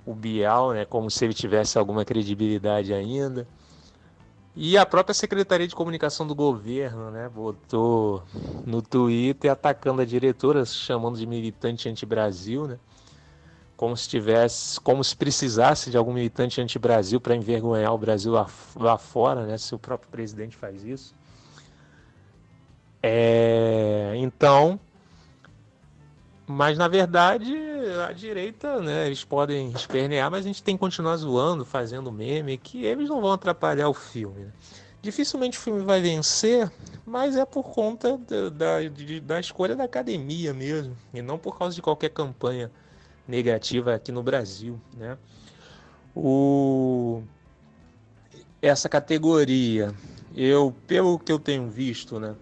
o 0.06 0.14
Bial, 0.14 0.72
né, 0.72 0.84
como 0.84 1.10
se 1.10 1.24
ele 1.24 1.34
tivesse 1.34 1.76
alguma 1.76 2.04
credibilidade 2.04 2.94
ainda. 2.94 3.48
E 4.54 4.78
a 4.78 4.86
própria 4.86 5.12
Secretaria 5.12 5.66
de 5.66 5.74
Comunicação 5.74 6.24
do 6.24 6.34
governo, 6.34 7.10
né, 7.10 7.28
botou 7.28 8.22
no 8.64 8.80
Twitter 8.80 9.50
atacando 9.50 10.00
a 10.00 10.04
diretora, 10.04 10.64
chamando 10.64 11.18
de 11.18 11.26
militante 11.26 11.88
anti-Brasil, 11.88 12.68
né? 12.68 12.78
Como 13.76 13.96
se 13.96 14.08
tivesse, 14.08 14.80
como 14.80 15.04
se 15.04 15.14
precisasse 15.14 15.90
de 15.90 15.96
algum 15.96 16.12
militante 16.12 16.60
anti-Brasil 16.60 17.20
para 17.20 17.36
envergonhar 17.36 17.92
o 17.92 17.98
Brasil 17.98 18.32
lá, 18.32 18.46
lá 18.74 18.96
fora, 18.96 19.44
né? 19.44 19.58
Se 19.58 19.74
o 19.74 19.78
próprio 19.78 20.10
presidente 20.10 20.56
faz 20.56 20.82
isso. 20.82 21.14
É, 23.02 24.14
então, 24.16 24.80
mas 26.46 26.78
na 26.78 26.86
verdade, 26.86 27.52
a 28.08 28.12
direita, 28.12 28.80
né, 28.80 29.06
eles 29.06 29.24
podem 29.24 29.70
espernear, 29.72 30.30
mas 30.30 30.44
a 30.44 30.48
gente 30.48 30.62
tem 30.62 30.76
que 30.76 30.80
continuar 30.80 31.16
zoando, 31.16 31.64
fazendo 31.64 32.12
meme, 32.12 32.56
que 32.56 32.84
eles 32.84 33.08
não 33.08 33.20
vão 33.20 33.32
atrapalhar 33.32 33.88
o 33.88 33.94
filme. 33.94 34.44
Né? 34.44 34.52
Dificilmente 35.02 35.58
o 35.58 35.60
filme 35.60 35.82
vai 35.82 36.00
vencer, 36.00 36.70
mas 37.04 37.36
é 37.36 37.44
por 37.44 37.64
conta 37.64 38.16
da, 38.16 38.48
da, 38.48 38.76
da 39.22 39.40
escolha 39.40 39.74
da 39.74 39.84
academia 39.84 40.54
mesmo, 40.54 40.96
e 41.12 41.20
não 41.20 41.36
por 41.36 41.58
causa 41.58 41.74
de 41.74 41.82
qualquer 41.82 42.10
campanha 42.10 42.70
negativa 43.26 43.94
aqui 43.94 44.12
no 44.12 44.22
Brasil. 44.22 44.80
Né? 44.96 45.16
O... 46.14 47.22
Essa 48.60 48.88
categoria, 48.88 49.94
eu, 50.34 50.74
pelo 50.86 51.18
que 51.18 51.30
eu 51.30 51.38
tenho 51.38 51.68
visto, 51.68 52.18
né, 52.18 52.34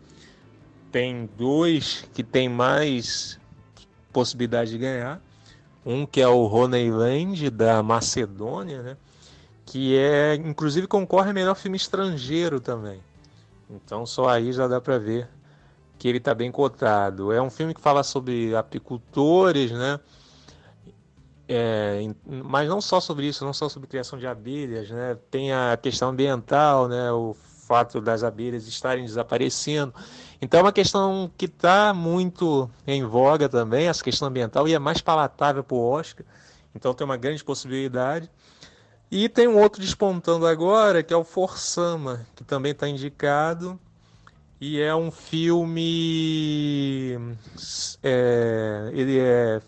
tem 0.91 1.29
dois 1.37 2.09
que 2.15 2.23
tem 2.23 2.49
mais 2.49 3.39
possibilidade 4.13 4.71
de 4.71 4.79
ganhar. 4.79 5.21
Um 5.85 6.07
que 6.07 6.21
é 6.21 6.29
o 6.29 6.47
Honeyland 6.47 7.51
da 7.51 7.83
Macedônia, 7.83 8.83
né? 8.83 8.97
Que 9.67 9.99
é, 9.99 10.35
inclusive, 10.37 10.87
concorre 10.87 11.33
melhor 11.33 11.55
filme 11.57 11.77
estrangeiro 11.77 12.59
também. 12.59 13.03
Então 13.69 14.07
só 14.07 14.29
aí 14.29 14.53
já 14.53 14.67
dá 14.67 14.81
para 14.81 14.99
ver 14.99 15.29
que 15.99 16.09
ele 16.09 16.19
está 16.19 16.35
bem 16.35 16.51
cotado. 16.51 17.33
É 17.33 17.43
um 17.43 17.51
filme 17.51 17.75
que 17.75 17.81
fala 17.81 18.03
sobre 18.03 18.55
apicultores, 18.55 19.73
né? 19.73 19.99
É, 21.47 22.01
mas 22.27 22.69
não 22.69 22.81
só 22.81 23.01
sobre 23.01 23.27
isso, 23.27 23.45
não 23.45 23.53
só 23.53 23.69
sobre 23.69 23.89
criação 23.89 24.19
de 24.19 24.27
abelhas, 24.27 24.91
né? 24.91 25.17
Tem 25.31 25.53
a 25.53 25.77
questão 25.77 26.11
ambiental, 26.11 26.89
né? 26.89 27.13
O 27.13 27.35
fato 27.35 28.01
das 28.01 28.23
abelhas 28.23 28.67
estarem 28.67 29.05
desaparecendo. 29.05 29.95
Então 30.41 30.61
é 30.61 30.63
uma 30.63 30.73
questão 30.73 31.31
que 31.37 31.47
está 31.47 31.93
muito 31.95 32.71
em 32.87 33.05
voga 33.05 33.49
também, 33.49 33.89
essa 33.89 34.03
questão 34.03 34.29
ambiental, 34.29 34.69
e 34.69 34.75
é 34.75 34.79
mais 34.79 35.01
palatável 35.01 35.65
para 35.65 35.77
o 35.77 35.81
Oscar. 35.81 36.25
Então 36.75 36.95
tem 36.95 37.05
uma 37.05 37.17
grande 37.17 37.45
possibilidade. 37.45 38.31
E 39.11 39.29
tem 39.29 39.47
um 39.47 39.59
outro 39.59 39.81
despontando 39.81 40.47
agora, 40.47 41.03
que 41.03 41.13
é 41.13 41.17
o 41.17 41.25
Forsama, 41.25 42.27
que 42.35 42.43
também 42.43 42.73
está 42.73 42.89
indicado. 42.89 43.79
E 44.61 44.81
é 44.81 44.95
um 44.95 45.11
filme. 45.11 47.19
É, 48.03 48.91
ele 48.93 49.19
é 49.19 49.61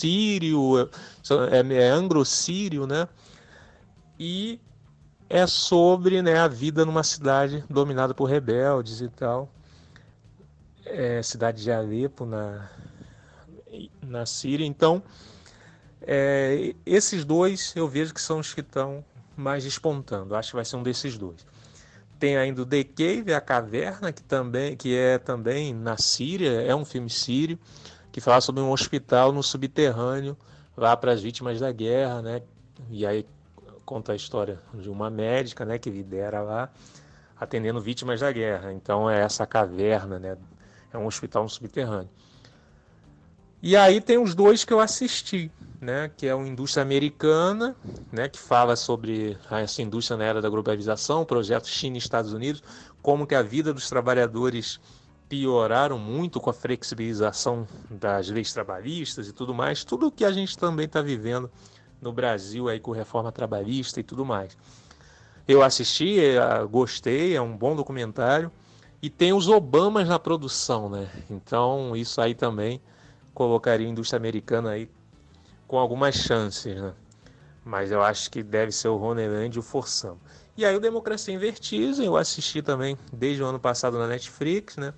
sírio, 0.00 0.90
é, 1.50 1.74
é 1.74 1.88
anglo-sírio, 1.88 2.86
né? 2.86 3.06
E 4.18 4.60
é 5.28 5.46
sobre 5.46 6.22
né, 6.22 6.38
a 6.38 6.48
vida 6.48 6.84
numa 6.84 7.02
cidade 7.02 7.64
dominada 7.68 8.14
por 8.14 8.24
rebeldes 8.24 9.00
e 9.00 9.08
tal. 9.08 9.48
É, 10.84 11.22
cidade 11.22 11.62
de 11.62 11.70
Alepo, 11.70 12.24
na, 12.24 12.68
na 14.02 14.26
Síria. 14.26 14.66
Então, 14.66 15.02
é, 16.02 16.74
esses 16.84 17.24
dois 17.24 17.72
eu 17.76 17.86
vejo 17.86 18.12
que 18.12 18.20
são 18.20 18.40
os 18.40 18.52
que 18.52 18.60
estão 18.60 19.04
mais 19.36 19.62
despontando. 19.62 20.34
Acho 20.34 20.50
que 20.50 20.56
vai 20.56 20.64
ser 20.64 20.76
um 20.76 20.82
desses 20.82 21.16
dois. 21.16 21.46
Tem 22.18 22.36
ainda 22.36 22.62
o 22.62 22.66
The 22.66 22.84
Cave, 22.84 23.32
a 23.32 23.40
caverna, 23.40 24.12
que 24.12 24.22
também 24.22 24.76
que 24.76 24.94
é 24.94 25.16
também 25.16 25.72
na 25.72 25.96
Síria, 25.96 26.60
é 26.62 26.74
um 26.74 26.84
filme 26.84 27.08
sírio 27.08 27.58
que 28.12 28.20
fala 28.20 28.40
sobre 28.40 28.62
um 28.62 28.70
hospital 28.70 29.32
no 29.32 29.42
subterrâneo 29.42 30.36
lá 30.76 30.96
para 30.96 31.12
as 31.12 31.20
vítimas 31.20 31.60
da 31.60 31.70
guerra, 31.72 32.22
né? 32.22 32.42
E 32.88 33.06
aí 33.06 33.26
conta 33.84 34.12
a 34.12 34.16
história 34.16 34.58
de 34.74 34.88
uma 34.88 35.10
médica, 35.10 35.64
né, 35.64 35.78
que 35.78 35.90
lidera 35.90 36.42
lá 36.42 36.70
atendendo 37.38 37.80
vítimas 37.80 38.20
da 38.20 38.30
guerra. 38.30 38.72
Então 38.72 39.10
é 39.10 39.20
essa 39.20 39.46
caverna, 39.46 40.18
né? 40.18 40.36
É 40.92 40.98
um 40.98 41.06
hospital 41.06 41.42
no 41.42 41.48
subterrâneo. 41.48 42.10
E 43.62 43.76
aí 43.76 44.00
tem 44.00 44.16
os 44.16 44.34
dois 44.34 44.64
que 44.64 44.72
eu 44.72 44.80
assisti, 44.80 45.50
né, 45.80 46.10
que 46.16 46.26
é 46.26 46.34
uma 46.34 46.48
indústria 46.48 46.82
americana, 46.82 47.76
né, 48.10 48.26
que 48.26 48.38
fala 48.38 48.74
sobre 48.74 49.36
essa 49.50 49.82
indústria 49.82 50.16
na 50.16 50.24
era 50.24 50.40
da 50.40 50.48
globalização, 50.48 51.26
projeto 51.26 51.68
China 51.68 51.96
e 51.96 51.98
Estados 51.98 52.32
Unidos, 52.32 52.62
como 53.02 53.26
que 53.26 53.34
a 53.34 53.42
vida 53.42 53.74
dos 53.74 53.88
trabalhadores 53.88 54.80
pioraram 55.30 55.96
muito 55.96 56.40
com 56.40 56.50
a 56.50 56.52
flexibilização 56.52 57.64
das 57.88 58.28
leis 58.28 58.52
trabalhistas 58.52 59.28
e 59.28 59.32
tudo 59.32 59.54
mais, 59.54 59.84
tudo 59.84 60.08
o 60.08 60.10
que 60.10 60.24
a 60.24 60.32
gente 60.32 60.58
também 60.58 60.86
está 60.86 61.00
vivendo 61.00 61.48
no 62.02 62.12
Brasil 62.12 62.68
aí 62.68 62.80
com 62.80 62.90
reforma 62.90 63.30
trabalhista 63.30 64.00
e 64.00 64.02
tudo 64.02 64.26
mais. 64.26 64.58
Eu 65.46 65.62
assisti, 65.62 66.18
é, 66.18 66.64
gostei, 66.64 67.36
é 67.36 67.40
um 67.40 67.56
bom 67.56 67.76
documentário 67.76 68.50
e 69.00 69.08
tem 69.08 69.32
os 69.32 69.46
Obamas 69.46 70.08
na 70.08 70.18
produção, 70.18 70.88
né? 70.90 71.08
Então 71.30 71.94
isso 71.94 72.20
aí 72.20 72.34
também 72.34 72.80
colocaria 73.32 73.86
a 73.86 73.90
indústria 73.90 74.18
americana 74.18 74.70
aí 74.70 74.90
com 75.68 75.78
algumas 75.78 76.16
chances, 76.16 76.74
né? 76.74 76.92
Mas 77.64 77.92
eu 77.92 78.02
acho 78.02 78.28
que 78.32 78.42
deve 78.42 78.72
ser 78.72 78.88
o 78.88 78.96
Roneland 78.96 79.56
o 79.56 79.62
Forçamos. 79.62 80.18
E 80.56 80.64
aí 80.64 80.74
o 80.74 80.80
Democracia 80.80 81.32
em 81.32 81.38
Vertigem, 81.38 82.06
eu 82.06 82.16
assisti 82.16 82.62
também 82.62 82.98
desde 83.12 83.44
o 83.44 83.46
ano 83.46 83.60
passado 83.60 83.96
na 83.96 84.08
Netflix, 84.08 84.76
né? 84.76 84.92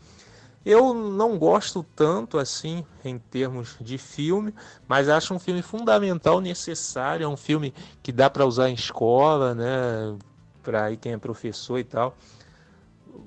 Eu 0.64 0.94
não 0.94 1.38
gosto 1.38 1.84
tanto 1.96 2.38
assim 2.38 2.84
em 3.04 3.18
termos 3.18 3.76
de 3.80 3.98
filme, 3.98 4.54
mas 4.86 5.08
acho 5.08 5.34
um 5.34 5.38
filme 5.38 5.60
fundamental, 5.60 6.40
necessário, 6.40 7.24
é 7.24 7.28
um 7.28 7.36
filme 7.36 7.74
que 8.02 8.12
dá 8.12 8.30
para 8.30 8.46
usar 8.46 8.70
em 8.70 8.74
escola, 8.74 9.54
né? 9.54 10.16
Para 10.62 10.84
aí 10.84 10.96
quem 10.96 11.12
é 11.12 11.18
professor 11.18 11.78
e 11.78 11.84
tal. 11.84 12.16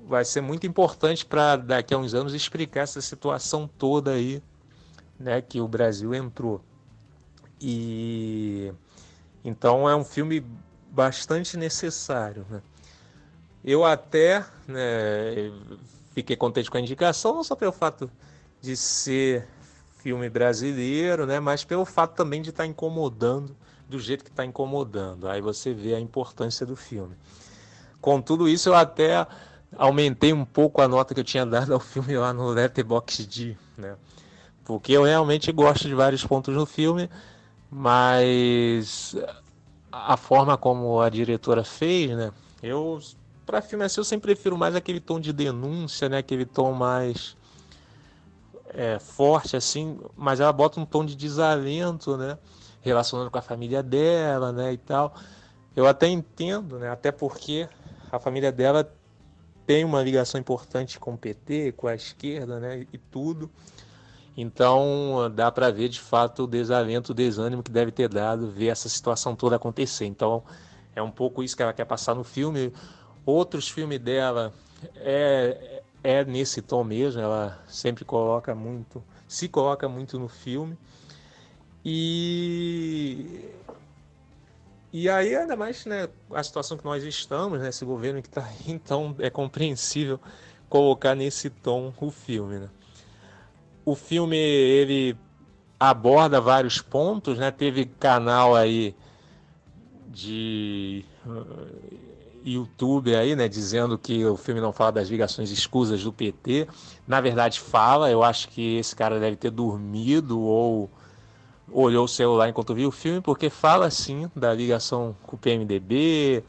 Vai 0.08 0.24
ser 0.24 0.40
muito 0.40 0.66
importante 0.66 1.26
para 1.26 1.58
daqui 1.58 1.94
a 1.94 1.98
uns 1.98 2.14
anos 2.14 2.34
explicar 2.34 2.82
essa 2.82 3.02
situação 3.02 3.70
toda 3.78 4.12
aí 4.12 4.42
né, 5.20 5.42
que 5.42 5.60
o 5.60 5.68
Brasil 5.68 6.14
entrou. 6.14 6.62
E 7.60 8.72
então 9.44 9.90
é 9.90 9.96
um 9.96 10.06
filme 10.06 10.46
bastante 10.90 11.58
necessário. 11.58 12.46
Né? 12.50 12.62
Eu 13.64 13.84
até 13.84 14.46
né, 14.68 15.52
fiquei 16.16 16.38
contente 16.38 16.72
com 16.72 16.78
a 16.78 16.80
indicação, 16.80 17.36
não 17.36 17.44
só 17.44 17.56
pelo 17.56 17.74
fato 17.74 18.10
de 18.62 18.76
ser 18.78 19.46
filme 19.98 20.30
brasileiro, 20.30 21.26
né, 21.26 21.40
mas 21.40 21.66
pelo 21.66 21.84
fato 21.84 22.16
também 22.16 22.42
de 22.42 22.52
estar 22.52 22.64
tá 22.64 22.68
incomodando 22.68 23.56
do 23.90 24.00
jeito 24.00 24.24
que 24.24 24.30
está 24.30 24.46
incomodando. 24.46 25.28
Aí 25.28 25.42
você 25.42 25.74
vê 25.74 25.94
a 25.94 26.00
importância 26.00 26.66
do 26.66 26.76
filme. 26.76 27.16
Com 28.00 28.22
tudo 28.22 28.48
isso, 28.48 28.70
eu 28.70 28.76
até 28.76 29.28
aumentei 29.78 30.32
um 30.32 30.46
pouco 30.46 30.82
a 30.82 30.88
nota 30.88 31.14
que 31.14 31.20
eu 31.20 31.24
tinha 31.24 31.46
dado 31.46 31.74
ao 31.74 31.80
filme 31.80 32.18
lá 32.18 32.32
no 32.34 32.48
Letterboxd, 32.50 33.58
né? 33.78 33.96
Porque 34.64 34.94
eu 34.94 35.04
realmente 35.04 35.52
gosto 35.52 35.88
de 35.88 35.94
vários 35.94 36.26
pontos 36.26 36.56
no 36.56 36.66
filme, 36.66 37.10
mas 37.70 39.16
a 39.92 40.18
forma 40.18 40.58
como 40.58 41.02
a 41.02 41.10
diretora 41.10 41.64
fez, 41.64 42.12
né? 42.16 42.32
Eu 42.64 43.00
para 43.46 43.62
filme 43.62 43.86
assim 43.86 44.00
eu 44.00 44.04
sempre 44.04 44.34
prefiro 44.34 44.58
mais 44.58 44.76
aquele 44.76 45.00
tom 45.00 45.20
de 45.20 45.32
denúncia, 45.32 46.10
né? 46.10 46.18
Aquele 46.18 46.46
tom 46.46 46.74
mais 46.74 47.38
é, 48.70 49.00
forte 49.00 49.56
assim, 49.56 50.00
mas 50.16 50.40
ela 50.40 50.52
bota 50.52 50.80
um 50.80 50.86
tom 50.86 51.06
de 51.06 51.16
desalento, 51.16 52.18
né? 52.18 52.38
Relacionando 52.82 53.32
com 53.32 53.38
a 53.38 53.42
família 53.42 53.82
dela, 53.82 54.52
né? 54.52 54.74
E 54.74 54.78
tal. 54.78 55.14
Eu 55.76 55.88
até 55.88 56.08
entendo, 56.08 56.80
né? 56.80 56.90
Até 56.90 57.12
porque 57.12 57.68
a 58.12 58.20
família 58.20 58.52
dela 58.52 58.90
tem 59.66 59.84
uma 59.84 60.02
ligação 60.02 60.40
importante 60.40 61.00
com 61.00 61.14
o 61.14 61.18
PT, 61.18 61.74
com 61.74 61.88
a 61.88 61.96
esquerda, 61.96 62.60
né? 62.60 62.86
E 62.92 62.98
tudo. 62.98 63.50
Então 64.38 65.32
dá 65.34 65.50
para 65.50 65.72
ver 65.72 65.88
de 65.88 66.00
fato 66.00 66.44
o 66.44 66.48
desalento, 66.48 67.12
o 67.12 67.16
desânimo 67.16 67.64
que 67.64 67.72
deve 67.72 67.92
ter 67.92 68.10
dado 68.10 68.52
ver 68.52 68.68
essa 68.68 68.90
situação 68.90 69.36
toda 69.36 69.56
acontecer. 69.56 70.06
Então 70.06 70.44
é 70.96 71.02
um 71.02 71.12
pouco 71.12 71.42
isso 71.42 71.56
que 71.56 71.64
ela 71.64 71.74
quer 71.74 71.86
passar 71.86 72.14
no 72.14 72.24
filme. 72.24 72.74
Outros 73.26 73.70
filmes 73.70 74.00
dela 74.00 74.54
é, 74.98 75.82
é 76.04 76.24
nesse 76.26 76.62
tom 76.62 76.84
mesmo, 76.84 77.22
ela 77.22 77.64
sempre 77.68 78.06
coloca 78.06 78.54
muito, 78.54 79.04
se 79.28 79.48
coloca 79.48 79.90
muito 79.90 80.20
no 80.20 80.28
filme. 80.28 80.78
E 81.84 83.52
e 84.94 85.10
aí, 85.10 85.36
ainda 85.36 85.58
mais 85.58 85.86
né, 85.86 86.08
a 86.32 86.42
situação 86.42 86.78
que 86.78 86.86
nós 86.86 87.04
estamos, 87.04 87.60
né, 87.60 87.68
esse 87.68 87.84
governo 87.84 88.22
que 88.22 88.30
está 88.30 88.50
então 88.68 89.16
é 89.20 89.30
compreensível 89.30 90.20
colocar 90.70 91.16
nesse 91.16 91.50
tom 91.50 91.94
o 92.00 92.12
filme. 92.12 92.60
Né? 92.60 92.70
o 93.86 93.96
filme 93.96 94.36
ele 94.36 95.16
aborda 95.80 96.42
vários 96.42 96.82
pontos, 96.82 97.38
né? 97.38 97.52
Teve 97.52 97.86
canal 97.86 98.56
aí 98.56 98.96
de 100.16 101.04
uh, 101.26 101.68
YouTube 102.46 103.14
aí, 103.14 103.36
né, 103.36 103.50
dizendo 103.50 103.98
que 103.98 104.26
o 104.26 104.38
filme 104.38 104.62
não 104.62 104.72
fala 104.72 104.94
das 104.94 105.10
ligações 105.10 105.52
escusas 105.52 106.04
do 106.04 106.14
PT. 106.14 106.68
Na 107.06 107.20
verdade 107.20 107.60
fala, 107.60 108.10
eu 108.10 108.24
acho 108.24 108.48
que 108.48 108.78
esse 108.78 108.96
cara 108.96 109.20
deve 109.20 109.36
ter 109.36 109.52
dormido 109.52 110.40
ou 110.40 110.90
olhou 111.70 112.06
o 112.06 112.08
celular 112.08 112.48
enquanto 112.48 112.74
viu 112.74 112.90
o 112.90 112.92
filme, 112.92 113.20
porque 113.20 113.50
fala 113.50 113.90
sim 113.90 114.32
da 114.34 114.54
ligação 114.54 115.16
com 115.24 115.36
o 115.36 115.40
PMDB 115.40 116.44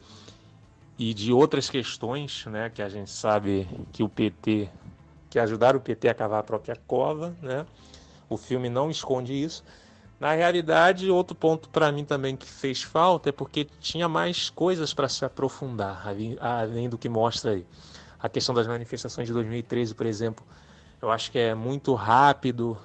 e 0.97 1.13
de 1.13 1.33
outras 1.33 1.69
questões, 1.69 2.45
né, 2.45 2.71
que 2.73 2.81
a 2.81 2.87
gente 2.87 3.11
sabe 3.11 3.67
que 3.91 4.01
o 4.01 4.07
PT 4.07 4.69
que 5.29 5.37
ajudaram 5.37 5.77
o 5.77 5.81
PT 5.81 6.07
a 6.07 6.13
cavar 6.13 6.39
a 6.39 6.43
própria 6.43 6.77
cova, 6.87 7.35
né? 7.41 7.65
O 8.29 8.37
filme 8.37 8.69
não 8.69 8.89
esconde 8.89 9.33
isso. 9.33 9.61
Na 10.19 10.33
realidade, 10.33 11.09
outro 11.11 11.35
ponto 11.35 11.69
para 11.69 11.91
mim 11.91 12.03
também 12.03 12.35
que 12.35 12.47
fez 12.47 12.81
falta 12.81 13.29
é 13.29 13.31
porque 13.31 13.65
tinha 13.79 14.09
mais 14.09 14.49
coisas 14.49 14.93
para 14.93 15.07
se 15.07 15.23
aprofundar, 15.23 16.03
além 16.39 16.89
do 16.89 16.97
que 16.97 17.07
mostra 17.07 17.51
aí. 17.51 17.65
A 18.19 18.27
questão 18.27 18.55
das 18.55 18.65
manifestações 18.65 19.27
de 19.27 19.33
2013, 19.33 19.93
por 19.93 20.07
exemplo, 20.07 20.43
eu 20.99 21.11
acho 21.11 21.31
que 21.31 21.37
é 21.37 21.53
muito 21.53 21.93
rápido, 21.93 22.75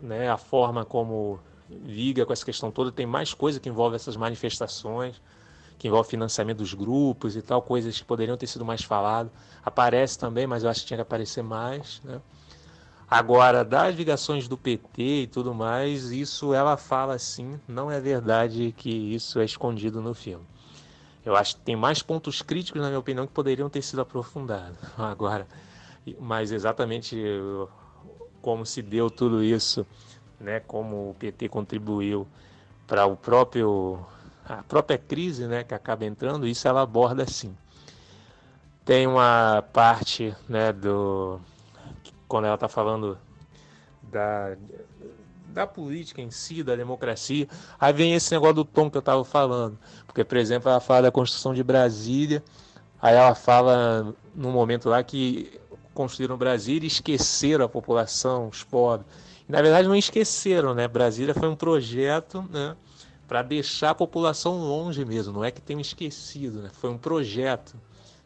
né? 0.00 0.30
A 0.30 0.36
forma 0.36 0.84
como 0.84 1.40
liga 1.68 2.24
com 2.24 2.32
essa 2.32 2.44
questão 2.44 2.70
toda, 2.70 2.92
tem 2.92 3.04
mais 3.06 3.34
coisa 3.34 3.58
que 3.58 3.68
envolve 3.68 3.96
essas 3.96 4.16
manifestações 4.16 5.20
que 5.78 5.86
envolve 5.86 6.10
financiamento 6.10 6.58
dos 6.58 6.74
grupos 6.74 7.36
e 7.36 7.42
tal, 7.42 7.62
coisas 7.62 7.98
que 7.98 8.04
poderiam 8.04 8.36
ter 8.36 8.48
sido 8.48 8.64
mais 8.64 8.82
falado. 8.82 9.30
Aparece 9.64 10.18
também, 10.18 10.46
mas 10.46 10.64
eu 10.64 10.70
acho 10.70 10.80
que 10.80 10.86
tinha 10.88 10.98
que 10.98 11.02
aparecer 11.02 11.42
mais. 11.42 12.02
Né? 12.02 12.20
Agora, 13.10 13.64
das 13.64 13.94
ligações 13.94 14.46
do 14.46 14.56
PT 14.56 15.22
e 15.22 15.26
tudo 15.26 15.54
mais, 15.54 16.10
isso 16.10 16.52
ela 16.52 16.76
fala 16.76 17.14
assim, 17.14 17.58
não 17.66 17.90
é 17.90 17.98
verdade 18.00 18.74
que 18.76 18.90
isso 18.90 19.40
é 19.40 19.44
escondido 19.44 20.02
no 20.02 20.12
filme. 20.12 20.44
Eu 21.24 21.34
acho 21.34 21.56
que 21.56 21.62
tem 21.62 21.76
mais 21.76 22.02
pontos 22.02 22.42
críticos, 22.42 22.80
na 22.80 22.88
minha 22.88 22.98
opinião, 22.98 23.26
que 23.26 23.32
poderiam 23.32 23.70
ter 23.70 23.82
sido 23.82 24.00
aprofundados. 24.02 24.78
Agora, 24.98 25.46
mas 26.20 26.52
exatamente 26.52 27.16
como 28.42 28.64
se 28.66 28.82
deu 28.82 29.10
tudo 29.10 29.42
isso, 29.42 29.86
né, 30.38 30.60
como 30.60 31.10
o 31.10 31.14
PT 31.18 31.48
contribuiu 31.48 32.26
para 32.86 33.06
o 33.06 33.16
próprio 33.16 34.06
a 34.48 34.62
própria 34.62 34.96
crise 34.96 35.46
né, 35.46 35.62
que 35.62 35.74
acaba 35.74 36.06
entrando, 36.06 36.46
isso 36.46 36.66
ela 36.66 36.80
aborda 36.80 37.26
sim. 37.26 37.54
Tem 38.84 39.06
uma 39.06 39.62
parte 39.72 40.34
né, 40.48 40.72
do. 40.72 41.38
Quando 42.28 42.44
ela 42.44 42.54
está 42.54 42.68
falando 42.68 43.18
da, 44.02 44.56
da 45.48 45.66
política 45.66 46.20
em 46.20 46.30
si, 46.30 46.62
da 46.62 46.76
democracia, 46.76 47.48
aí 47.80 47.92
vem 47.92 48.14
esse 48.14 48.30
negócio 48.32 48.54
do 48.54 48.64
tom 48.64 48.90
que 48.90 48.96
eu 48.96 49.00
estava 49.00 49.24
falando. 49.24 49.78
Porque, 50.06 50.22
por 50.22 50.36
exemplo, 50.36 50.70
ela 50.70 50.80
fala 50.80 51.02
da 51.02 51.10
construção 51.10 51.54
de 51.54 51.62
Brasília, 51.62 52.42
aí 53.00 53.16
ela 53.16 53.34
fala 53.34 54.14
num 54.34 54.52
momento 54.52 54.88
lá 54.88 55.02
que 55.02 55.58
construíram 55.94 56.36
Brasília 56.36 56.84
e 56.84 56.88
esqueceram 56.88 57.64
a 57.64 57.68
população, 57.68 58.48
os 58.48 58.62
pobres. 58.62 59.06
Na 59.48 59.62
verdade, 59.62 59.88
não 59.88 59.96
esqueceram, 59.96 60.74
né? 60.74 60.86
Brasília 60.86 61.34
foi 61.34 61.48
um 61.48 61.56
projeto, 61.56 62.44
né? 62.50 62.76
para 63.28 63.42
deixar 63.42 63.90
a 63.90 63.94
população 63.94 64.58
longe 64.58 65.04
mesmo, 65.04 65.34
não 65.34 65.44
é 65.44 65.50
que 65.50 65.60
tenham 65.60 65.80
esquecido, 65.80 66.62
né? 66.62 66.70
foi 66.72 66.88
um 66.88 66.96
projeto. 66.96 67.76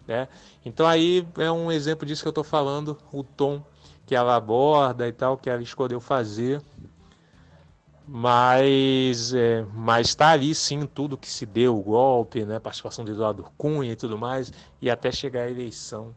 Né? 0.07 0.29
Então 0.65 0.87
aí 0.87 1.27
é 1.37 1.51
um 1.51 1.71
exemplo 1.73 2.07
disso 2.07 2.23
que 2.23 2.29
eu 2.29 2.31
estou 2.31 2.45
falando, 2.45 2.97
o 3.13 3.25
tom 3.25 3.63
que 4.07 4.15
ela 4.15 4.37
aborda 4.37 5.07
e 5.09 5.13
tal, 5.13 5.37
que 5.37 5.49
ela 5.49 5.63
escolheu 5.63 6.01
fazer. 6.01 6.61
Mas, 8.07 9.33
é, 9.33 9.65
mas 9.73 10.09
está 10.09 10.31
ali 10.31 10.55
sim 10.55 10.87
tudo 10.87 11.17
que 11.17 11.31
se 11.31 11.47
deu, 11.47 11.79
o 11.79 11.83
golpe, 11.83 12.45
né, 12.45 12.59
participação 12.59 13.05
do 13.05 13.13
Eduardo 13.13 13.47
Cunha 13.57 13.93
e 13.93 13.97
tudo 13.97 14.19
mais, 14.19 14.53
e 14.81 14.91
até 14.91 15.13
chegar 15.13 15.43
a 15.43 15.51
eleição 15.51 16.15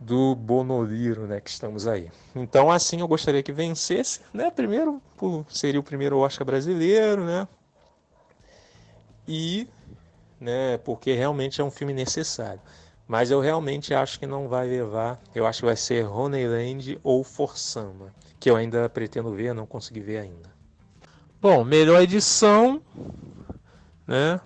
do 0.00 0.34
Bonoliro, 0.34 1.26
né, 1.26 1.38
que 1.40 1.50
estamos 1.50 1.86
aí. 1.86 2.10
Então, 2.34 2.70
assim, 2.70 3.00
eu 3.00 3.06
gostaria 3.06 3.42
que 3.42 3.52
vencesse, 3.52 4.20
né, 4.32 4.50
primeiro, 4.50 5.00
seria 5.48 5.78
o 5.78 5.82
primeiro 5.82 6.18
Oscar 6.18 6.46
brasileiro, 6.46 7.24
né, 7.24 7.46
e, 9.28 9.68
né, 10.40 10.78
porque 10.78 11.12
realmente 11.12 11.60
é 11.60 11.64
um 11.64 11.70
filme 11.70 11.92
necessário. 11.92 12.60
Mas 13.12 13.30
eu 13.30 13.40
realmente 13.40 13.92
acho 13.92 14.18
que 14.18 14.26
não 14.26 14.48
vai 14.48 14.66
levar, 14.66 15.20
eu 15.34 15.46
acho 15.46 15.58
que 15.58 15.66
vai 15.66 15.76
ser 15.76 16.06
Honeyland 16.06 16.98
ou 17.02 17.22
Forçama, 17.22 18.10
que 18.40 18.50
eu 18.50 18.56
ainda 18.56 18.88
pretendo 18.88 19.30
ver, 19.34 19.52
não 19.52 19.66
consegui 19.66 20.00
ver 20.00 20.16
ainda. 20.16 20.50
Bom, 21.38 21.62
melhor 21.62 22.00
edição, 22.00 22.80
né, 24.06 24.40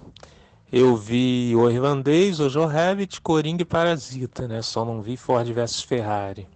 eu 0.73 0.97
vi 0.97 1.55
o 1.55 1.71
Irlandês, 1.71 2.41
o 2.41 2.49
Joe 2.49 2.67
Rabbit, 2.67 3.21
Coringa 3.21 3.63
e 3.63 3.65
Parasita, 3.65 4.49
né? 4.49 4.61
Só 4.63 4.85
não 4.85 5.01
vi 5.01 5.17
Ford 5.17 5.49
vs 5.49 5.83
Ferrari. 5.83 6.49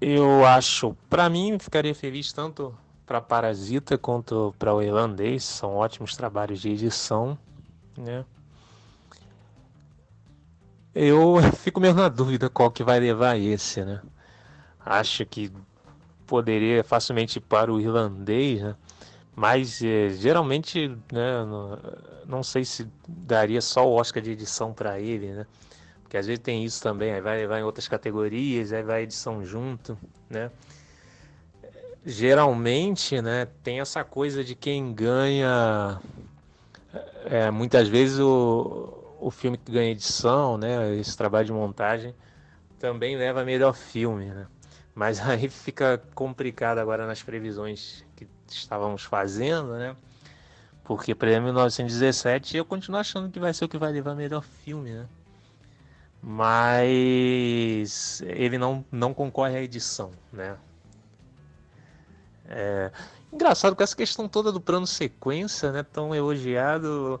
Eu 0.00 0.44
acho, 0.44 0.96
para 1.08 1.30
mim, 1.30 1.56
ficaria 1.56 1.94
feliz 1.94 2.32
tanto 2.32 2.76
para 3.06 3.20
Parasita 3.20 3.96
quanto 3.96 4.52
para 4.58 4.74
o 4.74 4.82
Irlandês. 4.82 5.44
São 5.44 5.76
ótimos 5.76 6.16
trabalhos 6.16 6.60
de 6.60 6.70
edição, 6.70 7.38
né? 7.96 8.24
Eu 10.94 11.36
fico 11.56 11.80
meio 11.80 11.94
na 11.94 12.08
dúvida 12.08 12.48
qual 12.48 12.70
que 12.70 12.82
vai 12.82 12.98
levar 12.98 13.38
esse, 13.38 13.84
né? 13.84 14.00
Acho 14.84 15.24
que 15.24 15.52
poderia 16.26 16.82
facilmente 16.82 17.40
para 17.40 17.72
o 17.72 17.80
irlandês, 17.80 18.62
né? 18.62 18.76
Mas 19.34 19.82
é, 19.82 20.10
geralmente, 20.10 20.88
né, 21.10 21.44
não, 21.44 21.78
não, 22.26 22.42
sei 22.42 22.64
se 22.64 22.86
daria 23.08 23.60
só 23.60 23.88
o 23.88 23.94
Oscar 23.94 24.22
de 24.22 24.32
edição 24.32 24.72
para 24.72 25.00
ele, 25.00 25.32
né? 25.32 25.46
Porque 26.02 26.16
às 26.16 26.26
vezes 26.26 26.42
tem 26.42 26.64
isso 26.64 26.82
também, 26.82 27.12
aí 27.12 27.20
vai 27.20 27.38
levar 27.38 27.58
em 27.60 27.62
outras 27.62 27.86
categorias, 27.88 28.72
aí 28.72 28.82
vai 28.82 29.02
edição 29.02 29.44
junto, 29.44 29.96
né? 30.28 30.50
Geralmente, 32.04 33.20
né, 33.22 33.46
tem 33.62 33.80
essa 33.80 34.02
coisa 34.02 34.42
de 34.42 34.54
quem 34.54 34.92
ganha, 34.92 36.00
é, 37.26 37.50
muitas 37.50 37.88
vezes 37.88 38.18
o, 38.18 38.99
o 39.20 39.30
filme 39.30 39.58
que 39.58 39.70
ganha 39.70 39.90
edição, 39.90 40.56
né, 40.56 40.96
esse 40.96 41.16
trabalho 41.16 41.46
de 41.46 41.52
montagem, 41.52 42.14
também 42.78 43.16
leva 43.16 43.44
melhor 43.44 43.74
filme, 43.74 44.26
né? 44.26 44.46
Mas 44.94 45.20
aí 45.26 45.48
fica 45.48 46.02
complicado 46.14 46.78
agora 46.78 47.06
nas 47.06 47.22
previsões 47.22 48.04
que 48.16 48.26
estávamos 48.48 49.04
fazendo, 49.04 49.74
né? 49.74 49.94
Porque 50.84 51.14
prêmio 51.14 51.44
1917 51.44 52.56
eu 52.56 52.64
continuo 52.64 52.98
achando 52.98 53.30
que 53.30 53.38
vai 53.38 53.54
ser 53.54 53.64
o 53.64 53.68
que 53.68 53.78
vai 53.78 53.92
levar 53.92 54.14
melhor 54.14 54.42
filme, 54.42 54.90
né? 54.90 55.06
Mas 56.22 58.20
ele 58.22 58.58
não, 58.58 58.84
não 58.90 59.14
concorre 59.14 59.56
à 59.56 59.62
edição, 59.62 60.10
né? 60.32 60.56
É, 62.46 62.90
engraçado 63.32 63.76
com 63.76 63.82
essa 63.82 63.94
questão 63.94 64.28
toda 64.28 64.50
do 64.50 64.60
plano 64.60 64.86
sequência, 64.86 65.70
né? 65.70 65.82
Tão 65.82 66.14
elogiado. 66.14 67.20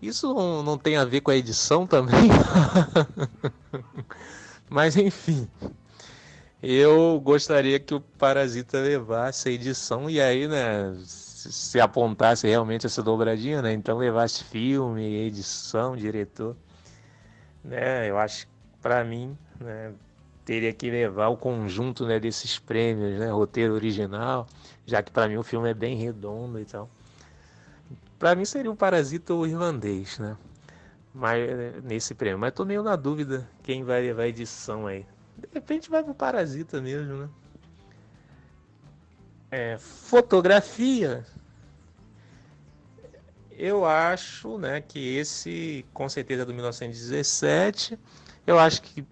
Isso 0.00 0.32
não, 0.62 0.78
tem 0.78 0.96
a 0.96 1.04
ver 1.04 1.20
com 1.20 1.30
a 1.30 1.36
edição 1.36 1.86
também. 1.86 2.30
Mas 4.68 4.96
enfim. 4.96 5.48
Eu 6.62 7.20
gostaria 7.20 7.78
que 7.80 7.94
o 7.94 8.00
Parasita 8.00 8.78
levasse 8.78 9.48
a 9.48 9.52
edição 9.52 10.10
e 10.10 10.20
aí, 10.20 10.46
né, 10.46 10.94
se 11.04 11.80
apontasse 11.80 12.46
realmente 12.46 12.84
essa 12.84 13.02
dobradinha, 13.02 13.62
né, 13.62 13.72
então 13.72 13.96
levasse 13.96 14.44
filme, 14.44 15.02
edição, 15.02 15.96
diretor, 15.96 16.54
né, 17.64 18.10
eu 18.10 18.18
acho 18.18 18.46
que 18.46 18.52
para 18.82 19.02
mim, 19.02 19.34
né, 19.58 19.94
teria 20.44 20.72
que 20.72 20.90
levar 20.90 21.28
o 21.28 21.36
conjunto, 21.36 22.04
né, 22.04 22.20
desses 22.20 22.58
prêmios, 22.58 23.18
né, 23.18 23.30
roteiro 23.30 23.72
original, 23.72 24.46
já 24.84 25.02
que 25.02 25.10
para 25.10 25.28
mim 25.28 25.36
o 25.36 25.42
filme 25.42 25.70
é 25.70 25.74
bem 25.74 25.96
redondo 25.96 26.60
e 26.60 26.64
tal. 26.66 26.90
Para 28.20 28.34
mim 28.34 28.44
seria 28.44 28.70
o 28.70 28.76
Parasita 28.76 29.32
ou 29.32 29.46
Irlandês, 29.46 30.18
né, 30.18 30.36
mas 31.14 31.82
nesse 31.82 32.14
prêmio, 32.14 32.38
mas 32.38 32.52
tô 32.52 32.66
meio 32.66 32.82
na 32.82 32.94
dúvida 32.94 33.48
quem 33.62 33.82
vai 33.82 34.02
levar 34.02 34.24
a 34.24 34.28
edição 34.28 34.86
aí. 34.86 35.06
De 35.38 35.48
repente 35.54 35.88
vai 35.88 36.04
pro 36.04 36.14
Parasita 36.14 36.82
mesmo, 36.82 37.14
né? 37.16 37.28
É, 39.50 39.78
fotografia. 39.78 41.24
Eu 43.50 43.86
acho, 43.86 44.58
né, 44.58 44.82
que 44.82 45.16
esse 45.16 45.86
com 45.94 46.06
certeza 46.06 46.42
é 46.42 46.44
do 46.44 46.52
1917. 46.52 47.98
Eu 48.46 48.58
acho 48.58 48.82
que 48.82 49.02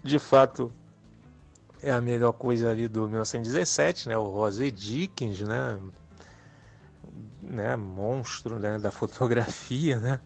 de 0.00 0.20
fato 0.20 0.72
é 1.82 1.90
a 1.90 2.00
melhor 2.00 2.32
coisa 2.32 2.70
ali 2.70 2.86
do 2.86 3.08
1917, 3.08 4.08
né? 4.08 4.16
O 4.16 4.28
Rose 4.28 4.70
Dickens, 4.70 5.40
né? 5.40 5.76
Né? 7.48 7.76
Monstro 7.76 8.58
né? 8.58 8.78
da 8.78 8.90
fotografia, 8.90 9.98
né? 9.98 10.20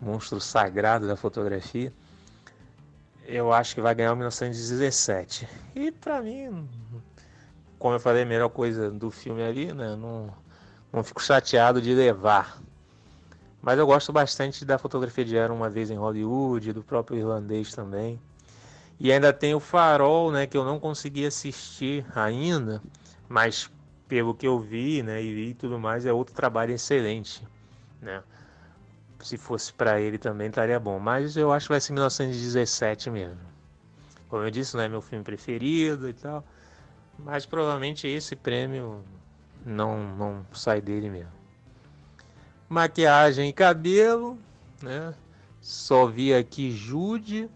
Monstro 0.00 0.40
sagrado 0.40 1.06
da 1.06 1.16
fotografia 1.16 1.92
eu 3.26 3.52
acho 3.52 3.74
que 3.74 3.80
vai 3.80 3.94
ganhar 3.94 4.12
o 4.12 4.16
1917. 4.16 5.48
E 5.74 5.90
para 5.90 6.20
mim, 6.20 6.68
como 7.78 7.94
eu 7.94 8.00
falei, 8.00 8.22
a 8.22 8.26
melhor 8.26 8.48
coisa 8.50 8.90
do 8.90 9.10
filme 9.10 9.42
ali, 9.42 9.72
né? 9.72 9.96
Não, 9.96 10.30
não 10.92 11.02
fico 11.02 11.22
chateado 11.22 11.80
de 11.80 11.94
levar. 11.94 12.58
Mas 13.62 13.78
eu 13.78 13.86
gosto 13.86 14.12
bastante 14.12 14.64
da 14.64 14.78
fotografia 14.78 15.24
de 15.24 15.36
Era 15.36 15.52
uma 15.52 15.70
vez 15.70 15.90
em 15.90 15.96
Hollywood, 15.96 16.72
do 16.72 16.82
próprio 16.82 17.18
irlandês 17.18 17.72
também. 17.74 18.20
E 19.00 19.10
ainda 19.10 19.32
tem 19.32 19.54
o 19.54 19.60
Farol, 19.60 20.30
né, 20.30 20.46
que 20.46 20.56
eu 20.56 20.64
não 20.64 20.78
consegui 20.78 21.26
assistir 21.26 22.06
ainda, 22.14 22.80
mas 23.28 23.68
pelo 24.08 24.34
que 24.34 24.46
eu 24.46 24.58
vi, 24.60 25.02
né, 25.02 25.22
e 25.22 25.34
vi 25.34 25.54
tudo 25.54 25.78
mais, 25.78 26.06
é 26.06 26.12
outro 26.12 26.34
trabalho 26.34 26.72
excelente, 26.72 27.42
né? 28.00 28.22
se 29.24 29.38
fosse 29.38 29.72
para 29.72 30.00
ele 30.00 30.18
também 30.18 30.48
estaria 30.48 30.78
bom. 30.78 30.98
Mas 30.98 31.36
eu 31.36 31.50
acho 31.50 31.66
que 31.66 31.72
vai 31.72 31.80
ser 31.80 31.92
1917 31.92 33.10
mesmo. 33.10 33.38
Como 34.28 34.42
eu 34.42 34.50
disse, 34.50 34.76
não 34.76 34.82
é 34.82 34.88
meu 34.88 35.00
filme 35.00 35.24
preferido 35.24 36.08
e 36.08 36.12
tal. 36.12 36.44
Mas 37.18 37.46
provavelmente 37.46 38.06
esse 38.06 38.36
prêmio 38.36 39.02
não, 39.64 40.14
não 40.16 40.46
sai 40.52 40.80
dele 40.80 41.08
mesmo. 41.08 41.32
Maquiagem 42.68 43.48
e 43.48 43.52
cabelo, 43.52 44.38
né? 44.82 45.14
Só 45.60 46.06
vi 46.06 46.34
aqui 46.34 46.70
Jude, 46.70 47.48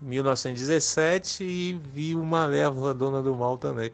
1917 0.00 1.44
e 1.44 1.72
vi 1.92 2.14
uma 2.14 2.46
leva 2.46 2.94
Dona 2.94 3.22
do 3.22 3.34
Mal 3.34 3.58
também. 3.58 3.92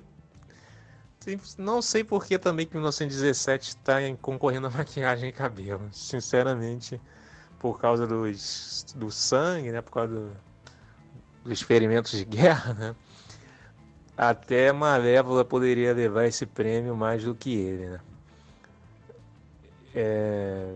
Não 1.59 1.83
sei 1.83 2.05
por 2.05 2.25
que 2.25 2.39
também 2.39 2.67
que 2.67 2.75
1917 2.75 3.69
está 3.69 3.95
concorrendo 4.21 4.69
a 4.69 4.71
maquiagem 4.71 5.29
e 5.31 5.33
cabelo. 5.33 5.89
Sinceramente, 5.93 7.01
por 7.59 7.81
causa 7.81 8.07
dos, 8.07 8.87
do 8.97 9.11
sangue, 9.11 9.73
né? 9.73 9.81
Por 9.83 9.93
causa 9.93 10.15
do, 10.15 10.37
dos 11.43 11.53
experimentos 11.53 12.13
de 12.13 12.25
guerra, 12.25 12.75
né? 12.75 12.97
Até 14.17 14.73
Malévola 14.73 15.45
poderia 15.45 15.93
levar 15.93 16.25
esse 16.25 16.47
prêmio 16.47 16.97
mais 16.97 17.25
do 17.25 17.35
que 17.35 17.55
ele, 17.55 17.87
né? 17.87 18.01
É... 19.95 20.75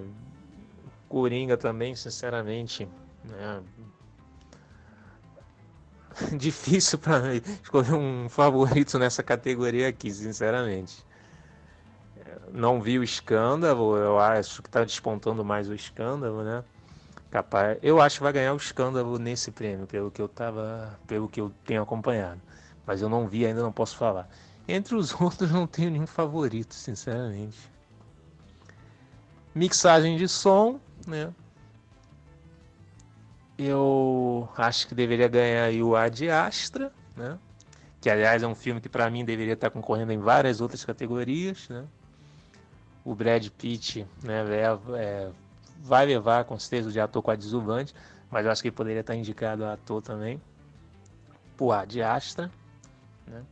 Coringa 1.08 1.56
também, 1.56 1.94
sinceramente, 1.94 2.88
né? 3.24 3.62
difícil 6.36 6.98
para 6.98 7.34
escolher 7.36 7.94
um 7.94 8.28
favorito 8.28 8.98
nessa 8.98 9.22
categoria 9.22 9.88
aqui, 9.88 10.10
sinceramente. 10.10 11.04
Não 12.52 12.80
vi 12.80 12.98
o 12.98 13.04
escândalo, 13.04 13.96
eu 13.96 14.18
acho 14.18 14.62
que 14.62 14.68
está 14.68 14.84
despontando 14.84 15.44
mais 15.44 15.68
o 15.68 15.74
escândalo, 15.74 16.42
né? 16.42 16.64
Capaz, 17.30 17.78
eu 17.80 18.00
acho 18.00 18.16
que 18.16 18.22
vai 18.24 18.32
ganhar 18.32 18.52
o 18.52 18.56
escândalo 18.56 19.18
nesse 19.18 19.52
prêmio, 19.52 19.86
pelo 19.86 20.10
que 20.10 20.20
eu 20.20 20.28
tava, 20.28 20.98
pelo 21.06 21.28
que 21.28 21.40
eu 21.40 21.52
tenho 21.64 21.82
acompanhado. 21.82 22.40
Mas 22.84 23.00
eu 23.00 23.08
não 23.08 23.28
vi 23.28 23.46
ainda, 23.46 23.62
não 23.62 23.70
posso 23.70 23.96
falar. 23.96 24.28
Entre 24.66 24.96
os 24.96 25.14
outros 25.20 25.50
não 25.50 25.66
tenho 25.66 25.90
nenhum 25.90 26.06
favorito, 26.06 26.74
sinceramente. 26.74 27.58
Mixagem 29.54 30.16
de 30.16 30.26
som, 30.28 30.80
né? 31.06 31.32
Eu 33.66 34.48
acho 34.56 34.88
que 34.88 34.94
deveria 34.94 35.28
ganhar 35.28 35.70
o 35.82 35.94
Ad 35.94 36.30
Astra, 36.30 36.92
né? 37.16 37.38
que 38.00 38.08
aliás 38.08 38.42
é 38.42 38.46
um 38.46 38.54
filme 38.54 38.80
que 38.80 38.88
para 38.88 39.10
mim 39.10 39.24
deveria 39.24 39.52
estar 39.52 39.70
concorrendo 39.70 40.12
em 40.12 40.18
várias 40.18 40.60
outras 40.60 40.84
categorias. 40.84 41.68
Né? 41.68 41.84
O 43.04 43.14
Brad 43.14 43.46
Pitt 43.48 44.06
né, 44.22 44.44
é, 44.98 45.30
vai 45.82 46.06
levar 46.06 46.44
com 46.44 46.58
certeza 46.58 46.90
de 46.90 46.98
ator 46.98 47.22
coadjuvante, 47.22 47.94
mas 48.30 48.46
eu 48.46 48.52
acho 48.52 48.62
que 48.62 48.68
ele 48.68 48.76
poderia 48.76 49.00
estar 49.00 49.14
indicado 49.14 49.64
a 49.64 49.74
ator 49.74 50.00
também, 50.00 50.40
por 51.56 51.72
Ad 51.72 52.02
Astra. 52.02 52.50
Né? 53.26 53.42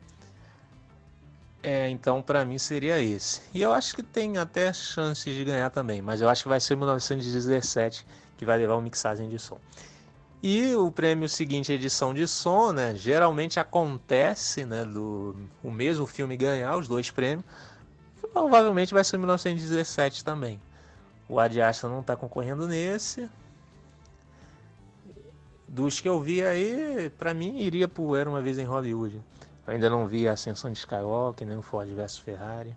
É, 1.63 1.91
então 1.91 2.23
para 2.23 2.47
mim 2.47 2.57
seria 2.57 2.99
esse. 2.99 3.43
E 3.53 3.61
eu 3.61 3.75
acho 3.75 3.95
que 3.95 4.03
tem 4.03 4.39
até 4.39 4.73
chances 4.73 5.35
de 5.35 5.45
ganhar 5.45 5.69
também, 5.69 6.01
mas 6.01 6.23
eu 6.23 6.29
acho 6.31 6.45
que 6.45 6.49
vai 6.49 6.61
ser 6.61 6.77
1917 6.77 8.07
que 8.39 8.47
vai 8.47 8.57
levar 8.57 8.77
o 8.77 8.81
mixagem 8.81 9.29
de 9.29 9.39
som. 9.39 9.59
E 10.43 10.75
o 10.77 10.91
prêmio 10.93 11.29
seguinte, 11.29 11.73
edição 11.73 12.15
de 12.15 12.29
som, 12.29 12.73
né? 12.73 12.95
Geralmente 12.95 13.59
acontece, 13.59 14.65
né? 14.65 14.85
Do 14.85 15.35
o 15.63 15.71
mesmo 15.71 16.07
filme 16.07 16.37
ganhar 16.37 16.77
os 16.77 16.87
dois 16.87 17.11
prêmios. 17.11 17.45
Provavelmente 18.33 18.95
vai 18.95 19.03
ser 19.03 19.19
1917 19.19 20.25
também. 20.25 20.61
O 21.29 21.41
Ad 21.41 21.61
Astra 21.61 21.89
não 21.89 22.01
está 22.01 22.15
concorrendo 22.15 22.69
nesse. 22.69 23.29
Dos 25.67 26.01
que 26.01 26.09
eu 26.09 26.21
vi 26.21 26.43
aí, 26.43 27.11
para 27.19 27.35
mim 27.35 27.59
iria 27.59 27.89
pro 27.89 28.15
Era 28.15 28.31
uma 28.31 28.41
vez 28.41 28.59
em 28.59 28.65
Hollywood. 28.65 29.21
Eu 29.67 29.75
ainda 29.75 29.91
não 29.91 30.07
vi 30.07 30.29
a 30.29 30.33
Ascensão 30.33 30.71
de 30.71 30.79
Skywalker, 30.79 31.47
nem 31.47 31.59
o 31.59 31.63
Ford 31.63 31.89
vs 31.89 32.19
Ferrari. 32.19 32.77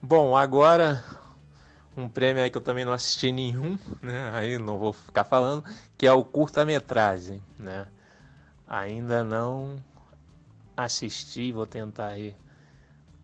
Bom, 0.00 0.36
agora 0.36 1.02
um 1.96 2.08
prêmio 2.08 2.42
aí 2.42 2.50
que 2.50 2.56
eu 2.56 2.62
também 2.62 2.84
não 2.84 2.92
assisti 2.92 3.32
nenhum, 3.32 3.78
né? 4.00 4.30
Aí 4.32 4.58
não 4.58 4.78
vou 4.78 4.92
ficar 4.92 5.24
falando, 5.24 5.64
que 5.96 6.06
é 6.06 6.12
o 6.12 6.24
curta-metragem, 6.24 7.42
né? 7.58 7.86
Ainda 8.66 9.22
não 9.22 9.76
assisti, 10.76 11.52
vou 11.52 11.66
tentar 11.66 12.08
aí 12.08 12.34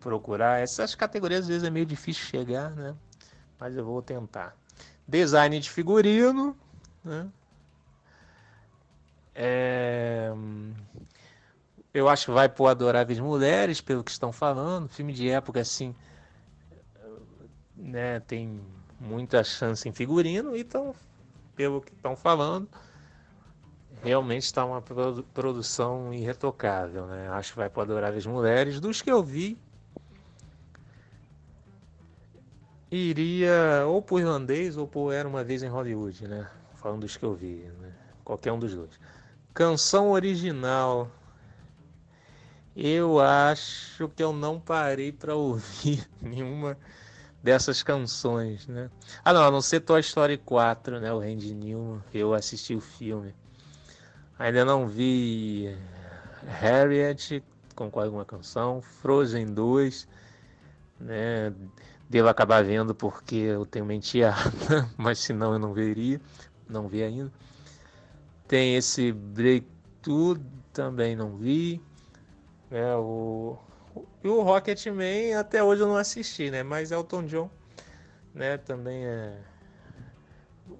procurar. 0.00 0.60
Essas 0.60 0.94
categorias 0.94 1.42
às 1.42 1.48
vezes 1.48 1.64
é 1.64 1.70
meio 1.70 1.86
difícil 1.86 2.24
chegar, 2.26 2.70
né? 2.70 2.94
Mas 3.58 3.76
eu 3.76 3.84
vou 3.84 4.02
tentar. 4.02 4.54
Design 5.06 5.58
de 5.58 5.70
figurino, 5.70 6.56
né? 7.02 7.28
É... 9.34 10.30
Eu 11.94 12.08
acho 12.08 12.26
que 12.26 12.30
vai 12.32 12.48
por 12.48 12.66
Adoráveis 12.66 13.18
Mulheres, 13.18 13.80
pelo 13.80 14.04
que 14.04 14.10
estão 14.10 14.30
falando. 14.30 14.88
Filme 14.88 15.12
de 15.12 15.30
época, 15.30 15.60
assim, 15.60 15.94
né, 17.78 18.20
tem 18.20 18.60
muita 19.00 19.44
chance 19.44 19.88
em 19.88 19.92
figurino, 19.92 20.56
então, 20.56 20.94
pelo 21.54 21.80
que 21.80 21.92
estão 21.92 22.16
falando, 22.16 22.68
realmente 24.02 24.44
está 24.44 24.64
uma 24.64 24.82
produção 24.82 26.12
irretocável, 26.12 27.06
né? 27.06 27.28
Acho 27.30 27.52
que 27.52 27.58
vai 27.58 27.70
para 27.70 27.82
Adoráveis 27.82 28.26
Mulheres. 28.26 28.80
Dos 28.80 29.02
que 29.02 29.10
eu 29.10 29.22
vi, 29.22 29.58
iria 32.90 33.84
ou 33.86 34.02
por 34.02 34.20
irlandês 34.20 34.76
ou 34.76 34.86
por 34.86 35.12
Era 35.12 35.28
Uma 35.28 35.44
Vez 35.44 35.62
em 35.62 35.68
Hollywood, 35.68 36.26
né? 36.26 36.48
Falando 36.76 37.00
dos 37.00 37.16
que 37.16 37.24
eu 37.24 37.34
vi, 37.34 37.70
né? 37.80 37.92
Qualquer 38.24 38.52
um 38.52 38.58
dos 38.58 38.74
dois. 38.74 38.98
Canção 39.54 40.10
original. 40.10 41.10
Eu 42.76 43.20
acho 43.20 44.08
que 44.10 44.22
eu 44.22 44.32
não 44.32 44.60
parei 44.60 45.10
para 45.10 45.34
ouvir 45.34 46.08
nenhuma 46.22 46.78
dessas 47.48 47.82
canções, 47.82 48.66
né? 48.66 48.90
Ah, 49.24 49.32
não, 49.32 49.42
a 49.42 49.50
não 49.50 49.62
ser 49.62 49.80
Toy 49.80 50.00
Story 50.00 50.36
4, 50.36 51.00
né? 51.00 51.10
O 51.10 51.18
Randy 51.18 51.54
Newman, 51.54 52.04
eu 52.12 52.34
assisti 52.34 52.74
o 52.74 52.80
filme. 52.80 53.34
Ainda 54.38 54.66
não 54.66 54.86
vi 54.86 55.74
Harriet 56.46 57.42
com 57.74 57.90
alguma 57.98 58.26
canção, 58.26 58.82
Frozen 58.82 59.46
2, 59.46 60.06
né? 61.00 61.54
Devo 62.06 62.28
acabar 62.28 62.62
vendo 62.62 62.94
porque 62.94 63.36
eu 63.36 63.64
tenho 63.64 63.86
uma 63.86 63.94
enteada, 63.94 64.86
mas 64.98 65.18
senão 65.18 65.54
eu 65.54 65.58
não 65.58 65.72
veria, 65.72 66.20
não 66.68 66.86
vi 66.86 67.02
ainda. 67.02 67.32
Tem 68.46 68.76
esse 68.76 69.10
Break 69.10 69.66
Tudo, 70.02 70.44
também 70.70 71.16
não 71.16 71.34
vi. 71.34 71.80
É, 72.70 72.94
o 72.94 73.56
e 74.22 74.28
o 74.28 74.42
Rocketman 74.42 75.34
até 75.34 75.62
hoje 75.62 75.82
eu 75.82 75.88
não 75.88 75.96
assisti, 75.96 76.50
né? 76.50 76.62
Mas 76.62 76.90
Elton 76.90 77.24
John, 77.24 77.50
né, 78.34 78.58
também 78.58 79.04
é 79.04 79.38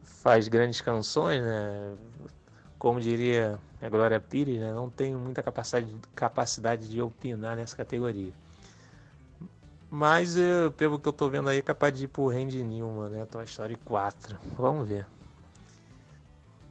faz 0.03 0.49
grandes 0.49 0.81
canções, 0.81 1.41
né? 1.43 1.97
Como 2.79 3.01
diria 3.01 3.59
a 3.81 3.89
Glória 3.89 4.21
Pires, 4.21 4.61
né? 4.61 4.73
não 4.73 4.91
tenho 4.91 5.19
muita 5.19 5.43
capacidade, 5.43 5.95
capacidade 6.15 6.89
de 6.89 7.01
opinar 7.01 7.57
nessa 7.57 7.77
categoria. 7.77 8.33
Mas 9.91 10.37
eu, 10.37 10.71
pelo 10.73 10.99
que 10.99 11.09
eu 11.09 11.13
tô 11.13 11.31
vendo 11.31 11.49
aí, 11.49 11.59
é 11.59 11.63
capaz 11.63 11.97
de 11.97 12.05
ir 12.05 12.09
pro 12.09 12.29
Randy 12.29 12.63
Newman, 12.63 13.09
né? 13.09 13.25
Toy 13.25 13.45
Story 13.45 13.77
4. 13.77 14.39
Vamos 14.57 14.87
ver. 14.87 15.07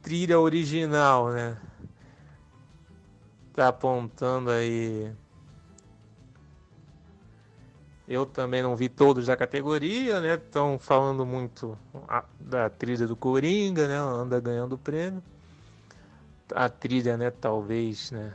Trilha 0.02 0.38
original, 0.38 1.30
né? 1.30 1.58
Tá 3.52 3.68
apontando 3.68 4.50
aí 4.50 5.12
eu 8.08 8.24
também 8.24 8.62
não 8.62 8.74
vi 8.74 8.88
todos 8.88 9.26
da 9.26 9.36
categoria, 9.36 10.18
né? 10.18 10.34
Estão 10.34 10.78
falando 10.78 11.26
muito 11.26 11.78
da 12.40 12.70
trilha 12.70 13.06
do 13.06 13.14
Coringa, 13.14 13.86
né? 13.86 13.98
Anda 13.98 14.40
ganhando 14.40 14.76
o 14.76 14.78
prêmio. 14.78 15.22
A 16.54 16.70
trilha, 16.70 17.18
né? 17.18 17.30
Talvez, 17.30 18.10
né? 18.10 18.34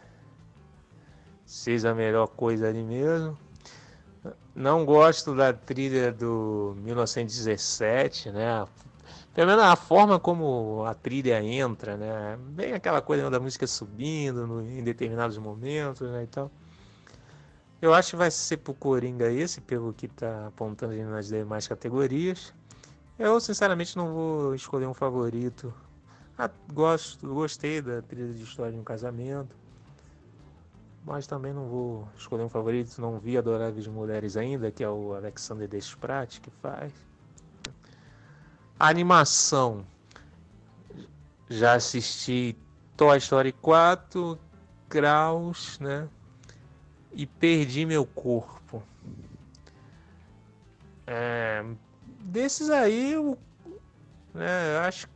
Seja 1.43 1.89
a 1.89 1.95
melhor 1.95 2.27
coisa 2.27 2.69
ali 2.69 2.83
mesmo. 2.83 3.35
Não 4.55 4.85
gosto 4.85 5.35
da 5.35 5.51
trilha 5.51 6.11
do 6.11 6.75
1917, 6.77 8.29
né? 8.29 8.67
Pelo 9.33 9.47
menos 9.47 9.63
a 9.63 9.75
forma 9.75 10.19
como 10.19 10.85
a 10.85 10.93
trilha 10.93 11.43
entra, 11.43 11.97
né? 11.97 12.37
Bem 12.49 12.73
aquela 12.73 13.01
coisa 13.01 13.27
da 13.27 13.39
música 13.39 13.65
subindo 13.65 14.45
no, 14.45 14.61
em 14.61 14.83
determinados 14.83 15.39
momentos, 15.39 16.07
né? 16.11 16.23
E 16.23 16.27
tal. 16.27 16.51
Eu 17.83 17.93
acho 17.93 18.11
que 18.11 18.15
vai 18.15 18.31
ser 18.31 18.55
pro 18.55 18.73
Coringa 18.73 19.29
esse, 19.29 19.59
pelo 19.59 19.91
que 19.91 20.07
tá 20.07 20.47
apontando 20.47 20.95
nas 21.03 21.27
demais 21.27 21.67
categorias. 21.67 22.53
Eu 23.19 23.41
sinceramente 23.41 23.97
não 23.97 24.13
vou 24.13 24.55
escolher 24.55 24.85
um 24.85 24.93
favorito. 24.93 25.73
Ah, 26.37 26.49
gosto, 26.71 27.27
gostei 27.27 27.81
da 27.81 28.01
trilha 28.01 28.33
de 28.33 28.41
história 28.41 28.71
de 28.71 28.79
um 28.79 28.85
casamento. 28.85 29.53
Mas 31.05 31.27
também 31.27 31.51
não 31.51 31.67
vou 31.67 32.07
escolher 32.17 32.43
um 32.43 32.49
favorito. 32.49 33.01
Não 33.01 33.19
vi 33.19 33.37
Adoráveis 33.37 33.85
Mulheres 33.85 34.37
ainda, 34.37 34.71
que 34.71 34.81
é 34.81 34.89
o 34.89 35.13
Alexander 35.13 35.67
Desprat 35.67 36.39
que 36.39 36.49
faz. 36.61 36.93
A 38.79 38.87
animação. 38.87 39.85
Já 41.49 41.73
assisti 41.73 42.57
Toy 42.95 43.17
Story 43.17 43.51
4, 43.51 44.39
Kraus, 44.87 45.77
né? 45.79 46.07
E 47.13 47.25
perdi 47.25 47.85
meu 47.85 48.05
corpo. 48.05 48.83
É, 51.05 51.63
desses 52.19 52.69
aí, 52.69 53.13
eu, 53.13 53.37
né, 54.33 54.75
eu 54.75 54.79
acho 54.81 55.07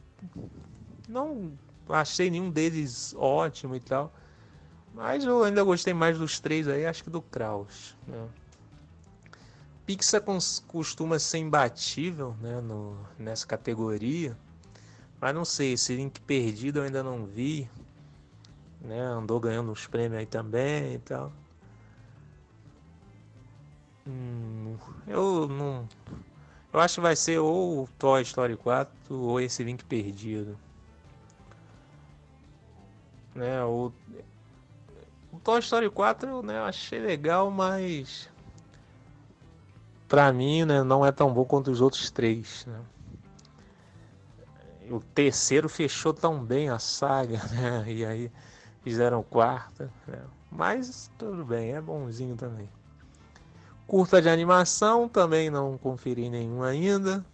não 1.08 1.54
achei 1.90 2.30
nenhum 2.30 2.52
deles 2.52 3.16
ótimo 3.18 3.76
e 3.76 3.80
tal. 3.80 4.14
Mas 4.94 5.24
eu 5.24 5.44
ainda 5.44 5.64
gostei 5.64 5.94
mais 5.94 6.18
dos 6.18 6.40
três 6.40 6.68
aí, 6.68 6.86
acho 6.86 7.04
que 7.04 7.10
do 7.10 7.22
Kraus. 7.22 7.96
Né? 8.06 8.28
Pixar 9.86 10.22
costuma 10.68 11.18
ser 11.20 11.38
imbatível 11.38 12.36
né, 12.42 12.60
no, 12.60 12.98
nessa 13.18 13.46
categoria. 13.46 14.38
Mas 15.22 15.34
não 15.34 15.46
sei, 15.46 15.74
esse 15.74 15.96
link 15.96 16.20
perdido 16.22 16.80
eu 16.80 16.84
ainda 16.84 17.04
não 17.04 17.26
vi. 17.26 17.70
Né, 18.82 19.00
andou 19.00 19.40
ganhando 19.40 19.72
uns 19.72 19.88
prêmios 19.88 20.20
aí 20.20 20.26
também 20.26 20.96
e 20.96 21.00
tal. 21.00 21.32
Hum, 24.08 24.78
eu 25.06 25.50
não. 25.50 25.88
Eu 26.72 26.80
acho 26.80 26.96
que 26.96 27.02
vai 27.02 27.16
ser 27.16 27.40
ou 27.40 27.84
o 27.84 27.88
Toy 28.00 28.22
Story 28.22 28.56
4 28.56 28.94
ou 29.10 29.42
esse 29.42 29.64
link 29.64 29.84
perdido. 29.84 30.58
Né, 33.36 33.64
o, 33.66 33.92
o 35.32 35.40
Toy 35.40 35.60
Story 35.60 35.90
4 35.90 36.42
né, 36.42 36.58
eu 36.58 36.64
achei 36.64 37.00
legal, 37.00 37.52
mas 37.52 38.30
pra 40.08 40.32
mim 40.32 40.64
né, 40.64 40.84
não 40.84 41.06
é 41.06 41.12
tão 41.12 41.34
bom 41.34 41.44
quanto 41.44 41.70
os 41.70 41.82
outros 41.82 42.10
três. 42.10 42.66
Né? 42.66 42.82
O 44.90 45.02
terceiro 45.02 45.68
fechou 45.68 46.14
tão 46.14 46.44
bem 46.44 46.70
a 46.70 46.80
saga, 46.80 47.44
né? 47.52 47.84
E 47.88 48.06
aí 48.06 48.32
fizeram 48.84 49.20
o 49.20 49.24
quarto. 49.24 49.92
Né? 50.08 50.24
Mas 50.50 51.12
tudo 51.18 51.44
bem, 51.44 51.74
é 51.74 51.82
bonzinho 51.82 52.38
também. 52.38 52.70
Curta 53.88 54.22
de 54.22 54.28
animação, 54.28 55.08
também 55.08 55.50
não 55.50 55.78
conferi 55.78 56.30
nenhum 56.30 56.62
ainda. 56.62 57.26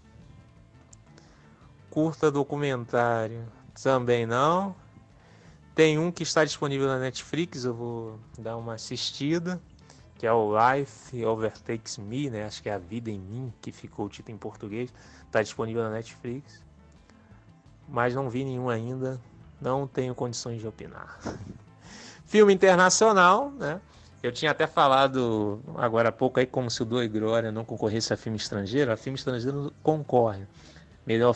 Curta 1.89 2.29
documentário, 2.29 3.43
também 3.81 4.27
não. 4.27 4.75
Tem 5.73 5.97
um 5.97 6.11
que 6.11 6.21
está 6.21 6.45
disponível 6.45 6.85
na 6.85 6.99
Netflix, 6.99 7.65
eu 7.65 7.73
vou 7.73 8.19
dar 8.37 8.55
uma 8.55 8.75
assistida, 8.75 9.59
que 10.19 10.27
é 10.27 10.31
o 10.31 10.53
Life 10.55 11.25
Overtakes 11.25 11.97
Me, 11.97 12.29
né? 12.29 12.45
Acho 12.45 12.61
que 12.61 12.69
é 12.69 12.73
A 12.75 12.77
Vida 12.77 13.09
em 13.09 13.19
Mim, 13.19 13.51
que 13.59 13.71
ficou 13.71 14.05
o 14.05 14.09
título 14.09 14.35
em 14.35 14.37
português. 14.37 14.93
Está 15.25 15.41
disponível 15.41 15.81
na 15.81 15.89
Netflix. 15.89 16.61
Mas 17.89 18.13
não 18.13 18.29
vi 18.29 18.45
nenhum 18.45 18.69
ainda, 18.69 19.19
não 19.59 19.87
tenho 19.87 20.13
condições 20.13 20.61
de 20.61 20.67
opinar. 20.67 21.17
Filme 22.25 22.53
internacional, 22.53 23.49
né? 23.49 23.81
Eu 24.23 24.31
tinha 24.31 24.51
até 24.51 24.65
falado 24.65 25.61
agora 25.75 26.07
há 26.07 26.11
pouco 26.11 26.39
aí 26.39 26.45
como 26.45 26.71
se 26.71 26.81
o 26.81 26.85
Doe 26.85 27.09
Glória 27.09 27.51
não 27.51 27.65
concorresse 27.65 28.13
a 28.13 28.17
filme 28.17 28.37
estrangeiro. 28.37 28.89
A 28.89 28.95
filme 28.95 29.19
estrangeiro 29.19 29.73
concorre. 29.83 30.47
Melhor, 31.05 31.35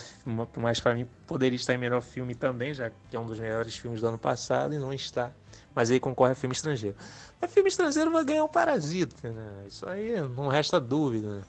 mas 0.56 0.80
para 0.80 0.96
mim 0.96 1.06
poderia 1.28 1.58
estar 1.58 1.74
em 1.74 1.78
melhor 1.78 2.02
filme 2.02 2.34
também, 2.34 2.74
já 2.74 2.90
que 2.90 3.18
é 3.18 3.20
um 3.20 3.26
dos 3.26 3.38
melhores 3.38 3.76
filmes 3.76 4.00
do 4.00 4.08
ano 4.08 4.18
passado 4.18 4.74
e 4.74 4.80
não 4.80 4.94
está. 4.94 5.34
Mas 5.76 5.92
aí 5.92 6.00
concorre 6.00 6.32
a 6.32 6.36
filme 6.36 6.56
estrangeiro. 6.56 6.96
Mas 7.42 7.52
filme 7.52 7.68
estrangeiro 7.68 8.10
vai 8.10 8.24
ganhar 8.24 8.46
um 8.46 8.48
Parasita, 8.48 9.34
né? 9.34 9.66
Isso 9.68 9.86
aí 9.86 10.22
não 10.22 10.48
resta 10.48 10.80
dúvida. 10.80 11.40
Né? 11.40 11.42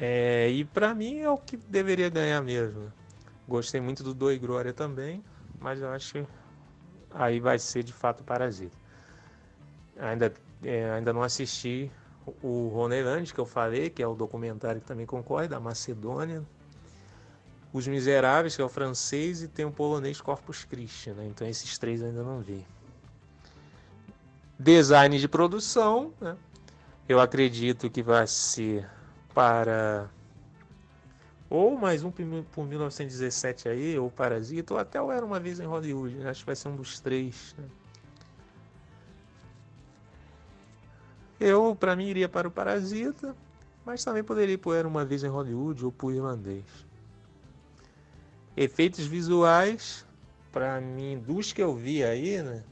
É, 0.00 0.50
e 0.50 0.64
para 0.64 0.92
mim 0.96 1.20
é 1.20 1.30
o 1.30 1.38
que 1.38 1.56
deveria 1.56 2.08
ganhar 2.08 2.42
mesmo. 2.42 2.92
Gostei 3.46 3.80
muito 3.80 4.02
do 4.02 4.12
Doi 4.12 4.36
Glória 4.36 4.72
também, 4.72 5.22
mas 5.60 5.80
eu 5.80 5.90
acho 5.90 6.14
que 6.14 6.26
aí 7.12 7.38
vai 7.38 7.60
ser 7.60 7.84
de 7.84 7.92
fato 7.92 8.24
Parasita. 8.24 8.77
Ainda, 9.98 10.32
é, 10.62 10.90
ainda 10.92 11.12
não 11.12 11.22
assisti 11.22 11.90
o 12.42 12.68
Roneland, 12.68 13.32
que 13.32 13.38
eu 13.40 13.46
falei, 13.46 13.90
que 13.90 14.02
é 14.02 14.06
o 14.06 14.14
documentário 14.14 14.80
que 14.80 14.86
também 14.86 15.06
concorre, 15.06 15.48
da 15.48 15.58
Macedônia. 15.58 16.42
Os 17.72 17.86
Miseráveis, 17.86 18.56
que 18.56 18.62
é 18.62 18.64
o 18.64 18.68
francês, 18.68 19.42
e 19.42 19.48
tem 19.48 19.64
o 19.64 19.70
polonês 19.70 20.20
Corpus 20.20 20.64
Christi, 20.64 21.10
né? 21.10 21.26
Então 21.26 21.46
esses 21.46 21.76
três 21.78 22.02
ainda 22.02 22.22
não 22.22 22.40
vi. 22.40 22.66
Design 24.58 25.18
de 25.18 25.28
produção, 25.28 26.12
né? 26.20 26.36
eu 27.08 27.20
acredito 27.20 27.88
que 27.88 28.02
vai 28.02 28.26
ser 28.26 28.88
para 29.32 30.10
ou 31.50 31.78
mais 31.78 32.04
um 32.04 32.10
por 32.10 32.66
1917 32.66 33.68
aí, 33.68 33.98
ou 33.98 34.10
Parasita, 34.10 34.74
ou 34.74 34.80
até 34.80 35.00
o 35.00 35.10
Era 35.10 35.24
Uma 35.24 35.40
Vez 35.40 35.58
em 35.60 35.64
Hollywood. 35.64 36.16
Né? 36.16 36.28
Acho 36.28 36.40
que 36.40 36.46
vai 36.46 36.56
ser 36.56 36.68
um 36.68 36.76
dos 36.76 37.00
três. 37.00 37.54
Né? 37.56 37.64
Eu, 41.40 41.76
para 41.78 41.94
mim, 41.94 42.08
iria 42.08 42.28
para 42.28 42.48
o 42.48 42.50
Parasita, 42.50 43.34
mas 43.84 44.04
também 44.04 44.24
poderia 44.24 44.54
ir 44.54 44.58
para 44.58 44.76
Era 44.76 44.88
Uma 44.88 45.04
Vez 45.04 45.22
em 45.22 45.28
Hollywood 45.28 45.84
ou 45.84 45.92
para 45.92 46.06
o 46.06 46.12
Irlandês. 46.12 46.64
Efeitos 48.56 49.06
visuais, 49.06 50.04
para 50.50 50.80
mim, 50.80 51.18
dos 51.18 51.52
que 51.52 51.62
eu 51.62 51.74
vi 51.74 52.02
aí, 52.02 52.42
né? 52.42 52.64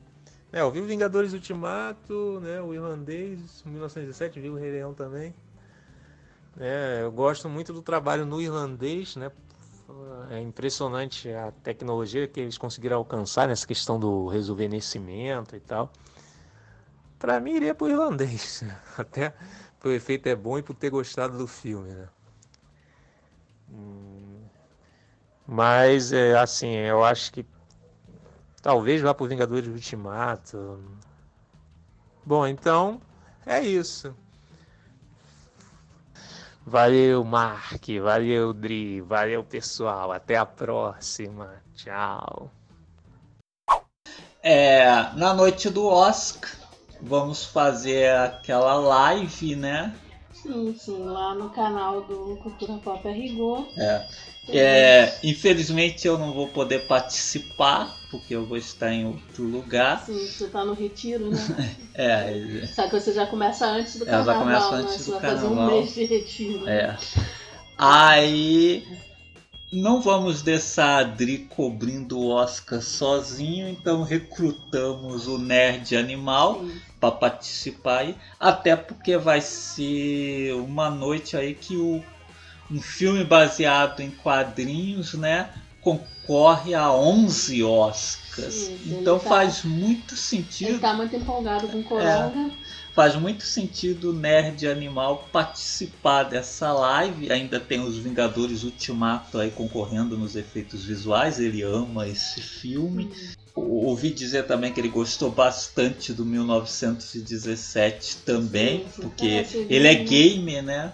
É, 0.53 0.61
eu 0.61 0.71
vi 0.71 0.81
o 0.81 0.85
Vingadores 0.85 1.33
Ultimato, 1.33 2.41
né? 2.41 2.61
O 2.61 2.75
Irlandês, 2.75 3.63
1917, 3.65 4.41
vi 4.41 4.49
o 4.49 4.57
Rei 4.57 4.73
Leão 4.73 4.95
também. 4.95 5.35
É, 6.59 7.01
eu 7.03 7.13
gosto 7.13 7.49
muito 7.49 7.73
do 7.73 7.83
trabalho 7.83 8.25
no 8.25 8.41
irlandês, 8.41 9.15
né? 9.17 9.31
É 10.31 10.41
impressionante 10.41 11.31
a 11.31 11.53
tecnologia 11.63 12.27
que 12.27 12.41
eles 12.41 12.59
conseguiram 12.59 12.97
alcançar 12.97 13.47
nessa 13.47 13.67
questão 13.67 14.01
do 14.01 14.27
rejuvenescimento 14.27 15.55
e 15.55 15.61
tal. 15.61 15.93
Para 17.19 17.41
mim, 17.41 17.55
iria 17.55 17.75
para 17.75 17.87
o 17.87 17.91
irlandês. 17.91 18.63
Até 18.97 19.35
o 19.85 19.91
efeito 19.91 20.29
é 20.29 20.35
bom 20.35 20.59
e 20.59 20.63
por 20.63 20.75
ter 20.75 20.91
gostado 20.91 21.39
do 21.39 21.47
filme, 21.47 21.91
né? 21.91 22.09
Hum, 23.71 24.43
mas, 25.47 26.13
é, 26.13 26.37
assim, 26.37 26.75
eu 26.75 27.05
acho 27.05 27.33
que 27.33 27.47
talvez 28.61 29.01
vá 29.01 29.15
para 29.15 29.25
o 29.25 29.29
Vingadores 29.29 29.69
Ultimato. 29.69 30.83
Bom, 32.25 32.47
então 32.47 33.01
é 33.45 33.61
isso. 33.61 34.15
Valeu, 36.67 37.23
Mark. 37.23 37.85
Valeu, 38.03 38.53
Dri. 38.53 39.01
Valeu, 39.01 39.45
pessoal. 39.45 40.11
Até 40.11 40.37
a 40.37 40.45
próxima. 40.45 41.63
Tchau. 41.77 42.51
É, 44.43 45.13
na 45.15 45.33
noite 45.33 45.71
do 45.71 45.87
Oscar, 45.87 46.51
vamos 47.01 47.45
fazer 47.45 48.11
aquela 48.11 48.75
live, 48.75 49.57
né? 49.57 49.95
Sim, 50.33 50.75
sim, 50.79 51.05
lá 51.05 51.35
no 51.35 51.51
canal 51.51 52.03
do 52.03 52.39
Cultura 52.43 52.75
Pop 52.75 53.09
Rigor. 53.09 53.67
É. 53.77 54.07
é. 54.49 55.19
Infelizmente 55.25 56.07
eu 56.07 56.19
não 56.19 56.33
vou 56.33 56.49
poder 56.49 56.87
participar, 56.87 57.97
porque 58.11 58.35
eu 58.35 58.45
vou 58.45 58.57
estar 58.57 58.93
em 58.93 59.07
outro 59.07 59.45
lugar. 59.45 60.05
Sim, 60.05 60.27
você 60.27 60.45
está 60.45 60.65
no 60.65 60.75
retiro, 60.75 61.31
né? 61.31 61.39
é. 61.95 62.67
Só 62.67 62.87
que 62.89 63.01
você 63.01 63.13
já 63.13 63.27
começa 63.27 63.67
antes 63.67 63.99
do 63.99 64.05
carnaval, 64.05 64.35
já 64.35 64.41
começa 64.41 64.75
antes 64.75 65.07
né? 65.09 65.15
Do 65.15 65.21
carnaval. 65.21 65.49
fazer 65.49 65.61
um 65.61 65.67
mês 65.67 65.95
de 65.95 66.05
retiro. 66.05 66.69
É. 66.69 66.97
Aí 67.79 68.87
não 69.73 70.01
vamos 70.01 70.43
deixar 70.43 70.87
a 70.87 70.99
Adri 70.99 71.39
cobrindo 71.39 72.19
o 72.19 72.29
Oscar 72.29 72.81
sozinho, 72.81 73.69
então 73.69 74.03
recrutamos 74.03 75.27
o 75.27 75.39
Nerd 75.39 75.97
Animal 75.97 76.65
para 77.01 77.11
participar 77.13 77.99
aí, 77.99 78.17
até 78.41 78.75
porque 78.75 79.17
vai 79.17 79.41
ser 79.41 80.55
uma 80.55 80.91
noite 80.91 81.37
aí 81.37 81.55
que 81.55 81.77
o, 81.77 82.03
um 82.71 82.81
filme 82.81 83.25
baseado 83.25 84.01
em 84.01 84.11
quadrinhos, 84.11 85.15
né, 85.15 85.51
concorre 85.81 86.75
a 86.75 86.91
11 86.93 87.63
Oscars. 87.63 88.55
Sim, 88.55 88.81
então 88.87 89.19
tá, 89.19 89.29
faz 89.29 89.63
muito 89.63 90.17
sentido. 90.17 90.71
Ele 90.71 90.79
tá 90.79 90.93
muito 90.95 91.15
empolgado 91.15 91.69
com 91.69 91.83
Coronga. 91.83 92.53
É 92.53 92.77
faz 92.97 93.15
muito 93.15 93.45
sentido 93.45 94.09
o 94.09 94.13
Nerd 94.15 94.67
Animal 94.67 95.29
participar 95.31 96.23
dessa 96.23 96.73
live. 96.73 97.31
Ainda 97.31 97.61
tem 97.61 97.79
os 97.79 97.99
Vingadores 97.99 98.65
Ultimato 98.65 99.39
aí 99.39 99.51
concorrendo 99.51 100.17
nos 100.17 100.35
efeitos 100.35 100.83
visuais. 100.83 101.39
Ele 101.39 101.61
ama 101.61 102.09
esse 102.09 102.41
filme. 102.41 103.13
Ouvi 103.57 104.11
dizer 104.11 104.47
também 104.47 104.73
que 104.73 104.79
ele 104.81 104.89
gostou 104.89 105.31
bastante 105.31 106.13
do 106.13 106.25
1917 106.27 108.19
também, 108.19 108.81
Sim, 108.81 108.87
sim. 108.95 109.03
porque 109.03 109.29
Parece 109.29 109.67
ele 109.71 109.89
é 109.89 109.95
bem. 109.95 110.05
gamer, 110.05 110.63
né? 110.63 110.93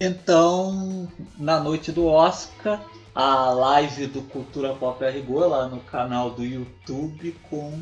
Então, 0.00 1.06
na 1.38 1.60
noite 1.60 1.92
do 1.92 2.06
Oscar, 2.06 2.82
a 3.14 3.50
live 3.50 4.06
do 4.06 4.22
Cultura 4.22 4.72
Pop 4.74 5.04
a 5.04 5.10
Rigor 5.10 5.46
lá 5.48 5.68
no 5.68 5.80
canal 5.80 6.30
do 6.30 6.42
YouTube 6.42 7.36
com 7.50 7.78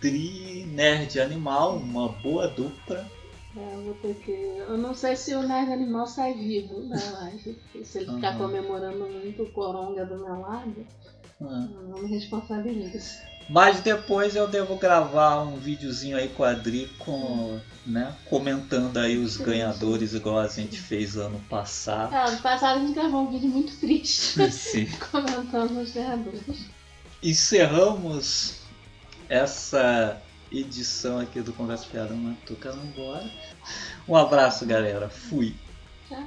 Dri 0.00 0.64
Nerd 0.72 1.18
Animal, 1.20 1.76
uma 1.76 2.08
boa 2.08 2.46
dupla. 2.46 3.04
É, 3.56 3.74
eu 3.74 3.82
vou 3.82 3.94
ter 3.94 4.14
que. 4.16 4.30
Eu 4.30 4.76
não 4.78 4.94
sei 4.94 5.16
se 5.16 5.34
o 5.34 5.42
Nerd 5.42 5.72
Animal 5.72 6.06
sai 6.06 6.34
vivo 6.34 6.82
da 6.82 6.96
live. 7.20 7.58
Se 7.84 7.98
ele 7.98 8.12
ficar 8.14 8.32
Uhum. 8.32 8.38
comemorando 8.38 9.08
muito 9.08 9.42
o 9.42 9.50
Coronga 9.50 10.04
do 10.04 10.18
meu 10.18 10.40
lado, 10.40 10.86
eu 11.40 11.46
não 11.88 11.98
me 12.02 12.08
responsabilizo. 12.08 13.16
Mas 13.48 13.80
depois 13.80 14.34
eu 14.34 14.48
devo 14.48 14.76
gravar 14.76 15.42
um 15.42 15.56
videozinho 15.56 16.16
aí 16.16 16.28
com 16.28 16.42
a 16.42 16.52
Dri 16.52 16.90
com, 16.98 17.60
né, 17.86 18.12
comentando 18.24 18.96
aí 18.96 19.16
os 19.16 19.36
ganhadores 19.36 20.14
igual 20.14 20.40
a 20.40 20.48
gente 20.48 20.80
fez 20.80 21.16
ano 21.16 21.40
passado. 21.48 22.12
É, 22.12 22.30
no 22.30 22.38
passado 22.38 22.78
a 22.78 22.80
gente 22.80 22.94
gravou 22.94 23.22
um 23.22 23.30
vídeo 23.30 23.48
muito 23.48 23.76
triste 23.76 24.50
Sim. 24.50 24.86
comentando 25.12 25.80
os 25.80 25.92
ganhadores. 25.92 26.66
Encerramos 27.22 28.62
essa 29.28 30.20
edição 30.50 31.20
aqui 31.20 31.40
do 31.40 31.52
Conversa 31.52 31.86
Piada 31.90 32.14
Matuca 32.14 32.76
Embora. 32.84 33.30
Um 34.08 34.16
abraço, 34.16 34.66
galera. 34.66 35.08
Fui. 35.08 35.54
Tchau. 36.08 36.26